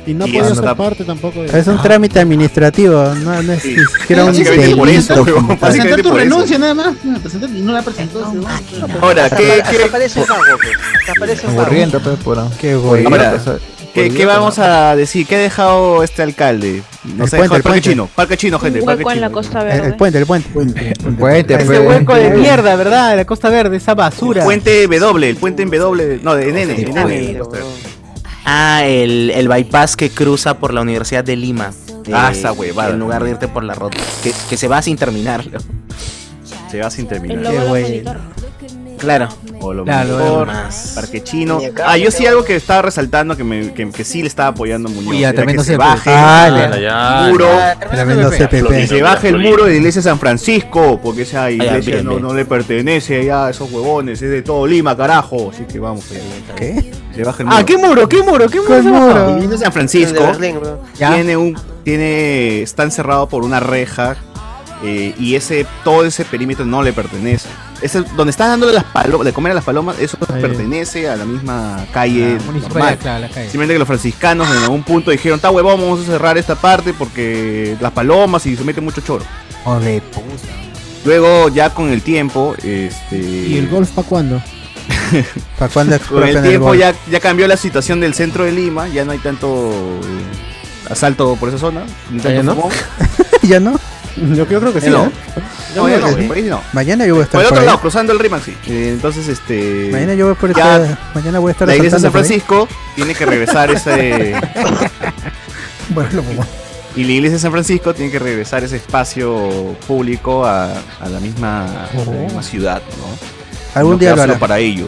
[0.08, 1.60] Y no Y podía ser está- parte tampoco de.
[1.60, 2.94] Es un trámite administrativo,
[3.24, 3.76] no, no es Sí.
[4.02, 5.58] siquiera un Básicamente por eso, delito.
[5.60, 6.94] Presentar tu renuncia nada más.
[7.04, 8.20] no, presentar- y no la presentó.
[8.22, 9.02] ese huevón.
[9.02, 10.78] Ahora, Hasta, ¿qué, hasta qué, parece un vago, pues.
[11.00, 11.62] Hasta parece un vago.
[11.66, 12.40] Aburriendo, pues.
[12.62, 13.04] Qué güey.
[13.06, 13.58] Ahora, O sea,
[13.96, 15.26] qué- qué vamos a decir?
[15.26, 16.84] ¿Qué ha dejado este alcalde?
[17.04, 17.90] No El sé, puente, el parque puente.
[17.90, 19.32] chino, parque chino, gente, Un parque en la chino.
[19.32, 19.88] Costa El, Verde.
[19.88, 20.50] el puente, el puente.
[20.50, 20.94] Puente.
[21.06, 21.80] Un puente, Ese pues.
[21.80, 23.10] hueco de mierda, ¿verdad?
[23.12, 24.42] De la Costa Verde, esa basura.
[24.42, 27.40] El puente W, el puente en W, no, de Nene, en Nene.
[28.46, 31.72] Ah, el, el bypass que cruza por la Universidad de Lima.
[32.14, 32.92] Ah, Eh, esa huevada.
[32.92, 33.98] En lugar de irte por la ruta.
[34.24, 35.58] Que, que se va sin terminarlo.
[36.70, 37.42] Se va sin terminar.
[37.68, 38.18] monitor.
[38.98, 39.28] Claro.
[39.62, 40.94] O lo Claro, mejor, más.
[40.96, 41.60] parque chino.
[41.86, 44.90] Ah, yo sí algo que estaba resaltando que, me, que, que sí le estaba apoyando
[44.90, 45.14] a Muñoz.
[45.14, 47.48] Ya, era tremendo que se baje Ah, Ya, ya, el muro.
[47.90, 48.88] Tremendo Que CPP.
[48.88, 52.12] se baje el muro de la iglesia de San Francisco, porque esa iglesia bien, no,
[52.12, 52.22] bien.
[52.24, 55.52] no le pertenece allá a esos huevones, es de todo Lima, carajo.
[55.54, 56.06] Así que vamos.
[56.08, 56.22] pues.
[56.56, 56.92] ¿Qué?
[57.16, 57.58] Se baja el muro.
[57.60, 58.10] Ah, ¿qué muro?
[58.10, 58.48] ¿Qué muro?
[58.50, 59.14] ¿Qué muro?
[59.14, 60.60] La iglesia de San Francisco Berlín,
[60.98, 64.16] tiene un tiene está encerrado por una reja
[64.84, 67.48] eh, y ese todo ese perímetro no le pertenece.
[67.82, 70.42] Ese, donde están dándole las palomas, de comer a las palomas, eso Ahí.
[70.42, 72.98] pertenece a la misma calle municipalidad, normal.
[72.98, 73.46] claro, la calle.
[73.50, 76.94] Simplemente que los franciscanos en algún punto dijeron, está huevón, vamos a cerrar esta parte
[76.94, 79.24] porque las palomas y se mete mucho choro.
[79.64, 80.26] Joder, puta.
[81.06, 83.18] Luego, ya con el tiempo, este.
[83.18, 84.42] ¿Y el golf para cuándo?
[85.60, 88.88] ¿Para cuándo Con el el tiempo ya, ya cambió la situación del centro de Lima,
[88.88, 89.72] ya no hay tanto
[90.04, 91.84] eh, asalto por esa zona.
[92.12, 92.70] ni tanto ¿Ya no?
[93.44, 93.80] ¿Ya no?
[94.18, 95.06] Yo creo que sí, no.
[95.06, 95.12] ¿eh?
[95.76, 96.24] No, ya no, Sí.
[96.24, 96.62] por ahí no.
[96.72, 97.66] Mañana yo voy a Por estar el por otro ahí.
[97.66, 98.56] lado, cruzando el Rimac, sí.
[98.68, 99.90] Eh, entonces, este.
[99.92, 102.22] Mañana yo voy por ya esta- Mañana voy a estar La iglesia de San por.
[102.22, 104.36] Francisco tiene que regresar ese.
[105.90, 106.46] Bueno, lo pongo.
[106.96, 110.72] Y la iglesia de San Francisco tiene que regresar ese espacio público a,
[111.02, 113.06] a la misma, a la misma ciudad, ¿no?
[113.78, 114.40] Algún No día lo hará.
[114.40, 114.88] para ellos.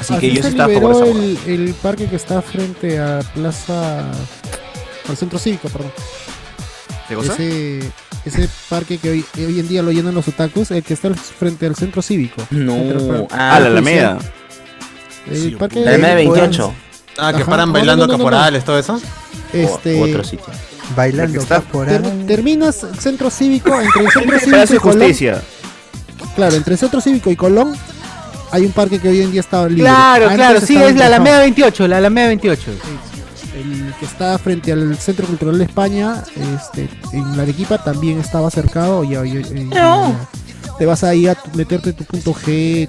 [0.00, 1.12] Así que Así a liberó esa hueá.
[1.12, 4.00] el, el parque que está frente a Plaza.
[5.08, 5.90] al centro cívico, perdón.
[7.22, 7.32] ¿Qué cosa?
[7.34, 7.80] Ese,
[8.24, 11.66] ese parque que hoy, hoy en día lo llenan los otakus, el que está frente
[11.66, 12.42] al centro cívico.
[12.50, 13.26] No.
[13.30, 14.18] Ah, Ah, la Alameda.
[15.30, 16.74] El parque La Alameda 28.
[17.18, 17.50] Ah, que Ajá.
[17.50, 18.24] paran bailando no, no, no, no.
[18.30, 19.00] caporales, todo eso.
[19.52, 20.46] Este, O- otro sitio.
[20.96, 22.02] Bailando está- caporal.
[22.02, 24.98] ter- terminas centro cívico, entre el centro cívico y Colón.
[24.98, 25.42] Justicia.
[26.36, 27.74] Claro, entre centro cívico y Colón
[28.50, 29.84] hay un parque que hoy en día está libre.
[29.84, 31.06] Claro, Antes claro, sí, es la.
[31.06, 32.72] Alameda 28, la Alameda 28.
[33.54, 36.22] El que está frente al Centro Cultural de España,
[36.56, 39.04] este, en la Arequipa también estaba cercado.
[39.04, 39.70] Y, y- y- y-
[40.78, 42.88] te vas ahí a tu- meterte tu punto G.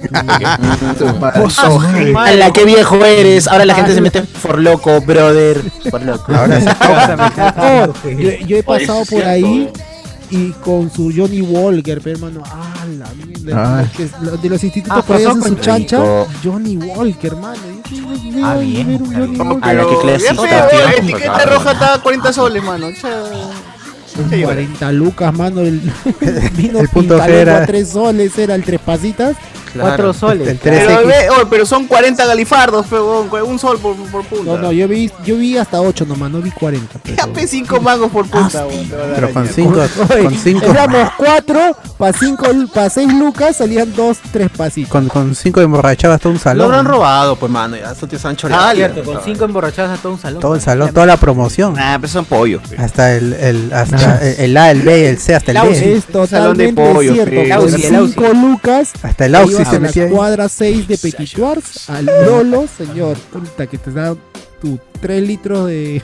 [0.98, 3.48] tu- A la que viejo eres.
[3.48, 5.62] Ahora la gente se mete por loco, brother.
[5.92, 6.34] Por loco.
[6.36, 7.94] Ahora.
[7.94, 9.70] Oh, yo, yo he pasado por ahí
[10.32, 14.38] y con su Johnny Walker, pero hermano, ah, la mierda, Ah.
[14.42, 16.00] de los institutos Ah, por ahí hacen su chancha.
[16.44, 17.62] Johnny Walker, hermano.
[18.44, 19.00] Ah, bien.
[19.62, 20.80] A la que clasista, tío.
[20.80, 22.88] la etiqueta roja está a 40 soles, mano.
[22.94, 23.24] Cha-
[24.14, 25.62] Son 40 lucas, mano.
[25.62, 25.80] El
[26.54, 29.36] vino El punto pintalengua G era- a 3 soles, era el tres pasitas.
[29.82, 30.48] Cuatro soles.
[30.48, 31.08] El Pero, 3X.
[31.08, 34.52] ve- oh, pero son 40 galifardos, huevón, un sol por, por punta.
[34.54, 37.00] No, no, yo vi, yo vi hasta 8 nomás, no vi 40.
[37.04, 37.18] Pero...
[37.18, 39.56] Ya, pe, 5 mangos por punta, te Pero con mierda.
[39.56, 39.82] 5
[40.14, 44.92] Oye, con cinco, Éramos 4, para 5, para 6 lucas salían 2, 3 pasitos.
[44.92, 46.66] con, con cinco emborrachabas todo un Lo salón.
[46.66, 47.76] habrán robado, pues, mano.
[47.78, 48.64] Ya, esos tíos se han choreado.
[48.66, 50.40] Ah, cierto, con cinco emborrachadas a todo un salón.
[50.42, 51.76] Todo el salón, toda la promoción.
[51.78, 52.62] Ah, pero son pollos.
[52.78, 55.96] Hasta el, el, hasta el, el A, el B, el C, hasta el D.
[55.96, 57.36] Es Salón de totalmente pollo, cierto.
[57.36, 58.14] Con Ausi, el Ausi.
[58.14, 60.12] 5 lucas Hasta el te Auxi ibas se la metía ahí.
[60.12, 61.40] cuadra 6 de Petit
[61.88, 63.18] al Lolo, señor.
[63.18, 64.16] Puta, que te da
[64.62, 66.02] tu 3 litros de,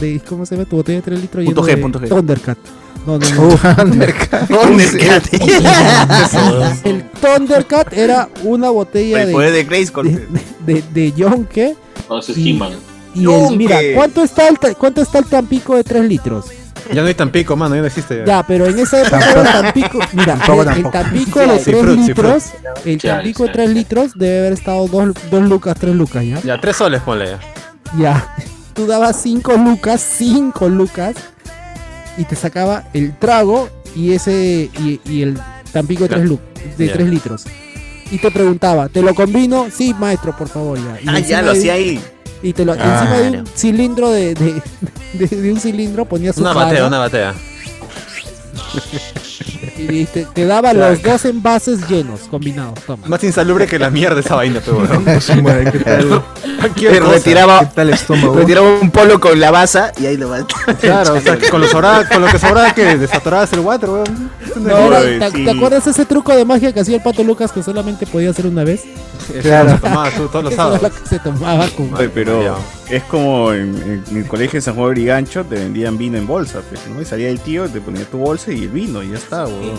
[0.00, 0.20] de.
[0.28, 0.68] ¿Cómo se llama?
[0.68, 2.08] Tu botella de 3 litros Punto G, de punto G.
[2.08, 2.58] Thundercat.
[3.06, 3.50] No, no, no.
[6.84, 10.28] El Thundercat era una botella El de, poder de Grayskull.
[10.66, 11.76] de, de, Yonke.
[12.08, 12.72] No, ese es Y- He-Man.
[13.14, 16.44] Y el, mira, ¿cuánto está el, ¿cuánto está el Tampico de 3 litros?
[16.92, 17.74] Ya no hay tan pico, mano.
[17.74, 18.22] Ya no existe.
[18.26, 19.98] Ya, pero en esa época era el Tampico.
[20.12, 20.90] Mira, el, el.
[20.90, 22.44] Tampico de Sí, 3 fruit, sí, litros.
[22.84, 23.74] El Ya, Tampico de ya, 3 ya.
[23.74, 25.14] litros debe haber estado 2
[25.48, 26.40] lucas, 3 lucas, ¿ya?
[26.42, 27.40] Ya, tres soles, ponle ya.
[27.98, 28.34] Ya.
[28.74, 31.14] Tú dabas 5 lucas, 5 lucas.
[32.18, 34.70] Y te sacaba el trago y ese.
[34.78, 35.38] Y, y el
[35.72, 36.26] Tampico de 3 Ya.
[36.28, 36.40] lu-
[36.78, 36.92] de Ya.
[36.92, 37.44] 3 litros.
[38.10, 39.66] Y te preguntaba, ¿te lo combino?
[39.70, 41.00] Sí, maestro, por favor, ya.
[41.02, 42.00] Y Ah, ya lo hacía ahí.
[42.42, 44.62] Y te lo, encima de un cilindro de, de,
[45.14, 47.34] de- de un cilindro ponías Una batea, una batea.
[49.78, 52.80] y te, te daba los dos envases llenos, combinados.
[52.86, 53.06] Toma.
[53.06, 55.04] Más insalubre que la mierda esa vaina, pero weón.
[56.74, 57.10] ¿Qué tal?
[57.10, 58.34] Retiraba, ¿Qué tal estómago?
[58.36, 60.46] retiraba un polo con la baza y ahí lo va.
[60.80, 64.30] Claro, o sea, con, lo sobraba, con lo que sobraba que desatorabas el water, weón.
[64.56, 65.44] No, ¿te, sí.
[65.44, 68.46] te acuerdas ese truco de magia que hacía el pato Lucas que solamente podía hacer
[68.46, 68.84] una vez?
[69.42, 69.70] Claro.
[69.70, 70.82] Se tomaba tú todos los Eso era sábados.
[70.82, 71.90] lo que se tomaba con.
[72.14, 72.56] Pero
[72.88, 76.26] es como en, en el colegio de San Juan de Brigancho te vendían vino en
[76.26, 77.00] bolsa, pues, ¿no?
[77.00, 79.76] Y salía el tío, te ponía tu bolsa y el vino, y ya está, weón.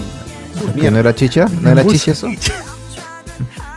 [0.80, 1.46] ¿Que no era chicha?
[1.62, 2.28] ¿No era chicha eso?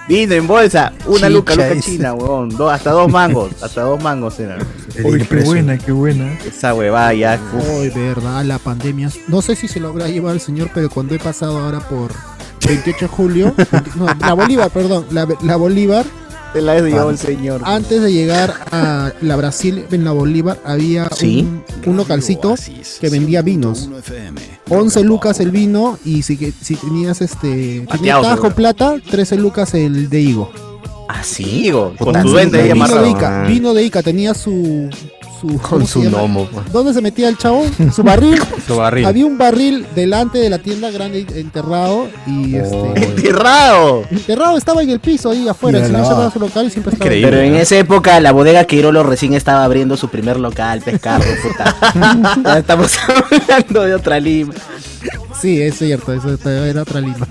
[0.08, 2.48] Vino en bolsa, una luca, luca china, weón.
[2.48, 4.58] Dos- hasta dos mangos, hasta dos mangos eran.
[5.04, 6.36] Uy, qué buena, qué buena.
[6.44, 7.38] Esa huevada ya.
[7.78, 9.08] Uy, verdad, la pandemia.
[9.28, 12.10] No sé si se lo habrá llevado el señor, pero cuando he pasado ahora por
[12.66, 13.54] 28 de julio,
[13.96, 16.04] no, la Bolívar, perdón, la, la Bolívar.
[16.52, 17.60] Te la llevó el señor.
[17.64, 21.46] Antes de llegar a la Brasil, en la Bolívar, había Sí.
[21.86, 22.54] un, un localcito
[23.00, 23.88] que vendía vinos.
[24.68, 27.86] 11 lucas el vino y si, que- si tenías este.
[27.88, 30.50] Pateado, tenías con plata, 13 lucas el de higo.
[31.08, 31.44] Ah, sí.
[31.44, 34.88] Digo, con tu duende ahí vino de Ica, vino de Ica, tenía su.
[35.40, 36.72] Su ¿cómo Con se su gnomo, pues.
[36.72, 37.64] ¿Dónde se metía el chavo?
[37.94, 38.38] Su barril.
[38.66, 39.06] Su barril.
[39.06, 42.76] Había un barril delante de la tienda grande enterrado y este.
[42.96, 44.04] ¡Enterrado!
[44.10, 45.78] Enterrado estaba en el piso ahí afuera.
[45.78, 47.06] Y El señor su local y siempre estaba.
[47.06, 47.30] Increíble.
[47.30, 51.74] Pero en esa época la bodega Quirolo recién estaba abriendo su primer local, pescado, puta.
[52.44, 52.92] ya estamos
[53.48, 54.52] hablando de otra Lima.
[55.40, 57.26] Sí, es cierto, eso era otra lima.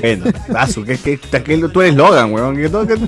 [0.00, 0.24] Bueno,
[0.54, 2.56] Asu, que, que, que tú eres Logan, weón.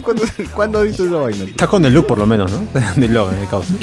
[0.03, 0.23] ¿Cuándo,
[0.55, 1.45] ¿Cuándo has visto esa vaina?
[1.45, 2.67] Está con el look por lo menos, ¿no?
[2.97, 3.75] De Logan, de causa.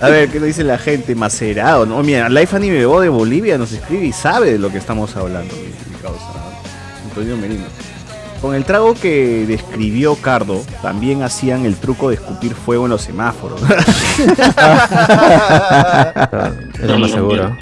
[0.00, 1.14] A ver, ¿qué nos dice la gente?
[1.14, 2.02] Macerado, ¿no?
[2.02, 5.54] Mira, Life Anime Bebo de Bolivia nos escribe y sabe de lo que estamos hablando,
[5.56, 6.24] mi, mi causa.
[7.04, 7.64] Antonio Merino.
[8.40, 13.02] Con el trago que describió Cardo, también hacían el truco de escupir fuego en los
[13.02, 13.60] semáforos.
[16.80, 17.56] Era más seguro.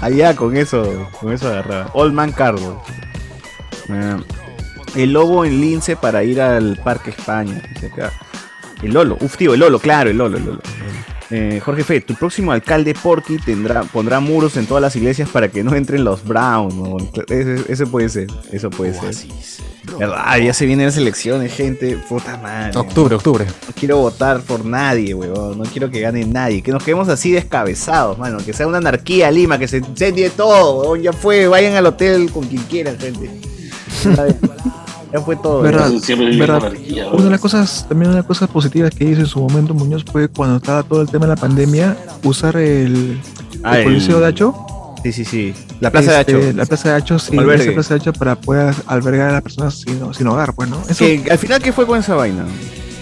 [0.00, 1.90] Allá con eso, con eso agarraba.
[1.94, 2.82] Old Man Cardo.
[3.88, 4.16] Eh,
[4.96, 7.62] el lobo en lince para ir al Parque España.
[8.82, 10.60] El Lolo, uf tío, el Lolo, claro, el Lolo, el Lolo.
[11.30, 15.48] Eh, Jorge Fe, tu próximo alcalde Porky tendrá, pondrá muros en todas las iglesias para
[15.48, 16.76] que no entren los Brown.
[16.76, 16.96] ¿no?
[17.28, 19.14] Ese, ese puede ser, eso puede ser.
[19.98, 20.38] ¿Verdad?
[20.38, 21.96] Ya se vienen las elecciones, gente.
[22.08, 22.78] Puta madre.
[22.78, 23.46] Octubre, octubre.
[23.46, 25.58] No quiero votar por nadie, weón.
[25.58, 26.62] No quiero que gane nadie.
[26.62, 28.38] Que nos quedemos así descabezados, mano.
[28.44, 31.02] Que sea una anarquía Lima, que se incendie todo, weón.
[31.02, 33.30] Ya fue, vayan al hotel con quien quieran, gente.
[35.12, 35.62] Ya, fue todo.
[35.62, 35.90] ¿Verdad?
[36.38, 36.72] ¿verdad?
[37.12, 39.74] Una de las cosas, también una de las cosas positivas que hizo en su momento
[39.74, 43.20] Muñoz fue cuando estaba todo el tema de la pandemia, usar el,
[43.62, 44.54] Ah, el el- Coliseo de Hacho.
[45.02, 45.54] Sí, sí, sí.
[45.80, 46.52] La Plaza de Este, Hacho.
[46.56, 47.36] La Plaza de Hacho, sí.
[47.36, 50.78] Esa Plaza de Hacho para poder albergar a las personas sin, sin hogar, pues, ¿no?
[50.88, 52.44] Eso, al final, ¿qué fue con esa vaina?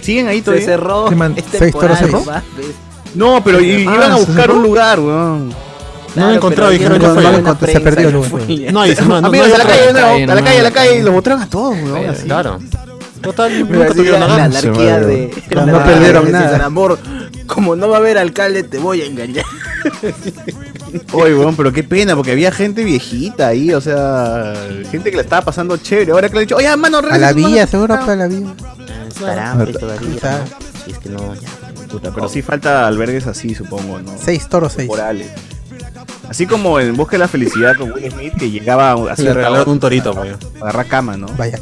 [0.01, 0.65] ¿Siguen ahí Se todavía?
[0.65, 1.09] cerró.
[1.09, 1.35] Sí, man.
[1.37, 2.63] es ¿Seis toros temporal, cerró?
[3.15, 5.53] No, pero Ah, iban a ¿se buscar un lugar, weón.
[6.19, 7.33] No lo he encontrado, pero dijeron que fue.
[7.33, 8.33] buena se prensa perdió el lugar.
[8.33, 10.43] No, y no, no, no, Amigos, no, a la no, calle, no, no, a la
[10.43, 12.11] calle, a la calle, y los botaron a todos, weón.
[12.11, 12.25] Así.
[12.25, 12.59] Claro.
[13.21, 14.49] Total, Pero nunca tuvieron la, nada.
[14.49, 15.31] la anarquía de.
[15.67, 16.65] No perdieron de nada.
[16.65, 16.99] Amor.
[17.47, 19.45] Como no va a haber alcalde, te voy a engañar.
[21.13, 24.55] Oye, weón, pero qué pena, porque había gente viejita ahí, o sea,
[24.91, 26.13] gente que la estaba pasando chévere.
[26.13, 27.67] Ahora que le han dicho, oye, mano, A la villa, mano".
[27.67, 28.55] seguro para la villa.
[29.19, 30.45] Pues, todavía.
[30.85, 31.49] Si es que no, ya.
[31.91, 34.13] Puta, pero sí falta albergues así, supongo, ¿no?
[34.23, 34.89] Seis toros, seis.
[34.89, 35.29] Temporales.
[36.29, 39.61] Así como en Busca de la Felicidad con Will Smith, que llegaba a Le regalaron
[39.63, 41.27] hora un torito, para agarrar cama, ¿no?
[41.37, 41.59] Vaya.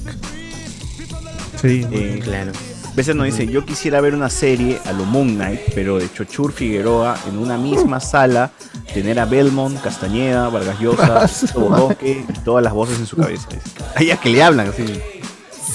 [1.61, 1.87] Sí.
[1.91, 2.53] Eh, Claro.
[2.53, 6.11] A veces nos dicen, yo quisiera ver una serie a lo Moon Knight, pero de
[6.11, 8.53] Chochur Figueroa en una misma sala,
[8.95, 11.27] tener a Belmont, Castañeda, Vargas Llosa,
[11.59, 13.49] Bosque y todas las voces en su cabeza.
[13.95, 14.99] A ellas que le hablan así.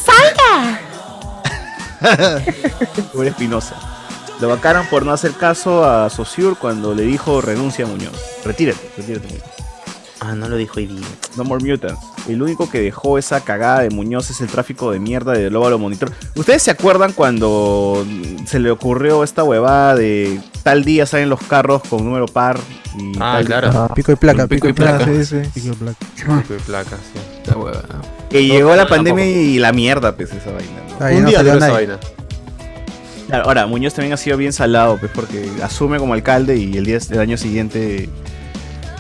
[0.04, 0.80] ¡Salga!
[3.14, 3.76] Pobre Espinosa.
[4.42, 8.14] Lo vacaron por no hacer caso a Saussure cuando le dijo renuncia a Muñoz.
[8.44, 9.44] Retírate, retírate Muñoz.
[10.20, 11.08] Ah, no lo dijo hoy día.
[11.36, 12.00] No More Mutants.
[12.28, 15.80] El único que dejó esa cagada de Muñoz es el tráfico de mierda de Lóbalo
[15.80, 16.12] Monitor.
[16.36, 18.06] ¿Ustedes se acuerdan cuando
[18.46, 22.60] se le ocurrió esta huevada de tal día salen los carros con número par?
[22.98, 23.90] Y Ah, tal- claro.
[23.96, 25.06] Pico y placa, Pico y placa.
[25.06, 25.38] Sí, sí.
[25.56, 25.98] Pico de placa.
[26.42, 27.20] Pico y placa, sí.
[27.44, 27.82] Esta hueva.
[28.30, 30.72] Que llegó la pandemia y la mierda, pues, esa vaina.
[31.00, 31.06] ¿no?
[31.06, 32.00] Ahí Un no día salió duró esa vaina.
[33.32, 36.86] Claro, ahora, Muñoz también ha sido bien salado, pues, porque asume como alcalde y el,
[36.86, 38.04] día, el año siguiente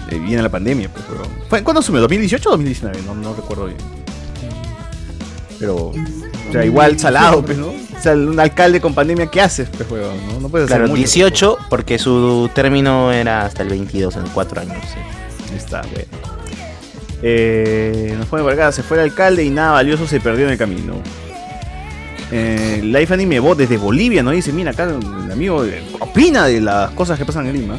[0.09, 1.27] eh, viene la pandemia, pues, weón.
[1.49, 2.01] ¿Fue- ¿Cuándo asumió?
[2.07, 2.99] ¿2018 o 2019?
[3.05, 3.77] No, no recuerdo bien.
[5.59, 5.93] Pero, o
[6.51, 7.67] sea, igual salado, pues, ¿no?
[7.67, 10.15] O sea, un alcalde con pandemia, ¿qué haces, pues, weón?
[10.27, 10.97] No, no puedes hacer Claro, mucho.
[10.97, 14.77] 18, porque su término era hasta el 22, en 4 años.
[14.91, 15.55] sí.
[15.55, 16.07] Está, bueno.
[17.21, 20.53] Eh, nos pone por acá, se fue el alcalde y nada valioso se perdió en
[20.53, 20.93] el camino.
[22.31, 26.61] Eh, Life Anime Bot desde Bolivia nos dice, mira acá el amigo eh, opina de
[26.61, 27.77] las cosas que pasan en Lima.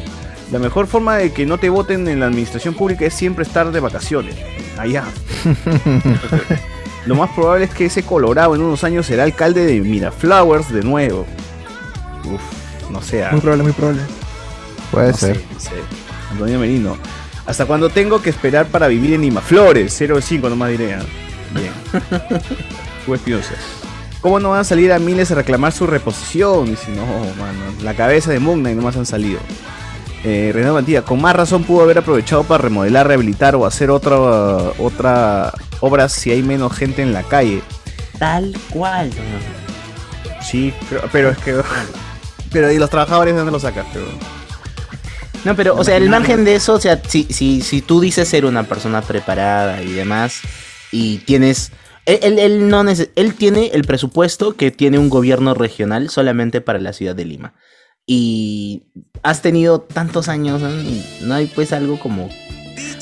[0.51, 3.71] La mejor forma de que no te voten en la administración pública es siempre estar
[3.71, 4.35] de vacaciones.
[4.77, 5.03] Allá.
[7.05, 10.83] Lo más probable es que ese Colorado en unos años será alcalde de Miraflowers de
[10.83, 11.25] nuevo.
[12.25, 12.41] Uf,
[12.91, 13.23] no sé.
[13.25, 13.29] ah.
[13.31, 14.01] Muy probable, muy probable.
[14.91, 15.35] Puede No ser.
[15.37, 15.69] sé, no sé.
[16.31, 16.97] Antonio Merino.
[17.45, 19.93] ¿Hasta cuándo tengo que esperar para vivir en Imaflores?
[19.97, 20.93] 0 de 5 nomás diré.
[20.93, 21.01] ah.
[21.53, 21.71] Bien.
[23.05, 23.53] Hugo Espinosa.
[24.23, 26.67] ¿Cómo no van a salir a miles a reclamar su reposición?
[26.67, 27.59] Dice, no, mano.
[27.81, 29.41] La cabeza de Moon Knight nomás han salido.
[30.23, 34.15] Eh, Renato Mantilla, con más razón pudo haber aprovechado para remodelar, rehabilitar o hacer otra,
[34.79, 37.61] otra obra si hay menos gente en la calle.
[38.17, 39.11] Tal cual.
[40.41, 41.61] Sí, pero, pero es que...
[42.53, 43.87] Pero ¿y los trabajadores de dónde los sacas?
[43.91, 44.05] Pero,
[45.43, 48.29] No, pero, o sea, el margen de eso, o sea, si, si, si tú dices
[48.29, 50.39] ser una persona preparada y demás,
[50.91, 51.71] y tienes.
[52.05, 56.93] Él, no neces- él tiene el presupuesto que tiene un gobierno regional solamente para la
[56.93, 57.53] ciudad de Lima.
[58.05, 58.83] Y
[59.21, 60.69] has tenido tantos años, ¿no?
[60.69, 62.29] Y no hay pues algo como.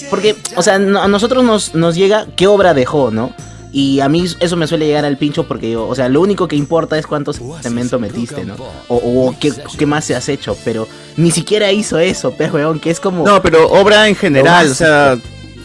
[0.09, 3.33] Porque, o sea, a nosotros nos, nos llega qué obra dejó, ¿no?
[3.73, 6.57] Y a mí eso me suele llegar al pincho porque, o sea, lo único que
[6.57, 8.55] importa es cuánto cemento metiste, ¿no?
[8.89, 12.99] O, qué, más se has hecho, pero ni siquiera hizo eso, pues, weón, que es
[12.99, 13.25] como...
[13.25, 15.17] No, pero obra en general, o sea,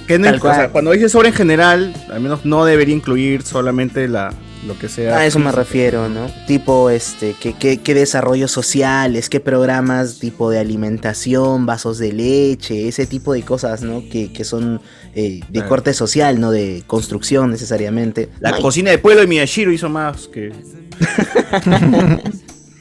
[0.07, 0.71] que no- Tal o sea, cual.
[0.73, 4.33] cuando dices obra en general, al menos no debería incluir solamente la
[4.67, 5.19] lo que sea.
[5.19, 6.29] A eso me refiero, ¿no?
[6.49, 12.89] Tipo, este, ¿qué, qué, qué desarrollos sociales, qué programas tipo de alimentación, vasos de leche,
[12.89, 14.03] ese tipo de cosas, ¿no?
[14.11, 14.81] Que, que son
[15.15, 15.69] eh, de Claro.
[15.69, 18.29] corte social, no de construcción necesariamente.
[18.41, 20.51] La No cocina de pueblo de Miyashiro hizo más que.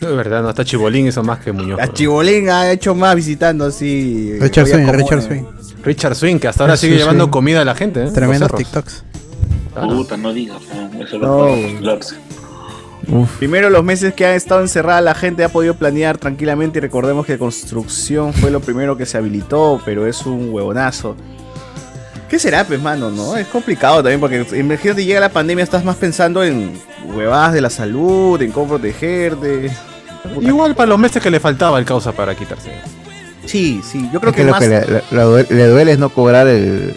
[0.01, 1.77] Es verdad, no, hasta Chibolín hizo más que Muñoz.
[1.79, 4.37] La Chibolín ha hecho más visitando así.
[4.39, 5.21] Richard Oye, Swing, ¿cómo, Richard eh?
[5.27, 5.43] Swing.
[5.85, 6.99] Richard Swing, que hasta ahora Sí, sigue sí.
[7.01, 8.03] llevando comida a la gente.
[8.03, 8.11] ¿eh?
[8.11, 8.53] Tremendos.
[8.53, 9.03] TikToks.
[9.73, 10.61] Puta, no digas,
[10.93, 11.27] no, eso No.
[11.47, 12.15] lo burlarse.
[13.37, 17.25] Primero los meses que han estado encerrada la gente ha podido planear tranquilamente y recordemos
[17.25, 21.15] que construcción fue lo primero que se habilitó, pero es un huevonazo.
[22.29, 23.11] ¿Qué será, pues, mano?
[23.11, 26.81] No, es complicado también porque imagínate llega la pandemia, estás más pensando en
[27.15, 29.69] huevadas de la salud, en cómo protegerte.
[30.41, 32.71] Igual para los meses que le faltaba el causa para quitarse.
[33.45, 35.91] Sí, sí, yo creo Es que, lo más que le, le- le duele, le duele
[35.93, 36.93] es no cobrar el.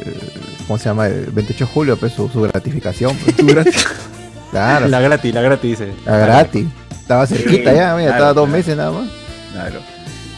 [0.67, 1.07] ¿Cómo se llama?
[1.07, 3.17] El 28 de julio, pues su, su gratificación.
[3.17, 3.37] pues.
[4.51, 4.89] Claro.
[4.89, 5.93] La gratis, la gratis dice.
[6.07, 6.67] La gratis.
[6.91, 8.57] Estaba cerquita ya, mira, Claro, estaba dos claro.
[8.59, 9.11] meses nada más.
[9.53, 9.81] Claro.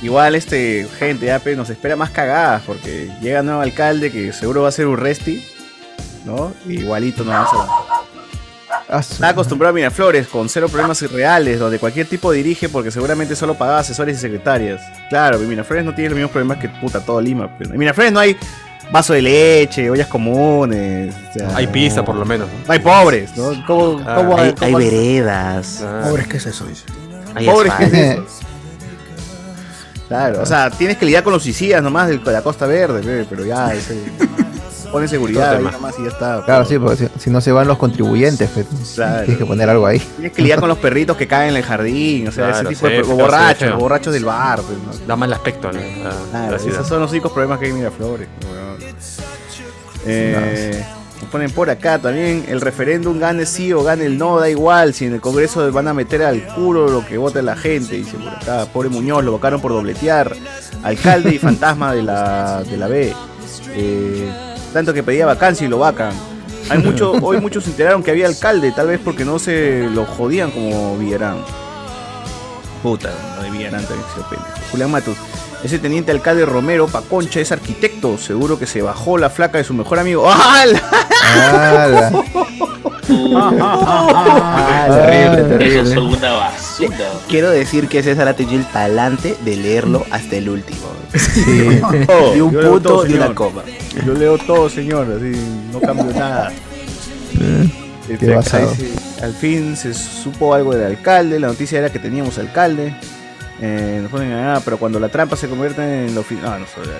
[0.02, 4.62] Igual este gente ya pues, nos espera más cagadas porque llega nuevo alcalde que seguro
[4.62, 5.44] va a ser un resti,
[6.24, 6.52] ¿no?
[6.68, 7.60] Igualito no va a ser.
[8.98, 13.54] Está acostumbrado a Miraflores con cero problemas reales, donde cualquier tipo dirige porque seguramente solo
[13.54, 14.80] pagaba asesores y secretarias.
[15.08, 17.48] Claro, Miraflores no tiene los mismos problemas que puta todo Lima.
[17.58, 18.36] pero En Miraflores no hay
[18.90, 21.14] vaso de leche, ollas comunes.
[21.30, 22.48] o sea, Hay pizza por lo menos.
[22.66, 22.72] ¿no?
[22.72, 23.64] Hay pobres, ¿no?
[23.66, 25.84] ¿Cómo, Ah, cómo- hay, cómo- hay veredas.
[26.08, 26.66] Pobres, ¿qué es eso?
[27.36, 28.24] Hay Pobres, ¿qué es eso?
[30.08, 33.00] Claro, o sea, tienes que lidiar con los suicidas nomás del- de la Costa Verde,
[33.00, 33.96] pe, pero ya, ese,
[34.90, 36.42] pone seguridad ahí nomás y ya está.
[36.44, 39.18] Claro, pero- sí, porque si, si no se van los contribuyentes, pues, Claro.
[39.24, 39.98] tienes que poner algo ahí.
[39.98, 42.74] Tienes que lidiar con los perritos que caen en el jardín, o sea, Claro, ese
[42.76, 44.60] tipo de sí, o borrachos, los borrachos del bar.
[44.62, 45.06] pues, ¿no?
[45.06, 45.78] Da mal aspecto, ¿no?
[45.80, 46.74] La- Claro, la ciudad.
[46.76, 48.28] esos son los únicos problemas que hay en Miraflores.
[48.50, 48.90] weón.
[50.06, 50.84] Eh,
[51.20, 54.94] Nos ponen por acá también, el referéndum gane sí o gane el no, da igual,
[54.94, 58.16] si en el Congreso van a meter al culo lo que vote la gente, dice
[58.16, 60.34] por acá, pobre Muñoz, lo vocaron por dobletear,
[60.82, 63.14] alcalde y fantasma de la, de la B,
[63.72, 64.30] Eh,
[64.72, 66.12] tanto que pedía vacancia y lo vacan.
[66.68, 70.04] Hay mucho, hoy muchos se enteraron que había alcalde, tal vez porque no se lo
[70.04, 71.38] jodían como Villarán.
[72.82, 74.44] Puta, lo de Villarán también se ofende.
[74.70, 75.16] Julián Matus.
[75.62, 78.16] Ese teniente alcalde Romero Paconcha es arquitecto.
[78.16, 80.26] Seguro que se bajó la flaca de su mejor amigo.
[84.90, 85.94] Terrible, Eso terrible.
[85.94, 86.96] son una basura.
[87.28, 90.86] Quiero decir que César ha tenido el talante de leerlo hasta el último.
[92.06, 93.34] Todo, De un yo leo punto todo, y una señor.
[93.34, 93.62] coma.
[94.06, 95.32] Yo leo todo, señor, así
[95.72, 96.52] no cambio nada.
[98.08, 98.70] Este, Qué basado.
[98.70, 98.90] dice,
[99.22, 101.38] al fin se supo algo del alcalde.
[101.40, 102.94] La noticia era que teníamos alcalde.
[103.62, 106.66] Eh, nos ponen ah, pero cuando la trampa se convierte en lo fin- Ah, no
[106.66, 106.90] sé.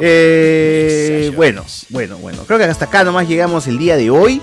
[0.00, 2.42] Eh, bueno, bueno, bueno.
[2.46, 4.42] Creo que hasta acá nomás llegamos el día de hoy.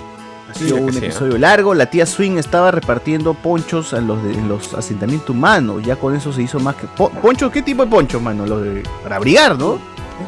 [0.49, 1.73] Ha sido un episodio largo.
[1.73, 5.83] La tía Swing estaba repartiendo ponchos a los de en los asentamientos humanos.
[5.85, 6.87] Ya con eso se hizo más que.
[6.87, 7.51] Po- ¿Ponchos?
[7.51, 8.45] ¿Qué tipo de ponchos, mano?
[8.45, 8.83] Los de.
[9.03, 9.77] Para abrigar, ¿no?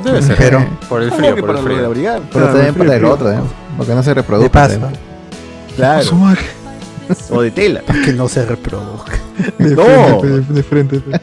[0.03, 0.35] Debe ser.
[0.37, 1.85] Pero- por el ¿Cómo frío, por el lo de frío.
[1.85, 2.19] abrigar?
[2.19, 3.13] Pero Claro, también frío, para el frío.
[3.13, 3.39] otro, ¿eh?
[3.77, 4.49] porque no se reproduce.
[5.77, 6.03] Claro.
[7.31, 7.81] O de tela.
[8.05, 9.13] que no se reproduzca.
[9.57, 9.83] De No.
[10.19, 10.99] frente, de, de frente.
[10.99, 11.19] pe.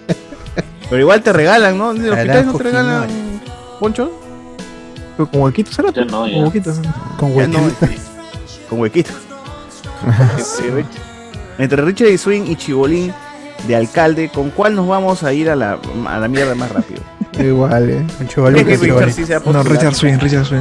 [0.89, 1.91] Pero igual te regalan, ¿no?
[1.93, 3.09] ¿En los hospitales no te regalan
[3.81, 4.11] poncho?
[5.17, 5.91] Pero con huequitos, ¿será?
[5.93, 6.35] Ya no, ya.
[6.35, 6.81] Con huequitos.
[7.19, 7.87] Con Ya no, huequito.
[8.69, 9.11] con huequito.
[10.39, 10.85] Este,
[11.59, 13.13] Entre Richard y Swing y Chibolín
[13.67, 17.01] de alcalde, ¿con cuál nos vamos a ir a la, a la mierda más rápido?
[17.41, 18.07] Igual, ¿eh?
[18.29, 19.63] Chibolín, ¿Crees que Richard sí se No?
[19.63, 20.61] Richard Swing, Richard Swing.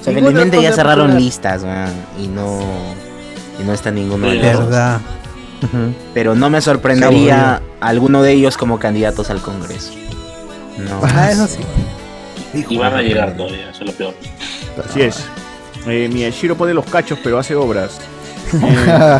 [0.00, 1.20] O sea, felizmente ya cerraron popular.
[1.22, 1.90] listas, weón,
[2.22, 2.60] y no
[3.64, 4.64] y no está ninguno de los dos.
[4.66, 5.00] Verdad.
[6.12, 9.92] Pero no me sorprendería alguno de ellos como candidatos al Congreso.
[10.78, 11.00] No.
[11.02, 11.60] Ah, eso sí.
[12.68, 14.14] Y van a llegar todavía, eso es lo peor.
[14.84, 15.24] Así es.
[15.86, 17.98] Eh, Miyashiro pone los cachos, pero hace obras.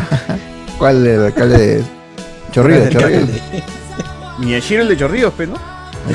[0.77, 1.83] ¿Cuál el alcalde de
[2.51, 2.89] Chorrillos?
[2.89, 3.29] Chorrillos.
[4.39, 5.55] Miyashiro el de Chorrillos, pe, ¿no?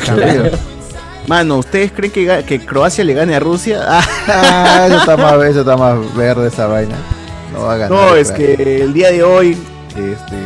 [0.05, 0.53] Chorrillos.
[1.27, 3.81] Mano, ¿ustedes creen que, que Croacia le gane a Rusia?
[3.87, 6.97] Ah, eso está más, eso está más verde esa vaina.
[7.53, 7.91] No va a ganar.
[7.91, 9.57] no, es que el día de hoy,
[9.91, 10.37] este,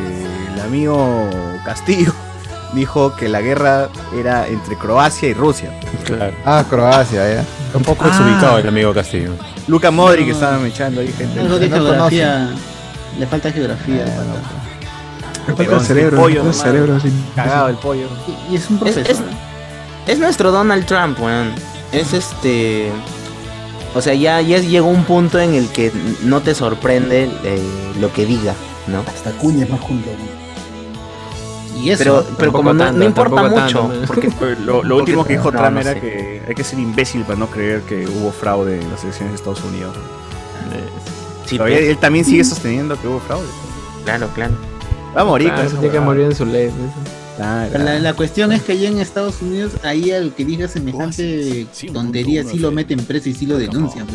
[0.55, 1.29] el amigo
[1.65, 2.13] Castillo
[2.75, 5.71] dijo que la guerra era entre Croacia y Rusia.
[6.05, 6.35] Claro.
[6.45, 7.45] Ah, Croacia, ya.
[7.75, 8.09] Un poco Ah.
[8.09, 9.33] desubicado el amigo Castillo.
[9.67, 11.43] Luca Modric que estaban echando ahí gente.
[11.43, 12.51] No geografía.
[13.19, 13.95] Le falta geografía.
[13.97, 15.63] le Eh, falta.
[15.75, 16.99] El cerebro, pollo el cerebro.
[17.37, 18.09] Cagado el pollo.
[18.49, 19.11] Y- Y es un Es, profesor.
[19.11, 19.21] es-
[20.13, 21.53] es nuestro Donald Trump, weón.
[21.93, 22.91] Es este.
[23.95, 25.93] O sea, ya, ya llegó un punto en el que
[26.25, 27.63] no te sorprende eh,
[28.01, 28.55] lo que diga,
[28.89, 29.01] ¿no?
[29.07, 30.13] Hasta cuñas más juntos.
[31.81, 31.99] Y eso.
[32.03, 35.35] Pero, pero como no, tanto, no importa mucho, tanto, porque Pero Lo, lo último que
[35.35, 36.01] dijo No, Trump no era sé.
[36.01, 39.37] que hay que ser imbécil para no creer que hubo fraude en las elecciones de
[39.37, 39.95] Estados Unidos.
[41.47, 43.47] sí, pues, él también sigue sosteniendo que hubo fraude.
[44.05, 44.55] claro, claro.
[45.17, 45.53] Va a morir.
[45.53, 46.67] Con eso tiene que morir en su ley.
[46.67, 46.75] eso.
[47.37, 47.69] Claro.
[47.73, 51.67] Pero la, la cuestión es que allá en Estados Unidos, ahí al que diga semejante
[51.93, 54.07] tontería sí lo meten preso y sí lo denuncian.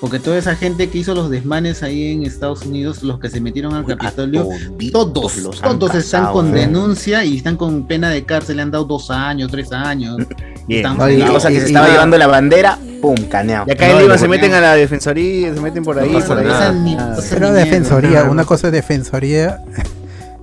[0.00, 3.40] Porque toda esa gente que hizo los desmanes ahí en Estados Unidos, los que se
[3.40, 4.46] metieron al Capitolio,
[4.92, 6.60] todos, los todos están con ¿eh?
[6.60, 10.16] denuncia y están con pena de cárcel, le han dado dos años, tres años.
[10.68, 10.82] Bien.
[10.96, 13.64] No, y- cosa que se y- estaba y- llevando la bandera, pum, caneado.
[13.66, 16.38] Y acá No, en Lima se meten a la defensoría, se meten por ahí, por
[16.38, 16.74] ahí.
[16.74, 16.96] ni-
[17.30, 19.60] Pero ni defensoría, una cosa es defensoría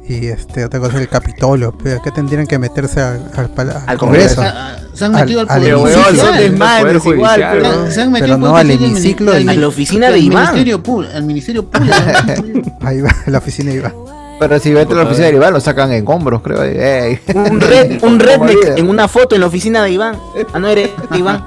[0.08, 1.76] y este otra cosa es el Capitolio.
[1.84, 4.36] Pero que tendrían que meterse al, al, pala- al Al Congreso.
[4.36, 4.58] Congreso.
[4.94, 7.16] Se han metido al, Al- al judicial.
[7.16, 7.64] igual, pero.
[7.64, 10.44] Se han- se han metido Pero no al hemiciclo A la oficina al de Iván.
[10.54, 10.82] Ministerio
[11.14, 11.96] al Ministerio Público.
[12.82, 13.92] Ahí va, la oficina iba.
[14.40, 16.62] Pero si vete a la oficina de Iván, lo sacan en hombros, creo.
[16.64, 17.20] Ey.
[17.34, 20.18] Un, red, un redneck en una foto en la oficina de Iván.
[20.54, 21.44] Ah, no eres Iván.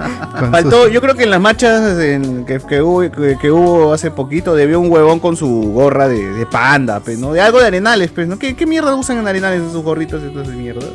[0.50, 4.10] Faltó, yo creo que en las marchas en- que, que hubo, que, que hubo hace
[4.10, 7.32] poquito, debió un huevón con su gorra de, de panda, pues, ¿no?
[7.32, 8.38] De algo de arenales, pues, ¿no?
[8.38, 10.86] ¿Qué, qué mierda usan en arenales en sus gorritos estos de mierda?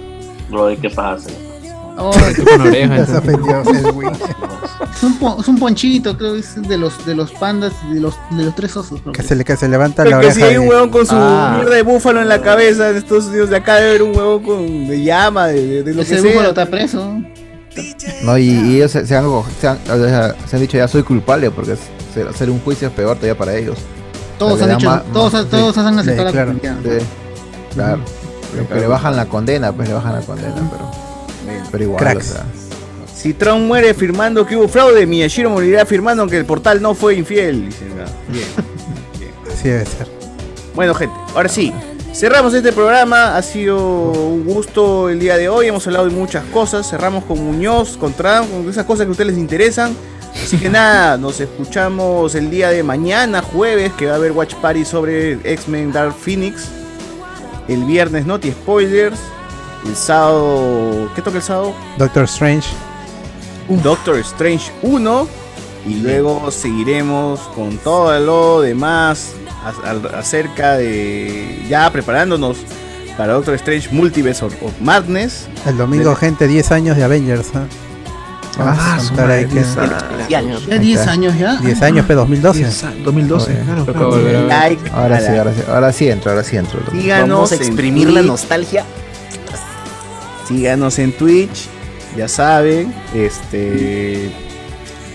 [0.50, 1.30] Bro, ¿de qué pasa?
[1.98, 2.12] Oh.
[2.14, 2.42] Se
[3.18, 7.72] ofendió es, un po- es un ponchito, creo que es de los de los pandas
[7.90, 9.00] y de los de los tres osos.
[9.02, 10.36] Que que se, le, que se levanta Que, la que oreja.
[10.36, 11.54] si hay un de- huevón con su Ah.
[11.56, 14.44] mierda de búfalo en la cabeza en Estados Unidos, de acá debe haber un huevón
[14.44, 16.50] con de llama, de, de, de lo Ese que búfalo sea.
[16.50, 17.22] está preso.
[18.24, 19.26] No, y, y ellos se, se han,
[19.60, 21.76] se, han, o sea, se han dicho ya soy culpable porque
[22.14, 23.78] ser- hacer un juicio es peor todavía para ellos.
[24.40, 26.52] Todos Le han más- todos, más- todos han aceptado Sí, la claro.
[26.60, 27.00] culpabilidad.
[27.00, 27.06] Sí,
[27.76, 28.00] claro.
[28.52, 30.92] Pero que le bajan la condena, pues le bajan la condena, pero,
[31.74, 32.30] pero igual, Cracks.
[32.30, 32.46] o sea.
[33.16, 37.16] Si Trump muere afirmando que hubo fraude, Miyashiro morirá afirmando que el portal no fue
[37.16, 37.66] infiel.
[37.66, 38.46] Dice, ah, bien.
[39.52, 40.08] Así debe ser.
[40.76, 41.74] Bueno, gente, ahora sí.
[42.14, 46.44] Cerramos este programa, ha sido un gusto el día de hoy, hemos hablado de muchas
[46.46, 49.96] cosas, cerramos con Muñoz, con Trump, con esas cosas que a ustedes les interesan.
[50.36, 54.54] Así que nada, nos escuchamos el día de mañana, jueves, que va a haber Watch
[54.56, 56.68] Party sobre X-Men Dark Phoenix.
[57.68, 59.18] El viernes Noti Spoilers.
[59.86, 61.10] El sábado.
[61.16, 61.74] ¿Qué toca el sábado?
[61.98, 62.70] Doctor Strange.
[63.84, 65.28] Doctor Strange 1.
[65.86, 69.32] Y luego seguiremos con todo lo demás
[69.86, 71.66] a- acerca de.
[71.68, 72.58] Ya preparándonos
[73.18, 75.48] para Doctor Strange Multiverse of, of Madness.
[75.66, 77.48] El domingo, gente, 10 años de Avengers.
[77.54, 77.66] ¿ah?
[78.58, 79.78] Vamos a su contar ahí madre, que- 10
[80.38, 80.66] años.
[80.68, 81.56] Ya 10 años ya.
[81.58, 82.60] 10 años, pero 2012.
[82.60, 84.48] 10 años, 2012, Oye, claro, claro.
[84.48, 86.80] Like ahora sí, ahora sí, ahora sí entro, ahora sí entro.
[86.92, 88.86] Síganos Vamos a en exprimir la nostalgia.
[90.48, 91.68] Síganos en Twitch,
[92.18, 92.94] ya saben.
[93.16, 94.32] Este.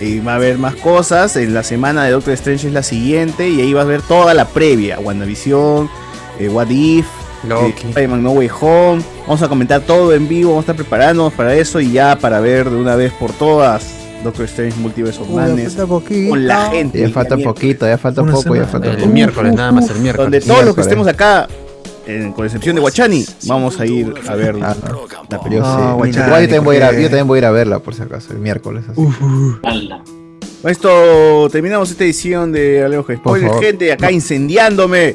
[0.01, 1.37] Y va a haber más cosas.
[1.37, 3.49] En la semana de Doctor Strange es la siguiente.
[3.49, 4.99] Y ahí vas a ver toda la previa.
[5.01, 5.91] WandaVision,
[6.39, 7.07] eh, What If,
[7.51, 9.03] eh, Spider-Man No Way Home.
[9.23, 10.51] Vamos a comentar todo en vivo.
[10.51, 11.81] Vamos a estar preparándonos para eso.
[11.81, 15.75] Y ya para ver de una vez por todas Doctor Strange Multiverse of Madness.
[15.75, 16.31] falta poquito.
[16.31, 17.01] Con la gente.
[17.01, 19.09] Ya falta poquito, ya falta poco, ya falta El poco.
[19.09, 20.31] miércoles, nada más el miércoles.
[20.31, 21.49] Donde todos los que estemos acá,
[22.09, 25.75] en- con excepción de Guachani, vamos a ir a ver la, la Yo película.
[25.77, 25.83] sí.
[25.83, 27.45] No, Guachani, Igual yo también, voy a ir a, porque- yo también voy a ir
[27.45, 28.85] a verla, por si acaso, el miércoles.
[28.91, 29.01] así.
[29.63, 30.03] Ala.
[30.63, 35.15] Con esto terminamos esta edición de Alejo Spoiler, gente, acá incendiándome.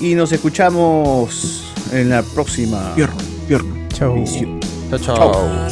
[0.00, 3.16] Y nos escuchamos en la próxima Pierno,
[3.48, 3.74] pierno.
[3.92, 4.16] Chau.
[4.16, 4.60] edición.
[4.90, 5.68] Chao, chao.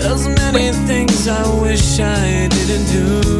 [0.00, 3.39] There's many things I wish I didn't do.